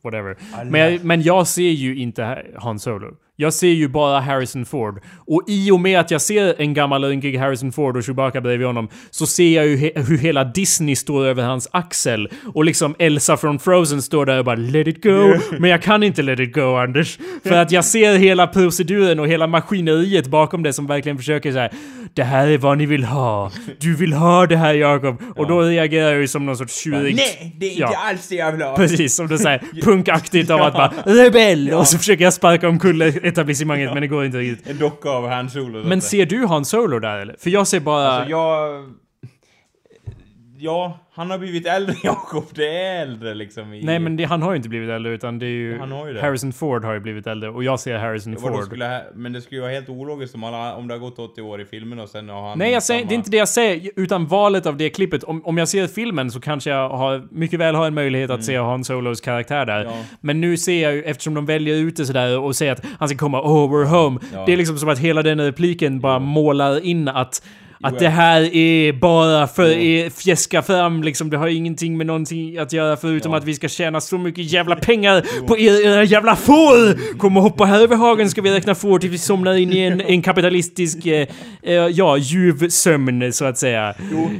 whatever. 0.02 0.36
Men 0.64 0.80
jag, 0.80 1.04
men 1.04 1.22
jag 1.22 1.46
ser 1.46 1.70
ju 1.70 1.96
inte 1.96 2.42
Han 2.58 2.78
Solo. 2.78 3.16
Jag 3.42 3.54
ser 3.54 3.68
ju 3.68 3.88
bara 3.88 4.20
Harrison 4.20 4.64
Ford. 4.64 5.00
Och 5.26 5.42
i 5.46 5.70
och 5.70 5.80
med 5.80 6.00
att 6.00 6.10
jag 6.10 6.20
ser 6.22 6.54
en 6.60 6.74
gammal 6.74 7.04
ynkig 7.04 7.38
Harrison 7.38 7.72
Ford 7.72 7.96
och 7.96 8.04
Chewbacca 8.04 8.40
bredvid 8.40 8.66
honom 8.66 8.88
så 9.10 9.26
ser 9.26 9.56
jag 9.56 9.66
ju 9.66 9.76
he 9.76 9.92
hur 9.94 10.18
hela 10.18 10.44
Disney 10.44 10.96
står 10.96 11.26
över 11.26 11.42
hans 11.42 11.68
axel. 11.72 12.28
Och 12.54 12.64
liksom 12.64 12.94
Elsa 12.98 13.36
från 13.36 13.58
Frozen 13.58 14.02
står 14.02 14.26
där 14.26 14.38
och 14.38 14.44
bara 14.44 14.56
“Let 14.56 14.86
it 14.86 15.02
go”. 15.04 15.34
Men 15.58 15.70
jag 15.70 15.82
kan 15.82 16.02
inte 16.02 16.22
let 16.22 16.40
it 16.40 16.54
go, 16.54 16.76
Anders. 16.76 17.18
För 17.44 17.52
att 17.52 17.72
jag 17.72 17.84
ser 17.84 18.16
hela 18.18 18.46
proceduren 18.46 19.20
och 19.20 19.28
hela 19.28 19.46
maskineriet 19.46 20.26
bakom 20.26 20.62
det 20.62 20.72
som 20.72 20.86
verkligen 20.86 21.18
försöker 21.18 21.52
säga 21.52 21.70
“Det 22.14 22.22
här 22.24 22.46
är 22.48 22.58
vad 22.58 22.78
ni 22.78 22.86
vill 22.86 23.04
ha. 23.04 23.50
Du 23.80 23.96
vill 23.96 24.12
ha 24.12 24.46
det 24.46 24.56
här, 24.56 24.74
Jakob”. 24.74 25.22
Och 25.36 25.46
då 25.48 25.60
reagerar 25.62 26.10
jag 26.10 26.20
ju 26.20 26.28
som 26.28 26.46
någon 26.46 26.56
sorts 26.56 26.82
tjurig... 26.82 27.16
Nej, 27.16 27.54
det 27.58 27.66
är 27.66 27.70
inte 27.70 27.80
Ja. 27.82 27.98
alls 28.08 28.28
det 28.28 28.34
jag 28.36 28.52
vill 28.52 28.62
ha. 28.62 28.76
Precis, 28.76 29.14
som 29.14 29.26
det 29.28 29.38
säger 29.38 29.62
punkaktigt 29.82 30.50
av 30.50 30.62
att 30.62 30.74
bara 30.74 30.92
rebell 31.06 31.70
och 31.70 31.86
så 31.88 31.98
försöker 31.98 32.24
jag 32.24 32.32
sparka 32.32 32.68
omkull 32.68 33.02
etablissemanget 33.32 33.92
men 33.92 34.00
det 34.00 34.08
går 34.08 34.24
inte 34.24 34.38
riktigt. 34.38 34.70
En 34.70 34.78
docka 34.78 35.08
av 35.10 35.28
Han 35.28 35.50
Solo. 35.50 35.84
Men 35.84 36.00
ser 36.00 36.26
du 36.26 36.46
Han 36.46 36.64
Solo 36.64 36.98
där 36.98 37.18
eller? 37.18 37.36
För 37.38 37.50
jag 37.50 37.66
ser 37.66 37.80
bara... 37.80 38.08
Alltså 38.08 38.30
jag... 38.30 38.84
Ja, 40.64 40.98
han 41.14 41.30
har 41.30 41.38
blivit 41.38 41.66
äldre 41.66 41.94
Jakob. 42.02 42.44
Det 42.54 42.78
är 42.78 43.02
äldre 43.02 43.34
liksom 43.34 43.74
i... 43.74 43.82
Nej 43.84 43.98
men 43.98 44.16
det, 44.16 44.24
han 44.24 44.42
har 44.42 44.50
ju 44.52 44.56
inte 44.56 44.68
blivit 44.68 44.90
äldre 44.90 45.12
utan 45.12 45.38
det 45.38 45.46
är 45.46 45.50
ju... 45.50 45.78
Han 45.78 45.92
har 45.92 46.06
ju 46.06 46.12
det. 46.12 46.20
Harrison 46.20 46.52
Ford 46.52 46.84
har 46.84 46.92
ju 46.94 47.00
blivit 47.00 47.26
äldre 47.26 47.50
och 47.50 47.64
jag 47.64 47.80
ser 47.80 47.98
Harrison 47.98 48.36
Vadå, 48.40 48.54
Ford. 48.56 48.64
skulle, 48.64 49.02
men 49.14 49.32
det 49.32 49.40
skulle 49.40 49.56
ju 49.56 49.62
vara 49.62 49.72
helt 49.72 49.88
ologiskt 49.88 50.34
om, 50.34 50.44
alla, 50.44 50.74
om 50.74 50.88
det 50.88 50.94
har 50.94 50.98
gått 50.98 51.18
80 51.18 51.42
år 51.42 51.60
i 51.60 51.64
filmen 51.64 51.98
och 51.98 52.08
sen 52.08 52.28
har 52.28 52.48
han... 52.48 52.58
Nej, 52.58 52.72
jag 52.72 52.82
säger, 52.82 53.00
samma- 53.00 53.08
det 53.08 53.14
är 53.14 53.16
inte 53.16 53.30
det 53.30 53.36
jag 53.36 53.48
säger, 53.48 53.90
utan 53.96 54.26
valet 54.26 54.66
av 54.66 54.76
det 54.76 54.90
klippet. 54.90 55.24
Om, 55.24 55.44
om 55.46 55.58
jag 55.58 55.68
ser 55.68 55.86
filmen 55.86 56.30
så 56.30 56.40
kanske 56.40 56.70
jag 56.70 56.88
har, 56.88 57.22
mycket 57.30 57.60
väl 57.60 57.74
har 57.74 57.86
en 57.86 57.94
möjlighet 57.94 58.30
att 58.30 58.44
se 58.44 58.58
Han 58.58 58.84
Solos 58.84 59.20
karaktär 59.20 59.66
där. 59.66 59.80
Mm. 59.80 59.92
Ja. 59.92 60.04
Men 60.20 60.40
nu 60.40 60.56
ser 60.56 60.82
jag 60.82 60.94
ju, 60.94 61.02
eftersom 61.02 61.34
de 61.34 61.46
väljer 61.46 61.74
ut 61.76 61.96
det 61.96 62.06
sådär 62.06 62.38
och 62.38 62.56
säger 62.56 62.72
att 62.72 62.84
han 62.98 63.08
ska 63.08 63.18
komma 63.18 63.40
“Oh, 63.40 63.70
we're 63.72 63.84
home”. 63.84 64.20
Ja. 64.32 64.44
Det 64.46 64.52
är 64.52 64.56
liksom 64.56 64.78
som 64.78 64.88
att 64.88 64.98
hela 64.98 65.22
den 65.22 65.40
repliken 65.40 66.00
bara 66.00 66.18
målar 66.18 66.84
in 66.84 67.08
att 67.08 67.42
att 67.82 67.92
Jo, 67.92 67.98
det 68.00 68.08
här 68.08 68.56
är 68.56 68.92
bara 68.92 69.46
för 69.46 69.66
Jo. 69.68 69.78
er 69.80 70.10
fjäska 70.10 70.62
fram 70.62 71.02
liksom. 71.02 71.30
Det 71.30 71.36
har 71.36 71.48
ingenting 71.48 71.96
med 71.96 72.06
någonting 72.06 72.58
att 72.58 72.72
göra 72.72 72.96
förutom 72.96 73.32
Ja. 73.32 73.38
att 73.38 73.44
vi 73.44 73.54
ska 73.54 73.68
tjäna 73.68 74.00
så 74.00 74.18
mycket 74.18 74.52
jävla 74.52 74.76
pengar 74.76 75.46
på 75.46 75.58
er, 75.58 75.86
era 75.86 76.04
jävla 76.04 76.36
får! 76.36 77.18
Kom 77.18 77.36
och 77.36 77.42
hoppa 77.42 77.64
här 77.64 77.80
över 77.82 77.96
hagen 77.96 78.30
ska 78.30 78.42
vi 78.42 78.50
räkna 78.50 78.74
får 78.74 78.98
till 78.98 79.10
vi 79.10 79.18
somnar 79.18 79.54
in 79.54 79.72
i 79.72 79.78
en, 79.78 80.00
en 80.00 80.22
kapitalistisk, 80.22 81.06
eh, 81.06 81.26
eh, 81.62 81.72
ja, 81.74 82.16
ljuv 82.16 82.68
sömn 82.68 83.32
så 83.32 83.44
att 83.44 83.58
säga. 83.58 83.94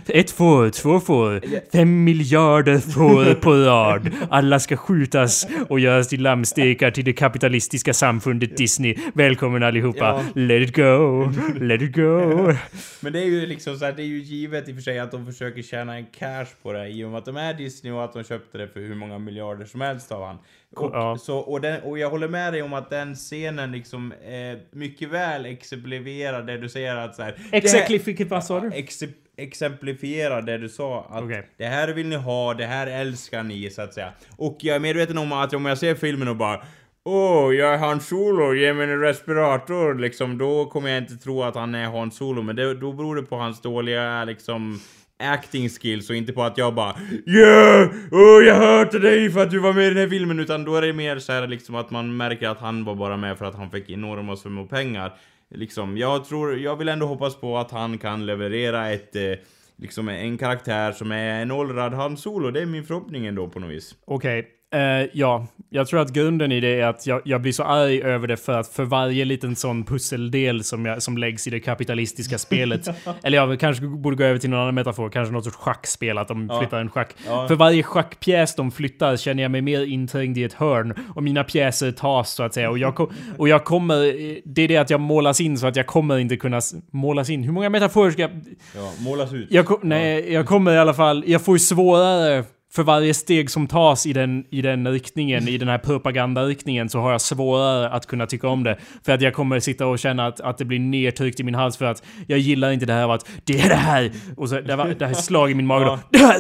Ett 0.06 0.30
får, 0.30 0.70
två 0.70 1.00
får, 1.00 1.40
fem 1.72 2.04
miljarder 2.04 2.78
får 2.78 3.34
på 3.34 3.54
rad. 3.54 4.10
Alla 4.30 4.58
ska 4.60 4.76
skjutas 4.76 5.46
och 5.68 5.80
göras 5.80 6.08
till 6.08 6.22
lammstekar 6.22 6.90
till 6.90 7.04
det 7.04 7.12
kapitalistiska 7.12 7.92
samfundet 7.94 8.56
Disney. 8.56 8.94
Välkommen 9.14 9.62
allihopa. 9.62 9.98
Ja. 10.34 10.40
Let 10.40 10.68
it 10.68 10.76
go, 10.76 11.28
let 11.60 11.82
it 11.82 11.96
go. 11.96 12.52
Men 13.00 13.12
det 13.12 13.18
är 13.20 13.26
ju 13.40 13.46
liksom 13.46 13.76
så 13.78 13.84
här, 13.84 13.92
det 13.92 14.02
är 14.02 14.06
ju 14.06 14.18
givet 14.18 14.68
i 14.68 14.72
och 14.72 14.76
för 14.76 14.82
sig 14.82 14.98
att 14.98 15.10
de 15.10 15.26
försöker 15.26 15.62
tjäna 15.62 15.96
en 15.96 16.06
cash 16.06 16.46
på 16.62 16.72
det 16.72 16.88
i 16.88 17.04
och 17.04 17.10
med 17.10 17.18
att 17.18 17.24
de 17.24 17.36
är 17.36 17.54
Disney 17.54 17.92
och 17.92 18.04
att 18.04 18.12
de 18.12 18.24
köpte 18.24 18.58
det 18.58 18.68
för 18.68 18.80
hur 18.80 18.94
många 18.94 19.18
miljarder 19.18 19.64
som 19.64 19.80
helst 19.80 20.12
av 20.12 20.26
han. 20.26 20.38
Och, 20.76 20.90
Ja. 20.94 21.18
så, 21.18 21.38
och, 21.38 21.60
den, 21.60 21.82
och 21.82 21.98
jag 21.98 22.10
håller 22.10 22.28
med 22.28 22.52
dig 22.52 22.62
om 22.62 22.72
att 22.72 22.90
den 22.90 23.14
scenen 23.14 23.72
liksom 23.72 24.12
eh, 24.12 24.58
mycket 24.70 25.08
väl 25.08 25.46
exemplifierar 25.46 26.42
det 26.42 26.58
du 26.58 26.68
säger 26.68 26.96
att 26.96 27.16
så 27.16 27.22
här, 27.22 27.32
det 27.32 27.42
här- 27.52 27.58
Exeklifikat, 27.58 28.28
vad 28.28 28.44
sa 28.44 28.60
du? 28.60 28.70
Exe 28.74 29.08
exemplifierar 29.36 30.42
det 30.42 30.58
du 30.58 30.68
sa 30.68 31.06
att 31.10 31.22
Okej. 31.24 31.48
det 31.56 31.66
här 31.66 31.88
vill 31.88 32.06
ni 32.08 32.16
ha, 32.16 32.54
det 32.54 32.66
här 32.66 32.86
älskar 32.86 33.42
ni 33.42 33.70
så 33.70 33.82
att 33.82 33.94
säga. 33.94 34.12
Och 34.36 34.56
jag 34.60 34.76
är 34.76 34.80
medveten 34.80 35.18
om 35.18 35.32
att 35.32 35.54
om 35.54 35.64
jag 35.66 35.78
ser 35.78 35.94
filmen 35.94 36.28
och 36.28 36.36
bara 36.36 36.64
Åh, 37.04 37.54
jag 37.54 37.74
är 37.74 37.78
Han 37.78 38.00
Solo, 38.00 38.54
ge 38.54 38.74
mig 38.74 38.90
en 38.90 39.00
respirator 39.00 39.94
liksom. 39.94 40.38
Då 40.38 40.64
kommer 40.64 40.88
jag 40.90 40.98
inte 40.98 41.16
tro 41.16 41.42
att 41.42 41.54
han 41.54 41.74
är 41.74 41.84
Han 41.84 42.10
Solo, 42.10 42.42
men 42.42 42.56
det, 42.56 42.74
då 42.74 42.92
beror 42.92 43.16
det 43.16 43.22
på 43.22 43.36
hans 43.36 43.62
dåliga 43.62 44.24
liksom 44.24 44.80
acting 45.18 45.68
skills 45.68 46.10
och 46.10 46.16
inte 46.16 46.32
på 46.32 46.42
att 46.42 46.58
jag 46.58 46.74
bara 46.74 46.96
Yeah! 47.26 47.90
Oh, 48.10 48.44
jag 48.44 48.54
hörde 48.54 48.98
dig 48.98 49.30
för 49.30 49.42
att 49.42 49.50
du 49.50 49.58
var 49.58 49.72
med 49.72 49.84
i 49.86 49.88
den 49.88 49.98
här 49.98 50.08
filmen 50.08 50.40
utan 50.40 50.64
då 50.64 50.76
är 50.76 50.82
det 50.82 50.92
mer 50.92 51.18
så 51.18 51.32
här 51.32 51.46
liksom 51.46 51.74
att 51.74 51.90
man 51.90 52.16
märker 52.16 52.48
att 52.48 52.60
han 52.60 52.84
var 52.84 52.94
bara 52.94 53.16
med 53.16 53.38
för 53.38 53.44
att 53.44 53.54
han 53.54 53.70
fick 53.70 53.90
enorma 53.90 54.36
summor 54.36 54.66
pengar. 54.66 55.12
Liksom, 55.54 55.96
jag 55.96 56.24
tror, 56.24 56.58
jag 56.58 56.76
vill 56.76 56.88
ändå 56.88 57.06
hoppas 57.06 57.36
på 57.36 57.58
att 57.58 57.70
han 57.70 57.98
kan 57.98 58.26
leverera 58.26 58.90
ett 58.90 59.16
eh, 59.16 59.22
Liksom 59.76 60.08
en 60.08 60.38
karaktär 60.38 60.92
som 60.92 61.12
är 61.12 61.42
en 61.42 61.50
åldrad 61.50 61.94
Han 61.94 62.16
Solo, 62.16 62.50
det 62.50 62.62
är 62.62 62.66
min 62.66 62.84
förhoppning 62.84 63.26
ändå 63.26 63.48
på 63.48 63.60
något 63.60 63.70
vis. 63.70 63.94
Okej. 64.04 64.61
Eh, 64.72 65.06
ja, 65.12 65.46
jag 65.70 65.86
tror 65.86 66.00
att 66.00 66.12
grunden 66.12 66.52
i 66.52 66.60
det 66.60 66.80
är 66.80 66.86
att 66.86 67.06
jag, 67.06 67.20
jag 67.24 67.42
blir 67.42 67.52
så 67.52 67.62
arg 67.62 68.02
över 68.02 68.28
det 68.28 68.36
för 68.36 68.52
att 68.52 68.68
för 68.68 68.84
varje 68.84 69.24
liten 69.24 69.56
sån 69.56 69.84
pusseldel 69.84 70.64
som, 70.64 70.86
jag, 70.86 71.02
som 71.02 71.18
läggs 71.18 71.46
i 71.46 71.50
det 71.50 71.60
kapitalistiska 71.60 72.38
spelet, 72.46 72.88
eller 73.22 73.38
jag 73.38 73.60
kanske 73.60 73.84
borde 73.86 74.16
gå 74.16 74.24
över 74.24 74.38
till 74.38 74.50
någon 74.50 74.60
annan 74.60 74.74
metafor, 74.74 75.08
kanske 75.10 75.32
något 75.32 75.44
sorts 75.44 75.56
schackspel, 75.56 76.18
att 76.18 76.28
de 76.28 76.46
Ja. 76.50 76.58
flyttar 76.60 76.80
en 76.80 76.90
schack. 76.90 77.14
Ja. 77.26 77.48
För 77.48 77.54
varje 77.54 77.82
schackpjäs 77.82 78.54
de 78.54 78.70
flyttar 78.70 79.16
känner 79.16 79.42
jag 79.42 79.52
mig 79.52 79.62
mer 79.62 79.84
inträngd 79.86 80.38
i 80.38 80.44
ett 80.44 80.52
hörn 80.52 80.94
och 81.14 81.22
mina 81.22 81.44
pjäser 81.44 81.92
tas 81.92 82.30
så 82.32 82.42
att 82.42 82.54
säga. 82.54 82.70
Och 82.70 82.78
jag, 82.78 83.10
och 83.38 83.48
jag 83.48 83.64
kommer, 83.64 83.96
det 84.44 84.62
är 84.62 84.68
det 84.68 84.76
att 84.76 84.90
jag 84.90 85.00
målas 85.00 85.40
in 85.40 85.58
så 85.58 85.66
att 85.66 85.76
jag 85.76 85.86
kommer 85.86 86.18
inte 86.18 86.36
kunna 86.36 86.60
målas 86.92 87.30
in. 87.30 87.42
Hur 87.44 87.52
många 87.52 87.70
metaforer 87.70 88.10
ska 88.10 88.22
jag... 88.22 88.30
Ja, 88.76 88.92
målas 88.98 89.32
ut. 89.32 89.46
Jag, 89.50 89.84
nej, 89.84 90.32
jag 90.32 90.46
kommer 90.46 90.74
i 90.74 90.78
alla 90.78 90.94
fall... 90.94 91.24
Jag 91.26 91.42
får 91.42 91.54
ju 91.54 91.58
svårare 91.58 92.44
för 92.74 92.82
varje 92.82 93.14
steg 93.14 93.50
som 93.50 93.66
tas 93.66 94.06
i 94.06 94.12
den, 94.12 94.44
i 94.50 94.62
den 94.62 94.88
riktningen, 94.88 95.48
i 95.48 95.58
den 95.58 95.68
här 95.68 95.78
propagandariktningen, 95.78 96.88
så 96.88 97.00
har 97.00 97.12
jag 97.12 97.20
svårare 97.20 97.88
att 97.88 98.06
kunna 98.06 98.26
tycka 98.26 98.48
om 98.48 98.64
det. 98.64 98.78
För 99.04 99.12
att 99.12 99.22
jag 99.22 99.34
kommer 99.34 99.60
sitta 99.60 99.86
och 99.86 99.98
känna 99.98 100.26
att, 100.26 100.40
att 100.40 100.58
det 100.58 100.64
blir 100.64 100.78
nedtryckt 100.78 101.40
i 101.40 101.42
min 101.42 101.54
hals 101.54 101.76
för 101.76 101.84
att 101.84 102.02
jag 102.26 102.38
gillar 102.38 102.72
inte 102.72 102.86
det 102.86 102.92
här 102.92 103.04
av 103.04 103.10
att 103.10 103.30
det 103.44 103.60
är 103.60 103.68
det 103.68 103.74
här! 103.74 104.10
Och 104.36 104.48
så 104.48 104.60
det, 104.60 104.76
var, 104.76 104.86
det 104.98 105.06
här 105.06 105.14
slag 105.14 105.50
i 105.50 105.54
min 105.54 105.66
mage 105.66 105.84
då. 105.84 105.98
Det 106.10 106.18
här! 106.18 106.36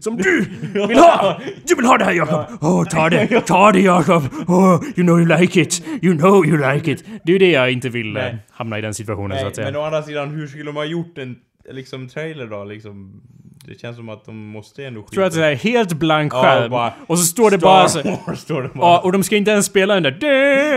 Som 0.00 0.16
du 0.16 0.44
vill 0.72 0.98
ha! 0.98 1.40
Du 1.66 1.74
vill 1.74 1.86
ha 1.86 1.98
det 1.98 2.04
här 2.04 2.12
Jakob! 2.12 2.58
Åh, 2.60 2.84
ta 2.84 3.10
det! 3.10 3.40
Ta 3.40 3.72
det 3.72 3.80
Jakob! 3.80 4.22
Oh, 4.46 4.84
you 4.96 5.06
know 5.06 5.20
you 5.20 5.40
like 5.40 5.60
it! 5.60 5.82
You 6.02 6.18
know 6.18 6.46
you 6.46 6.72
like 6.72 6.92
it! 6.92 7.04
Det 7.24 7.30
är 7.30 7.32
ju 7.32 7.38
det 7.38 7.50
jag 7.50 7.72
inte 7.72 7.88
vill 7.88 8.16
eh, 8.16 8.22
Nej. 8.22 8.38
hamna 8.50 8.78
i 8.78 8.80
den 8.80 8.94
situationen 8.94 9.38
så 9.38 9.42
Nej, 9.42 9.48
att 9.48 9.56
säga. 9.56 9.66
men 9.66 9.76
å 9.76 9.82
andra 9.84 10.02
sidan, 10.02 10.30
hur 10.30 10.46
skulle 10.46 10.70
ha 10.70 10.84
gjort 10.84 11.18
en 11.18 11.36
liksom 11.70 12.08
trailer 12.08 12.46
då? 12.46 12.64
Liksom, 12.64 13.22
det 13.66 13.80
känns 13.80 13.96
som 13.96 14.08
att 14.08 14.24
de 14.24 14.46
måste 14.46 14.84
ändå 14.84 15.00
skita 15.00 15.12
tror 15.14 15.24
att 15.24 15.32
det 15.34 15.46
är 15.46 15.54
helt 15.54 15.92
blank 15.92 16.32
Ja, 16.34 16.42
skärm. 16.42 16.70
bara 16.70 16.92
och 17.06 17.18
så 17.18 17.24
står 17.24 17.50
det 17.50 17.58
Star 17.58 17.66
bara 17.68 17.88
så... 17.88 18.02
Wars 18.26 18.38
står 18.38 18.62
det 18.62 18.68
bara. 18.74 18.86
Ja, 18.86 19.00
och 19.04 19.12
de 19.12 19.22
ska 19.22 19.36
inte 19.36 19.50
ens 19.50 19.66
spela 19.66 19.94
den 19.94 20.02
där... 20.02 20.16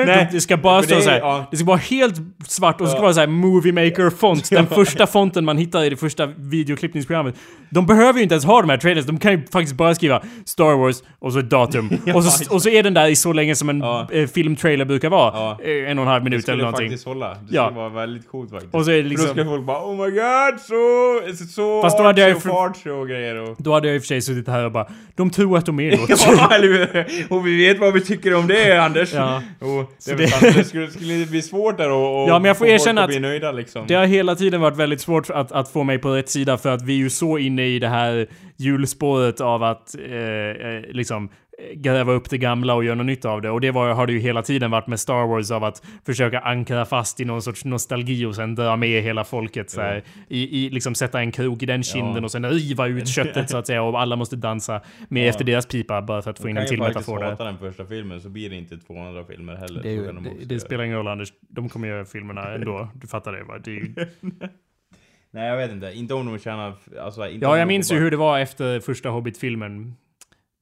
Nej, 0.05 0.27
det 0.31 0.41
ska 0.41 0.57
bara 0.57 0.81
för 0.81 0.87
stå 0.87 0.95
det 0.95 1.01
så 1.01 1.09
här. 1.09 1.19
ja. 1.19 1.45
Det 1.51 1.57
ska 1.57 1.65
vara 1.65 1.77
helt 1.77 2.15
svart 2.47 2.81
och 2.81 2.87
så 2.87 2.91
ska 2.91 2.95
Ja. 2.97 2.99
det 2.99 3.03
vara 3.03 3.13
så 3.13 3.19
här 3.19 3.27
Movie 3.27 3.73
Maker 3.73 4.09
font. 4.09 4.49
Den 4.49 4.67
första 4.67 5.07
fonten 5.07 5.45
man 5.45 5.57
hittar 5.57 5.83
i 5.83 5.89
det 5.89 5.95
första 5.97 6.25
videoklippningsprogrammet. 6.25 7.35
De 7.69 7.85
behöver 7.85 8.13
ju 8.19 8.23
inte 8.23 8.35
ens 8.35 8.45
ha 8.45 8.61
de 8.61 8.69
här 8.69 8.77
trailers. 8.77 9.05
De 9.05 9.19
kan 9.19 9.31
ju 9.31 9.47
faktiskt 9.51 9.75
bara 9.77 9.95
skriva 9.95 10.21
Star 10.45 10.77
Wars 10.77 10.95
och 11.19 11.33
så 11.33 11.39
ett 11.39 11.49
datum. 11.49 11.89
och, 12.15 12.23
så, 12.23 12.53
och 12.55 12.61
så 12.61 12.69
är 12.69 12.83
den 12.83 12.93
där 12.93 13.07
i 13.07 13.15
så 13.15 13.33
länge 13.33 13.55
som 13.55 13.69
en 13.69 13.79
Ja. 13.79 14.07
eh, 14.11 14.27
filmtrailer 14.27 14.85
brukar 14.85 15.09
vara. 15.09 15.31
Ja. 15.33 15.57
Eh, 15.63 15.91
En 15.91 15.97
och 15.99 16.03
en 16.03 16.07
halv 16.09 16.23
det 16.23 16.29
minut 16.29 16.33
eller 16.33 16.41
skulle 16.53 16.63
någonting. 16.63 16.87
faktiskt 16.89 17.05
hålla. 17.05 17.29
Det 17.29 17.35
Ja. 17.49 17.65
skulle 17.65 17.79
vara 17.79 17.89
väldigt 17.89 18.29
coolt 18.29 18.51
faktiskt. 18.51 18.73
Och 18.75 18.85
så 18.85 18.91
är 18.91 18.95
det 18.95 19.01
För 19.03 19.09
liksom... 19.09 19.25
då 19.27 19.31
skulle 19.33 19.45
folk 19.49 19.65
bara 19.65 19.83
Oh 19.85 19.91
my 20.05 20.11
god, 20.11 20.59
så... 20.61 21.45
Så 21.53 21.81
Fast 21.81 21.97
då 21.97 22.03
hade 22.03 22.21
jag 22.21 22.29
ju 22.29 22.35
för- 22.77 22.89
och 22.91 23.07
grejer 23.07 23.35
och... 23.35 23.55
Då 23.59 23.73
hade 23.73 23.87
jag 23.87 23.95
i 23.95 23.99
och 23.99 24.03
för 24.03 24.07
sig 24.07 24.21
suttit 24.21 24.47
här 24.47 24.65
och 24.65 24.71
bara... 24.71 24.87
De 25.15 25.29
tror 25.29 25.57
att 25.57 25.65
de 25.65 25.79
är 25.79 25.97
något. 25.97 26.09
Ja, 26.09 26.55
eller 26.55 26.67
hur? 26.67 27.05
Och 27.29 27.47
vi 27.47 27.57
vet 27.67 27.79
vad 27.79 27.93
vi 27.93 28.01
tycker 28.01 28.35
om 28.35 28.47
det, 28.47 28.77
Anders. 28.83 29.13
Ja. 29.13 29.41
Och 29.59 29.91
det, 30.05 30.13
det- 30.15 30.27
sant, 30.27 30.55
det 30.55 30.63
skulle, 30.63 30.87
skulle 30.91 31.25
bli 31.25 31.41
svårt 31.41 31.77
där 31.77 31.91
och, 31.91 32.23
och 32.23 32.29
Ja, 32.29 32.39
men 32.39 32.45
jag 32.45 32.57
får 32.57 32.67
erkänna 32.67 33.01
att 33.03 33.09
bli 33.09 33.19
nöjda 33.19 33.51
liksom. 33.51 33.85
Det 33.87 33.93
har 33.95 34.05
hela 34.05 34.35
tiden 34.35 34.61
varit 34.61 34.77
väldigt 34.77 35.01
svårt 35.01 35.29
att, 35.29 35.51
att 35.51 35.69
få 35.69 35.83
mig 35.83 35.97
på 35.97 36.09
rätt 36.09 36.29
sida 36.29 36.57
för 36.57 36.69
att 36.69 36.81
vi 36.81 36.93
är 36.93 36.97
ju 36.97 37.09
så 37.09 37.37
inne 37.37 37.65
i 37.67 37.79
det 37.79 37.87
här 37.87 38.27
hjulspåret 38.57 39.41
av 39.41 39.63
att 39.63 39.95
eh, 40.09 40.15
eh, 40.15 40.81
liksom 40.91 41.29
gräva 41.75 42.13
upp 42.13 42.29
det 42.29 42.37
gamla 42.37 42.73
och 42.73 42.83
göra 42.83 42.95
något 42.95 43.05
nytt 43.05 43.25
av 43.25 43.41
det. 43.41 43.49
Och 43.49 43.61
det 43.61 43.71
var, 43.71 43.93
har 43.93 44.07
det 44.07 44.13
ju 44.13 44.19
hela 44.19 44.41
tiden 44.41 44.71
varit 44.71 44.87
med 44.87 44.99
Star 44.99 45.27
Wars 45.27 45.51
av 45.51 45.63
att 45.63 45.85
försöka 46.05 46.39
ankra 46.39 46.85
fast 46.85 47.19
i 47.19 47.25
någon 47.25 47.41
sorts 47.41 47.65
nostalgi 47.65 48.25
och 48.25 48.35
sen 48.35 48.55
dra 48.55 48.75
med 48.75 49.03
hela 49.03 49.23
folket 49.23 49.69
så 49.69 49.81
här, 49.81 50.03
i, 50.27 50.65
i 50.65 50.69
liksom 50.69 50.95
sätta 50.95 51.19
en 51.19 51.31
krok 51.31 51.63
i 51.63 51.65
den 51.65 51.83
kinden 51.83 52.15
Ja. 52.15 52.23
och 52.23 52.31
sen 52.31 52.49
riva 52.49 52.87
ut 52.87 53.07
köttet 53.07 53.49
så 53.49 53.57
att 53.57 53.67
säga 53.67 53.83
och 53.83 54.01
alla 54.01 54.15
måste 54.15 54.35
dansa 54.35 54.81
med 55.09 55.23
Ja. 55.23 55.29
efter 55.29 55.45
deras 55.45 55.65
pipa 55.65 56.01
bara 56.01 56.21
för 56.21 56.31
att 56.31 56.39
få 56.39 56.49
in 56.49 56.55
kan 56.55 56.63
en 56.63 56.69
till 56.69 56.77
faktiskt 56.77 56.97
metafor 56.97 57.19
där. 57.19 57.29
hata 57.29 57.43
den 57.43 57.57
första 57.57 57.85
filmen 57.85 58.21
så 58.21 58.29
blir 58.29 58.49
det 58.49 58.55
inte 58.55 58.77
200 58.77 59.23
filmer 59.23 59.55
heller. 59.55 59.83
Det, 59.83 59.91
ju, 59.91 60.05
kan 60.05 60.15
de 60.23 60.29
det, 60.45 60.59
spelar 60.59 60.83
ingen 60.83 60.97
roll 60.97 61.07
Anders, 61.07 61.33
de 61.49 61.69
kommer 61.69 61.87
göra 61.87 62.05
filmerna 62.05 62.53
ändå. 62.55 62.89
Du 62.93 63.07
fattar 63.07 63.31
det 63.31 63.43
va? 63.43 63.57
Det 63.63 63.71
ju... 63.71 63.93
Nej 65.31 65.47
jag 65.49 65.57
vet 65.57 65.71
inte, 65.71 65.91
inte 65.95 66.13
om 66.13 66.25
de 66.25 66.39
tjänar... 66.39 66.73
Alltså, 67.01 67.27
inte 67.29 67.45
Ja, 67.45 67.57
jag 67.57 67.67
minns 67.67 67.91
ju 67.91 67.95
bara- 67.95 68.03
hur 68.03 68.11
det 68.11 68.17
var 68.17 68.39
efter 68.39 68.79
första 68.79 69.09
Hobbit-filmen. 69.09 69.95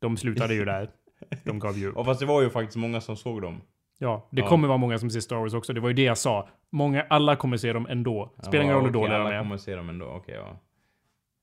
De 0.05 0.17
slutade 0.17 0.53
ju 0.53 0.65
där. 0.65 0.89
De 1.43 1.59
gav 1.59 1.77
ju 1.77 1.87
upp. 1.89 1.97
Och 1.97 2.05
fast 2.05 2.19
det 2.19 2.25
var 2.25 2.41
ju 2.41 2.49
faktiskt 2.49 2.77
många 2.77 3.01
som 3.01 3.15
såg 3.17 3.41
dem. 3.41 3.61
Ja, 3.97 4.27
det 4.31 4.41
Ja. 4.41 4.47
kommer 4.47 4.67
vara 4.67 4.77
många 4.77 4.97
som 4.97 5.09
ser 5.09 5.19
Star 5.19 5.35
Wars 5.35 5.53
också. 5.53 5.73
Det 5.73 5.79
var 5.81 5.87
ju 5.89 5.93
det 5.95 6.03
jag 6.03 6.17
sa. 6.17 6.47
Många, 6.69 7.05
alla 7.09 7.35
kommer 7.35 7.57
se 7.57 7.73
dem 7.73 7.87
ändå. 7.89 8.33
Spelar 8.43 8.63
ingen 8.63 8.75
roll 8.75 8.85
hur 8.85 8.91
dåliga 8.91 9.17
de 9.17 9.25
alla 9.25 9.35
är. 9.35 9.39
kommer 9.39 9.57
se 9.57 9.75
dem 9.75 9.89
ändå, 9.89 10.05
okej 10.05 10.35
ja. 10.35 10.59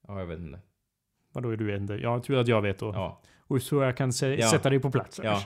Ja, 0.08 0.18
jag 0.18 0.26
vet 0.26 0.38
inte. 0.38 0.58
Vadå 1.32 1.50
är 1.50 1.56
du 1.56 1.76
inte? 1.76 1.94
Ja, 1.94 2.20
tur 2.20 2.36
att 2.38 2.48
jag 2.48 2.62
vet 2.62 2.78
då. 2.78 2.92
Ja. 2.94 3.20
Och 3.46 3.62
så 3.62 3.82
jag 3.82 3.96
kan 3.96 4.12
se, 4.12 4.34
Ja. 4.40 4.48
sätta 4.48 4.70
dig 4.70 4.78
på 4.80 4.90
plats. 4.90 5.20
Ja. 5.24 5.40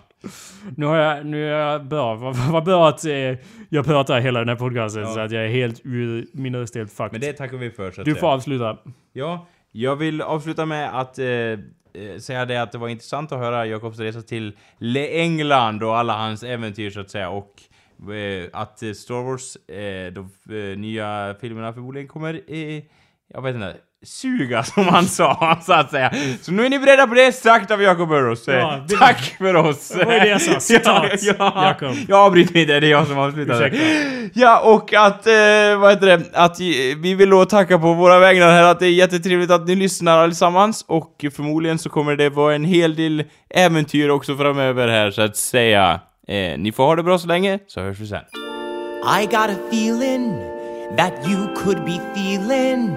Nu 0.77 0.87
har 0.87 0.97
jag, 0.97 1.27
nu 1.27 1.47
är 1.53 1.59
jag 1.59 1.85
bra. 1.85 2.15
Vad, 2.15 2.37
vad 2.37 2.65
bra 2.65 2.89
att 2.89 3.05
eh, 3.05 3.13
jag 3.69 3.85
pratar 3.85 4.21
hela 4.21 4.39
den 4.39 4.49
här 4.49 4.57
podcasten 4.57 5.03
Ja. 5.03 5.09
så 5.09 5.21
att 5.21 5.31
jag 5.31 5.45
är 5.45 5.49
helt 5.49 5.81
ur 5.85 6.27
min 6.33 6.57
röst 6.57 6.75
helt 6.75 6.93
fucked. 6.93 7.13
Men 7.13 7.21
det 7.21 7.33
tackar 7.33 7.57
vi 7.57 7.71
för 7.71 7.91
så 7.91 8.01
att 8.01 8.05
du 8.05 8.13
säga. 8.13 8.21
får 8.21 8.29
avsluta. 8.33 8.79
Ja, 9.13 9.47
jag 9.77 9.97
vill 9.97 10.23
avsluta 10.23 10.67
med 10.67 11.01
att 11.01 11.19
eh, 11.19 11.27
eh, 11.27 12.19
säga 12.19 12.45
det 12.45 12.63
att 12.63 12.73
det 12.73 12.79
var 12.79 12.89
intressant 12.89 13.33
att 13.33 13.39
höra 13.39 13.67
Jakobs 13.67 13.99
resa 13.99 14.23
till 14.23 14.57
Le 14.79 15.21
England 15.21 15.83
och 15.83 15.97
alla 15.99 16.17
hans 16.17 16.43
äventyr 16.43 16.91
så 16.91 17.01
att 17.01 17.11
säga. 17.11 17.31
Och 17.31 17.63
eh, 18.13 18.49
att 18.53 18.79
Star 18.79 19.23
Wars, 19.23 19.57
eh, 19.57 20.13
de 20.13 20.31
eh, 20.57 20.79
nya 20.79 21.37
filmerna 21.41 21.73
förmodligen 21.73 22.09
kommer, 22.09 22.41
eh, 22.47 22.83
jag 23.29 23.43
vet 23.43 23.55
inte, 23.55 23.77
suga 24.07 24.63
som 24.75 24.89
han 24.89 25.07
sa 25.07 25.59
så 25.67 25.73
att 25.73 25.91
säga. 25.91 26.13
Så 26.43 26.53
nu 26.53 26.65
är 26.67 26.71
ni 26.71 26.79
beredda 26.79 27.07
på 27.07 27.15
det, 27.15 27.33
sagt 27.33 27.71
av 27.71 27.83
Jakob 27.83 28.09
Burrows. 28.09 28.49
Eh, 28.49 28.55
Ja, 28.59 28.81
det- 28.89 28.97
Tack 28.97 29.35
för 29.39 29.55
oss! 29.57 29.93
Var 30.07 30.13
ju 30.13 30.19
det 30.21 30.29
jag 30.29 30.41
sa. 30.43 30.61
Citat, 30.61 31.23
ja, 31.23 31.35
ja, 31.39 31.67
Jakob. 31.81 31.97
Jag 32.09 32.19
avbryter 32.19 32.53
mig 32.53 32.63
inte, 32.63 32.81
det 32.81 32.87
är 32.87 32.91
jag 32.91 33.07
som 33.07 33.19
avslutar. 33.19 33.73
Ja, 34.35 34.61
och 34.61 34.95
att, 34.95 35.27
eh, 35.27 35.79
vad 35.79 35.91
heter 35.91 36.07
det, 36.07 36.23
att 36.33 36.61
eh, 36.61 36.67
vi 36.99 37.15
vill 37.15 37.31
då 37.31 37.45
tacka 37.45 37.79
på 37.79 37.93
våra 37.95 38.19
vägnar 38.19 38.51
här 38.53 38.63
att 38.63 38.81
det 38.81 38.87
är 38.87 38.91
jättetrevligt 38.93 39.51
att 39.51 39.67
ni 39.67 39.75
lyssnar 39.75 40.19
allesammans 40.19 40.85
och 40.89 41.25
förmodligen 41.37 41.79
så 41.79 41.89
kommer 41.89 42.17
det 42.17 42.29
vara 42.31 42.55
en 42.55 42.65
hel 42.65 42.95
del 42.97 43.25
äventyr 43.55 44.09
också 44.09 44.37
framöver 44.37 44.89
här 44.89 45.11
så 45.11 45.23
att 45.23 45.37
säga. 45.37 46.01
Eh, 46.29 46.59
ni 46.59 46.73
får 46.73 46.85
ha 46.85 46.97
det 46.97 47.03
bra 47.03 47.19
så 47.19 47.27
länge, 47.29 47.59
så 47.67 47.81
hörs 47.81 47.99
vi 47.99 48.07
sen. 48.07 48.23
I 49.23 49.25
got 49.27 49.35
a 49.51 49.57
feeling 49.71 50.35
that 50.97 51.13
you 51.29 51.55
could 51.57 51.85
be 51.85 52.01
feeling 52.15 52.91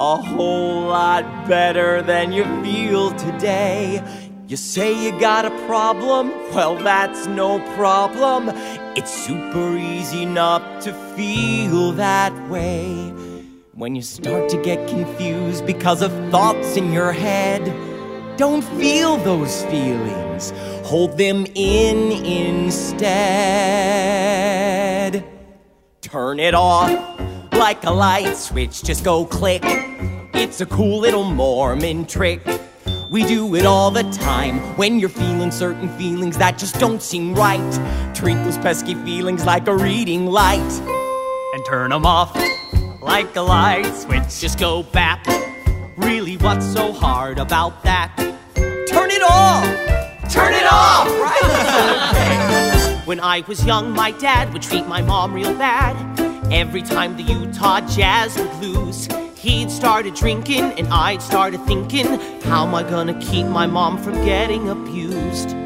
a 0.00 0.16
whole 0.16 0.82
lot 0.88 1.24
better 1.48 2.02
than 2.02 2.32
you 2.32 2.44
feel 2.62 3.12
today. 3.12 4.02
You 4.48 4.56
say 4.56 4.92
you 5.04 5.18
got 5.18 5.44
a 5.44 5.50
problem? 5.66 6.30
Well, 6.52 6.76
that's 6.76 7.26
no 7.26 7.60
problem. 7.74 8.50
It's 8.96 9.10
super 9.10 9.76
easy 9.76 10.26
not 10.26 10.82
to 10.82 10.92
feel 11.16 11.92
that 11.92 12.32
way. 12.50 13.12
When 13.74 13.94
you 13.94 14.02
start 14.02 14.50
to 14.50 14.62
get 14.62 14.88
confused 14.88 15.64
because 15.66 16.02
of 16.02 16.12
thoughts 16.30 16.76
in 16.76 16.92
your 16.92 17.12
head, 17.12 17.64
don't 18.36 18.62
feel 18.78 19.16
those 19.18 19.64
feelings. 19.64 20.52
Hold 20.84 21.16
them 21.16 21.46
in 21.54 22.12
instead. 22.26 23.12
Turn 26.02 26.38
it 26.38 26.54
off 26.54 26.90
like 27.62 27.84
a 27.84 27.90
light 27.92 28.36
switch, 28.36 28.82
just 28.82 29.04
go 29.04 29.24
click. 29.24 29.62
It's 30.34 30.60
a 30.60 30.66
cool 30.66 30.98
little 30.98 31.22
Mormon 31.22 32.06
trick. 32.06 32.40
We 33.08 33.24
do 33.24 33.54
it 33.54 33.64
all 33.64 33.92
the 33.92 34.02
time 34.10 34.58
when 34.76 34.98
you're 34.98 35.08
feeling 35.08 35.52
certain 35.52 35.88
feelings 35.96 36.36
that 36.38 36.58
just 36.58 36.80
don't 36.80 37.00
seem 37.00 37.36
right. 37.36 37.72
Treat 38.16 38.34
those 38.42 38.58
pesky 38.58 38.96
feelings 38.96 39.44
like 39.44 39.68
a 39.68 39.76
reading 39.76 40.26
light 40.26 40.72
and 41.54 41.64
turn 41.64 41.90
them 41.90 42.04
off 42.04 42.34
like 43.00 43.36
a 43.36 43.42
light 43.42 43.94
switch. 43.94 44.40
Just 44.40 44.58
go 44.58 44.82
bap. 44.82 45.24
Really, 45.96 46.38
what's 46.38 46.66
so 46.66 46.90
hard 46.92 47.38
about 47.38 47.84
that? 47.84 48.12
Turn 48.88 49.12
it 49.12 49.22
off! 49.22 49.64
Turn 50.32 50.52
it 50.52 50.66
off! 50.68 51.06
Right? 51.06 53.02
when 53.04 53.20
I 53.20 53.44
was 53.46 53.64
young, 53.64 53.92
my 53.92 54.10
dad 54.10 54.52
would 54.52 54.62
treat 54.62 54.88
my 54.88 55.00
mom 55.00 55.32
real 55.32 55.54
bad. 55.56 56.31
Every 56.52 56.82
time 56.82 57.16
the 57.16 57.22
Utah 57.22 57.80
Jazz 57.80 58.36
would 58.36 58.54
lose, 58.56 59.08
he'd 59.38 59.70
started 59.70 60.14
drinking 60.14 60.78
and 60.78 60.86
I'd 60.88 61.22
started 61.22 61.64
thinking, 61.64 62.20
how 62.42 62.66
am 62.66 62.74
I 62.74 62.82
gonna 62.82 63.18
keep 63.20 63.46
my 63.46 63.66
mom 63.66 63.96
from 63.96 64.12
getting 64.26 64.68
abused? 64.68 65.56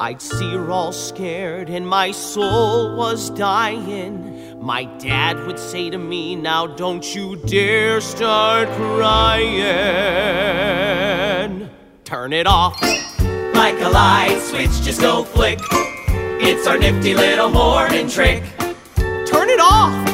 I'd 0.00 0.22
see 0.22 0.52
her 0.52 0.70
all 0.70 0.92
scared 0.92 1.68
and 1.70 1.88
my 1.88 2.12
soul 2.12 2.94
was 2.94 3.30
dying. 3.30 4.60
My 4.64 4.84
dad 4.84 5.44
would 5.44 5.58
say 5.58 5.90
to 5.90 5.98
me, 5.98 6.36
Now 6.36 6.68
don't 6.68 7.04
you 7.16 7.34
dare 7.34 8.00
start 8.00 8.68
crying. 8.68 9.58
Turn 12.04 12.32
it 12.32 12.46
off 12.46 12.80
like 13.54 13.80
a 13.80 13.88
light 13.88 14.40
switch, 14.40 14.82
just 14.82 15.00
go 15.00 15.24
flick. 15.24 15.58
It's 16.40 16.68
our 16.68 16.78
nifty 16.78 17.12
little 17.12 17.48
morning 17.48 18.08
trick. 18.08 18.44
Turn 19.26 19.48
it 19.50 19.58
off. 19.58 20.11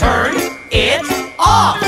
Turn 0.00 0.34
it 0.70 1.04
off. 1.38 1.78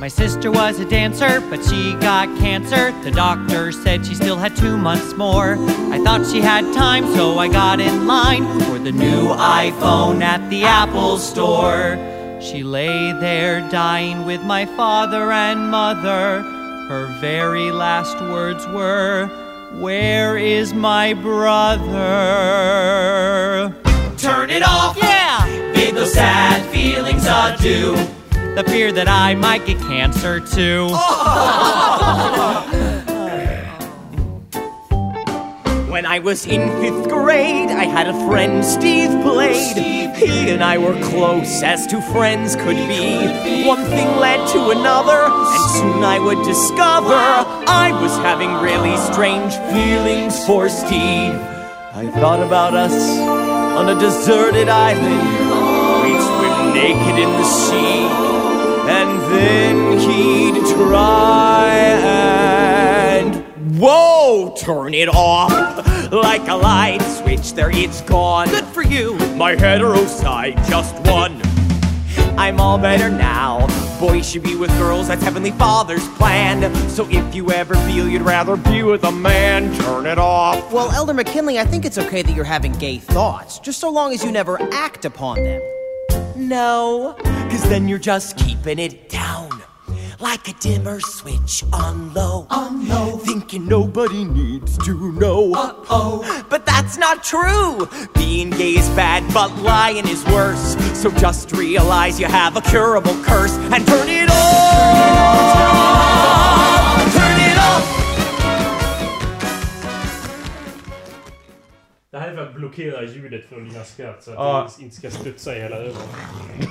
My 0.00 0.08
sister 0.08 0.50
was 0.50 0.80
a 0.80 0.84
dancer, 0.84 1.40
but 1.48 1.64
she 1.64 1.94
got 2.00 2.26
cancer. 2.38 2.90
The 3.04 3.12
doctor 3.12 3.70
said 3.70 4.04
she 4.04 4.16
still 4.16 4.36
had 4.36 4.56
two 4.56 4.76
months 4.76 5.14
more. 5.14 5.54
I 5.92 6.00
thought 6.02 6.26
she 6.26 6.40
had 6.40 6.64
time, 6.74 7.06
so 7.14 7.38
I 7.38 7.46
got 7.46 7.78
in 7.78 8.08
line 8.08 8.42
for 8.62 8.80
the 8.80 8.90
new 8.90 9.28
iPhone 9.28 10.20
at 10.20 10.50
the 10.50 10.64
Apple 10.64 11.16
store. 11.16 11.96
She 12.40 12.64
lay 12.64 13.12
there 13.12 13.60
dying 13.70 14.26
with 14.26 14.42
my 14.42 14.66
father 14.66 15.30
and 15.30 15.70
mother. 15.70 16.42
Her 16.88 17.06
very 17.20 17.70
last 17.70 18.20
words 18.20 18.66
were, 18.66 19.28
Where 19.78 20.36
is 20.36 20.74
my 20.74 21.14
brother? 21.14 21.92
Turn 24.16 24.50
it 24.50 24.64
off. 24.64 24.96
Yeah! 24.96 25.21
Those 26.02 26.14
sad 26.14 26.68
feelings 26.72 27.24
adieu. 27.28 27.94
The 28.56 28.64
fear 28.66 28.90
that 28.90 29.06
I 29.06 29.36
might 29.36 29.64
get 29.64 29.78
cancer 29.78 30.40
too. 30.40 30.88
When 35.92 36.04
I 36.06 36.18
was 36.18 36.44
in 36.46 36.68
fifth 36.80 37.08
grade, 37.08 37.68
I 37.68 37.84
had 37.84 38.08
a 38.08 38.14
friend, 38.26 38.64
Steve 38.64 39.12
Blade. 39.22 40.16
He 40.16 40.50
and 40.50 40.64
I 40.64 40.76
were 40.76 41.00
close 41.04 41.62
as 41.62 41.86
two 41.86 42.00
friends 42.00 42.56
could 42.56 42.80
be. 42.88 43.64
One 43.64 43.84
thing 43.84 44.16
led 44.16 44.48
to 44.54 44.70
another, 44.70 45.26
and 45.30 45.70
soon 45.70 46.02
I 46.02 46.18
would 46.18 46.42
discover 46.44 47.14
I 47.14 47.96
was 48.02 48.16
having 48.16 48.52
really 48.54 48.96
strange 49.12 49.54
feelings 49.70 50.44
for 50.46 50.68
Steve. 50.68 51.38
I 51.94 52.10
thought 52.14 52.44
about 52.44 52.74
us 52.74 52.92
on 53.78 53.88
a 53.88 54.00
deserted 54.00 54.68
island. 54.68 55.51
We'd 56.82 56.96
naked 56.96 57.18
in 57.22 57.30
the 57.30 57.44
sea, 57.44 58.06
and 58.90 59.20
then 59.32 59.98
he'd 60.00 60.66
try 60.74 61.68
and 61.68 63.78
Whoa! 63.78 64.52
Turn 64.58 64.92
it 64.92 65.08
off 65.08 65.52
like 66.10 66.48
a 66.48 66.54
light 66.54 67.00
switch. 67.02 67.52
There, 67.52 67.70
it's 67.70 68.00
gone. 68.02 68.48
Good 68.48 68.64
for 68.64 68.82
you. 68.82 69.14
My 69.36 69.54
hetero 69.54 70.06
side 70.06 70.56
just 70.68 70.92
won. 71.06 71.40
I'm 72.36 72.60
all 72.60 72.78
better 72.78 73.10
now. 73.10 73.68
Boys 74.00 74.28
should 74.28 74.42
be 74.42 74.56
with 74.56 74.70
girls. 74.78 75.06
That's 75.06 75.22
Heavenly 75.22 75.52
Father's 75.52 76.06
plan. 76.16 76.74
So 76.88 77.06
if 77.10 77.32
you 77.32 77.52
ever 77.52 77.76
feel 77.76 78.08
you'd 78.08 78.22
rather 78.22 78.56
be 78.56 78.82
with 78.82 79.04
a 79.04 79.12
man, 79.12 79.72
turn 79.82 80.06
it 80.06 80.18
off. 80.18 80.72
Well, 80.72 80.90
Elder 80.90 81.14
McKinley, 81.14 81.60
I 81.60 81.64
think 81.64 81.84
it's 81.84 81.98
okay 81.98 82.22
that 82.22 82.34
you're 82.34 82.44
having 82.44 82.72
gay 82.72 82.98
thoughts, 82.98 83.60
just 83.60 83.78
so 83.78 83.88
long 83.88 84.12
as 84.12 84.24
you 84.24 84.32
never 84.32 84.60
act 84.72 85.04
upon 85.04 85.44
them. 85.44 85.62
No, 86.36 87.14
cause 87.50 87.62
then 87.68 87.88
you're 87.88 87.98
just 87.98 88.36
keeping 88.36 88.78
it 88.78 89.08
down. 89.08 89.50
Like 90.20 90.46
a 90.46 90.52
dimmer 90.60 91.00
switch 91.00 91.64
on 91.72 92.14
low. 92.14 92.46
On 92.50 92.88
low. 92.88 93.16
Thinking 93.18 93.66
nobody 93.66 94.24
needs 94.24 94.78
to 94.86 95.12
know. 95.12 95.52
Uh 95.52 95.74
oh. 95.90 96.46
But 96.48 96.64
that's 96.64 96.96
not 96.96 97.24
true. 97.24 97.88
Being 98.14 98.50
gay 98.50 98.76
is 98.76 98.88
bad, 98.90 99.24
but 99.34 99.52
lying 99.62 100.06
is 100.06 100.24
worse. 100.26 100.76
So 100.96 101.10
just 101.10 101.50
realize 101.52 102.20
you 102.20 102.26
have 102.26 102.56
a 102.56 102.60
curable 102.60 103.20
curse 103.24 103.56
and 103.56 103.84
turn 103.84 104.08
it 104.08 104.30
off. 104.30 105.62
Det 112.12 112.18
här 112.18 112.28
är 112.28 112.34
för 112.34 112.42
att 112.42 112.54
blockera 112.54 113.02
ljudet 113.02 113.44
från 113.48 113.68
dina 113.68 113.84
skratt 113.84 114.22
så 114.24 114.30
att 114.30 114.36
Ja. 114.36 114.70
det 114.78 114.84
inte 114.84 114.96
ska 114.96 115.10
studsa 115.10 115.56
i 115.56 115.60
hela 115.60 115.76
öronen. 115.76 115.92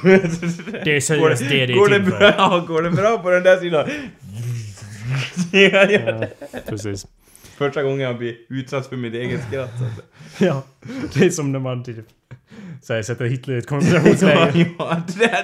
det 0.83 0.95
är 0.95 0.99
seriöst 0.99 1.41
det 1.49 1.65
det 1.65 1.73
är 1.73 1.75
går 1.77 1.89
det 1.89 1.95
till 1.99 2.11
för. 2.11 2.19
bra, 2.19 2.33
ja, 2.37 2.59
Går 2.67 2.81
det 2.81 2.91
bra 2.91 3.17
på 3.17 3.29
den 3.29 3.43
där 3.43 3.57
sidan? 3.57 3.89
ja, 5.51 5.91
ja. 5.91 6.27
Precis. 6.67 7.07
Första 7.57 7.83
gången 7.83 7.99
jag 7.99 8.17
blir 8.17 8.35
utsatt 8.49 8.87
för 8.87 8.95
mitt 8.95 9.13
eget 9.13 9.41
skratt. 9.47 9.71
Så 9.79 9.85
att, 9.85 10.05
Ja, 10.39 10.63
det 11.13 11.25
är 11.25 11.29
som 11.29 11.51
när 11.51 11.59
man 11.59 11.83
typ 11.83 12.05
så 12.81 12.93
här, 12.93 13.01
sätter 13.01 13.25
Hitler 13.25 13.55
i 13.55 13.57
ett 13.57 13.67
koncentrationsläger. 13.67 14.65
ja, 14.79 15.01
det 15.07 15.19
där. 15.19 15.43